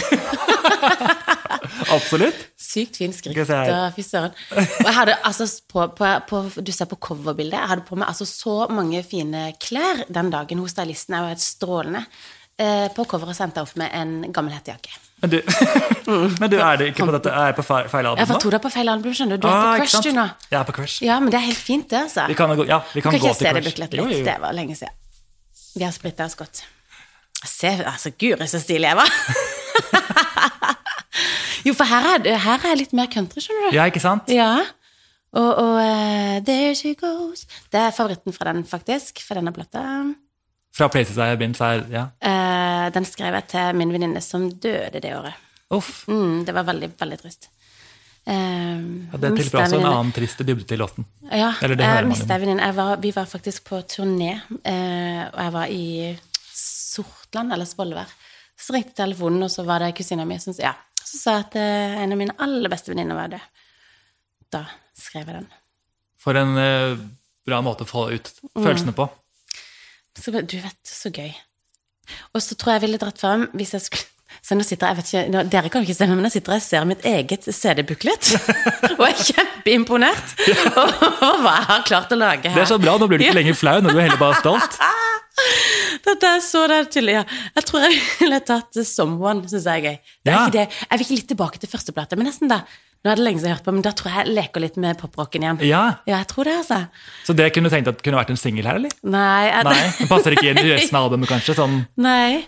Absolutt. 1.95 2.37
Sykt 2.61 2.99
fin 3.01 3.13
skrift. 3.15 3.47
Se 3.49 3.79
Fy 3.95 4.03
søren. 4.05 4.35
Og 4.53 4.85
jeg 4.85 4.93
hadde 4.93 5.15
altså 5.25 5.47
på, 5.71 5.87
på, 5.97 6.11
på, 6.29 6.41
Du 6.61 6.69
ser 6.75 6.85
på 6.91 6.99
coverbildet. 7.01 7.57
Jeg 7.57 7.71
hadde 7.73 7.85
på 7.87 7.97
meg 7.97 8.11
altså 8.11 8.27
så 8.29 8.67
mange 8.69 9.01
fine 9.07 9.47
klær 9.63 10.03
den 10.13 10.29
dagen 10.33 10.61
hos 10.61 10.75
stylisten. 10.75 11.17
Jeg 11.17 11.25
var 11.25 11.33
helt 11.33 11.45
strålende. 11.45 12.03
Eh, 12.61 12.87
på 12.93 13.07
coveret 13.09 13.39
sendte 13.39 13.57
jeg 13.57 13.65
opp 13.71 13.81
med 13.81 13.89
en 13.97 14.13
gammel 14.35 14.53
hettejakke. 14.53 14.93
Men 15.21 15.33
du, 15.33 15.39
men 16.41 16.49
du 16.49 16.57
er 16.61 16.77
det 16.81 16.91
ikke 16.91 17.05
på 17.05 17.13
dette 17.13 17.29
Er 17.29 17.51
jeg 17.51 17.57
på 17.59 17.65
feil, 17.65 17.85
album 17.85 18.07
album 18.09 18.21
Jeg 18.21 18.41
tok 18.41 18.53
deg 18.55 18.61
på 18.63 18.71
feil 18.73 18.89
album, 18.93 19.13
skjønner 19.17 19.41
du. 19.41 19.45
Du 19.45 19.49
er 19.49 19.57
Ah, 19.57 19.65
på 19.77 19.85
Crush, 19.85 20.05
du 20.05 20.17
nå. 20.17 20.27
Jeg 20.49 20.59
er 20.61 20.65
på 20.69 20.77
Crush. 20.77 21.01
Ja, 21.05 21.17
men 21.21 21.33
det 21.33 21.41
er 21.41 21.45
helt 21.49 21.61
fint, 21.61 21.89
det, 21.89 22.05
altså. 22.05 22.29
Vi 22.29 22.37
kan, 22.37 22.53
ja, 22.69 22.81
vi 22.93 23.01
kan, 23.01 23.09
Kan 23.09 23.17
ikke 23.17 23.27
gå 23.27 23.33
jeg 23.33 23.39
se 23.41 23.45
til 23.45 23.53
det 23.57 23.63
Crush. 23.63 23.75
bukletten 23.75 24.01
Jo, 24.03 24.09
litt? 24.09 24.19
jo, 24.19 24.25
jo. 24.25 24.29
Det 24.29 24.37
var 24.45 24.57
lenge 24.57 24.77
siden. 24.77 25.00
Vi 25.75 25.83
har 25.85 25.93
splitta 25.95 26.25
oss 26.27 26.35
godt. 26.39 26.63
Se, 27.41 27.71
altså, 27.87 28.11
guri 28.19 28.47
så 28.47 28.59
stilig 28.61 28.89
jeg 28.89 28.97
var. 28.99 29.11
jo, 31.67 31.73
for 31.73 31.89
her 31.89 32.11
er, 32.19 32.37
her 32.43 32.67
er 32.69 32.77
litt 32.77 32.93
mer 32.97 33.09
country, 33.11 33.41
skjønner 33.41 33.69
du. 33.69 33.77
Ja, 33.77 33.87
ikke 33.89 34.03
sant? 34.03 34.29
Ja. 34.31 34.51
Og, 35.31 35.47
og 35.47 35.77
uh, 35.79 36.41
There 36.43 36.73
She 36.75 36.91
Goes 36.99 37.45
Det 37.71 37.79
er 37.79 37.93
favoritten 37.95 38.35
fra 38.35 38.51
den, 38.51 38.65
faktisk. 38.67 39.23
Fra 39.23 39.39
denne 39.39 39.53
plata. 39.55 39.85
Fra 40.75 40.89
Places 40.91 41.17
I 41.17 41.31
Have 41.31 41.39
Been, 41.39 41.55
er 41.59 41.85
ja. 41.91 42.03
Uh, 42.19 42.91
den 42.93 43.07
skrev 43.07 43.39
jeg 43.39 43.47
til 43.55 43.79
min 43.79 43.95
venninne 43.95 44.21
som 44.23 44.49
døde 44.51 45.01
det 45.01 45.15
året. 45.15 45.39
Uff. 45.71 46.03
Mm, 46.11 46.43
det 46.45 46.53
var 46.55 46.67
veldig, 46.67 46.91
veldig 46.99 47.19
trist. 47.23 47.47
Eh, 48.27 48.81
Ja, 49.11 49.17
det 49.17 49.31
tilfører 49.37 49.63
også 49.65 49.79
en 49.79 49.85
en 49.85 49.91
annen 49.91 50.11
trist 50.13 50.37
dybde 50.45 50.65
til 50.67 50.79
låten. 50.79 51.05
Ja, 51.31 51.53
Eller 51.61 51.75
det 51.75 51.85
jeg 51.85 52.03
jo. 52.05 52.11
en 52.11 52.41
venninne. 52.41 53.01
Vi 53.01 53.11
var 53.15 53.25
faktisk 53.25 53.63
på 53.65 53.81
turné, 53.89 54.41
eh, 54.63 55.23
og 55.33 55.39
jeg 55.41 55.51
var 55.53 55.65
i 55.67 56.19
Sortland, 56.53 57.53
eller 57.53 57.65
Svolvær. 57.65 58.07
Så 58.59 58.73
ringte 58.75 58.93
telefonen, 58.93 59.41
og 59.43 59.49
så 59.49 59.65
var 59.65 59.79
det 59.79 59.95
kusina 59.97 60.25
mi 60.25 60.37
som 60.39 60.53
ja, 60.59 60.73
så 61.03 61.17
sa 61.17 61.37
at 61.39 61.55
eh, 61.55 61.97
en 62.03 62.11
av 62.13 62.17
mine 62.19 62.35
aller 62.37 62.69
beste 62.69 62.91
venninner 62.93 63.15
var 63.17 63.27
død. 63.33 63.47
Da 64.51 64.65
skrev 64.97 65.25
jeg 65.25 65.35
den. 65.41 65.47
For 66.21 66.37
en 66.37 66.57
eh, 66.61 66.97
bra 67.47 67.61
måte 67.65 67.87
å 67.87 67.89
få 67.89 68.11
ut 68.13 68.31
Mm. 68.53 68.63
følelsene 68.65 68.93
på. 68.93 69.09
Så, 70.19 70.31
du 70.31 70.57
vet, 70.59 70.79
så 70.83 71.09
gøy. 71.09 71.31
Og 72.35 72.41
så 72.43 72.55
tror 72.59 72.73
jeg 72.73 72.81
jeg 72.81 72.87
ville 72.89 72.97
dratt 72.99 73.17
frem 73.21 73.47
hvis 73.55 73.71
jeg 73.71 73.81
skulle 73.81 74.03
så 74.41 74.55
nå 74.57 74.63
sitter 74.65 74.87
jeg, 74.89 74.95
jeg 74.95 74.97
vet 74.97 75.09
ikke, 75.29 75.43
Dere 75.53 75.69
kan 75.69 75.83
jo 75.83 75.85
ikke 75.89 75.97
se 75.99 76.07
meg, 76.09 76.17
men 76.17 76.25
jeg 76.27 76.33
sitter 76.39 76.55
og 76.55 76.63
ser 76.65 76.85
mitt 76.89 77.03
eget 77.05 77.45
CD-buklet. 77.53 78.31
og 78.97 79.03
er 79.05 79.19
kjempeimponert 79.21 80.33
over 80.73 81.43
hva 81.43 81.53
jeg 81.59 81.67
har 81.69 81.83
klart 81.85 82.15
å 82.15 82.17
lage 82.17 82.49
her. 82.49 82.57
Det 82.57 82.63
er 82.65 82.71
så 82.73 82.79
bra, 82.81 82.95
nå 82.97 83.07
blir 83.11 83.21
du 83.21 83.27
ikke 83.27 83.37
lenger 83.37 83.57
flau, 83.59 83.77
nå 83.85 83.91
er 83.91 83.97
du 83.99 84.01
heller 84.01 84.21
bare 84.21 84.39
stolt. 84.41 84.79
Dette 86.05 86.27
er 86.35 86.41
så 86.43 86.63
det 86.69 86.77
er 86.81 86.87
tydelig, 86.91 87.13
ja. 87.19 87.23
Jeg 87.57 87.65
tror 87.69 87.83
jeg 87.85 87.99
ville 88.19 88.39
tatt 88.45 88.79
Someone, 88.87 89.45
syns 89.49 89.67
jeg 89.69 89.81
er 89.81 89.85
gøy. 89.85 89.97
Det 90.25 90.31
er 90.31 90.35
Ja. 90.35 90.39
ikke 90.47 90.57
det. 90.57 90.65
Jeg 90.89 90.97
vil 90.99 91.05
ikke 91.05 91.19
litt 91.19 91.29
tilbake 91.35 91.61
til 91.61 91.69
første 91.71 91.93
plate, 91.95 92.17
men 92.19 92.27
nesten 92.29 92.49
da. 92.51 92.63
Nå 93.01 93.09
er 93.09 93.17
det 93.17 93.23
lenge 93.25 93.39
siden 93.41 93.49
jeg 93.49 93.55
har 93.55 93.61
hørt 93.61 93.65
på, 93.69 93.73
men 93.73 93.81
da 93.85 93.91
tror 93.97 94.11
jeg 94.11 94.25
jeg 94.27 94.33
leker 94.37 94.61
litt 94.61 94.75
med 94.77 94.97
poprocken 95.01 95.41
igjen. 95.45 95.61
Ja, 95.65 95.83
Ja, 96.05 96.17
jeg 96.21 96.27
tror 96.29 96.45
det, 96.45 96.57
altså. 96.61 96.81
Så 97.25 97.33
det 97.37 97.47
kunne 97.53 97.69
du 97.69 97.73
tenkt 97.73 97.89
at 97.89 98.01
kunne 98.05 98.19
vært 98.19 98.29
en 98.33 98.37
singel 98.37 98.67
her, 98.69 98.77
eller? 98.77 98.93
Nei, 99.01 99.47
jeg, 99.49 99.63
Nei, 99.65 99.79
det 100.01 100.09
passer 100.11 100.35
ikke 100.37 100.51
inn 100.51 100.59
i 100.61 100.67
resten 100.75 100.97
av 100.99 101.07
albumet, 101.07 101.29
kanskje? 101.31 101.55
Sånn, 101.57 101.79
Nei. 101.97 102.43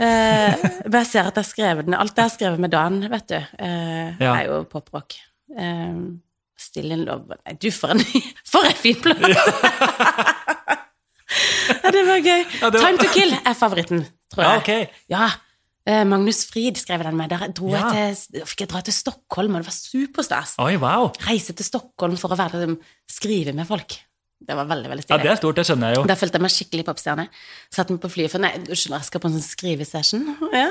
Eh, 0.00 0.54
men 0.88 0.96
jeg 1.00 1.06
ser 1.06 1.28
at 1.28 1.36
jeg 1.36 1.42
har 1.44 1.48
skrevet 1.48 1.86
den. 1.86 1.94
Alt 1.94 2.16
jeg 2.18 2.24
har 2.26 2.32
skrevet 2.34 2.58
med 2.64 2.70
Dan, 2.74 3.00
vet 3.12 3.28
du, 3.30 3.36
eh, 3.38 4.14
Ja. 4.20 4.34
er 4.40 4.46
jo 4.50 4.64
poprock. 4.64 5.14
Eh, 5.56 5.94
Still 6.56 6.92
in 6.94 7.00
love 7.04 7.34
Nei, 7.44 7.56
du, 7.58 7.66
for 7.74 7.90
en, 7.90 7.98
for 8.52 8.62
en 8.64 8.76
fin 8.78 8.94
plate! 9.02 9.28
ja, 11.82 11.90
det 11.92 12.02
var 12.06 12.20
gøy. 12.22 12.44
Ja, 12.60 12.70
det 12.70 12.80
var- 12.80 12.84
Time 12.86 12.98
to 13.02 13.08
kill 13.14 13.34
er 13.34 13.54
favoritten, 13.58 14.04
tror 14.32 14.44
ja, 14.44 14.52
jeg. 14.52 14.60
ok. 14.62 14.94
Ja. 15.10 15.28
eh, 15.86 16.04
Magnus 16.08 16.44
Frid 16.50 16.78
skrev 16.80 17.02
den 17.04 17.16
med. 17.18 17.28
Der 17.30 17.48
dro 17.52 17.68
jeg 17.74 18.16
til, 18.32 18.46
fikk 18.46 18.60
jeg 18.64 18.68
dra 18.70 18.80
til 18.86 18.94
Stockholm, 18.96 19.54
og 19.54 19.62
det 19.64 19.68
var 19.68 19.76
superstas. 19.76 20.54
Oi, 20.62 20.76
wow. 20.80 21.10
Reise 21.26 21.52
til 21.58 21.66
Stockholm 21.66 22.16
for 22.16 22.32
å 22.32 22.38
være, 22.38 22.62
liksom, 22.62 22.78
skrive 23.10 23.52
med 23.52 23.66
folk. 23.68 23.98
Det 24.44 24.52
var 24.58 24.66
veldig, 24.68 24.88
veldig 24.90 25.04
Ja, 25.04 25.06
stilig. 25.06 25.22
det 25.24 25.30
er 25.30 25.36
stort, 25.38 25.56
det 25.56 25.64
skjønner 25.64 25.88
jeg 25.92 25.96
jo. 25.96 26.02
Da 26.10 26.14
følte 26.20 26.36
jeg 26.36 26.42
meg 26.44 26.52
skikkelig 26.52 26.84
popstjerne. 26.84 27.24
Satt 27.72 27.90
meg 27.94 28.00
på 28.02 28.10
flyet 28.12 28.32
for 28.32 28.42
Nei, 28.44 28.50
du 28.60 28.74
skjønner, 28.76 28.98
jeg 29.00 29.06
skal 29.08 29.22
på 29.22 29.28
en 29.30 29.36
sånn 29.38 29.46
skrivesession. 29.46 30.24
Ja. 30.54 30.66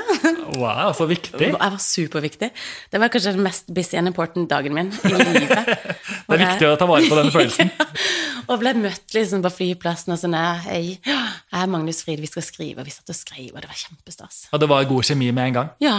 Wow, 0.60 0.92
så 0.94 1.06
viktig. 1.10 1.40
Jeg 1.48 1.56
var 1.58 1.80
superviktig. 1.82 2.50
Det 2.92 3.00
var 3.02 3.10
kanskje 3.10 3.32
den 3.34 3.42
mest 3.42 3.72
busy 3.74 3.96
and 3.98 4.08
important 4.12 4.46
dagen 4.52 4.76
min 4.76 4.92
i 4.92 5.12
livet. 5.16 5.72
Det 6.28 6.36
er 6.36 6.42
viktig 6.44 6.68
å 6.70 6.76
ta 6.78 6.86
vare 6.88 7.08
på 7.10 7.18
den 7.18 7.32
følelsen. 7.34 7.72
Og 8.52 8.60
ble 8.60 8.74
møtt 8.76 9.16
liksom 9.16 9.42
på 9.44 9.50
flyplassen 9.56 10.12
og 10.14 10.20
sånn 10.20 10.36
«Ja, 10.36 10.52
Hei, 10.68 10.98
jeg 11.00 11.56
er 11.64 11.70
Magnus 11.72 12.02
Frid, 12.04 12.20
vi 12.20 12.28
skal 12.28 12.44
skrive. 12.44 12.82
Og 12.84 12.86
vi 12.86 12.92
satt 12.94 13.08
og 13.10 13.16
skrev, 13.16 13.50
og 13.56 13.62
det 13.64 13.70
var 13.72 13.78
kjempestas. 13.80 14.42
Og 14.52 14.60
det 14.60 14.68
var 14.70 14.84
god 14.90 15.08
kjemi 15.08 15.30
med 15.32 15.48
en 15.50 15.58
gang. 15.58 15.70
Ja. 15.82 15.96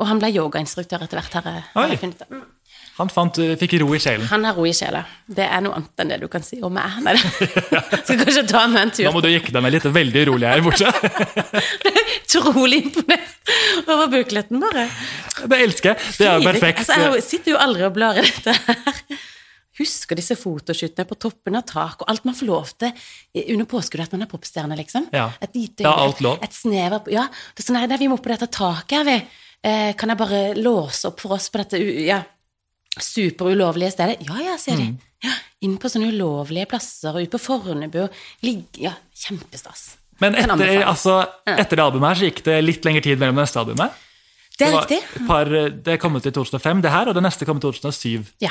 Og 0.00 0.08
han 0.08 0.18
ble 0.20 0.32
yogainstruktør 0.32 1.04
etter 1.06 1.20
hvert. 1.20 1.36
Har 1.76 1.90
jeg 1.92 2.00
funnet 2.02 2.24
ut. 2.26 2.55
Han 2.96 3.10
fant, 3.12 3.36
fikk 3.60 3.74
ro 3.82 3.90
i 3.92 4.00
sjelen. 4.00 4.24
Han 4.30 4.46
har 4.48 4.56
ro 4.56 4.64
i 4.64 4.72
sjela. 4.76 5.02
Det 5.28 5.44
er 5.44 5.60
noe 5.64 5.76
annet 5.76 6.00
enn 6.00 6.12
det 6.14 6.16
du 6.22 6.30
kan 6.32 6.44
si 6.44 6.62
om 6.64 6.72
meg. 6.72 6.96
Nei, 7.04 7.12
Skal 8.06 8.22
kanskje 8.22 8.44
ta 8.48 8.62
meg 8.72 8.86
en 8.86 8.92
tur. 8.96 9.04
Nå 9.04 9.12
må 9.12 9.20
du 9.24 9.28
jekke 9.28 9.52
deg 9.52 9.64
med 9.66 9.74
litt. 9.74 9.88
Veldig 9.96 10.22
urolig 10.24 10.48
her 10.48 10.64
borte. 10.64 10.92
Utrolig 12.24 12.80
imponert 12.86 13.52
over 13.84 14.08
bukletten, 14.16 14.64
bare. 14.64 14.88
Det 15.44 15.60
elsker 15.68 15.92
jeg. 15.92 16.12
Det 16.16 16.28
er 16.30 16.40
jo 16.40 16.48
perfekt. 16.48 16.84
Altså, 16.86 17.14
jeg 17.18 17.26
sitter 17.28 17.52
jo 17.52 17.62
aldri 17.66 17.84
og 17.86 17.96
blar 17.98 18.18
i 18.18 18.24
dette 18.24 18.56
her. 18.56 19.02
Husker 19.76 20.16
disse 20.16 20.38
fotoskyttene 20.40 21.04
på 21.04 21.18
toppen 21.20 21.58
av 21.58 21.66
tak, 21.68 22.00
og 22.00 22.08
alt 22.08 22.24
man 22.24 22.36
får 22.36 22.48
lov 22.48 22.70
til 22.80 22.94
under 23.52 23.68
påskudd 23.68 24.06
at 24.06 24.14
man 24.16 24.24
er 24.24 24.30
popstjerne, 24.30 24.78
liksom. 24.78 25.10
Ja. 25.12 25.28
Et 25.44 25.52
lite 25.58 25.84
Ja, 25.84 25.92
alt 26.00 26.22
lov. 26.24 26.40
Et, 26.40 26.54
snev 26.56 26.96
av 26.96 27.10
Ja, 27.12 27.26
det 27.28 27.60
er 27.60 27.66
sånn 27.68 27.76
nei, 27.76 27.98
vi 28.00 28.08
må 28.08 28.16
på 28.16 28.32
dette 28.32 28.48
taket 28.48 29.02
her, 29.02 29.04
vi. 29.04 29.18
Eh, 29.66 29.92
kan 29.98 30.12
jeg 30.12 30.20
bare 30.20 30.40
låse 30.56 31.10
opp 31.10 31.20
for 31.20 31.36
oss 31.36 31.50
på 31.52 31.60
dette 31.60 31.80
ja, 32.06 32.22
superulovlige 33.02 33.92
stedet? 33.92 34.18
Ja, 34.28 34.38
ja, 34.42 34.56
sier 34.60 34.76
Mm. 34.76 34.96
de. 34.96 35.02
Ja, 35.24 35.32
inn 35.64 35.76
på 35.78 35.88
sånne 35.88 36.12
ulovlige 36.12 36.68
plasser, 36.68 37.14
og 37.16 37.22
ut 37.22 37.30
på 37.30 37.40
Fornebu, 37.40 38.02
og 38.04 38.10
ligge 38.42 38.82
Ja, 38.84 38.92
kjempestas. 39.14 39.96
Men 40.20 40.34
etter, 40.34 40.82
altså, 40.84 41.26
etter 41.46 41.76
det 41.76 41.84
albumet 41.84 42.08
her 42.08 42.14
så 42.20 42.30
gikk 42.30 42.42
det 42.44 42.64
litt 42.64 42.84
lengre 42.84 43.02
tid 43.02 43.18
mellom 43.20 43.36
neste 43.36 43.58
albumet. 43.60 43.92
Det 44.58 44.66
er 44.68 44.70
det 44.72 44.80
riktig. 44.80 45.26
Par, 45.26 45.44
det 45.84 45.98
kom 46.00 46.16
ut 46.16 46.24
i 46.26 46.30
2005, 46.32 46.80
det 46.82 46.90
her, 46.90 47.08
og 47.08 47.14
det 47.14 47.22
neste 47.22 47.44
kom 47.44 47.58
i 47.58 47.60
2007. 47.60 48.24
Ja. 48.40 48.50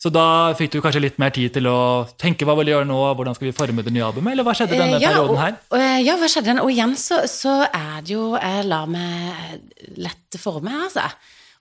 Så 0.00 0.08
da 0.10 0.54
fikk 0.56 0.70
du 0.72 0.78
kanskje 0.80 1.02
litt 1.02 1.18
mer 1.20 1.30
tid 1.34 1.52
til 1.52 1.66
å 1.68 2.06
tenke 2.16 2.46
hva 2.48 2.54
vil 2.56 2.70
du 2.70 2.72
gjøre 2.72 2.86
nå, 2.88 3.00
hvordan 3.18 3.34
skal 3.36 3.50
vi 3.50 3.52
forme 3.52 3.82
det 3.84 3.92
nye 3.92 4.06
albumet, 4.06 4.32
eller 4.32 4.46
hva 4.46 4.54
skjedde 4.56 4.78
denne 4.78 4.96
Eh, 4.96 5.02
ja, 5.02 5.10
perioden 5.10 5.36
her? 5.42 5.58
Og, 5.70 5.78
eh, 5.78 5.98
ja, 6.06 6.14
hva 6.16 6.28
skjedde? 6.30 6.44
den? 6.54 6.60
Og 6.60 6.70
igjen 6.70 6.94
så, 6.96 7.18
så 7.28 7.56
er 7.68 8.00
det 8.06 8.14
jo 8.14 8.30
Jeg 8.38 8.64
lar 8.70 8.86
meg 8.86 9.60
lett 9.98 10.38
forme, 10.40 10.72
altså. 10.86 11.04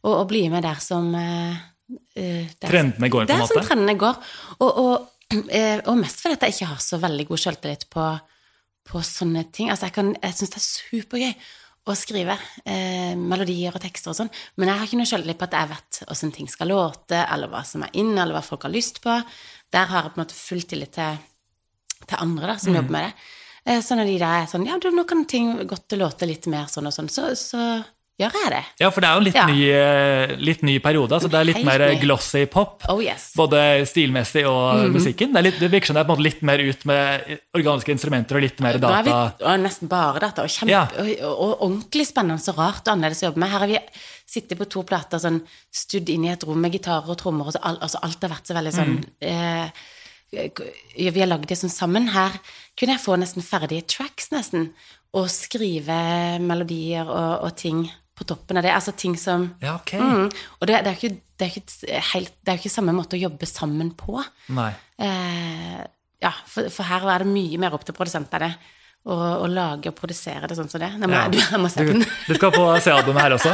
Og, 0.04 0.14
og 0.22 0.28
bli 0.30 0.46
med 0.50 0.64
der 0.64 0.80
som 0.80 1.10
eh, 1.16 1.50
eh, 1.52 1.58
Trendene 2.62 3.10
går, 3.10 3.26
på 3.26 3.34
en 3.34 3.40
måte? 3.40 3.54
Det 3.54 3.58
er 3.58 3.62
sånn 3.62 3.68
trendene 3.70 3.96
går. 4.02 4.20
Og, 4.60 4.82
og, 4.84 5.08
eh, 5.52 5.80
og 5.86 5.98
mest 6.02 6.22
fordi 6.24 6.38
jeg 6.48 6.56
ikke 6.58 6.70
har 6.74 6.84
så 6.84 7.00
veldig 7.02 7.26
god 7.32 7.42
selvtillit 7.46 7.88
på, 7.94 8.06
på 8.90 9.02
sånne 9.06 9.44
ting. 9.54 9.70
Altså, 9.72 9.88
jeg, 9.90 9.96
kan- 10.00 10.16
jeg 10.22 10.38
syns 10.40 10.54
det 10.56 10.62
er 10.62 10.68
supergøy 10.68 11.34
å 11.90 11.96
skrive 11.98 12.36
eh, 12.70 13.16
melodier 13.18 13.74
og 13.74 13.82
tekster 13.82 14.12
og 14.12 14.18
sånn, 14.20 14.30
men 14.58 14.68
jeg 14.70 14.78
har 14.78 14.86
ikke 14.90 14.98
noe 15.00 15.10
selvtillit 15.10 15.40
på 15.40 15.48
at 15.48 15.56
jeg 15.58 15.70
vet 15.72 16.00
åssen 16.14 16.32
ting 16.36 16.50
skal 16.52 16.70
låte, 16.70 17.18
eller 17.34 17.50
hva 17.50 17.64
som 17.66 17.82
er 17.88 17.96
inne, 17.98 18.20
eller 18.22 18.36
hva 18.38 18.44
folk 18.46 18.68
har 18.68 18.74
lyst 18.76 19.00
på. 19.02 19.16
Der 19.74 19.86
har 19.90 20.04
jeg 20.04 20.14
på 20.14 20.20
en 20.20 20.26
måte 20.26 20.38
full 20.38 20.62
tillit 20.70 20.94
til 21.00 21.18
til 22.10 22.16
andre 22.24 22.48
da, 22.48 22.54
Mm. 22.56 22.60
som 22.64 22.76
jobber 22.76 22.92
med 22.96 23.04
det. 23.04 23.14
Eh, 23.66 23.82
Så 23.82 23.96
når 23.98 24.06
de 24.08 24.18
da 24.22 24.30
er 24.42 24.46
sånn 24.48 24.66
Ja, 24.66 24.78
du, 24.80 24.88
nå 24.90 25.04
kan 25.06 25.26
ting 25.26 25.50
godt 25.68 25.92
låte 26.00 26.26
litt 26.26 26.48
mer 26.48 26.66
sånn 26.72 26.88
og 26.88 26.94
sånn, 26.96 27.10
så, 27.12 27.36
så 27.36 27.84
gjør 28.20 28.36
jeg 28.36 28.52
det. 28.52 28.62
Ja, 28.82 28.90
for 28.92 29.04
det 29.04 29.10
er 29.10 29.16
jo 29.16 29.22
en 29.22 29.28
litt, 29.28 29.38
Ja. 29.38 29.46
ny, 29.48 29.60
eh, 29.72 30.36
litt 30.38 30.64
ny 30.68 30.80
periode. 30.84 31.16
altså 31.16 31.30
Det 31.32 31.40
er 31.40 31.48
litt 31.48 31.64
mer 31.64 31.84
glossy 32.02 32.46
pop. 32.46 32.84
Oh 32.90 33.00
yes. 33.02 33.32
Både 33.40 33.86
stilmessig 33.88 34.46
og 34.48 34.86
mm. 34.86 34.94
musikken. 34.94 35.34
Det, 35.34 35.44
litt, 35.44 35.60
det 35.60 35.72
virker 35.72 35.88
som 35.88 35.96
det 35.96 36.04
er 36.04 36.24
litt 36.24 36.42
mer 36.42 36.60
ut 36.60 36.86
med 36.86 37.40
organiske 37.56 37.94
instrumenter 37.96 38.36
og 38.36 38.44
litt 38.44 38.60
mer 38.60 38.80
Nå 38.80 38.92
er 38.92 39.04
vi 39.08 39.16
data. 39.16 39.58
nesten 39.58 39.88
bare 39.92 40.20
data, 40.20 40.44
og, 40.44 40.50
kjempe, 40.50 40.72
Ja. 40.72 40.86
og, 40.92 41.32
og, 41.32 41.54
ordentlig 41.62 42.08
spennende 42.08 42.40
og 42.40 42.58
rart 42.58 42.84
og 42.88 42.94
annerledes 42.94 43.24
å 43.24 43.30
jobbe 43.30 43.40
med. 43.40 43.50
Her 43.50 43.60
har 43.60 43.72
vi 43.72 43.80
sittet 44.30 44.60
på 44.60 44.68
to 44.70 44.84
plater 44.84 45.22
sånn 45.22 45.42
studd 45.72 46.10
inn 46.10 46.28
i 46.28 46.34
et 46.34 46.44
rom 46.44 46.60
med 46.62 46.76
gitarer 46.76 47.10
og 47.10 47.18
trommer, 47.18 47.48
og 47.48 47.56
så 47.56 47.64
alt, 47.64 47.82
altså 47.82 48.04
alt 48.04 48.22
har 48.22 48.36
vært 48.36 48.52
så 48.52 48.58
veldig 48.58 48.76
sånn 48.76 49.00
eh, 49.22 49.72
Vi 50.30 51.20
har 51.20 51.32
lagd 51.32 51.48
det 51.50 51.58
sånn 51.58 51.74
sammen. 51.74 52.12
Her 52.14 52.36
kunne 52.78 52.94
jeg 52.94 53.02
få 53.02 53.16
nesten 53.18 53.42
ferdige 53.42 53.88
tracks, 53.90 54.30
nesten, 54.30 54.70
og 55.18 55.26
skrive 55.34 56.38
melodier 56.44 57.08
og, 57.10 57.48
og 57.48 57.56
ting 57.58 57.88
på 58.20 58.28
toppen 58.28 58.60
av 58.60 58.66
det. 58.68 58.74
Altså 58.76 58.92
ting 59.00 59.16
som 59.20 59.48
Ja, 59.64 59.78
ok. 59.80 59.94
Mm. 60.00 60.26
Og 60.60 60.68
det, 60.68 60.82
det, 60.86 60.92
er 60.92 60.98
ikke, 60.98 61.14
det, 61.40 61.46
er 61.48 61.54
ikke 61.56 62.02
helt, 62.14 62.34
det 62.44 62.54
er 62.54 62.60
ikke 62.62 62.74
samme 62.74 62.96
måte 62.98 63.16
å 63.18 63.24
jobbe 63.24 63.48
sammen 63.50 63.94
på. 63.98 64.20
Nei. 64.56 64.74
Eh, 65.00 65.80
ja, 66.22 66.34
for, 66.52 66.68
for 66.74 66.84
her 66.90 67.08
er 67.16 67.24
det 67.24 67.32
mye 67.32 67.62
mer 67.64 67.76
opp 67.78 67.86
til 67.88 67.96
produsentene 67.96 68.52
å, 69.08 69.16
å 69.16 69.48
lage 69.48 69.88
og 69.88 69.96
produsere 69.96 70.50
det 70.52 70.58
sånn 70.58 70.68
som 70.70 70.82
det. 70.84 70.90
Nei, 71.00 71.08
men, 71.08 71.16
Ja. 71.16 71.28
du, 71.32 71.38
jeg 71.40 71.62
må 71.64 71.70
se 71.72 71.86
Du, 71.88 71.94
den. 71.94 72.04
du 72.28 72.34
skal 72.36 72.52
få 72.52 72.66
se 72.84 72.92
albumet 72.92 73.24
her 73.24 73.38
også. 73.38 73.54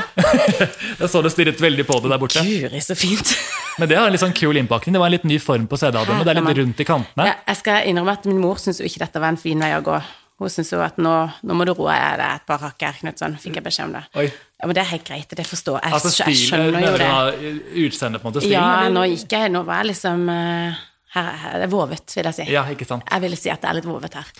Jeg 1.03 1.11
så 1.13 1.21
du 1.21 1.29
stirret 1.29 1.61
veldig 1.61 1.85
på 1.85 1.99
det 2.01 2.11
der 2.15 2.21
borte. 2.25 2.41
Guri, 2.47 2.81
så 2.81 2.97
fint. 2.97 3.35
Men 3.77 3.91
det 3.91 3.97
har 3.99 4.07
en 4.09 4.15
litt 4.15 4.23
sånn 4.23 4.33
kul 4.35 4.57
innpakning. 4.57 4.95
Det 4.95 5.01
var 5.03 5.11
en 5.11 5.17
litt 5.17 5.27
ny 5.29 5.37
form 5.43 5.69
på 5.69 5.77
CD-albumet. 5.79 6.25
Det 6.25 6.33
er 6.33 6.39
litt 6.41 6.57
rundt 6.63 6.81
i 6.81 6.87
kantene. 6.87 7.29
Ja, 7.29 7.37
jeg 7.51 7.59
skal 7.61 7.89
innrømme 7.91 8.15
at 8.17 8.25
min 8.29 8.39
mor 8.41 8.57
syns 8.61 8.79
jo 8.81 8.87
ikke 8.89 9.03
dette 9.05 9.21
var 9.21 9.35
en 9.35 9.39
fin 9.41 9.61
vei 9.61 9.73
å 9.77 9.81
gå. 9.85 9.99
Hun 10.41 10.51
syntes 10.51 10.73
jo 10.73 10.81
at 10.83 10.97
nå, 10.99 11.11
nå 11.47 11.55
må 11.55 11.63
du 11.67 11.71
roe 11.77 11.93
deg 11.95 12.23
et 12.25 12.43
par 12.47 12.59
hakk 12.65 12.81
her, 12.83 12.97
Knutson, 12.99 13.37
fikk 13.39 13.61
jeg 13.61 13.63
beskjed 13.69 13.87
om 13.87 13.93
det. 13.95 14.01
Oi. 14.19 14.25
Ja, 14.65 14.67
men 14.71 14.73
det 14.73 14.81
er 14.81 14.87
helt 14.95 15.03
greit, 15.05 15.33
det 15.37 15.43
forstår 15.45 15.75
jeg. 15.77 15.93
Altså 15.93 16.09
jeg 16.09 16.35
stilen, 16.39 16.71
skjønner 16.73 16.85
jo 16.87 16.93
det. 16.97 17.49
utseendet 17.85 18.21
på 18.23 18.25
en 18.25 18.31
måte. 18.33 18.41
Stilen, 18.41 18.55
Ja, 18.57 18.69
eller? 18.79 18.93
nå 18.95 19.03
gikk 19.11 19.35
jeg, 19.37 19.51
nå 19.53 19.59
var 19.67 19.83
jeg 19.83 19.91
liksom 19.91 20.23
eh, 20.33 20.79
her, 21.13 21.27
her, 21.43 21.53
Det 21.59 21.67
er 21.67 21.71
vovet, 21.75 22.15
vil 22.17 22.29
jeg 22.31 22.37
si. 22.39 22.45
Ja, 22.49 22.63
ikke 22.73 22.87
sant. 22.89 23.05
Jeg 23.11 23.21
ville 23.27 23.37
si 23.37 23.51
at 23.53 23.61
det 23.61 23.69
er 23.69 23.77
litt 23.77 23.85
vovet 23.85 24.17
her. 24.17 24.31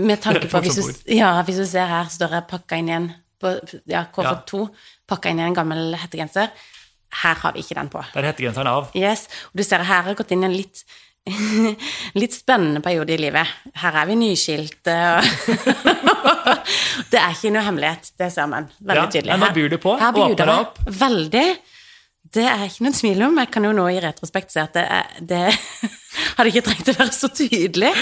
Med 0.00 0.22
tanke 0.24 0.48
på, 0.48 0.60
hvis 0.64 0.80
du, 0.80 1.12
ja, 1.12 1.34
hvis 1.44 1.60
du 1.60 1.66
ser 1.68 1.92
her, 1.92 2.08
står 2.08 2.38
jeg 2.38 2.46
pakka 2.54 2.80
inn 2.80 2.88
igjen 2.88 3.10
på 3.44 3.52
ja, 3.92 4.06
KF2, 4.16 4.62
pakka 5.12 5.34
inn 5.34 5.44
i 5.44 5.46
en 5.50 5.58
gammel 5.60 5.92
hettegenser. 6.00 6.48
Her 7.20 7.36
har 7.44 7.52
vi 7.52 7.60
ikke 7.66 7.76
den 7.76 7.92
på. 7.92 8.00
Der 8.14 8.24
er 8.24 8.32
hettegenseren 8.32 8.72
av. 8.72 8.88
Yes, 8.96 9.26
og 9.52 9.60
du 9.60 9.66
ser 9.68 9.84
her 9.84 10.00
har 10.06 10.08
jeg 10.14 10.22
gått 10.24 10.32
inn 10.32 10.46
i 10.46 10.48
en 10.48 10.56
litt 10.56 10.86
litt 12.20 12.34
spennende 12.36 12.80
periode 12.84 13.14
i 13.16 13.20
livet. 13.20 13.54
Her 13.82 14.00
er 14.02 14.10
vi 14.10 14.18
nyskilte, 14.20 14.96
og 15.16 15.22
Det 17.12 17.18
er 17.20 17.32
ikke 17.34 17.50
noe 17.54 17.62
hemmelighet, 17.66 18.12
det 18.18 18.28
ser 18.34 18.46
man 18.50 18.68
veldig 18.80 19.02
Ja, 19.02 19.08
tydelig. 19.12 19.32
men 19.34 19.42
da 19.46 19.54
byr 19.54 19.72
du 19.72 19.78
på, 19.82 19.96
Her 20.00 20.16
åpner 20.22 20.52
jeg 20.52 20.66
opp. 20.66 20.78
Veldig. 21.00 21.48
Det 22.36 22.42
er 22.50 22.64
ikke 22.66 22.82
noen 22.84 22.96
tvil 22.96 23.20
om. 23.22 23.36
Jeg 23.38 23.50
kan 23.54 23.64
jo 23.64 23.70
nå 23.76 23.84
i 23.94 24.00
retrospekt 24.02 24.50
si 24.52 24.58
at 24.60 24.74
det, 24.74 24.82
er, 24.82 25.12
det 25.22 25.42
hadde 26.36 26.50
ikke 26.50 26.64
trengt 26.66 26.90
å 26.90 26.96
være 26.98 27.14
så 27.14 27.30
tydelig. 27.32 27.92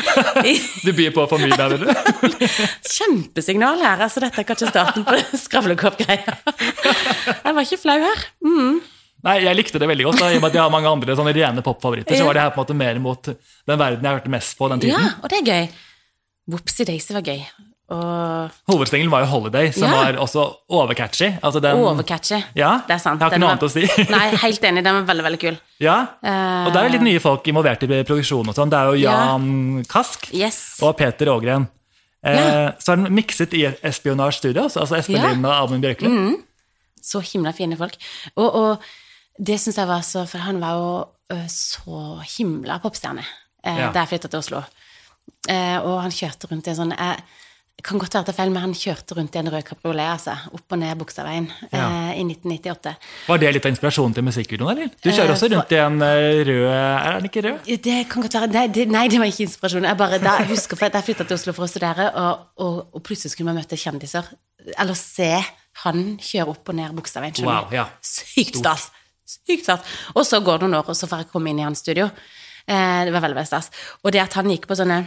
Du 0.85 0.91
byr 0.97 1.13
på 1.15 1.27
for 1.31 1.43
mye 1.43 1.59
der, 1.61 1.75
vil 1.75 1.85
du. 1.85 2.47
Kjempesignal 2.95 3.83
her. 3.85 4.01
Altså, 4.07 4.23
dette 4.25 4.41
er 4.43 4.49
kanskje 4.49 4.71
starten 4.73 5.05
på 5.07 5.19
skravlekopp-greia. 5.45 6.39
Jeg 6.55 7.53
var 7.53 7.63
ikke 7.69 7.81
flau 7.85 7.99
her. 8.05 8.25
Mm. 8.49 8.81
Nei, 9.25 9.39
jeg 9.45 9.57
likte 9.57 9.79
det 9.81 9.89
veldig 9.89 10.05
godt. 10.05 10.19
Da, 10.21 10.31
I 10.31 10.37
og 10.37 10.43
med 10.43 10.51
at 10.51 10.55
jeg 10.59 10.63
har 10.63 10.71
mange 10.75 10.91
andre 10.91 11.15
sånne 11.17 11.33
rene 11.35 11.63
popfavoritter, 11.65 12.17
så 12.21 12.25
var 12.29 12.35
det 12.37 12.43
her 12.45 12.51
på 12.53 12.61
en 12.61 12.65
måte 12.67 12.77
mer 12.77 12.99
mot 13.01 13.23
den 13.25 13.79
verden 13.81 14.05
jeg 14.05 14.19
hørte 14.19 14.29
mest 14.35 14.59
på 14.59 14.69
den 14.69 14.81
tiden. 14.85 15.01
Ja, 15.01 15.15
og 15.23 15.31
det 15.33 15.39
er 15.41 15.47
gøy. 15.49 15.69
Whoopsie 16.53 16.85
Daisy 16.85 17.15
var 17.17 17.23
gøy. 17.25 17.41
Og 17.95 18.51
Hovedsingelen 18.69 19.11
var 19.13 19.21
jo 19.25 19.27
'Holiday', 19.29 19.73
som 19.73 19.83
Ja. 19.91 19.91
var 20.05 20.13
også 20.21 20.43
overcatchy. 20.71 21.39
Altså 21.43 21.61
den, 21.61 21.77
overcatchy. 21.77 22.43
Ja, 22.57 22.81
Det 22.89 22.95
er 22.95 22.99
sant. 22.99 23.21
Jeg 23.21 23.29
har 23.29 23.31
ikke 23.31 23.41
noe 23.41 23.49
var- 23.49 23.59
annet 23.59 23.63
å 23.63 23.71
si. 23.71 24.03
Nei, 24.17 24.37
helt 24.37 24.61
enig. 24.65 24.85
Den 24.85 24.95
var 25.05 25.15
veldig, 25.15 25.25
veldig 25.25 25.41
kul. 25.41 25.59
ja. 25.81 26.07
Eh, 26.23 26.67
Og 26.67 26.73
det 26.73 26.77
er 26.81 26.89
jo 26.89 26.93
litt 26.93 27.03
nye 27.03 27.21
folk 27.21 27.45
involvert 27.47 27.83
i 27.83 27.87
produksjonen 28.05 28.49
og 28.49 28.55
sånn. 28.55 28.71
Det 28.71 28.79
er 28.79 28.85
jo 28.89 28.95
Ja. 28.95 29.13
Jan 29.37 29.85
Kask 29.89 30.31
Yes. 30.33 30.79
og 30.83 30.97
Peter 30.97 31.27
Ågren. 31.27 31.69
Eh, 32.25 32.35
Ja. 32.37 32.73
Så 32.79 32.93
er 32.93 32.97
den 32.97 33.15
mikset 33.15 33.53
i 33.53 33.65
Espionage 33.83 34.35
Studios, 34.41 34.77
altså 34.77 34.97
Espen 34.99 35.17
Ja. 35.17 35.29
Lind 35.29 35.45
og 35.47 35.53
Amund 35.53 35.83
Bjørkli. 35.85 36.37
Så 37.03 37.21
himla 37.21 37.53
fine 37.53 37.77
folk. 37.77 37.97
Og, 38.37 38.55
og 38.55 38.79
det 39.39 39.57
syns 39.61 39.77
jeg 39.81 39.89
var 39.91 40.03
så 40.07 40.27
For 40.31 40.39
han 40.39 40.61
var 40.63 40.77
jo 40.79 41.39
så 41.51 42.21
himla 42.39 42.79
popstjerne 42.83 43.25
eh, 43.65 43.79
Ja. 43.81 43.89
da 43.91 44.05
jeg 44.05 44.13
flytta 44.15 44.29
til 44.31 44.39
Oslo. 44.39 44.61
Eh, 45.49 45.79
og 45.81 46.03
han 46.05 46.13
kjørte 46.13 46.51
rundt 46.51 46.67
i 46.69 46.71
en 46.71 46.77
sånn 46.77 46.93
jeg, 46.95 47.25
kan 47.85 47.99
godt 47.99 48.15
være 48.15 48.31
er 48.31 48.37
feil, 48.37 48.51
men 48.55 48.63
han 48.63 48.73
kjørte 48.77 49.17
rundt 49.19 49.35
i 49.35 49.39
en 49.41 49.49
rød 49.51 49.65
kabriolet, 49.67 50.07
altså. 50.15 50.37
Opp 50.55 50.73
og 50.73 50.79
ned 50.79 50.95
Bogstadveien 51.01 51.49
Ja. 51.73 52.13
eh, 52.13 52.21
i 52.21 52.25
1998. 52.25 52.93
Var 53.27 53.39
det 53.43 53.51
litt 53.57 53.67
av 53.67 53.73
inspirasjonen 53.75 54.15
til 54.15 54.25
musikkvideoen, 54.29 54.71
eller? 54.71 54.89
Du 55.03 55.11
kjører 55.11 55.33
Eh, 55.33 55.35
også 55.35 55.51
rundt 55.53 55.73
i 55.75 55.81
en 55.83 55.99
rød 56.01 56.71
Er 56.71 57.19
den 57.19 57.29
ikke 57.29 57.43
rød? 57.49 57.83
Det 57.83 57.99
kan 58.09 58.23
godt 58.23 58.35
være 58.39 58.53
Nei, 58.53 58.67
det, 58.69 58.87
nei, 58.89 59.09
det 59.09 59.19
var 59.19 59.27
ikke 59.27 59.45
inspirasjonen. 59.49 59.89
Jeg 59.91 59.97
bare 59.99 60.19
da, 60.23 60.37
jeg 60.39 60.49
husker 60.55 60.77
for 60.77 60.87
at 60.87 60.93
jeg 61.01 61.05
flytta 61.11 61.25
til 61.27 61.35
Oslo 61.35 61.53
for 61.53 61.65
å 61.67 61.69
studere, 61.69 62.11
og, 62.15 62.47
og, 62.57 62.87
og 62.95 63.03
plutselig 63.03 63.33
skulle 63.35 63.51
man 63.53 63.59
møte 63.61 63.77
kjendiser. 63.77 64.25
Eller 64.79 64.95
se 64.95 65.33
han 65.85 66.05
kjøre 66.23 66.49
opp 66.55 66.69
og 66.69 66.75
ned 66.79 66.95
Bogstadveien. 66.95 67.45
Wow, 67.45 67.73
ja. 67.75 67.89
Sykt 68.01 68.61
stas. 68.63 68.91
Sykt 69.25 69.65
stas. 69.67 69.93
Og 70.15 70.27
så 70.29 70.41
går 70.45 70.61
det 70.61 70.69
noen 70.69 70.81
år, 70.83 70.89
og 70.93 70.99
så 70.99 71.09
får 71.11 71.25
jeg 71.25 71.31
komme 71.33 71.53
inn 71.53 71.61
i 71.63 71.67
hans 71.67 71.81
studio. 71.85 72.11
Eh, 72.65 73.01
det 73.07 73.13
var 73.15 73.25
veldig, 73.25 73.39
veldig 73.41 73.51
stas. 73.51 73.71
Og 74.05 74.13
det 74.15 74.23
at 74.25 74.37
han 74.39 74.51
gikk 74.53 74.69
på 74.69 74.77
sånne 74.79 75.01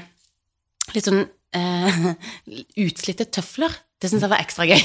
litt 0.95 1.07
sånn 1.07 1.23
eh, 1.57 1.99
utslitte 2.85 3.27
tøfler, 3.33 3.73
det 3.97 4.11
syns 4.11 4.25
jeg 4.25 4.29
var 4.29 4.43
ekstra 4.43 4.67
gøy. 4.69 4.81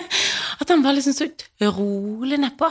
At 0.60 0.68
han 0.68 0.82
var 0.84 0.92
liksom 0.92 1.14
så 1.16 1.24
utrolig 1.30 2.36
nedpå. 2.42 2.68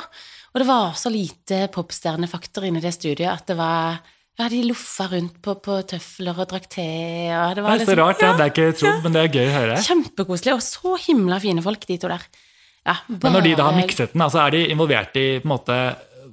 Og 0.53 0.61
det 0.61 0.67
var 0.69 0.93
så 0.97 1.09
lite 1.09 1.63
popstjernefaktor 1.73 2.67
inni 2.67 2.81
det 2.83 2.91
studioet 2.93 3.31
at 3.33 3.49
det 3.49 3.57
var 3.57 3.97
Ja, 4.39 4.47
de 4.49 4.61
loffa 4.63 5.09
rundt 5.11 5.41
på, 5.43 5.55
på 5.59 5.79
tøfler 5.89 6.37
og 6.37 6.47
drakk 6.47 6.69
te, 6.71 6.85
og 7.35 7.57
det 7.57 7.57
Det 7.57 7.63
var 7.65 7.73
er 7.73 7.81
så 7.81 7.83
liksom 7.83 7.99
rart, 7.99 8.21
ja. 8.23 8.29
Det 8.37 8.45
er 8.45 8.53
ikke 8.53 8.77
trodd, 8.79 9.01
men 9.03 9.15
det 9.17 9.23
er 9.23 9.33
gøy 9.33 9.49
å 9.49 9.55
høre. 9.57 9.79
Kjempekoselig, 9.83 10.53
og 10.55 10.61
så 10.63 10.93
himla 11.09 11.41
fine 11.43 11.65
folk, 11.65 11.83
de 11.89 11.97
to 11.99 12.07
der. 12.13 12.23
Ja, 12.89 12.95
Men 13.21 13.35
når 13.37 13.45
de 13.45 13.55
da 13.59 13.69
har 13.69 13.75
mikset 13.77 14.13
den, 14.15 14.23
altså 14.25 14.41
er 14.43 14.55
de 14.57 14.65
involvert 14.73 15.17
i 15.21 15.25
på 15.39 15.45
en 15.47 15.53
måte, 15.53 15.75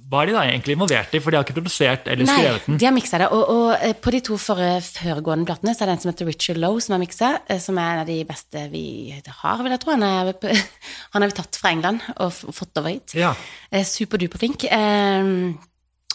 Hva 0.06 0.20
er 0.22 0.28
de 0.30 0.34
da 0.36 0.42
egentlig 0.46 0.76
involvert 0.76 1.14
i? 1.18 1.20
For 1.20 1.34
de 1.34 1.38
har 1.40 1.44
ikke 1.46 1.56
produsert 1.56 2.04
eller 2.12 2.28
Nei, 2.28 2.34
skrevet 2.38 2.66
den. 2.68 2.76
de 2.78 2.86
har 2.86 2.92
miksa 2.94 3.18
det. 3.18 3.26
Og, 3.34 3.42
og 3.50 3.70
eh, 3.82 3.94
på 3.98 4.12
de 4.14 4.20
to 4.28 4.36
forrige 4.38 4.76
foregående 4.86 5.48
platene 5.48 5.74
så 5.74 5.82
er 5.82 5.90
det 5.90 5.96
en 5.96 6.02
som 6.04 6.12
heter 6.12 6.28
Richard 6.30 6.60
Lowe 6.62 6.80
som 6.84 6.94
har 6.94 7.02
miksa, 7.02 7.30
eh, 7.50 7.58
som 7.64 7.80
er 7.82 7.88
en 7.96 8.02
av 8.04 8.06
de 8.12 8.20
beste 8.28 8.62
vi 8.70 8.84
har, 9.42 9.62
vil 9.66 9.74
jeg 9.74 9.82
tro. 9.82 9.96
Han 9.96 10.06
er, 10.06 10.30
han 11.16 11.26
er 11.26 11.34
tatt 11.34 11.58
fra 11.58 11.72
England 11.74 12.06
og 12.22 12.30
fått 12.54 12.78
over 12.78 12.94
hit. 12.94 13.16
Ja. 13.18 13.32
Superduper 13.82 14.38
flink. 14.44 14.68
Eh, 14.70 15.32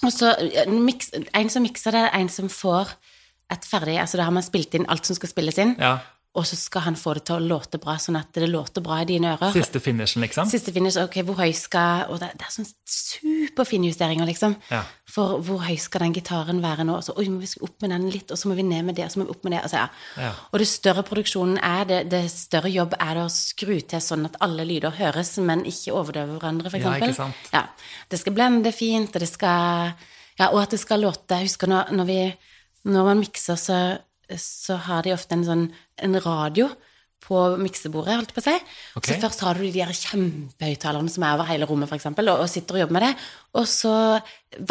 og 0.01 0.09
så 0.15 0.31
eh, 0.39 0.71
en 1.37 1.51
som 1.51 1.67
mikser 1.67 1.91
det, 1.99 2.05
en 2.17 2.31
som 2.31 2.47
får 2.49 2.95
et 3.51 3.65
ferdig 3.67 3.97
Altså 3.99 4.15
da 4.15 4.23
har 4.29 4.31
man 4.31 4.45
spilt 4.45 4.73
inn 4.77 4.87
alt 4.87 5.03
som 5.03 5.17
skal 5.17 5.29
spilles 5.33 5.57
inn, 5.59 5.75
ja. 5.81 5.97
Og 6.31 6.45
så 6.47 6.55
skal 6.55 6.85
han 6.85 6.95
få 6.95 7.17
det 7.17 7.25
til 7.27 7.41
å 7.41 7.43
låte 7.43 7.75
bra, 7.83 7.97
sånn 7.99 8.15
at 8.15 8.29
det 8.37 8.47
låter 8.47 8.79
bra 8.83 9.01
i 9.01 9.07
dine 9.09 9.33
ører. 9.33 9.51
Siste 9.51 9.81
finishen, 9.83 10.23
liksom. 10.23 10.47
Siste 10.47 10.71
finish, 10.71 10.95
ok, 11.01 11.17
hvor 11.27 11.35
høy 11.41 11.51
skal 11.57 12.05
Og 12.07 12.21
det, 12.21 12.29
det 12.39 12.45
er 12.47 12.53
sånn 12.53 12.69
superfine 12.87 13.89
justeringer, 13.89 14.29
liksom. 14.29 14.55
Ja. 14.71 14.85
For 15.11 15.41
hvor 15.43 15.59
høy 15.65 15.75
skal 15.75 16.05
den 16.05 16.13
gitaren 16.15 16.61
være 16.63 16.85
nå? 16.87 16.95
Og 17.01 17.03
så, 17.03 17.15
oi, 17.19 17.25
må 17.27 17.41
vi 17.41 17.49
opp 17.67 17.83
med 17.83 17.91
den 17.91 18.05
litt, 18.13 18.31
og 18.31 18.39
så 18.39 18.47
må 18.47 18.55
vi 18.55 18.63
ned 18.63 18.87
med 18.87 18.95
det, 18.95 19.09
og 19.09 19.11
så 19.11 19.19
må 19.19 19.25
vi 19.27 19.35
opp 19.35 19.43
med 19.43 19.57
det. 19.57 19.63
Altså, 19.67 19.81
ja. 19.81 20.21
Ja. 20.23 20.29
Og 20.53 20.63
det 20.63 20.67
større 20.71 21.03
produksjonen 21.09 21.59
er, 21.59 21.83
det, 21.89 21.99
det 22.13 22.21
større 22.31 22.71
jobb 22.71 22.95
er 22.95 23.19
det 23.19 23.25
å 23.25 23.33
skru 23.35 23.75
til 23.91 24.03
sånn 24.05 24.29
at 24.29 24.39
alle 24.47 24.67
lyder 24.69 24.95
høres, 25.01 25.33
men 25.43 25.65
ikke 25.67 25.97
overdøver 25.97 26.37
hverandre, 26.37 26.71
for 26.71 26.79
Ja, 26.79 26.95
ikke 26.95 27.17
sant. 27.17 27.51
Ja. 27.51 27.65
Det 28.07 28.21
skal 28.23 28.37
blende 28.39 28.71
fint, 28.75 29.11
og 29.11 29.19
det 29.25 29.29
skal 29.33 29.91
Ja, 30.39 30.47
og 30.47 30.61
at 30.63 30.71
det 30.71 30.79
skal 30.79 31.03
låte 31.03 31.37
Jeg 31.41 31.49
husker 31.49 31.69
når, 31.69 31.91
når 31.91 32.07
vi 32.07 32.21
Når 32.87 33.03
man 33.05 33.19
mikser, 33.19 33.59
så, 33.59 33.77
så 34.39 34.77
har 34.87 35.03
de 35.03 35.13
ofte 35.13 35.33
en 35.33 35.43
sånn 35.47 35.65
en 36.01 36.15
radio 36.21 36.69
på 37.21 37.37
miksebordet, 37.61 38.15
holdt 38.17 38.33
på 38.33 38.41
å 38.41 38.45
si. 38.47 38.53
Okay. 38.97 39.13
Så 39.15 39.21
først 39.21 39.43
har 39.45 39.53
du 39.53 39.61
de 39.61 39.71
der 39.75 39.91
kjempehøyttalerne 39.93 41.09
som 41.13 41.23
er 41.23 41.35
over 41.35 41.45
hele 41.51 41.67
rommet, 41.69 41.89
for 41.89 41.95
eksempel, 41.99 42.29
og, 42.33 42.39
og 42.45 42.49
sitter 42.49 42.79
og 42.79 42.81
jobber 42.85 42.97
med 42.97 43.05
det. 43.09 43.11
Og 43.61 43.67
så 43.69 43.93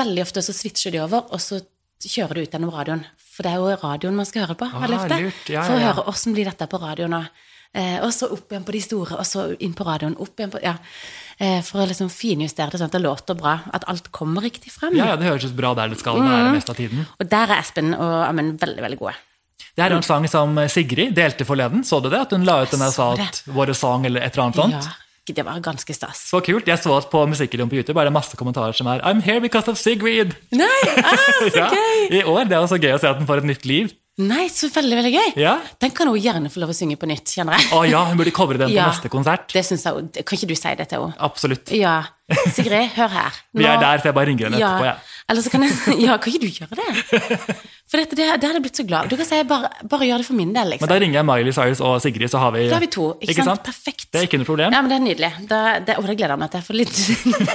veldig 0.01 0.25
ofte 0.25 0.43
så 0.43 0.55
switcher 0.57 0.91
de 0.97 1.03
over, 1.05 1.29
og 1.31 1.41
så 1.45 1.61
kjører 2.03 2.35
du 2.35 2.43
ut 2.43 2.51
gjennom 2.57 2.73
radioen. 2.75 3.05
For 3.31 3.47
det 3.47 3.53
er 3.53 3.61
jo 3.63 3.79
radioen 3.85 4.17
man 4.19 4.27
skal 4.29 4.47
høre 4.49 4.59
på, 4.59 4.67
veldig 4.73 4.99
Ah, 4.99 5.05
ofte. 5.05 5.21
lurt. 5.23 5.53
Ja, 5.53 5.63
for 5.69 5.77
å 5.77 5.79
ja, 5.79 5.85
ja. 5.87 5.93
høre 5.93 6.07
åssen 6.11 6.35
blir 6.37 6.51
dette 6.51 6.67
på 6.73 6.81
radioen 6.83 7.15
nå. 7.15 7.23
Eh, 7.73 8.01
og 8.03 8.11
så 8.11 8.27
opp 8.35 8.51
igjen 8.51 8.65
på 8.67 8.73
de 8.75 8.81
store, 8.83 9.15
og 9.21 9.27
så 9.29 9.45
inn 9.63 9.75
på 9.79 9.87
radioen. 9.87 10.17
Opp 10.19 10.35
igjen 10.43 10.51
på 10.51 10.63
Ja. 10.65 10.75
Eh, 11.41 11.63
for 11.65 11.81
å 11.81 11.87
liksom 11.89 12.11
finjustere 12.13 12.69
det 12.75 12.81
sånn 12.81 12.91
at 12.91 12.97
det 12.99 13.01
låter 13.01 13.39
bra. 13.39 13.61
At 13.73 13.87
alt 13.89 14.11
kommer 14.13 14.43
riktig 14.43 14.73
frem. 14.75 14.93
Ja, 14.99 15.07
ja, 15.15 15.17
det 15.17 15.25
høres 15.31 15.47
ut 15.47 15.55
bra 15.57 15.71
der 15.79 15.89
det 15.89 15.99
skal 16.03 16.19
Mm. 16.19 16.53
mest 16.53 16.69
av 16.69 16.77
tiden. 16.77 17.07
Og 17.19 17.29
der 17.31 17.47
er 17.55 17.61
Espen 17.63 17.95
og 17.95 18.27
Amund 18.29 18.59
veldig, 18.61 18.83
veldig 18.83 18.99
gode. 18.99 19.15
Det 19.81 19.87
er 19.89 19.97
en 19.99 20.07
sang 20.07 20.27
som 20.31 20.59
Sigrid 20.73 21.15
delte 21.17 21.47
forleden. 21.49 21.85
Så 21.87 22.03
du 22.05 22.11
det? 22.13 22.25
At 22.27 22.35
hun 22.37 22.45
la 22.49 22.61
ut 22.65 22.75
den 22.75 22.83
der 22.85 22.93
sa 22.95 23.13
at 23.17 23.43
våre 23.49 23.77
sang 23.77 24.05
eller 24.09 24.25
et 24.25 24.35
eller 24.35 24.49
annet 24.49 24.61
sånt. 24.61 24.91
Ja, 24.91 25.35
det 25.35 25.45
var 25.47 25.61
ganske 25.63 25.95
stas. 25.95 26.25
Så 26.31 26.41
kult. 26.45 26.69
Jeg 26.69 26.81
så 26.83 26.97
at 26.97 27.09
på 27.13 27.23
Musikkvideoen 27.31 27.71
på 27.71 27.79
YouTube 27.79 28.01
er 28.01 28.11
det 28.11 28.15
masse 28.15 28.37
kommentarer 28.39 28.77
som 28.77 28.89
er 28.91 29.03
I'm 29.07 29.23
here 29.25 29.41
because 29.41 29.71
of 29.71 29.79
Sigrid. 29.79 30.35
Nei, 30.53 30.83
ah, 30.99 31.17
så 31.47 31.57
Ja, 31.63 31.71
gøy! 31.73 32.21
I 32.21 32.23
år. 32.25 32.45
Det 32.51 32.59
er 32.59 32.65
også 32.65 32.81
gøy 32.81 32.97
å 32.97 33.01
se 33.01 33.11
at 33.11 33.21
den 33.21 33.29
får 33.31 33.45
et 33.45 33.51
nytt 33.55 33.69
liv. 33.69 33.97
Nei, 34.21 34.49
så 34.53 34.69
veldig, 34.73 34.97
veldig 34.99 35.11
gøy. 35.15 35.29
Ja. 35.41 35.55
Den 35.81 35.93
kan 35.97 36.09
hun 36.11 36.19
gjerne 36.21 36.51
få 36.53 36.61
lov 36.61 36.73
å 36.73 36.77
synge 36.77 36.99
på 37.01 37.09
nytt, 37.09 37.31
kjenner 37.33 37.57
jeg. 37.57 37.71
Å 37.73 37.85
ja, 37.89 38.03
hun 38.11 38.19
burde 38.21 38.33
covre 38.37 38.59
den 38.61 38.69
på 38.69 38.77
Ja. 38.77 38.91
neste 38.91 39.09
konsert. 39.13 39.49
Det 39.53 39.63
synes 39.65 39.85
jeg, 39.87 40.25
Kan 40.27 40.37
ikke 40.37 40.51
du 40.51 40.57
si 40.59 40.75
det 40.77 40.89
til 40.91 41.07
henne? 41.07 41.17
Absolutt. 41.19 41.71
Ja. 41.73 42.03
Sigrid, 42.53 42.91
hør 42.99 43.09
her. 43.09 43.39
Vi 43.57 43.65
er 43.65 43.81
der, 43.81 44.03
så 44.03 44.11
jeg 44.11 44.15
bare 44.19 44.29
ringer 44.29 44.51
henne 44.51 44.61
ja. 44.61 44.75
etterpå. 44.75 44.91
Ja. 44.91 45.25
Eller 45.31 45.43
så 45.47 45.51
kan 45.55 45.63
jeg 45.65 45.73
Ja, 46.07 46.19
kan 46.19 46.33
ikke 46.33 46.45
du 46.45 46.51
gjøre 46.53 46.77
det? 46.77 47.57
For 47.91 47.99
dette, 47.99 48.15
det, 48.15 48.27
det 48.39 48.47
hadde 48.47 48.59
jeg 48.61 48.63
blitt 48.63 48.79
så 48.79 48.85
glad 48.87 49.09
Du 49.11 49.17
kan 49.19 49.27
si 49.27 49.39
bare, 49.51 49.69
bare 49.91 50.07
gjør 50.07 50.23
det 50.23 50.27
for 50.29 50.39
min 50.39 50.53
del, 50.55 50.69
liksom. 50.71 50.87
Men 50.87 50.93
da 50.93 50.99
ringer 51.03 51.19
jeg 51.19 51.27
Miley 51.27 51.55
Cyrus 51.57 51.81
og 51.83 51.97
Sigrid, 52.05 52.31
så 52.31 52.39
har 52.39 52.53
vi 52.55 52.69
Da 52.71 52.77
har 52.79 52.85
vi 52.85 52.91
to. 52.95 53.07
Ikke, 53.19 53.43
sant? 53.43 53.65
Perfekt. 53.67 54.07
Det 54.15 54.21
er 54.21 54.29
ikke 54.29 54.39
noe 54.43 54.47
problem. 54.49 54.77
Ja, 54.77 54.83
men 54.85 54.93
det 54.93 54.99
er 55.01 55.05
nydelig. 55.09 55.31
Da, 55.51 55.61
det, 55.83 55.97
og 55.99 56.07
det 56.07 56.15
gleder 56.21 56.37
jeg 56.37 56.43
meg 56.45 56.53
til. 56.53 56.61
Jeg 56.61 56.69
får 56.69 56.79
litt, 56.79 57.01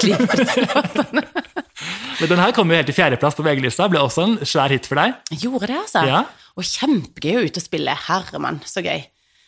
liv 0.04 0.26
på 0.26 0.40
disse 0.42 0.66
låtene. 0.68 1.26
Men 2.20 2.30
den 2.32 2.40
her 2.40 2.54
kom 2.56 2.70
jo 2.72 2.78
helt 2.78 2.88
til 2.88 2.96
fjerdeplass 2.96 3.36
på 3.36 3.44
VG-lista. 3.44 3.88
Ble 3.92 4.00
også 4.00 4.24
en 4.24 4.36
svær 4.48 4.72
hit 4.72 4.86
for 4.88 4.96
deg. 5.00 5.18
Jeg 5.34 5.42
Gjorde 5.44 5.68
det, 5.68 5.76
altså. 5.82 6.04
Ja. 6.08 6.22
Og 6.56 6.64
kjempegøy 6.64 7.36
å 7.42 7.44
ut 7.44 7.60
og 7.60 7.66
spille. 7.66 7.96
Herremann, 8.06 8.62
så 8.68 8.84
gøy. 8.86 9.04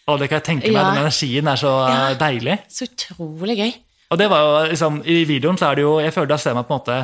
Å, 0.07 0.17
det 0.19 0.27
kan 0.31 0.39
jeg 0.41 0.45
tenke 0.49 0.67
meg, 0.71 0.75
Ja. 0.75 0.83
den 0.91 1.01
energien 1.05 1.47
er 1.51 1.59
så 1.59 1.71
Ja. 1.87 2.01
deilig. 2.19 2.57
Så 2.71 2.87
utrolig 2.89 3.55
gøy. 3.59 3.71
Og 4.11 4.19
det 4.19 4.27
var 4.31 4.43
jo 4.43 4.51
liksom, 4.71 4.99
I 5.07 5.23
videoen 5.27 5.57
så 5.59 5.71
er 5.71 5.75
det 5.79 5.83
jo 5.83 5.97
Jeg 5.99 6.13
føler 6.15 6.29
da 6.31 6.37
ser 6.39 6.53
man 6.55 6.63
på 6.67 6.75
en 6.75 6.79
måte 6.79 6.99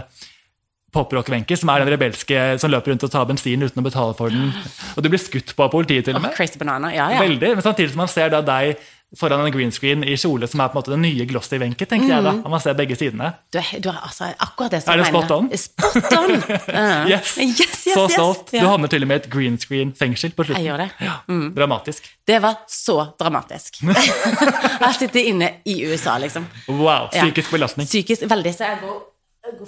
poprock-Wenche, 0.94 1.58
som 1.60 1.72
er 1.74 1.84
den 1.84 1.94
rebelske 1.96 2.44
som 2.62 2.72
løper 2.72 2.94
rundt 2.94 3.06
og 3.08 3.14
tar 3.14 3.28
bensin 3.30 3.66
uten 3.66 3.82
å 3.82 3.86
betale 3.86 4.16
for 4.18 4.34
den. 4.34 4.52
Og 4.96 5.04
du 5.04 5.10
blir 5.12 5.22
skutt 5.22 5.56
på 5.58 5.66
av 5.66 5.72
politiet, 5.74 6.06
til 6.08 6.20
og 6.20 6.26
med. 6.26 6.36
crazy 6.38 6.60
banana. 6.62 6.94
Ja, 6.94 7.10
ja. 7.14 7.24
Veldig, 7.24 7.56
Men 7.58 7.66
samtidig 7.66 7.96
som 7.96 8.04
man 8.06 8.12
ser 8.12 8.34
da 8.34 8.44
deg 8.46 8.78
foran 9.18 9.46
en 9.46 9.52
green 9.52 9.72
screen 9.72 10.04
i 10.04 10.16
kjole 10.18 10.48
som 10.50 10.62
er 10.64 10.72
på 10.72 10.78
en 10.78 10.82
måte 10.82 10.94
den 10.94 11.04
nye 11.06 11.26
Glossy-Wenche, 11.30 11.86
tenker 11.86 12.10
jeg 12.10 12.26
da. 12.26 12.34
Mm. 12.34 12.42
Og 12.48 12.54
man 12.56 12.64
ser 12.64 12.74
begge 12.78 12.98
sidene. 12.98 13.30
Du 13.54 13.60
er, 13.62 13.70
du 13.84 13.90
er 13.92 14.00
altså 14.02 14.32
akkurat 14.42 14.74
det 14.74 14.82
som 14.84 14.94
Er 14.94 15.04
det 15.04 15.08
spot 15.12 15.34
on? 15.36 15.52
Spot 15.66 16.18
on! 16.18 16.34
Uh. 16.74 17.06
Yes! 17.10 17.36
Yes, 17.38 17.60
yes, 17.62 17.94
så 17.94 18.08
stolt. 18.10 18.50
Yes. 18.54 18.64
Du 18.64 18.68
havner 18.68 18.90
til 18.90 19.06
og 19.06 19.10
med 19.12 19.20
i 19.20 19.24
et 19.24 19.30
green 19.32 19.60
screen-fengsel 19.62 20.34
på 20.34 20.48
slutten. 20.48 20.64
Jeg 20.64 20.72
gjør 20.72 20.86
det. 20.86 20.90
Mm. 21.28 21.44
Ja, 21.44 21.54
Dramatisk. 21.62 22.10
Det 22.28 22.42
var 22.42 22.64
så 22.68 22.98
dramatisk. 23.20 23.82
jeg 24.82 24.94
sitter 24.98 25.30
inne 25.30 25.50
i 25.70 25.84
USA, 25.86 26.18
liksom. 26.18 26.48
Wow. 26.68 27.12
Psykisk 27.14 27.54
belastning. 27.54 27.88
Psykisk 27.90 28.26
veldig, 28.30 28.56
så 28.58 28.72
jeg 28.72 28.82
går 28.82 29.02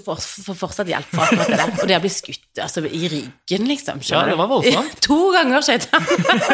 for, 0.05 0.15
for 0.15 0.55
fortsatt 0.55 0.87
hjelp 0.87 1.09
for 1.11 1.25
akkurat 1.25 1.49
det 1.51 1.57
der. 1.59 1.71
Og 1.83 1.89
det 1.89 1.97
å 1.97 2.03
bli 2.03 2.11
skutt 2.13 2.61
altså, 2.63 2.83
i 2.87 3.09
ryggen, 3.11 3.67
liksom. 3.67 3.99
Ja, 4.07 4.21
det 4.29 4.37
var 4.39 4.47
voldsomt. 4.51 4.95
to 5.07 5.17
ganger 5.35 5.65
skjedde. 5.65 5.99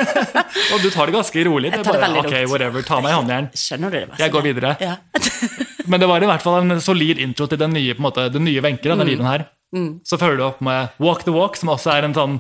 Og 0.74 0.82
du 0.82 0.89
tar 0.89 1.09
det 1.11 1.15
ganske 1.15 1.45
rolig. 1.45 1.69
Det 1.72 1.80
Jeg 1.82 1.88
tar 1.88 1.97
det 1.99 2.03
veldig 2.07 2.24
ok, 2.26 2.36
whatever, 2.49 2.86
ta 2.88 2.99
meg 3.03 3.13
i 3.13 3.17
håndjern. 3.19 3.49
Skjønner 3.53 3.93
du 3.93 3.97
det? 3.99 4.03
var 4.09 4.24
Jeg 4.26 4.34
går 4.36 4.47
videre. 4.49 4.74
Ja. 4.82 4.95
Men 5.91 6.01
det 6.01 6.09
var 6.09 6.24
i 6.24 6.30
hvert 6.30 6.45
fall 6.45 6.61
en 6.63 6.82
solid 6.84 7.22
intro 7.22 7.47
til 7.51 7.61
den 7.61 7.76
nye, 7.78 7.93
på 7.97 8.01
en 8.01 8.07
måte, 8.09 8.28
den 8.34 8.47
nye 8.47 8.63
Wenche, 8.65 8.89
da, 8.89 8.97
Mm. 9.01 9.26
her. 9.28 9.45
Så 10.05 10.17
følger 10.19 10.38
du 10.41 10.43
opp 10.49 10.61
med 10.65 10.97
Walk 10.99 11.24
the 11.24 11.32
Walk, 11.32 11.55
som 11.55 11.69
også 11.72 11.93
er 11.93 12.09
en 12.09 12.15
sånn 12.17 12.39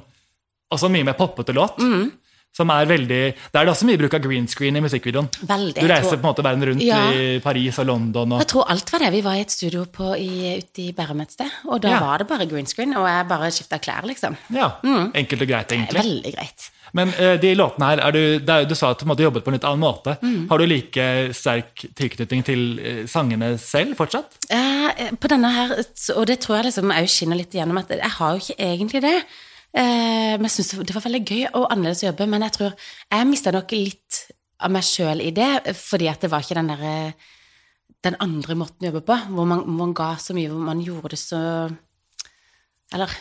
også 0.71 0.89
mye 0.91 1.05
mer 1.07 1.17
poppete 1.19 1.53
låt. 1.55 1.77
Mm. 1.83 2.09
Som 2.51 2.69
er 2.73 2.85
veldig 2.89 3.19
Det 3.31 3.55
er 3.55 3.63
det 3.65 3.71
også 3.71 3.87
mye 3.87 3.97
bruk 4.01 4.13
av 4.17 4.23
green 4.25 4.47
screen 4.51 4.75
i 4.75 4.81
musikkvideoen. 4.83 5.29
Veldig. 5.47 5.79
Du 5.79 5.87
reiser 5.87 6.09
tror- 6.09 6.19
på 6.19 6.27
en 6.27 6.33
måte 6.33 6.43
verden 6.43 6.65
rundt 6.67 6.83
Ja. 6.83 6.99
i 7.11 7.39
Paris 7.39 7.79
og 7.79 7.87
London 7.87 8.33
og 8.33 8.39
Jeg 8.43 8.47
tror 8.51 8.65
alt 8.69 8.91
var 8.91 8.99
det. 8.99 9.11
Vi 9.13 9.21
var 9.21 9.33
i 9.35 9.41
et 9.41 9.51
studio 9.51 9.85
på, 9.85 10.11
i, 10.19 10.57
ute 10.59 10.81
i 10.83 10.91
Bærum 10.91 11.21
et 11.21 11.31
sted, 11.31 11.49
og 11.65 11.79
da 11.81 11.89
Ja. 11.89 11.99
var 11.99 12.17
det 12.17 12.27
bare 12.27 12.45
green 12.45 12.65
screen, 12.65 12.93
og 12.97 13.07
jeg 13.07 13.27
bare 13.27 13.51
skifta 13.51 13.79
klær, 13.79 14.03
liksom. 14.03 14.35
Ja, 14.51 14.71
enkelt 14.83 15.41
og 15.41 15.47
greit, 15.47 15.71
egentlig. 15.71 16.01
Veldig 16.03 16.35
greit. 16.35 16.69
Men 16.93 17.07
uh, 17.07 17.37
de 17.37 17.55
låtene 17.55 17.85
her, 17.87 17.99
er 18.03 18.11
du, 18.11 18.51
er, 18.51 18.65
du 18.65 18.75
sa 18.75 18.89
at 18.91 18.99
du 18.99 19.05
måtte 19.05 19.23
jobbet 19.23 19.45
på 19.45 19.47
en 19.47 19.53
litt 19.53 19.63
annen 19.63 19.79
måte. 19.79 20.17
Mm. 20.21 20.49
Har 20.49 20.57
du 20.57 20.65
like 20.67 21.05
sterk 21.33 21.85
tilknytning 21.95 22.43
til 22.43 22.65
uh, 22.79 23.05
sangene 23.07 23.57
selv 23.57 23.95
fortsatt? 23.95 24.27
Uh, 24.51 25.15
på 25.15 25.29
denne 25.31 25.53
her, 25.55 25.71
og 26.17 26.25
det 26.27 26.41
tror 26.41 26.57
jeg 26.59 26.65
liksom 26.73 26.91
òg 26.91 27.07
skinner 27.07 27.37
litt 27.39 27.55
igjennom, 27.55 27.79
at 27.79 27.87
jeg 27.95 28.11
har 28.17 28.35
jo 28.35 28.43
ikke 28.43 28.59
egentlig 28.59 29.01
det. 29.07 29.23
Eh, 29.71 30.35
men 30.35 30.47
jeg 30.49 30.57
syns 30.57 30.73
det 30.83 30.95
var 30.95 31.05
veldig 31.05 31.23
gøy 31.23 31.43
og 31.53 31.69
annerledes 31.71 32.03
å 32.03 32.09
jobbe, 32.09 32.27
men 32.27 32.43
jeg 32.47 32.57
tror 32.57 32.73
jeg 32.75 33.29
mista 33.29 33.53
nok 33.55 33.75
litt 33.75 34.23
av 34.61 34.73
meg 34.73 34.85
sjøl 34.85 35.23
i 35.23 35.31
det, 35.35 35.51
fordi 35.79 36.09
at 36.11 36.21
det 36.23 36.29
var 36.31 36.43
ikke 36.43 36.59
den 36.59 36.73
derre 36.73 36.95
den 38.05 38.17
andre 38.23 38.57
måten 38.57 38.85
å 38.85 38.89
jobbe 38.91 39.03
på, 39.05 39.17
hvor 39.35 39.49
man, 39.49 39.65
man 39.77 39.91
ga 39.97 40.13
så 40.21 40.35
mye, 40.37 40.49
hvor 40.49 40.63
man 40.65 40.81
gjorde 40.81 41.13
det 41.13 41.19
så 41.21 41.41
Eller 42.95 43.11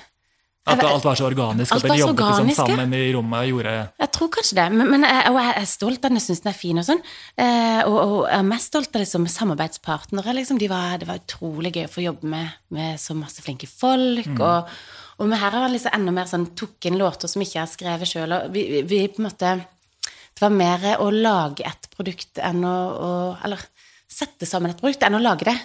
At 0.70 0.80
alt 0.84 1.04
var 1.04 1.18
så 1.18 1.26
organisk, 1.28 1.74
at 1.74 1.84
dere 1.84 1.98
jobbet 2.00 2.46
liksom 2.48 2.50
sammen 2.56 2.94
i 2.96 3.02
rommet 3.12 3.44
og 3.44 3.50
gjorde 3.52 3.74
Jeg 4.00 4.12
tror 4.16 4.30
kanskje 4.36 4.58
det, 4.60 4.66
men, 4.72 4.88
men 4.94 5.04
jeg, 5.08 5.26
og 5.32 5.40
jeg 5.42 5.52
er 5.58 5.68
stolt 5.68 6.00
av 6.00 6.08
den, 6.08 6.20
jeg 6.20 6.26
syns 6.28 6.42
den 6.44 6.52
er 6.52 6.56
fin 6.56 6.80
og 6.80 6.86
sånn. 6.88 7.02
Eh, 7.44 7.82
og, 7.82 7.98
og 7.98 8.16
jeg 8.24 8.38
er 8.38 8.48
mest 8.48 8.72
stolt 8.72 8.96
av 8.96 9.04
liksom, 9.04 9.28
samarbeidspartnere, 9.34 10.36
liksom. 10.40 10.60
De 10.60 10.70
var, 10.72 10.96
det 11.00 11.08
var 11.10 11.20
utrolig 11.20 11.74
gøy 11.76 11.84
å 11.88 11.92
få 11.92 12.06
jobbe 12.06 12.32
med, 12.32 12.56
med 12.76 13.00
så 13.02 13.16
masse 13.18 13.44
flinke 13.44 13.68
folk. 13.68 14.32
Og, 14.36 14.72
og 15.20 15.34
her 15.36 15.52
har 15.52 15.66
han 15.66 15.74
liksom 15.74 15.94
enda 15.96 16.14
mer 16.16 16.28
sånn 16.30 16.48
tok 16.56 16.88
inn 16.88 16.98
låter 17.00 17.28
som 17.28 17.42
ikke 17.44 17.60
har 17.60 17.68
skrevet 17.68 18.08
sjøl, 18.08 18.34
vi, 18.54 18.64
vi, 18.72 18.82
vi 18.88 19.00
på 19.12 19.20
en 19.20 19.28
måte 19.28 19.52
Det 19.60 20.40
var 20.40 20.54
mer 20.54 20.86
å 21.04 21.10
lage 21.12 21.66
et 21.68 21.88
produkt 21.92 22.40
enn 22.40 22.64
å, 22.64 22.76
å 22.90 23.10
Eller 23.44 23.62
sette 24.10 24.48
sammen 24.48 24.72
et 24.72 24.80
produkt 24.80 25.04
enn 25.06 25.18
å 25.18 25.22
lage 25.22 25.46
det, 25.46 25.56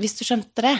hvis 0.00 0.16
du 0.18 0.24
skjønte 0.26 0.64
det. 0.64 0.74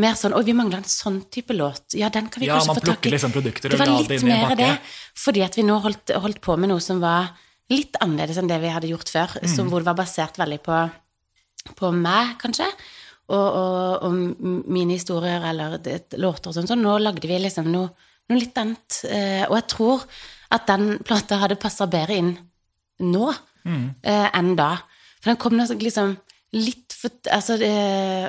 Mer 0.00 0.16
sånn 0.18 0.34
Oi, 0.34 0.42
vi 0.48 0.54
mangler 0.56 0.80
en 0.80 0.88
sånn 0.88 1.20
type 1.32 1.54
låt. 1.54 1.94
Ja, 1.98 2.08
den 2.12 2.30
kan 2.32 2.42
vi 2.42 2.48
Ja, 2.48 2.56
kanskje 2.58 2.78
få 2.80 2.86
tak 2.88 3.06
i. 3.06 3.12
liksom 3.14 3.34
produkter 3.34 3.70
Det 3.70 3.78
var 3.78 3.92
litt 3.92 4.24
mer 4.26 4.56
det, 4.58 4.72
fordi 5.14 5.44
at 5.44 5.58
vi 5.58 5.66
nå 5.66 5.76
holdt, 5.84 6.14
holdt 6.24 6.40
på 6.42 6.56
med 6.56 6.72
noe 6.72 6.82
som 6.82 7.02
var 7.02 7.30
litt 7.70 7.98
annerledes 8.02 8.40
enn 8.40 8.50
det 8.50 8.58
vi 8.62 8.72
hadde 8.72 8.90
gjort 8.90 9.12
før. 9.12 9.36
Mm. 9.42 9.50
Som, 9.52 9.70
hvor 9.70 9.84
det 9.84 9.90
var 9.90 9.98
basert 10.00 10.40
veldig 10.40 10.58
på, 10.64 10.80
på 11.78 11.92
meg, 11.94 12.34
kanskje. 12.40 12.66
Og, 13.30 13.56
og, 13.60 14.06
og 14.08 14.14
mine 14.74 14.96
historier 14.96 15.44
eller 15.46 15.76
det, 15.78 16.16
låter 16.18 16.50
og 16.50 16.56
sånn. 16.56 16.66
Så 16.66 16.74
nå 16.78 16.96
lagde 16.98 17.28
vi 17.30 17.36
liksom 17.38 17.68
noe, 17.70 17.92
noe 18.26 18.38
litt 18.40 18.56
annet. 18.58 19.04
Eh, 19.06 19.44
og 19.46 19.54
jeg 19.54 19.66
tror 19.70 20.06
at 20.50 20.66
den 20.66 20.96
plata 21.06 21.38
hadde 21.38 21.60
passa 21.62 21.86
bedre 21.90 22.16
inn 22.18 22.32
nå 23.06 23.28
eh, 23.30 24.26
enn 24.34 24.56
da. 24.58 24.72
For 25.20 25.30
den 25.30 25.40
kom 25.40 25.60
liksom 25.60 26.16
litt 26.56 26.96
for 26.96 27.30
Altså 27.32 27.54
eh, 27.62 28.26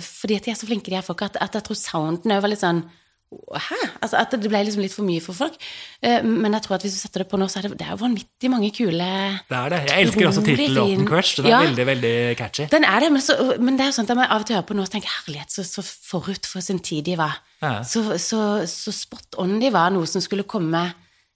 fordi 0.00 0.38
at 0.38 0.46
de 0.46 0.52
er 0.52 0.56
så 0.56 0.68
flinke, 0.68 0.88
de 0.88 0.96
her 0.96 1.04
folka, 1.04 1.26
at, 1.28 1.40
at 1.42 1.58
jeg 1.58 1.66
tror 1.66 1.76
sounden 1.76 2.32
òg 2.32 2.44
var 2.44 2.52
litt 2.52 2.62
sånn 2.62 2.84
Hæ? 3.32 3.76
Altså 4.02 4.16
At 4.20 4.30
det 4.30 4.46
ble 4.50 4.60
liksom 4.66 4.82
litt 4.84 4.92
for 4.94 5.02
mye 5.06 5.20
for 5.24 5.34
folk. 5.34 5.56
Eh, 6.02 6.22
men 6.22 6.52
jeg 6.54 6.62
tror 6.62 6.76
at 6.76 6.84
hvis 6.86 6.94
du 6.94 7.00
setter 7.00 7.24
det 7.24 7.28
på 7.32 7.38
nå, 7.40 7.48
så 7.50 7.58
er 7.58 7.66
det, 7.66 7.78
det 7.80 7.86
er 7.88 7.94
jo 7.96 8.00
vanvittig 8.04 8.50
mange 8.52 8.70
kule 8.76 9.08
Det 9.50 9.56
er 9.58 9.68
det. 9.74 9.80
Jeg 9.90 10.06
elsker 10.06 10.28
også 10.28 10.44
tittellåten. 10.46 11.06
Crush. 11.08 11.36
Den 11.40 11.46
er 11.46 11.50
Ja. 11.56 11.60
veldig, 11.66 11.86
veldig 11.86 12.14
catchy. 12.38 12.66
Den 12.70 12.84
er 12.84 13.00
det, 13.00 13.12
men, 13.12 13.20
så, 13.24 13.38
men 13.58 13.74
det 13.78 13.86
er 13.86 13.90
jo 13.90 13.96
sånn 13.98 14.10
at 14.10 14.16
jeg 14.16 14.30
av 14.30 14.40
og 14.44 14.46
til 14.46 14.56
hører 14.56 14.68
på 14.70 14.76
nå 14.78 14.82
og 14.86 14.92
tenker 14.94 15.10
herlighet, 15.18 15.50
så, 15.56 15.64
så 15.66 15.82
forut 15.82 16.46
for 16.46 16.60
sin 16.62 16.78
tid 16.78 17.04
de 17.10 17.16
var. 17.18 17.40
Ja. 17.62 17.80
Så, 17.82 18.04
så, 18.22 18.42
så 18.70 18.92
spot 18.94 19.40
on 19.42 19.58
de 19.60 19.72
var, 19.74 19.90
noe 19.90 20.06
som 20.06 20.22
skulle 20.22 20.46
komme 20.46 20.84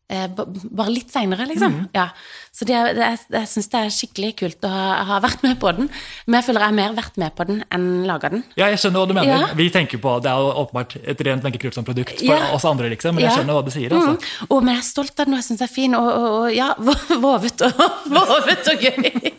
bare 0.08 0.88
litt 0.88 1.12
seinere, 1.12 1.44
liksom. 1.50 1.74
Mm. 1.74 1.88
Ja. 1.92 2.06
Så 2.54 2.64
det, 2.64 2.78
det, 2.96 3.08
jeg 3.28 3.48
syns 3.50 3.68
det 3.68 3.80
er 3.80 3.90
skikkelig 3.92 4.30
kult 4.40 4.64
å 4.64 4.70
ha, 4.72 4.86
ha 5.04 5.18
vært 5.20 5.44
med 5.44 5.58
på 5.60 5.70
den. 5.76 5.90
Men 6.26 6.38
jeg 6.38 6.46
føler 6.46 6.64
jeg 6.64 6.72
har 6.72 6.76
mer 6.78 6.94
vært 6.96 7.20
med 7.20 7.34
på 7.36 7.46
den 7.50 7.60
enn 7.76 7.84
laga 8.08 8.30
den. 8.32 8.42
Ja, 8.56 8.70
jeg 8.72 8.80
skjønner 8.80 9.04
hva 9.04 9.10
du 9.10 9.14
mener. 9.18 9.44
Ja. 9.44 9.50
Vi 9.58 9.68
tenker 9.74 10.00
på 10.00 10.16
Det 10.24 10.32
er 10.32 10.40
jo 10.40 10.54
åpenbart 10.64 10.96
et 11.04 11.22
rent 11.28 11.44
Wenche 11.44 11.84
produkt 11.84 12.16
for 12.22 12.32
Ja. 12.32 12.50
oss 12.56 12.64
andre, 12.68 12.88
liksom. 12.94 13.18
Men 13.18 13.26
jeg 13.28 13.36
skjønner 13.36 13.60
hva 13.60 13.64
du 13.68 13.70
sier, 13.74 13.92
altså. 13.92 14.16
Mm. 14.16 14.48
Og, 14.48 14.58
men 14.64 14.74
jeg 14.74 14.82
er 14.82 14.88
stolt 14.88 15.14
av 15.14 15.28
den, 15.28 15.36
og 15.36 15.42
jeg 15.42 15.48
syns 15.50 15.62
den 15.62 15.68
er 15.68 15.74
fin, 15.76 16.00
og, 16.00 16.08
og, 16.08 16.28
og 16.40 16.56
ja, 16.56 16.72
vovet 17.28 17.66
og, 17.68 17.86
vovet 18.16 18.72
og 18.74 18.88
gøy. 18.88 19.32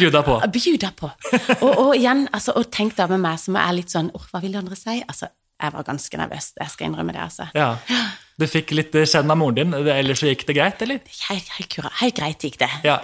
Bjuda 0.00 0.26
på. 0.26 0.40
Bjuda 0.56 0.94
på. 0.96 1.12
Og, 1.60 1.70
og 1.70 1.96
igjen, 1.96 2.26
altså, 2.32 2.56
og 2.56 2.70
tenk 2.72 2.96
da 2.96 3.06
med 3.12 3.20
meg 3.22 3.40
som 3.42 3.60
er 3.60 3.74
litt 3.76 3.92
sånn 3.92 4.08
Åh, 4.16 4.30
hva 4.32 4.40
vil 4.42 4.56
de 4.56 4.64
andre 4.64 4.78
si? 4.80 5.02
Altså, 5.04 5.28
jeg 5.60 5.72
var 5.76 5.84
ganske 5.86 6.18
nervøs, 6.24 6.54
jeg 6.56 6.72
skal 6.72 6.88
innrømme 6.88 7.12
det, 7.12 7.26
altså. 7.28 7.52
Ja. 7.56 7.74
Du 8.36 8.44
fikk 8.50 8.74
litt 8.76 8.92
kjenn 8.92 9.08
skjenn 9.08 9.32
av 9.32 9.38
moren 9.40 9.56
din, 9.56 9.72
ellers 9.88 10.20
så 10.20 10.28
gikk 10.28 10.44
det 10.48 10.58
greit, 10.58 10.82
eller? 10.84 11.00
Helt, 11.30 11.48
helt, 11.56 11.78
helt 12.02 12.18
greit 12.18 12.44
gikk 12.44 12.58
det. 12.60 12.68
Ja. 12.84 13.00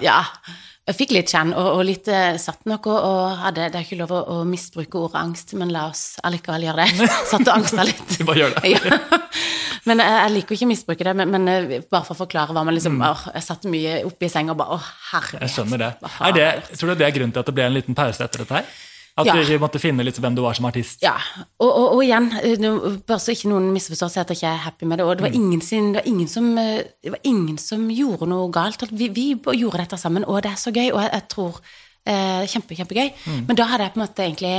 Jeg 0.82 0.98
fikk 0.98 1.12
litt 1.14 1.30
kjenn, 1.30 1.52
og, 1.54 1.68
og 1.78 1.84
litt 1.86 2.08
eh, 2.10 2.34
satt 2.42 2.64
noe 2.66 2.80
og, 2.90 3.36
hadde 3.38 3.68
Det 3.70 3.78
er 3.78 3.84
ikke 3.86 4.00
lov 4.00 4.12
å, 4.12 4.20
å 4.34 4.36
misbruke 4.48 4.98
ordet 4.98 5.20
angst, 5.20 5.54
men 5.54 5.70
la 5.70 5.86
oss 5.92 6.18
allikevel 6.26 6.66
gjøre 6.66 6.88
det. 6.90 7.06
Satt 7.30 7.46
og 7.46 7.52
angsta 7.54 7.86
litt. 7.86 8.02
Du 8.18 8.26
bare 8.26 8.42
gjør 8.42 8.56
det. 8.58 8.72
Ja. 8.74 8.98
Men 9.88 9.98
jeg, 9.98 10.14
jeg 10.14 10.30
liker 10.36 10.54
ikke 10.54 10.66
å 10.68 10.70
misbruke 10.70 11.06
det, 11.08 11.12
men, 11.18 11.30
men 11.34 11.48
eh, 11.50 11.72
bare 11.90 12.06
for 12.06 12.14
å 12.14 12.20
forklare 12.20 12.54
hva 12.54 12.62
man 12.62 12.76
liksom 12.76 13.00
åh, 13.02 13.24
Jeg 13.34 13.42
satt 13.42 13.64
mye 13.66 13.96
oppe 14.06 14.28
i 14.28 14.30
senga 14.30 14.54
og 14.54 14.60
bare 14.60 14.76
Å, 14.76 14.84
herregud. 15.08 15.40
Mm. 15.40 15.42
Jeg 15.42 15.54
skjønner 15.56 15.80
det. 15.82 15.88
Er 16.28 16.36
det 16.36 16.44
tror 16.76 16.92
du 16.92 17.00
det 17.00 17.08
er 17.08 17.16
grunnen 17.16 17.34
til 17.34 17.42
at 17.42 17.50
det 17.50 17.54
ble 17.56 17.64
en 17.66 17.74
liten 17.74 17.98
pause 17.98 18.22
etter 18.22 18.44
dette 18.44 18.60
her? 18.60 18.68
At 19.14 19.26
Ja. 19.28 19.34
du 19.44 19.58
måtte 19.60 19.76
finne 19.80 20.00
litt 20.06 20.16
hvem 20.16 20.34
du 20.34 20.40
var 20.40 20.54
som 20.56 20.64
artist? 20.64 21.02
Ja, 21.04 21.18
og, 21.60 21.68
og, 21.68 21.86
og 21.98 22.00
igjen, 22.04 22.30
eh, 22.40 22.94
bare 23.04 23.20
så 23.20 23.34
ikke 23.34 23.50
noen 23.50 23.66
misforstår 23.74 24.08
seg 24.08 24.22
at 24.22 24.30
jeg 24.32 24.38
ikke 24.40 24.52
er 24.54 24.62
happy 24.64 24.86
med 24.88 24.98
det, 24.98 25.04
og 25.04 25.18
det 25.18 25.26
var 25.26 25.34
ingen, 25.36 25.60
sin, 25.60 25.90
det 25.92 26.00
var 26.00 26.08
ingen, 26.08 26.28
som, 26.32 26.46
eh, 26.56 26.84
det 27.04 27.12
var 27.12 27.20
ingen 27.28 27.58
som 27.60 27.84
gjorde 27.92 28.28
noe 28.30 28.46
galt. 28.54 28.80
Vi, 28.88 29.10
vi 29.12 29.26
gjorde 29.36 29.82
dette 29.82 29.98
sammen, 30.00 30.24
og 30.24 30.40
det 30.46 30.52
er 30.54 30.56
så 30.62 30.72
gøy, 30.72 30.88
og 30.94 31.02
jeg, 31.04 31.10
jeg 31.12 31.26
tror 31.34 31.58
eh, 32.06 32.46
Kjempe, 32.48 32.78
kjempegøy. 32.78 33.10
Men 33.50 33.58
da 33.60 33.66
hadde 33.68 33.84
jeg 33.84 33.92
på 33.92 34.00
en 34.00 34.04
måte 34.06 34.24
egentlig 34.24 34.54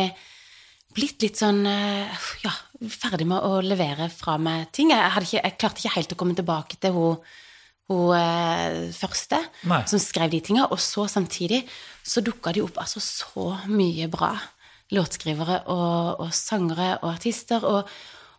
blitt 0.94 1.26
litt 1.26 1.42
sånn 1.42 1.64
eh, 1.66 2.28
ja, 2.46 2.52
ferdig 2.94 3.26
med 3.26 3.42
å 3.42 3.58
levere 3.66 4.06
fra 4.14 4.38
meg 4.38 4.68
ting. 4.72 4.94
Jeg, 4.94 5.24
ikke, 5.26 5.42
jeg 5.42 5.58
klarte 5.58 5.82
ikke 5.82 5.96
helt 5.98 6.14
å 6.14 6.20
komme 6.22 6.38
tilbake 6.38 6.78
til 6.78 6.94
hun, 6.94 7.18
hun 7.90 8.94
første 8.94 9.42
Nei. 9.66 9.82
som 9.90 10.00
skrev 10.00 10.30
de 10.32 10.40
tinga, 10.46 10.70
og 10.70 10.78
så 10.80 11.08
samtidig 11.10 11.64
så 12.04 12.22
dukka 12.26 12.52
det 12.54 12.64
opp 12.66 12.78
altså 12.84 13.00
så 13.04 13.54
mye 13.72 14.10
bra 14.12 14.34
låtskrivere 14.94 15.64
og, 15.72 16.20
og 16.22 16.34
sangere 16.36 16.98
og 17.02 17.14
artister, 17.16 17.64
og, 17.66 17.88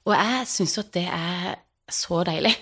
og 0.04 0.12
jeg 0.14 0.44
syns 0.50 0.76
jo 0.76 0.84
at 0.84 0.92
det 0.94 1.06
er 1.08 1.54
så 1.90 2.22
deilig. 2.24 2.52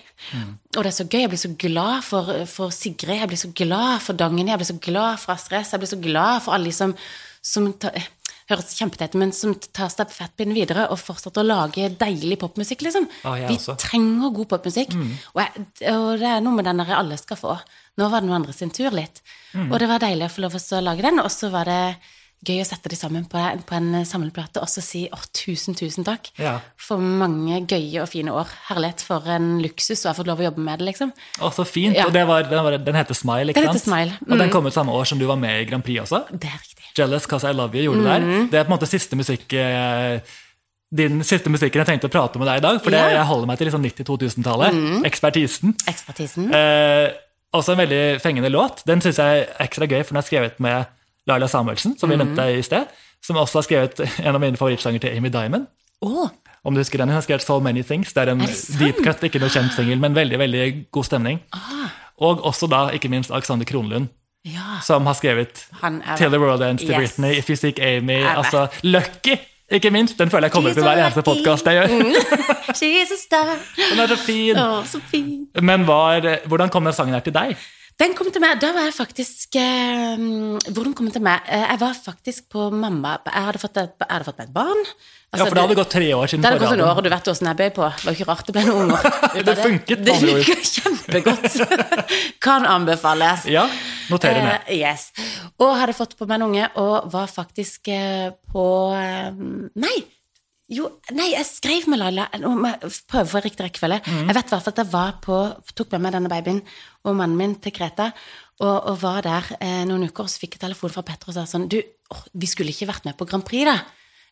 Og 0.75 0.81
det 0.81 0.89
er 0.89 0.95
så 0.97 1.05
gøy. 1.07 1.21
Jeg 1.21 1.29
blir 1.31 1.39
så 1.39 1.51
glad 1.59 2.01
for, 2.03 2.31
for 2.49 2.73
Sigrid, 2.75 3.21
jeg 3.21 3.29
blir 3.31 3.39
så 3.39 3.51
glad 3.55 4.01
for 4.03 4.19
Dagny, 4.19 4.43
jeg 4.49 4.59
blir 4.59 4.67
så 4.67 4.79
glad 4.83 5.21
for 5.21 5.35
Astrid 5.35 5.63
jeg 5.63 5.83
blir 5.83 5.91
så 5.93 5.99
glad 6.03 6.41
for 6.43 6.55
alle 6.55 6.71
de 6.71 6.75
som, 6.75 6.95
som 7.43 7.69
ta, 7.79 7.91
høres 8.51 8.73
kjempeteit 8.75 9.15
men 9.19 9.31
som 9.35 9.53
tar 9.55 9.91
stafettpinnen 9.93 10.57
videre 10.57 10.89
og 10.91 10.99
fortsetter 10.99 11.43
å 11.43 11.47
lage 11.47 11.87
deilig 12.01 12.39
popmusikk, 12.41 12.83
liksom. 12.87 13.07
Ah, 13.23 13.45
Vi 13.47 13.55
trenger 13.79 14.33
god 14.35 14.51
popmusikk, 14.57 14.97
og, 14.97 15.39
jeg, 15.39 15.67
og 15.93 16.09
det 16.19 16.33
er 16.33 16.43
noe 16.43 16.57
med 16.57 16.67
den 16.67 16.83
der 16.83 16.95
alle 16.97 17.19
skal 17.21 17.39
få. 17.39 17.55
Nå 17.97 18.09
var 18.09 18.21
det 18.23 18.27
noen 18.29 18.39
andre 18.41 18.53
sin 18.57 18.71
tur 18.73 18.91
litt. 18.95 19.21
Og 19.69 19.77
det 19.79 19.87
var 19.91 20.01
deilig 20.01 20.25
å 20.25 20.33
få 20.33 20.41
lov 20.47 20.57
til 20.57 20.77
å 20.79 20.83
lage 20.83 21.05
den, 21.05 21.19
og 21.21 21.29
så 21.31 21.49
var 21.53 21.69
det 21.69 21.81
gøy 22.43 22.59
å 22.59 22.65
sette 22.67 22.89
de 22.91 22.97
sammen 22.99 23.23
på, 23.31 23.39
på 23.69 23.75
en 23.77 24.01
samleplate 24.03 24.59
og 24.59 24.67
så 24.67 24.81
si 24.83 25.05
å, 25.07 25.19
tusen, 25.31 25.77
tusen 25.79 26.03
takk 26.03 26.25
Ja. 26.41 26.57
for 26.75 26.99
mange 26.99 27.61
gøye 27.71 28.01
og 28.01 28.09
fine 28.11 28.33
år. 28.35 28.49
Herlighet, 28.67 28.99
for 29.07 29.23
en 29.31 29.61
luksus 29.63 30.01
å 30.03 30.09
ha 30.09 30.13
fått 30.17 30.27
lov 30.27 30.41
å 30.41 30.47
jobbe 30.49 30.59
med 30.65 30.81
det, 30.81 30.89
liksom. 30.89 31.13
Å, 31.39 31.51
så 31.55 31.63
fint. 31.63 31.95
Ja. 31.95 32.09
Og 32.09 32.11
det 32.17 32.25
var, 32.27 32.43
den, 32.49 32.59
var, 32.65 32.75
den 32.83 32.99
heter 32.99 33.15
Smile, 33.15 33.53
ikke 33.53 33.63
Den 33.63 33.71
sant? 33.77 33.85
Smile, 33.85 34.17
Og 34.27 34.33
den 34.35 34.49
mm. 34.49 34.53
kom 34.57 34.67
ut 34.67 34.75
samme 34.75 34.91
år 34.91 35.07
som 35.07 35.21
du 35.21 35.25
var 35.29 35.39
med 35.39 35.61
i 35.61 35.69
Grand 35.71 35.85
Prix 35.87 36.03
også. 36.03 36.25
Det 36.33 36.49
er 36.51 36.59
riktig. 36.59 36.89
Jealous 36.99 37.25
Cause 37.31 37.47
I 37.47 37.55
Love 37.55 37.79
You 37.79 37.93
gjorde 37.93 38.03
Mm. 38.03 38.09
det 38.09 38.19
der. 38.19 38.49
Det 38.51 38.59
er 38.59 38.67
på 38.67 38.73
en 38.73 38.75
måte 38.75 38.91
siste 38.91 39.15
musikk 39.15 39.53
eh, 39.53 40.19
din 40.93 41.23
siste 41.25 41.49
musikken 41.49 41.79
jeg 41.81 41.87
tenkte 41.93 42.09
å 42.11 42.13
prate 42.13 42.37
med 42.41 42.51
deg 42.51 42.59
i 42.59 42.65
dag. 42.67 42.75
For. 42.83 42.91
Mm. 42.91 43.13
jeg 43.15 43.25
holder 43.31 43.47
meg 43.49 43.57
til 43.61 43.71
liksom 43.71 43.87
90-2000-tallet. 43.87 44.83
Ekspertisen. 45.07 45.73
Ekspertisen. 45.89 46.51
Eh, 46.53 47.07
også 47.53 47.71
en 47.75 47.77
veldig 47.83 48.21
fengende 48.21 48.49
låt. 48.49 48.83
Den 48.87 49.01
syns 49.01 49.17
jeg 49.21 49.39
er 49.43 49.65
ekstra 49.65 49.85
gøy, 49.87 50.01
for 50.03 50.13
den 50.13 50.21
er 50.23 50.27
skrevet 50.27 50.59
med 50.59 50.85
Laila 51.27 51.47
Samuelsen, 51.47 51.97
som 51.99 52.09
vi 52.09 52.15
Mm. 52.15 52.25
nevnte 52.25 52.47
i 52.57 52.61
sted. 52.61 52.85
Som 53.23 53.35
også 53.37 53.61
har 53.61 53.67
skrevet 53.67 53.99
en 54.25 54.35
av 54.35 54.41
mine 54.41 54.57
favorittsanger 54.57 54.99
til 54.99 55.17
Amy 55.17 55.29
Diamond. 55.29 55.67
Oh. 56.01 56.29
Om 56.65 56.73
du 56.73 56.79
husker 56.79 56.97
den, 56.97 57.07
Hun 57.09 57.15
har 57.15 57.21
skrevet 57.21 57.41
So 57.43 57.59
Many 57.59 57.83
Things. 57.83 58.13
Det 58.13 58.23
er 58.27 58.31
en 58.31 58.41
Er 58.41 58.47
det 58.47 58.79
deep 58.79 58.95
cut, 59.03 59.23
ikke 59.23 59.39
noe 59.39 59.49
kjent 59.49 59.71
singel, 59.75 59.99
men 59.99 60.13
veldig 60.15 60.39
veldig 60.39 60.85
god 60.91 61.03
stemning. 61.05 61.39
ah, 61.53 61.89
Og 62.19 62.41
også 62.45 62.67
da, 62.69 62.89
ikke 62.89 63.09
minst, 63.09 63.31
Alexander 63.31 63.65
Kronlund, 63.65 64.07
ja. 64.45 64.79
som 64.81 65.05
har 65.05 65.13
skrevet 65.13 65.53
Till 66.17 66.29
the 66.29 66.39
World 66.39 66.61
Ends 66.61 66.83
to 66.83 66.89
Yes. 66.91 66.97
Britney, 66.97 67.37
If 67.37 67.49
You 67.49 67.55
Seek 67.55 67.79
Amy, 67.79 68.23
altså 68.23 68.67
Lucky! 68.83 69.37
Ikke 69.73 69.89
minst. 69.93 70.17
Den 70.19 70.29
føler 70.29 70.49
jeg 70.49 70.53
kommer 70.53 70.73
til 70.73 70.85
hver 70.85 70.99
eneste 71.01 71.23
podkast 71.25 71.65
jeg 71.65 71.79
gjør. 71.79 71.93
Den 73.89 74.01
er 74.03 74.11
så 74.11 74.17
fin. 74.21 74.59
Å, 74.59 74.83
så 74.85 75.01
fin. 75.09 75.47
Men 75.61 75.87
var, 75.87 76.27
hvordan 76.49 76.69
kom 76.73 76.85
den 76.85 76.95
sangen 76.95 77.17
her 77.17 77.23
til 77.25 77.33
deg? 77.35 77.57
Den 78.01 78.15
kom 78.17 78.29
til 78.33 78.41
meg, 78.41 78.57
da 78.61 78.71
var 78.73 78.87
jeg 78.87 78.95
faktisk 78.95 79.53
eh, 79.61 80.21
Hvordan 80.73 80.95
kom 80.97 81.05
den 81.05 81.13
til 81.13 81.21
meg? 81.25 81.43
Eh, 81.45 81.65
jeg 81.67 81.79
var 81.83 81.93
faktisk 81.93 82.47
på 82.49 82.71
mamma 82.73 83.19
Jeg 83.27 83.45
hadde 83.45 83.61
fått, 83.61 83.77
et, 83.77 83.93
jeg 84.01 84.09
hadde 84.09 84.25
fått 84.25 84.39
meg 84.41 84.49
et 84.49 84.55
barn. 84.55 84.81
Ja, 85.33 85.39
Altså, 85.39 85.49
for 85.49 85.57
det 85.57 85.61
hadde 85.63 85.75
gått 85.79 85.89
tre 85.89 86.07
år 86.13 86.29
siden 86.29 86.43
Det 86.43 86.49
hadde 86.51 86.61
gått 86.61 86.75
noen 86.77 86.85
år, 86.85 86.99
og 86.99 87.05
du 87.05 87.09
vet 87.09 87.27
åssen 87.31 87.47
jeg 87.49 87.57
ble 87.57 87.69
på. 87.73 87.87
Det 87.89 88.05
var 88.05 88.17
ikke 88.17 88.25
rart 88.29 88.49
det 88.49 88.53
ble 88.53 88.63
noen 88.67 88.91
unger. 88.93 89.07
Det 89.47 89.55
funket, 89.57 90.03
Det 90.05 90.17
funker 90.21 90.59
kjempegodt. 90.75 91.55
kan 92.45 92.67
anbefales. 92.69 93.47
Ja, 93.49 93.63
noterer 94.13 94.45
med. 94.45 94.67
Uh, 94.67 94.75
yes. 94.77 95.07
Og 95.57 95.73
hadde 95.79 95.95
fått 95.97 96.13
på 96.19 96.27
meg 96.29 96.37
en 96.37 96.45
unge, 96.51 96.67
og 96.77 97.09
var 97.15 97.33
faktisk 97.33 97.89
uh, 97.89 98.29
på 98.53 98.67
uh, 98.93 99.41
Nei! 99.73 99.95
Jo, 100.73 100.87
nei, 101.11 101.31
jeg 101.33 101.45
skrev 101.45 101.89
med 101.91 101.99
Laila 101.99 102.23
Nå 102.39 102.53
må 102.55 102.69
jeg 102.71 102.93
prøve 103.11 103.27
å 103.27 103.31
få 103.33 103.41
riktig 103.43 103.65
rekkefølge. 103.65 103.99
Mm. 104.05 104.29
Jeg 104.29 104.37
vet 104.37 104.47
i 104.47 104.53
hvert 104.53 104.67
fall 104.67 104.75
at 104.75 104.83
jeg 104.83 104.91
var 104.93 105.17
på, 105.25 105.41
tok 105.75 105.91
med 105.95 106.05
meg 106.05 106.15
denne 106.15 106.31
babyen 106.31 106.61
og 107.03 107.17
mannen 107.17 107.35
min 107.39 107.57
til 107.61 107.73
Kreta, 107.75 108.11
og, 108.61 108.77
og 108.93 109.01
var 109.01 109.25
der 109.25 109.49
eh, 109.57 109.81
noen 109.89 110.07
uker, 110.07 110.23
og 110.23 110.31
så 110.31 110.39
fikk 110.39 110.55
jeg 110.55 110.63
telefon 110.63 110.93
fra 110.93 111.03
Petter 111.05 111.33
og 111.33 111.35
sa 111.35 111.43
sånn 111.49 111.67
Du, 111.67 111.79
oh, 112.13 112.23
vi 112.37 112.47
skulle 112.47 112.71
ikke 112.71 112.87
vært 112.89 113.09
med 113.09 113.17
på 113.19 113.27
Grand 113.27 113.45
Prix, 113.45 113.67
da? 113.67 113.75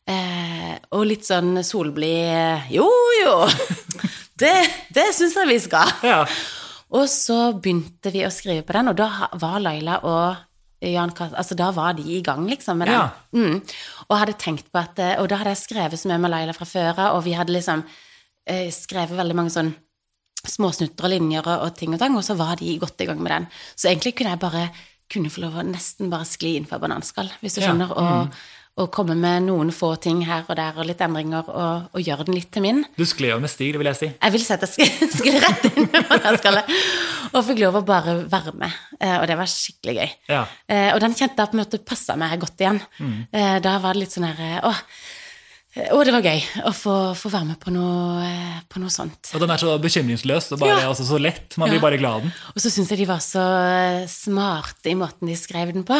Eh, 0.09 0.73
og 0.97 1.05
litt 1.05 1.27
sånn 1.27 1.59
solblid 1.63 2.31
eh, 2.33 2.71
Jo, 2.73 2.87
jo! 3.21 3.35
Det, 4.41 4.49
det 4.89 5.03
syns 5.13 5.35
jeg 5.37 5.45
vi 5.51 5.57
skal. 5.61 5.91
Ja. 6.01 6.23
Og 6.97 7.03
så 7.11 7.51
begynte 7.61 8.09
vi 8.09 8.23
å 8.25 8.31
skrive 8.33 8.63
på 8.65 8.73
den, 8.73 8.89
og 8.89 8.95
da 8.97 9.27
var 9.37 9.59
Laila 9.61 9.99
og 10.01 10.39
Jan 10.81 11.11
Kat 11.13 11.35
Altså, 11.37 11.53
da 11.59 11.67
var 11.75 11.93
de 11.93 12.01
i 12.17 12.23
gang, 12.25 12.47
liksom, 12.49 12.79
med 12.81 12.89
den. 12.89 12.97
Ja. 12.97 13.11
Mm. 13.37 13.59
Og 14.09 14.17
hadde 14.17 14.33
tenkt 14.41 14.71
på 14.73 14.81
at 14.81 14.97
eh, 14.97 15.13
Og 15.21 15.29
da 15.29 15.37
hadde 15.37 15.53
jeg 15.53 15.61
skrevet 15.61 16.01
så 16.01 16.09
mye 16.09 16.17
med 16.23 16.33
Laila 16.33 16.55
fra 16.57 16.65
før 16.65 16.89
av, 16.95 17.19
og 17.19 17.21
vi 17.27 17.35
hadde 17.37 17.53
liksom 17.53 17.83
eh, 18.49 18.71
skrevet 18.73 19.13
veldig 19.19 19.37
mange 19.37 19.53
sånn 19.53 19.69
småsnutter 20.41 21.05
og 21.05 21.13
linjer 21.13 21.45
og, 21.45 21.67
og 21.67 21.75
ting 21.77 21.93
og 21.93 22.01
tang, 22.01 22.17
og 22.17 22.25
så 22.25 22.33
var 22.39 22.57
de 22.57 22.73
godt 22.81 23.03
i 23.05 23.07
gang 23.11 23.21
med 23.21 23.29
den. 23.35 23.45
Så 23.77 23.91
egentlig 23.91 24.15
kunne 24.17 24.33
jeg 24.33 24.41
bare 24.41 24.63
kunne 25.11 25.29
få 25.29 25.43
lov 25.45 25.59
å 25.61 25.67
nesten 25.69 26.09
bare 26.09 26.25
skli 26.25 26.55
inn 26.57 26.65
på 26.65 26.81
bananskall, 26.81 27.29
hvis 27.43 27.59
du 27.59 27.61
Ja. 27.61 27.69
skjønner, 27.69 27.93
og, 27.93 28.41
og 28.79 28.87
komme 28.95 29.15
med 29.19 29.43
noen 29.49 29.69
få 29.75 29.89
ting 30.01 30.21
her 30.25 30.45
og 30.47 30.55
der 30.55 30.77
og 30.79 30.85
litt 30.87 31.01
endringer, 31.03 31.43
og, 31.51 31.89
og 31.93 32.01
gjøre 32.01 32.23
den 32.29 32.35
litt 32.37 32.49
til 32.55 32.63
min. 32.63 32.79
Du 32.97 33.03
skled 33.05 33.33
jo 33.33 33.39
med 33.43 33.51
stil, 33.51 33.75
vil 33.77 33.89
jeg 33.91 33.99
si. 33.99 34.09
Jeg 34.15 34.31
vil 34.31 34.45
si 34.45 34.53
at 34.55 34.63
jeg 34.63 35.09
skulle, 35.11 35.41
rett 35.45 35.67
inn 35.73 35.89
på 35.91 36.19
den 36.23 36.37
skallet. 36.39 36.71
Og 37.35 37.45
fikk 37.47 37.59
lov 37.61 37.81
å 37.81 37.85
bare 37.87 38.15
være 38.31 38.53
med. 38.57 38.71
Eh, 38.99 39.17
Og 39.19 39.27
det 39.27 39.37
var 39.37 39.51
skikkelig 39.51 39.95
gøy. 39.99 40.09
Ja. 40.31 40.45
Eh, 40.71 40.89
Og 40.95 40.99
den 41.03 41.13
kjente 41.19 41.37
jeg 41.43 41.51
på 41.51 41.57
en 41.59 41.63
måte 41.65 41.81
passa 41.83 42.15
meg 42.19 42.39
godt 42.41 42.63
igjen. 42.63 42.79
Mm. 42.99 43.17
Da 43.63 43.77
var 43.83 43.93
det 43.93 44.05
litt 44.05 44.15
sånn 44.15 44.27
her 44.31 44.39
eh, 44.39 44.59
Å, 44.67 44.73
å, 45.95 46.01
det 46.03 46.11
var 46.11 46.25
gøy 46.25 46.41
å 46.67 46.71
få, 46.75 46.93
få 47.15 47.29
være 47.31 47.47
med 47.53 47.59
på 47.61 47.71
noe, 47.71 48.23
eh, 48.27 48.57
på 48.71 48.81
noe 48.83 48.91
sånt. 48.91 49.29
Og 49.35 49.39
den 49.43 49.51
er 49.55 49.61
så 49.61 49.75
bekymringsløs 49.79 50.49
og 50.55 50.59
bare, 50.63 50.81
Ja. 50.81 50.89
altså, 50.91 51.05
så 51.07 51.19
lett. 51.21 51.55
Man 51.59 51.69
blir 51.71 51.79
Ja. 51.79 51.85
bare 51.85 51.99
glad 52.01 52.17
av 52.17 52.25
den. 52.25 52.33
Og 52.55 52.59
så 52.63 52.71
syns 52.73 52.91
jeg 52.91 52.99
de 53.03 53.07
var 53.11 53.19
så 53.23 53.43
eh, 53.67 54.07
smarte 54.11 54.91
i 54.91 54.97
måten 54.99 55.27
de 55.31 55.35
skrev 55.39 55.71
den 55.75 55.83
på. 55.87 55.99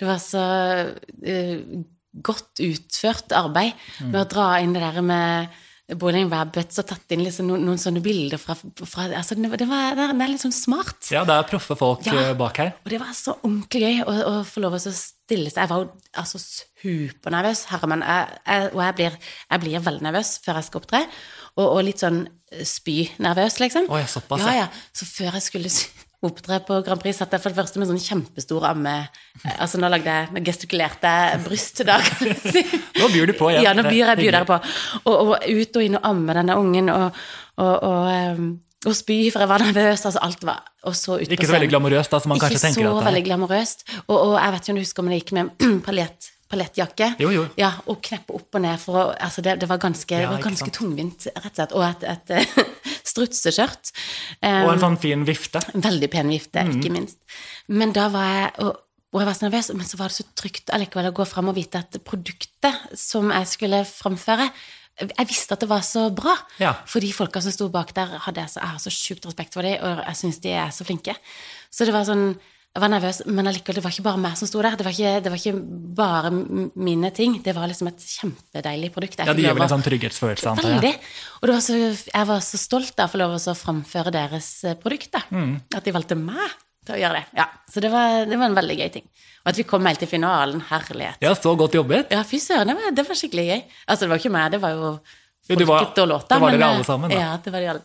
Det 0.00 0.08
var 0.08 0.20
så 0.20 0.42
eh, 1.24 1.60
godt 2.22 2.60
utført 2.64 3.32
arbeid 3.36 3.72
med 4.06 4.20
å 4.22 4.28
dra 4.30 4.50
inn 4.62 4.72
det 4.76 4.80
der 4.82 5.02
med 5.04 5.48
Bowling 6.00 6.26
Rabbits 6.32 6.80
og 6.82 6.86
tatt 6.88 7.12
inn 7.14 7.20
liksom 7.22 7.46
noen, 7.46 7.62
noen 7.62 7.78
sånne 7.78 8.00
bilder 8.02 8.40
fra, 8.42 8.56
fra 8.58 9.04
altså 9.20 9.36
det, 9.38 9.46
var- 9.52 9.60
det, 9.60 9.68
var, 9.70 9.94
det 9.94 10.24
er 10.24 10.32
litt 10.32 10.42
sånn 10.42 10.54
smart. 10.56 10.96
Ja, 11.14 11.20
det 11.28 11.36
er 11.36 11.46
proffe 11.46 11.76
folk 11.78 12.02
Ja. 12.08 12.16
eh, 12.24 12.32
bak 12.34 12.58
her. 12.58 12.72
Og 12.84 12.90
det 12.90 12.98
var 12.98 13.12
så 13.14 13.36
ordentlig 13.42 13.82
gøy 13.84 14.00
å, 14.02 14.14
å 14.32 14.32
få 14.48 14.64
lov 14.64 14.74
til 14.82 14.90
å 14.90 14.96
stille 14.98 15.52
seg. 15.52 15.60
Jeg 15.62 15.70
var 15.70 15.84
jo 15.84 15.92
altså 16.18 16.40
supernervøs, 16.42 17.64
herremann. 17.70 18.02
Jeg, 18.02 18.40
jeg, 18.50 18.72
og 18.74 18.82
jeg 18.82 18.96
blir, 18.98 19.18
jeg 19.52 19.62
blir 19.62 19.84
veldig 19.86 20.06
nervøs 20.08 20.32
før 20.42 20.58
jeg 20.58 20.68
skal 20.72 20.82
opptre. 20.82 21.04
Og, 21.56 21.64
og 21.70 21.84
litt 21.86 22.02
sånn 22.02 22.24
spy-nervøs, 22.66 23.60
liksom. 23.62 23.86
Oi, 23.94 24.02
såpass, 24.10 24.42
ja, 24.42 24.52
ja. 24.58 24.66
ja. 24.66 24.86
Så 24.96 25.06
før 25.08 25.38
jeg 25.38 25.46
skulle 25.46 25.70
opptre 26.26 26.58
på 26.66 26.80
Grand 26.86 27.00
Prix, 27.02 27.18
satt 27.20 27.32
jeg 27.34 27.42
for 27.42 27.54
det 27.54 27.60
første 27.60 27.80
med 27.80 27.90
sånn 27.90 28.02
kjempestor 28.02 28.66
amme 28.68 28.94
Altså 29.56 29.80
nå 29.80 29.88
lagde 29.92 30.12
jeg, 30.12 30.28
med 30.34 30.46
gestikulerte 30.46 31.10
bryst 31.44 31.82
da, 31.86 31.98
kan 32.02 32.30
du 32.30 32.52
si. 32.52 32.62
Nå 32.96 33.08
byr 33.12 33.30
du 33.30 33.34
på 33.36 33.50
igjen. 33.52 33.66
Ja, 33.66 33.74
nå 33.76 33.84
byr 33.86 34.12
jeg 34.14 34.20
byr 34.22 34.38
dere 34.38 34.46
på. 34.48 34.60
Og, 35.04 35.16
og 35.16 35.34
ut 35.44 35.80
og 35.80 35.84
inn 35.84 35.98
og 35.98 36.06
amme 36.08 36.36
denne 36.38 36.56
ungen, 36.60 36.88
og, 36.92 37.18
og, 37.60 37.74
og, 37.74 38.38
um, 38.38 38.54
og 38.86 38.96
spy, 38.96 39.18
for 39.34 39.44
jeg 39.44 39.50
var 39.50 39.64
nervøs. 39.64 40.06
Altså 40.08 40.22
alt 40.24 40.46
var 40.46 40.62
Og 40.86 40.96
så 40.96 41.18
ut 41.18 41.26
på 41.26 41.36
Ikke 41.36 41.50
så 41.50 41.56
veldig 41.56 41.68
glamorøst, 41.72 42.12
da, 42.12 42.22
som 42.22 42.32
man 42.32 42.40
ikke 42.40 42.52
kanskje 42.52 42.64
tenker 42.68 42.86
så 42.86 42.94
at 42.94 42.98
det 43.02 43.10
veldig 43.10 43.26
glamorøst. 43.28 43.84
Og, 44.06 44.16
og 44.16 44.34
jeg 44.38 44.54
vet 44.54 44.64
ikke 44.64 44.72
om 44.74 44.80
du 44.80 44.84
husker 44.84 45.04
om 45.04 45.12
det 45.12 45.20
gikk 45.20 45.32
med 45.36 45.66
paljett, 45.88 46.30
paljettjakke. 46.52 47.10
Jo, 47.22 47.32
jo. 47.34 47.44
Ja, 47.58 47.72
og 47.90 48.00
kneppe 48.06 48.36
opp 48.38 48.58
og 48.58 48.64
ned 48.64 48.80
for 48.82 49.02
å 49.02 49.04
Altså, 49.28 49.44
det, 49.44 49.58
det 49.62 49.70
var 49.70 49.82
ganske, 49.82 50.22
Ja, 50.22 50.30
var 50.32 50.44
ganske 50.44 50.70
tungvint, 50.74 51.28
rett 51.34 51.52
og 51.52 51.60
slett. 51.60 51.76
Og 51.76 51.86
et, 51.88 52.06
et 52.14 52.36
eh, 52.38 52.64
strutseskjørt. 53.16 53.92
Og 54.44 54.72
en 54.76 54.82
sånn 54.86 54.98
fin 55.00 55.24
vifte. 55.26 55.60
veldig 55.74 56.10
pen 56.12 56.28
vifte, 56.32 56.62
Mm. 56.66 56.76
ikke 56.78 56.92
minst. 56.92 57.18
Men 57.68 57.92
da 57.96 58.08
var 58.12 58.24
jeg 58.28 58.52
og, 58.60 58.76
og 59.12 59.20
jeg 59.22 59.26
var 59.26 59.34
så 59.34 59.46
nervøs, 59.48 59.70
men 59.74 59.86
så 59.86 59.96
var 59.98 60.08
det 60.12 60.16
så 60.18 60.24
trygt 60.36 60.70
allikevel 60.76 61.08
å 61.10 61.14
gå 61.16 61.26
fram 61.26 61.48
og 61.48 61.54
vite 61.56 61.78
at 61.80 61.96
produktet 62.04 62.74
som 62.94 63.30
jeg 63.32 63.46
skulle 63.48 63.84
framføre 63.88 64.50
Jeg 64.96 65.26
visste 65.28 65.52
at 65.52 65.60
det 65.60 65.68
var 65.68 65.82
så 65.84 66.06
bra. 66.10 66.32
Ja. 66.58 66.70
For 66.88 67.00
de 67.04 67.10
folka 67.12 67.42
som 67.44 67.52
sto 67.52 67.66
bak 67.68 67.90
der, 67.92 68.06
hadde 68.24 68.40
jeg, 68.40 68.48
så, 68.48 68.60
jeg 68.62 68.68
har 68.70 68.78
så 68.80 68.90
sjukt 68.90 69.26
respekt 69.28 69.52
for 69.52 69.60
dem, 69.60 69.76
og 69.84 70.00
jeg 70.06 70.16
syns 70.16 70.38
de 70.40 70.48
er 70.56 70.70
så 70.72 70.86
flinke. 70.88 71.12
Så 71.70 71.84
det 71.84 71.92
var 71.92 72.06
sånn 72.08 72.38
Jeg 72.76 72.82
var 72.82 72.90
nervøs, 72.92 73.18
men 73.32 73.48
allikevel, 73.48 73.78
det 73.78 73.82
var 73.86 73.92
ikke 73.94 74.04
bare 74.04 74.20
meg 74.20 74.34
som 74.36 74.48
sto 74.50 74.60
der. 74.60 74.74
Det 74.76 74.84
var 74.84 74.92
ikke, 74.92 75.12
det 75.24 75.30
var 75.32 75.40
ikke 75.40 75.60
bare 75.96 76.30
mine 76.76 77.08
ting. 77.16 77.38
Det 77.40 77.54
var 77.56 77.70
liksom 77.70 77.88
et 77.88 78.02
kjempedeilig 78.04 78.90
produkt. 78.92 79.16
Jeg 79.16 79.30
Ja, 79.30 79.32
Det 79.32 79.46
gir 79.46 79.54
vel 79.56 79.64
en 79.64 79.72
sånn 79.72 79.84
trygghetsfølelse, 79.86 80.50
antar 80.50 80.68
jeg. 80.68 80.82
Veldig. 80.82 80.92
Og 81.40 81.48
var 81.54 81.62
så, 81.64 81.78
jeg 82.12 82.28
var 82.28 82.44
så 82.44 82.60
stolt 82.60 83.00
av 83.00 83.08
å 83.08 83.12
få 83.14 83.20
lov 83.22 83.32
å 83.40 83.54
framføre 83.56 84.12
deres 84.12 84.50
eh, 84.68 84.74
produkt. 84.76 85.08
Da. 85.16 85.22
Mm. 85.32 85.54
At 85.74 85.88
de 85.88 85.94
valgte 85.96 86.18
meg 86.20 86.52
til 86.84 86.98
å 86.98 87.00
gjøre 87.00 87.22
det. 87.22 87.24
Ja, 87.40 87.48
Så 87.72 87.80
det 87.80 87.90
var, 87.96 88.26
det 88.28 88.36
var 88.36 88.50
en 88.52 88.58
veldig 88.60 88.76
gøy 88.82 88.92
ting. 88.98 89.08
Og 89.46 89.50
at 89.54 89.56
vi 89.62 89.66
kom 89.72 89.88
helt 89.88 90.04
til 90.04 90.12
finalen. 90.12 90.60
Herlighet. 90.68 91.16
Ja, 91.24 91.32
så 91.32 91.56
godt 91.56 91.72
jobbet. 91.80 92.12
Ja, 92.12 92.20
fy 92.28 92.36
søren, 92.44 92.68
det, 92.68 92.76
var- 92.76 92.92
det 93.00 93.06
var 93.08 93.16
skikkelig 93.22 93.46
gøy. 93.48 93.64
Altså, 93.88 94.04
det 94.04 94.12
var 94.12 94.20
ikke 94.20 94.34
meg, 94.36 94.52
det 94.52 94.60
var 94.60 94.76
jo 94.76 94.92
Jo, 95.48 95.56
det 95.56 95.66
var- 95.66 95.80
folket 95.86 96.02
og 96.04 96.08
låta. 96.12 96.28
det 96.34 96.42
var 96.42 96.50
dere 96.50 96.60
men, 96.60 96.68
alle 96.76 96.84
sammen, 96.84 97.08
da. 97.10 97.16
Ja, 97.16 97.36
det 97.42 97.52
var 97.56 97.60
de 97.64 97.66
alle. 97.72 97.84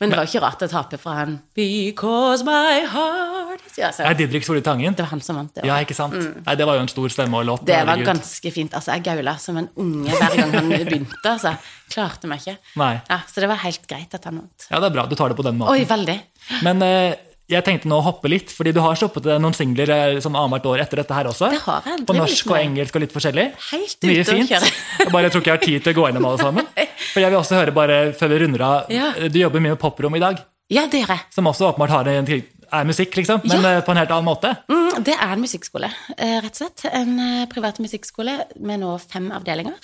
Men 0.00 0.10
det 0.10 0.18
var 0.18 0.26
ikke 0.26 0.40
rart 0.42 0.62
å 0.64 0.68
tape 0.68 0.98
fra 0.98 1.12
han 1.20 1.36
Because 1.54 2.42
my 2.46 2.80
heart 2.90 3.62
is 3.68 3.76
ja, 3.78 3.90
Nei, 4.02 4.14
Didrik 4.18 4.44
Solli 4.46 4.62
Tangen. 4.64 4.96
Det 4.96 5.04
var 5.04 5.12
han 5.12 5.22
som 5.24 5.38
vant. 5.38 5.52
Det, 5.54 5.64
Ja, 5.68 5.76
ikke 5.84 5.94
sant? 5.96 6.16
Nei, 6.18 6.54
Det 6.58 6.66
var 6.66 6.78
jo 6.78 6.82
en 6.84 6.90
stor 6.90 7.12
stemme 7.14 7.38
og 7.38 7.46
låt. 7.46 7.64
det 7.64 7.76
var 7.78 7.94
herregud. 7.94 8.08
ganske 8.10 8.52
fint. 8.54 8.74
Altså, 8.74 8.92
jeg 8.96 9.04
gaula 9.06 9.36
som 9.38 9.60
en 9.62 9.68
unge 9.76 10.10
hver 10.18 10.34
gang 10.40 10.56
han 10.58 10.72
begynte. 10.72 11.22
Altså. 11.30 11.54
Klarte 11.94 12.30
meg 12.30 12.42
ikke. 12.42 12.56
Nei. 12.80 12.94
Ja, 13.08 13.20
så 13.30 13.44
det 13.44 13.50
var 13.52 13.62
helt 13.62 13.86
greit 13.90 14.14
at 14.18 14.26
han 14.30 14.42
vant. 14.42 14.66
Ja, 14.70 14.80
det 14.82 14.90
er 14.90 14.96
bra. 14.98 15.06
Du 15.06 15.14
tar 15.18 15.30
det 15.32 15.38
på 15.38 15.46
den 15.46 15.60
måten. 15.62 15.78
Oi, 15.78 15.86
veldig. 15.88 16.18
Men 16.66 16.82
eh, 16.82 17.14
jeg 17.48 17.64
tenkte 17.66 17.88
nå 17.90 17.98
å 18.00 18.04
hoppe 18.06 18.28
litt, 18.32 18.48
fordi 18.50 18.72
du 18.72 18.80
har 18.80 18.94
sluppet 18.96 19.26
noen 19.40 19.52
singler 19.56 19.90
eh, 19.92 20.20
som 20.24 20.34
annethvert 20.36 20.64
år 20.70 20.82
etter 20.86 21.02
dette 21.02 21.12
her 21.16 21.28
også. 21.28 21.50
Det 21.52 21.60
har 21.66 21.82
jeg. 21.90 22.06
På 22.08 22.16
norsk 22.16 22.50
og 22.54 22.56
engelsk 22.58 22.96
og 22.96 23.04
litt 23.04 23.12
forskjellig. 23.12 23.44
Helt 23.72 24.06
Mye 24.08 24.24
fint. 24.24 24.50
Jeg 25.04 25.10
bare 25.12 25.28
tror 25.30 25.42
ikke 25.44 25.52
jeg 25.52 25.58
har 25.58 25.64
tid 25.66 25.84
til 25.84 25.92
å 25.92 25.98
gå 25.98 26.06
gjennom 26.08 26.26
alle 26.30 26.38
sammen. 26.40 26.66
For 27.12 27.20
jeg 27.20 27.30
vil 27.30 27.38
også 27.38 27.58
høre, 27.60 27.72
bare 27.76 27.98
før 28.16 28.30
vi 28.32 28.38
runder 28.44 28.62
av, 28.64 28.90
Ja. 28.90 29.12
du 29.28 29.38
jobber 29.38 29.60
mye 29.60 29.74
med 29.76 29.80
poprom 29.82 30.14
i 30.16 30.22
dag, 30.22 30.40
Ja, 30.72 30.86
det 30.90 31.02
gjør 31.04 31.12
jeg. 31.14 31.20
som 31.34 31.46
også 31.50 31.68
åpenbart 31.72 31.90
har 31.92 32.08
en, 32.08 32.26
er 32.74 32.84
musikk, 32.88 33.14
liksom, 33.20 33.42
men 33.44 33.60
Ja. 33.62 33.74
eh, 33.76 33.82
på 33.84 33.92
en 33.92 34.00
helt 34.00 34.10
annen 34.10 34.24
måte. 34.26 34.54
Mm, 34.72 35.04
det 35.04 35.14
er 35.14 35.32
en 35.36 35.40
musikkskole, 35.44 35.90
eh, 36.16 36.40
rett 36.40 36.54
og 36.56 36.62
slett. 36.64 36.86
En 36.94 37.46
privat 37.52 37.78
musikkskole 37.84 38.38
med 38.64 38.80
nå 38.80 38.96
fem 39.04 39.28
avdelinger. 39.36 39.76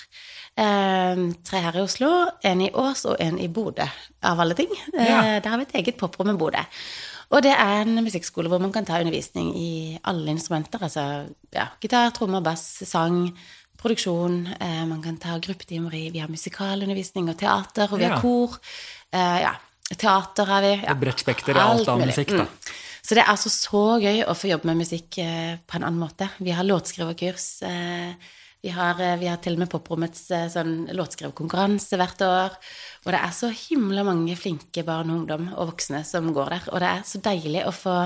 Tre 0.57 1.59
her 1.63 1.77
i 1.79 1.83
Oslo, 1.85 2.09
en 2.43 2.61
i 2.65 2.69
Ås 2.75 3.05
og 3.07 3.15
en 3.23 3.37
i 3.39 3.47
Bodø, 3.47 3.85
av 4.27 4.39
alle 4.43 4.57
ting. 4.57 4.67
Eh, 4.97 5.05
Ja. 5.07 5.39
Der 5.39 5.49
har 5.49 5.57
vi 5.61 5.63
et 5.69 5.75
eget 5.85 5.97
poprom 5.97 6.29
i 6.29 6.37
Bodø. 6.37 6.59
Og 7.31 7.41
det 7.45 7.53
er 7.55 7.81
en 7.85 8.01
musikkskole 8.03 8.49
hvor 8.51 8.59
man 8.59 8.73
kan 8.75 8.85
ta 8.85 8.99
undervisning 8.99 9.53
i 9.55 9.97
alle 10.03 10.33
instrumenter. 10.33 10.81
Altså 10.83 11.03
ja, 11.55 11.69
gitar, 11.81 12.11
trommer, 12.11 12.43
bass, 12.43 12.81
sang, 12.89 13.29
produksjon. 13.81 14.41
Eh, 14.59 14.81
man 14.89 15.01
kan 15.01 15.17
ta 15.17 15.37
gruppetimer 15.41 15.93
i 15.95 16.09
Vi 16.11 16.19
har 16.19 16.27
musikalundervisning 16.29 17.29
og 17.31 17.37
teater, 17.39 17.87
og 17.91 17.99
vi 17.99 18.03
har 18.05 18.17
Ja. 18.17 18.21
kor. 18.21 18.59
Eh, 19.13 19.39
ja, 19.41 19.53
teater 19.95 20.45
har 20.45 20.61
vi. 20.61 20.73
Ja. 20.83 20.91
Et 20.91 20.99
bredt 20.99 21.19
spekter 21.23 21.55
av 21.55 21.79
alt 21.79 21.87
av 21.87 21.99
musikk, 21.99 22.27
da. 22.35 22.43
Mm. 22.43 22.75
Så 23.01 23.15
det 23.15 23.23
er 23.23 23.31
altså 23.31 23.49
så 23.49 23.99
gøy 24.01 24.23
å 24.27 24.35
få 24.37 24.51
jobbe 24.51 24.65
med 24.65 24.77
musikk 24.83 25.17
eh, 25.17 25.57
på 25.65 25.75
en 25.75 25.83
annen 25.83 25.99
måte. 26.03 26.29
Vi 26.39 26.51
har 26.51 26.63
låtskriverkurs. 26.63 27.63
eh, 27.63 28.13
Vi 28.61 28.69
har, 28.69 28.99
eh, 29.01 29.15
vi 29.17 29.25
har 29.27 29.37
til 29.41 29.53
og 29.57 29.63
med 29.63 29.71
Poprommets 29.71 30.27
eh, 30.31 30.45
sånn 30.53 30.85
låtskriverkonkurranse 30.93 31.97
hvert 31.97 32.21
år. 32.27 32.59
Og 33.07 33.11
det 33.15 33.21
er 33.23 33.33
så 33.33 33.49
himla 33.49 34.03
mange 34.05 34.35
flinke 34.37 34.83
barn 34.85 35.09
og 35.09 35.23
ungdom 35.23 35.49
og 35.55 35.71
voksne 35.73 36.03
som 36.05 36.29
går 36.35 36.49
der. 36.57 36.69
Og 36.71 36.79
det 36.83 36.91
er 36.93 37.03
så 37.09 37.21
deilig 37.25 37.65
å 37.65 37.73
få 37.73 37.97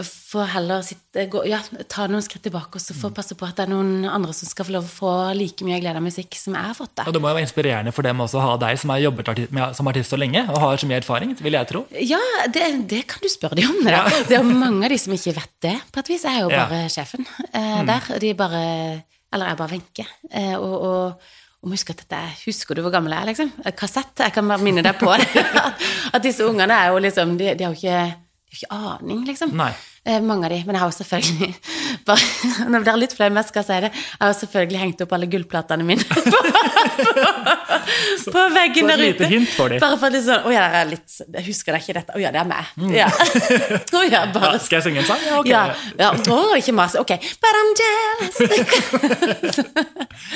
få 0.00 0.44
heller 0.46 0.84
sitte, 0.86 1.24
gå, 1.26 1.40
ja, 1.50 1.58
ta 1.90 2.04
noen 2.06 2.22
skritt 2.22 2.44
tilbake 2.46 2.78
og 2.78 2.82
så 2.82 2.94
få 2.94 3.08
passe 3.14 3.34
på 3.34 3.42
at 3.48 3.56
det 3.58 3.64
er 3.66 3.72
noen 3.72 4.04
andre 4.06 4.32
som 4.36 4.46
skal 4.46 4.68
få 4.68 4.74
lov 4.76 4.86
å 4.86 4.92
få 4.92 5.10
like 5.34 5.66
mye 5.66 5.80
glede 5.82 5.98
av 5.98 6.04
musikk 6.04 6.36
som 6.38 6.54
jeg 6.54 6.62
har 6.68 6.76
fått. 6.78 6.92
Det. 6.94 7.06
Og 7.10 7.16
det 7.16 7.20
må 7.24 7.32
jo 7.32 7.36
være 7.40 7.46
inspirerende 7.48 7.92
for 7.96 8.06
dem 8.06 8.22
også 8.22 8.38
å 8.38 8.44
ha 8.44 8.52
deg 8.62 8.78
som 8.80 8.92
har 8.94 9.02
jobbet 9.02 9.32
artist, 9.34 9.50
med, 9.56 9.74
som 9.76 9.90
artist 9.90 10.14
så 10.14 10.18
lenge, 10.20 10.44
og 10.46 10.60
har 10.62 10.78
så 10.80 10.88
mye 10.88 11.00
erfaring, 11.02 11.34
vil 11.42 11.58
jeg 11.58 11.70
tro. 11.72 11.82
Ja, 12.06 12.20
det, 12.54 12.68
det 12.94 13.02
kan 13.10 13.24
du 13.24 13.28
spørre 13.32 13.58
dem 13.58 13.66
om. 13.72 13.82
Det, 13.82 13.96
ja. 13.96 14.22
det 14.30 14.38
er 14.38 14.46
mange 14.46 14.86
av 14.86 14.94
de 14.94 15.00
som 15.02 15.16
ikke 15.18 15.34
vet 15.40 15.54
det, 15.66 15.76
på 15.90 16.04
et 16.04 16.12
vis. 16.14 16.26
Jeg 16.28 16.38
er 16.38 16.46
jo 16.46 16.52
Ja. 16.54 16.64
bare 16.70 16.84
sjefen 16.94 17.26
eh, 17.50 17.82
der. 17.90 18.10
De 18.22 18.32
bare 18.38 18.62
Eller 19.32 19.52
jeg 19.52 19.60
bare 19.60 19.72
Wenche. 19.74 20.06
Eh, 20.30 20.54
og, 20.58 20.74
og, 20.80 21.28
og 21.60 21.68
må 21.68 21.76
huske 21.76 21.94
at 21.94 22.02
dette 22.02 22.18
er 22.18 22.40
Husker 22.46 22.74
du 22.74 22.82
hvor 22.82 22.94
gammel 22.94 23.14
jeg 23.14 23.22
er, 23.22 23.30
liksom? 23.30 23.52
Eh, 23.64 23.74
Kassett. 23.78 24.14
Jeg 24.18 24.34
kan 24.34 24.48
bare 24.50 24.64
minne 24.64 24.82
deg 24.86 24.98
på 24.98 25.12
det. 25.20 25.44
At 26.14 26.24
disse 26.24 26.46
ungene 26.46 26.74
er 26.74 26.90
jo 26.90 27.02
liksom 27.04 27.36
De, 27.38 27.52
de 27.54 27.66
har 27.66 27.74
jo 27.74 27.78
ikke, 27.78 28.00
de 28.50 28.56
har 28.56 28.62
ikke 28.64 28.98
aning, 29.04 29.24
liksom. 29.28 29.52
Eh, 30.02 30.20
mange 30.24 30.46
av 30.48 30.50
de. 30.50 30.56
Men 30.64 30.74
jeg 30.74 30.80
har 30.80 30.88
jo 30.90 30.94
selvfølgelig 30.96 31.48
bare, 32.08 32.22
Nå 32.72 32.78
blir 32.80 32.88
jeg 32.90 33.00
litt 33.02 33.12
flau 33.14 33.28
mennesker, 33.30 33.60
jeg 33.60 33.66
skal 33.66 33.76
si 33.76 33.80
det. 33.84 33.90
Jeg 33.92 34.22
har 34.24 34.32
selvfølgelig 34.38 34.80
hengt 34.80 35.02
opp 35.04 35.12
alle 35.12 35.28
gullplatene 35.30 35.84
mine 35.86 36.04
på, 36.08 36.14
på, 36.24 36.32
på 38.32 38.44
veggen 38.56 38.88
der 38.90 39.02
ute. 39.04 39.28
Bare 39.76 39.98
for 40.00 40.08
det 40.10 40.22
er 40.22 40.24
sånn 40.24 40.48
Å 40.48 40.54
ja, 40.54 40.64
det 40.72 40.80
er 40.80 40.88
litt 40.94 41.18
Jeg 41.36 41.46
husker 41.50 41.76
det 41.76 41.82
ikke 41.84 41.96
dette. 42.00 42.16
Å 42.16 42.22
ja, 42.24 42.32
det 42.34 42.40
er 42.40 42.48
meg. 42.48 42.72
Ja. 42.96 43.10
Å 44.00 44.02
ja, 44.08 44.24
Ja, 44.32 44.52
skal 44.64 44.80
jeg 44.80 44.86
synge 44.88 45.04
en 45.04 45.08
sang? 45.12 45.22
Ja, 45.28 45.38
ok. 45.38 45.52
ja, 45.52 45.62
ja, 46.00 46.10
å, 46.32 46.40
ikke 46.58 46.74
mas. 46.80 46.96
Ok. 46.98 47.14
But 47.44 47.60
I'm 47.60 47.70
jealous. 47.84 48.34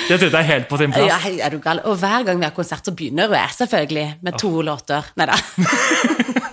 Det 0.05 0.21
synes 0.21 0.29
jeg 0.29 0.39
er 0.39 0.49
helt 0.53 0.69
på 0.69 0.79
sin 0.79 0.93
plass. 0.93 1.09
Ja, 1.09 1.19
er 1.49 1.57
du 1.57 1.59
gal? 1.63 1.81
Og 1.89 1.97
hver 1.99 2.29
gang 2.29 2.39
vi 2.39 2.47
har 2.47 2.55
konsert, 2.55 2.85
så 2.85 2.93
begynner 2.95 3.33
jeg 3.33 3.59
selvfølgelig 3.59 4.07
med 4.23 4.39
to 4.39 4.53
låter. 4.63 5.11
Nei 5.17 5.31
da. 5.33 6.43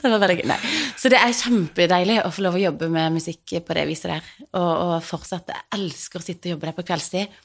Det 0.00 0.08
var 0.08 0.22
veldig 0.22 0.38
gøy. 0.40 0.48
Nei. 0.48 0.58
Så 0.96 1.10
det 1.12 1.20
er 1.20 1.36
kjempedeilig 1.36 2.18
å 2.24 2.32
få 2.32 2.46
lov 2.46 2.56
å 2.56 2.64
jobbe 2.64 2.88
med 2.92 3.18
musikk 3.18 3.58
på 3.66 3.76
det 3.76 3.84
viset 3.88 4.14
der. 4.14 4.32
Og, 4.50 4.70
og 4.70 4.94
fortsatt 5.04 5.52
jeg 5.52 5.66
elsker 5.76 6.22
å 6.22 6.26
sitte 6.26 6.48
og 6.48 6.56
jobbe 6.56 6.70
der 6.70 6.76
på 6.78 6.86
kveldstid 6.88 7.38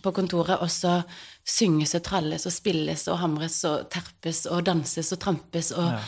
på 0.00 0.12
kontoret, 0.16 0.60
og 0.62 0.70
så 0.72 1.00
synges 1.44 1.96
og 1.98 2.04
tralles 2.06 2.46
og 2.48 2.54
spilles 2.54 3.06
og 3.10 3.20
hamres 3.20 3.58
og 3.68 3.88
terpes 3.92 4.46
og 4.48 4.62
danses 4.68 5.12
og 5.12 5.20
trampes 5.20 5.72
og 5.76 5.98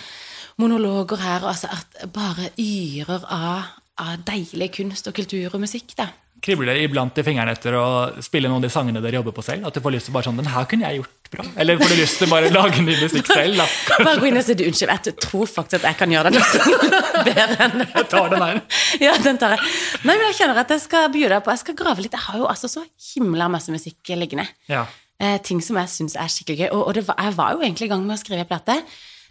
monologer 0.61 1.21
her, 1.21 1.45
og 1.45 1.53
altså 1.53 1.71
at 1.73 1.99
bare 2.15 2.51
yrer 2.61 3.27
av, 3.33 3.73
av 4.01 4.25
deilig 4.29 4.71
kunst 4.79 5.09
og 5.11 5.17
kultur 5.17 5.53
og 5.53 5.65
musikk, 5.65 5.97
da. 5.99 6.09
Kribler 6.43 6.81
iblant 6.83 7.19
i 7.19 7.23
fingrene 7.23 7.53
etter 7.55 7.77
å 7.79 7.87
spille 8.25 8.49
noen 8.51 8.59
av 8.59 8.67
de 8.67 8.71
sangene 8.75 9.03
dere 9.03 9.21
jobber 9.21 9.35
på 9.37 9.45
selv? 9.47 9.69
At 9.69 9.77
du 9.77 9.83
får 9.85 9.95
lyst 9.95 10.09
til 10.09 10.15
bare 10.17 10.27
sånn, 10.27 10.41
den 10.41 10.49
her 10.51 10.65
kunne 10.71 10.89
jeg 10.89 10.99
gjort 10.99 11.31
bra. 11.37 11.45
Eller 11.63 11.79
får 11.79 11.93
du 11.93 11.99
lyst 12.01 12.19
til 12.19 12.31
bare 12.33 12.49
å 12.51 12.55
lage 12.57 12.83
ny 12.83 12.97
musikk 12.99 13.31
selv? 13.31 13.61
Da? 13.61 13.67
Bare 14.09 14.17
gå 14.19 14.27
inn 14.27 14.41
og 14.41 14.45
si 14.47 14.57
du, 14.59 14.65
unnskyld, 14.67 14.91
jeg 14.91 15.15
tror 15.23 15.53
faktisk 15.53 15.79
at 15.79 15.87
jeg 15.87 15.99
kan 16.01 16.15
gjøre 16.17 16.33
den 16.35 16.43
bedre 17.29 17.69
enn 17.69 17.85
Jeg 17.95 18.09
tar 18.11 18.35
den 18.35 18.43
her. 18.43 18.61
Ja, 19.05 19.15
den 19.23 19.39
tar 19.39 19.55
jeg. 19.55 19.71
Nei, 20.03 20.17
men 20.17 20.27
jeg 20.33 20.41
kjenner 20.41 20.61
at 20.65 20.75
jeg 20.75 20.83
skal 20.83 21.07
by 21.15 21.25
deg 21.37 21.47
på. 21.47 21.55
Jeg 21.55 21.63
skal 21.63 21.79
grave 21.79 22.05
litt. 22.05 22.19
Jeg 22.19 22.27
har 22.27 22.43
jo 22.43 22.51
altså 22.51 22.73
så 22.73 22.83
himla 23.13 23.49
masse 23.53 23.73
musikk 23.75 24.13
liggende. 24.19 24.49
Ja. 24.71 24.85
Eh, 25.23 25.39
ting 25.47 25.63
som 25.63 25.79
jeg 25.79 25.95
syns 25.95 26.19
er 26.19 26.31
skikkelig 26.33 26.65
gøy. 26.65 26.69
Og, 26.73 26.85
og 26.89 26.99
det 26.99 27.07
var, 27.07 27.23
jeg 27.23 27.39
var 27.39 27.55
jo 27.55 27.63
egentlig 27.63 27.87
i 27.87 27.95
gang 27.95 28.03
med 28.09 28.19
å 28.19 28.23
skrive 28.23 28.49
plate. 28.51 28.81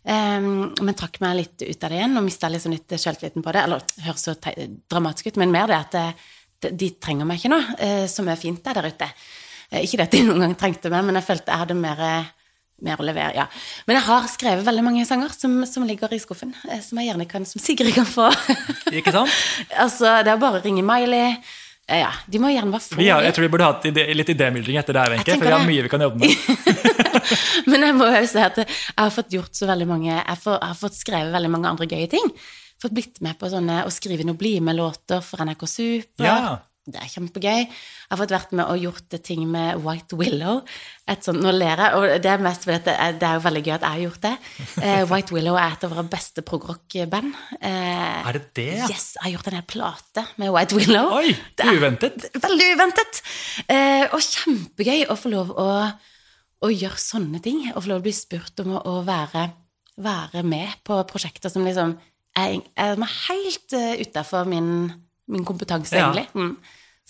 Um, 0.02 0.72
men 0.82 0.96
trakk 0.98 1.20
meg 1.22 1.36
litt 1.38 1.62
ut 1.62 1.84
av 1.86 1.92
det 1.92 2.00
igjen 2.00 2.18
og 2.18 2.24
mista 2.26 2.50
liksom 2.50 2.74
litt 2.74 2.96
sjøltilliten 2.96 3.44
på 3.46 3.54
det. 3.54 3.66
Eller 3.68 3.84
det 3.86 4.06
høres 4.08 4.26
så 4.26 4.34
dramatisk 4.90 5.30
ut, 5.30 5.42
men 5.44 5.54
mer 5.54 5.70
det 5.70 5.78
at 5.78 5.98
eh, 6.00 6.30
de, 6.70 6.92
trenger 7.02 7.28
meg 7.28 7.40
ikke 7.40 7.54
nå, 7.54 7.62
eh, 7.82 8.04
som 8.12 8.28
er 8.30 8.40
fint 8.40 8.62
der, 8.66 8.78
der 8.78 8.92
ute. 8.92 9.08
Eh, 9.72 9.86
ikke 9.86 10.02
det 10.02 10.08
at 10.10 10.18
de 10.18 10.22
noen 10.28 10.46
gang 10.46 10.58
trengte 10.60 10.92
meg, 10.94 11.08
men 11.08 11.20
jeg 11.20 11.28
følte 11.28 11.54
jeg 11.54 11.64
hadde 11.64 11.78
mer, 11.80 12.04
eh, 12.06 12.30
mer 12.86 13.02
å 13.02 13.08
levere. 13.08 13.34
ja. 13.38 13.48
Men 13.88 14.00
jeg 14.00 14.08
har 14.10 14.30
skrevet 14.32 14.68
veldig 14.68 14.86
mange 14.86 15.08
sanger 15.10 15.34
som, 15.38 15.58
som 15.70 15.88
ligger 15.88 16.14
i 16.14 16.22
skuffen, 16.22 16.54
som 16.86 17.02
jeg 17.02 17.12
gjerne 17.12 17.28
kan, 17.30 17.48
som 17.50 17.64
Sigrid 17.64 17.96
kan 17.98 18.08
få. 18.10 18.30
Ikke 19.00 19.14
sant? 19.16 19.42
altså, 19.86 20.20
det 20.26 20.34
er 20.34 20.42
bare 20.42 20.62
å 20.62 20.66
ringe 20.66 20.86
Miley. 20.86 21.36
Ja, 21.92 22.12
de 22.30 22.40
må 22.40 22.48
gjerne 22.54 22.72
bare 22.72 22.86
få 22.86 23.04
Ja, 23.04 23.18
jeg 23.26 23.34
tror 23.36 23.44
vi 23.44 23.52
burde 23.52 23.68
hatt 23.68 23.86
ide, 23.90 24.06
litt 24.16 24.30
idémyldring 24.32 24.78
etter 24.80 24.96
det 24.96 25.02
her, 25.02 25.12
Wenche. 25.12 25.36
For 25.36 25.50
vi 25.50 25.52
har 25.52 25.66
mye 25.68 25.84
vi 25.84 25.92
kan 25.92 26.04
jobbe 26.06 26.22
med. 26.22 26.92
Men 27.72 27.84
jeg 27.84 27.96
må 27.98 28.08
jo 28.14 28.22
si 28.30 28.40
at 28.42 28.62
jeg 28.62 28.70
har 28.96 29.12
fått 29.14 29.34
gjort 29.36 29.58
så 29.58 29.68
veldig 29.70 29.88
mange 29.90 30.12
Jeg 30.14 30.38
får, 30.40 30.56
jeg 30.56 30.72
har 30.72 30.78
fått 30.80 30.98
skrevet 30.98 31.34
veldig 31.34 31.52
mange 31.52 31.74
andre 31.74 31.88
gøye 31.92 32.08
ting. 32.12 32.32
Fått 32.82 32.96
blitt 32.98 33.22
med 33.22 33.38
på 33.38 33.50
sånne 33.52 33.84
å 33.86 33.94
skrive 33.94 34.26
noen 34.26 34.40
bli 34.40 34.56
med-låter 34.64 35.22
for 35.26 35.44
NRK 35.46 35.68
Super. 35.70 36.26
Ja. 36.26 36.60
Det 36.92 36.98
er 36.98 37.12
kjempegøy. 37.14 37.60
Jeg 37.62 38.10
har 38.10 38.18
fått 38.18 38.32
vært 38.34 38.54
med 38.58 38.66
og 38.66 38.80
gjort 38.82 39.14
ting 39.22 39.44
med 39.48 39.84
White 39.86 40.18
Willow. 40.18 40.64
Et 41.14 41.22
sånt, 41.24 41.38
nå 41.46 41.52
ler 41.54 41.78
jeg, 41.78 41.94
og 41.94 42.08
det 42.24 42.32
er 42.32 42.42
mest 42.42 42.66
fordi 42.66 42.80
det 42.88 42.96
er, 42.98 43.14
det 43.22 43.28
er 43.28 43.38
jo 43.38 43.44
veldig 43.46 43.62
gøy 43.68 43.74
at 43.76 43.86
jeg 43.86 43.94
har 43.94 44.02
gjort 44.08 44.26
det. 44.26 44.32
Eh, 44.82 45.04
White 45.12 45.36
Willow 45.36 45.60
er 45.62 45.76
et 45.76 45.86
av 45.86 45.94
våre 45.94 46.08
beste 46.10 46.42
progrock-band. 46.48 47.38
Eh, 47.62 48.28
Er 48.32 48.40
det 48.40 48.44
det? 48.58 48.66
Yes, 48.90 49.12
jeg 49.14 49.28
har 49.28 49.34
gjort 49.36 49.52
en 49.52 49.60
hel 49.60 49.68
plate 49.70 50.26
med 50.42 50.52
White 50.58 50.80
Willow. 50.80 51.14
Oi, 51.22 51.36
Det 51.54 51.68
er 51.70 51.78
uventet. 51.78 52.26
Veldig 52.50 52.70
uventet! 52.74 53.22
Eh, 53.70 54.08
og 54.10 54.26
kjempegøy 54.26 55.06
å 55.14 55.20
få 55.22 55.36
lov 55.38 55.54
å, 55.54 55.70
å 56.66 56.74
gjøre 56.74 56.98
sånne 57.06 57.44
ting. 57.46 57.68
Og 57.76 57.84
få 57.86 57.94
lov 57.94 58.02
å 58.02 58.08
bli 58.10 58.16
spurt 58.18 58.66
om 58.66 58.74
å, 58.80 58.82
å 58.90 58.98
være, 59.06 59.52
være 60.02 60.42
med 60.50 60.82
på 60.88 60.98
prosjekter 61.14 61.54
som 61.54 61.70
liksom 61.70 61.94
er, 62.38 62.62
er 62.78 63.04
helt 63.28 63.76
uh, 63.78 63.94
utafor 64.02 64.48
min, 64.50 64.92
min 65.28 65.46
kompetanse, 65.48 65.96
Ja. 65.96 66.10
egentlig. 66.10 66.28
Mm. 66.34 66.58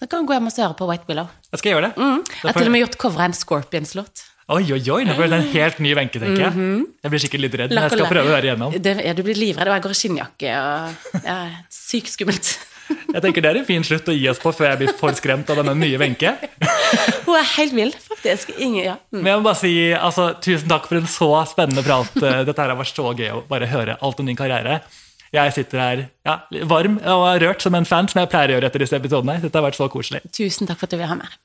Så 0.01 0.07
kan 0.09 0.23
du 0.23 0.31
gå 0.31 0.33
hjem 0.33 0.49
og 0.49 0.57
høre 0.57 0.73
på 0.79 0.87
White 0.89 1.05
Willow. 1.07 1.27
Jeg 1.51 1.61
skal 1.61 1.75
gjøre 1.75 1.89
det. 1.89 1.93
Mm. 1.97 2.23
Jeg 2.25 2.47
har 2.49 2.57
til 2.57 2.69
og 2.71 2.73
med 2.73 2.81
gjort 2.81 2.97
covra 2.97 3.27
en 3.29 3.37
Scorpions-låt. 3.37 4.23
Oi, 4.51 4.65
oi, 4.73 4.81
oi, 4.91 5.03
nå 5.07 5.13
ble 5.15 5.27
det 5.31 5.37
en 5.37 5.51
helt 5.53 5.77
ny 5.79 5.93
Wenche, 5.95 6.19
tenker 6.19 6.41
jeg. 6.43 6.63
Jeg 7.05 7.11
blir 7.13 7.21
sikkert 7.23 7.43
litt 7.45 7.53
redd, 7.61 7.71
men 7.71 7.85
jeg 7.85 7.93
skal 7.93 8.09
prøve 8.09 8.25
å 8.25 8.33
høre 8.33 8.49
igjennom. 8.49 8.73
Det, 8.83 8.95
ja, 9.05 9.13
du 9.15 9.21
blir 9.23 9.37
livredd, 9.37 9.69
og 9.69 9.77
jeg 9.77 9.83
går 9.85 9.93
i 9.93 9.99
skinnjakke 10.01 10.55
og 10.57 11.21
ja, 11.23 11.37
Sykt 11.71 12.11
skummelt. 12.17 12.49
Jeg 12.91 13.23
tenker 13.23 13.43
Det 13.43 13.49
er 13.49 13.57
en 13.61 13.67
fin 13.67 13.83
slutt 13.87 14.09
å 14.11 14.13
gi 14.15 14.25
oss 14.27 14.39
på 14.41 14.51
før 14.55 14.73
jeg 14.73 14.79
blir 14.81 14.89
for 14.99 15.15
skremt 15.15 15.47
av 15.53 15.61
denne 15.61 15.71
nye 15.79 15.95
Wenche. 16.01 16.33
Hun 17.25 17.37
er 17.37 17.47
helt 17.53 17.75
vill, 17.77 17.93
faktisk. 18.03 18.51
Ingen, 18.57 18.81
ja. 18.83 18.95
Mm. 19.13 19.21
Men 19.21 19.29
jeg 19.29 19.39
må 19.39 19.45
bare 19.45 19.59
si 19.61 19.71
altså, 19.95 20.25
tusen 20.43 20.67
takk 20.71 20.89
for 20.89 20.99
en 20.99 21.07
så 21.07 21.29
spennende 21.47 21.85
prat. 21.85 22.11
Eh, 22.19 22.41
Dette 22.47 22.65
her 22.65 22.73
har 22.73 22.79
vært 22.81 22.91
så 22.91 23.13
gøy 23.15 23.29
å 23.31 23.39
bare 23.47 23.69
høre 23.71 23.95
alt 24.03 24.19
om 24.19 24.27
din 24.27 24.39
karriere. 24.39 24.81
Jeg 25.31 25.53
sitter 25.55 25.79
her 25.79 26.03
ja, 26.27 26.39
varm 26.67 26.97
og 26.99 27.27
rørt 27.43 27.63
som 27.63 27.75
en 27.77 27.87
fan, 27.87 28.09
som 28.11 28.19
jeg 28.23 28.31
pleier 28.31 28.51
å 28.51 28.57
gjøre 28.57 28.71
etter 28.71 28.83
disse 28.83 28.99
episodene. 28.99 29.39
Dette 29.43 29.57
har 29.57 29.67
vært 29.69 29.79
så 29.79 29.87
koselig. 29.91 30.23
Tusen 30.35 30.69
takk 30.69 30.81
for 30.81 30.89
at 30.89 30.95
du 30.95 30.99
vil 30.99 31.11
ha 31.11 31.17
med. 31.19 31.39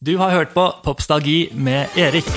Du 0.00 0.16
har 0.22 0.32
hørt 0.32 0.56
på 0.56 0.70
Popstalgi 0.86 1.50
med 1.52 2.00
Erik. 2.00 2.28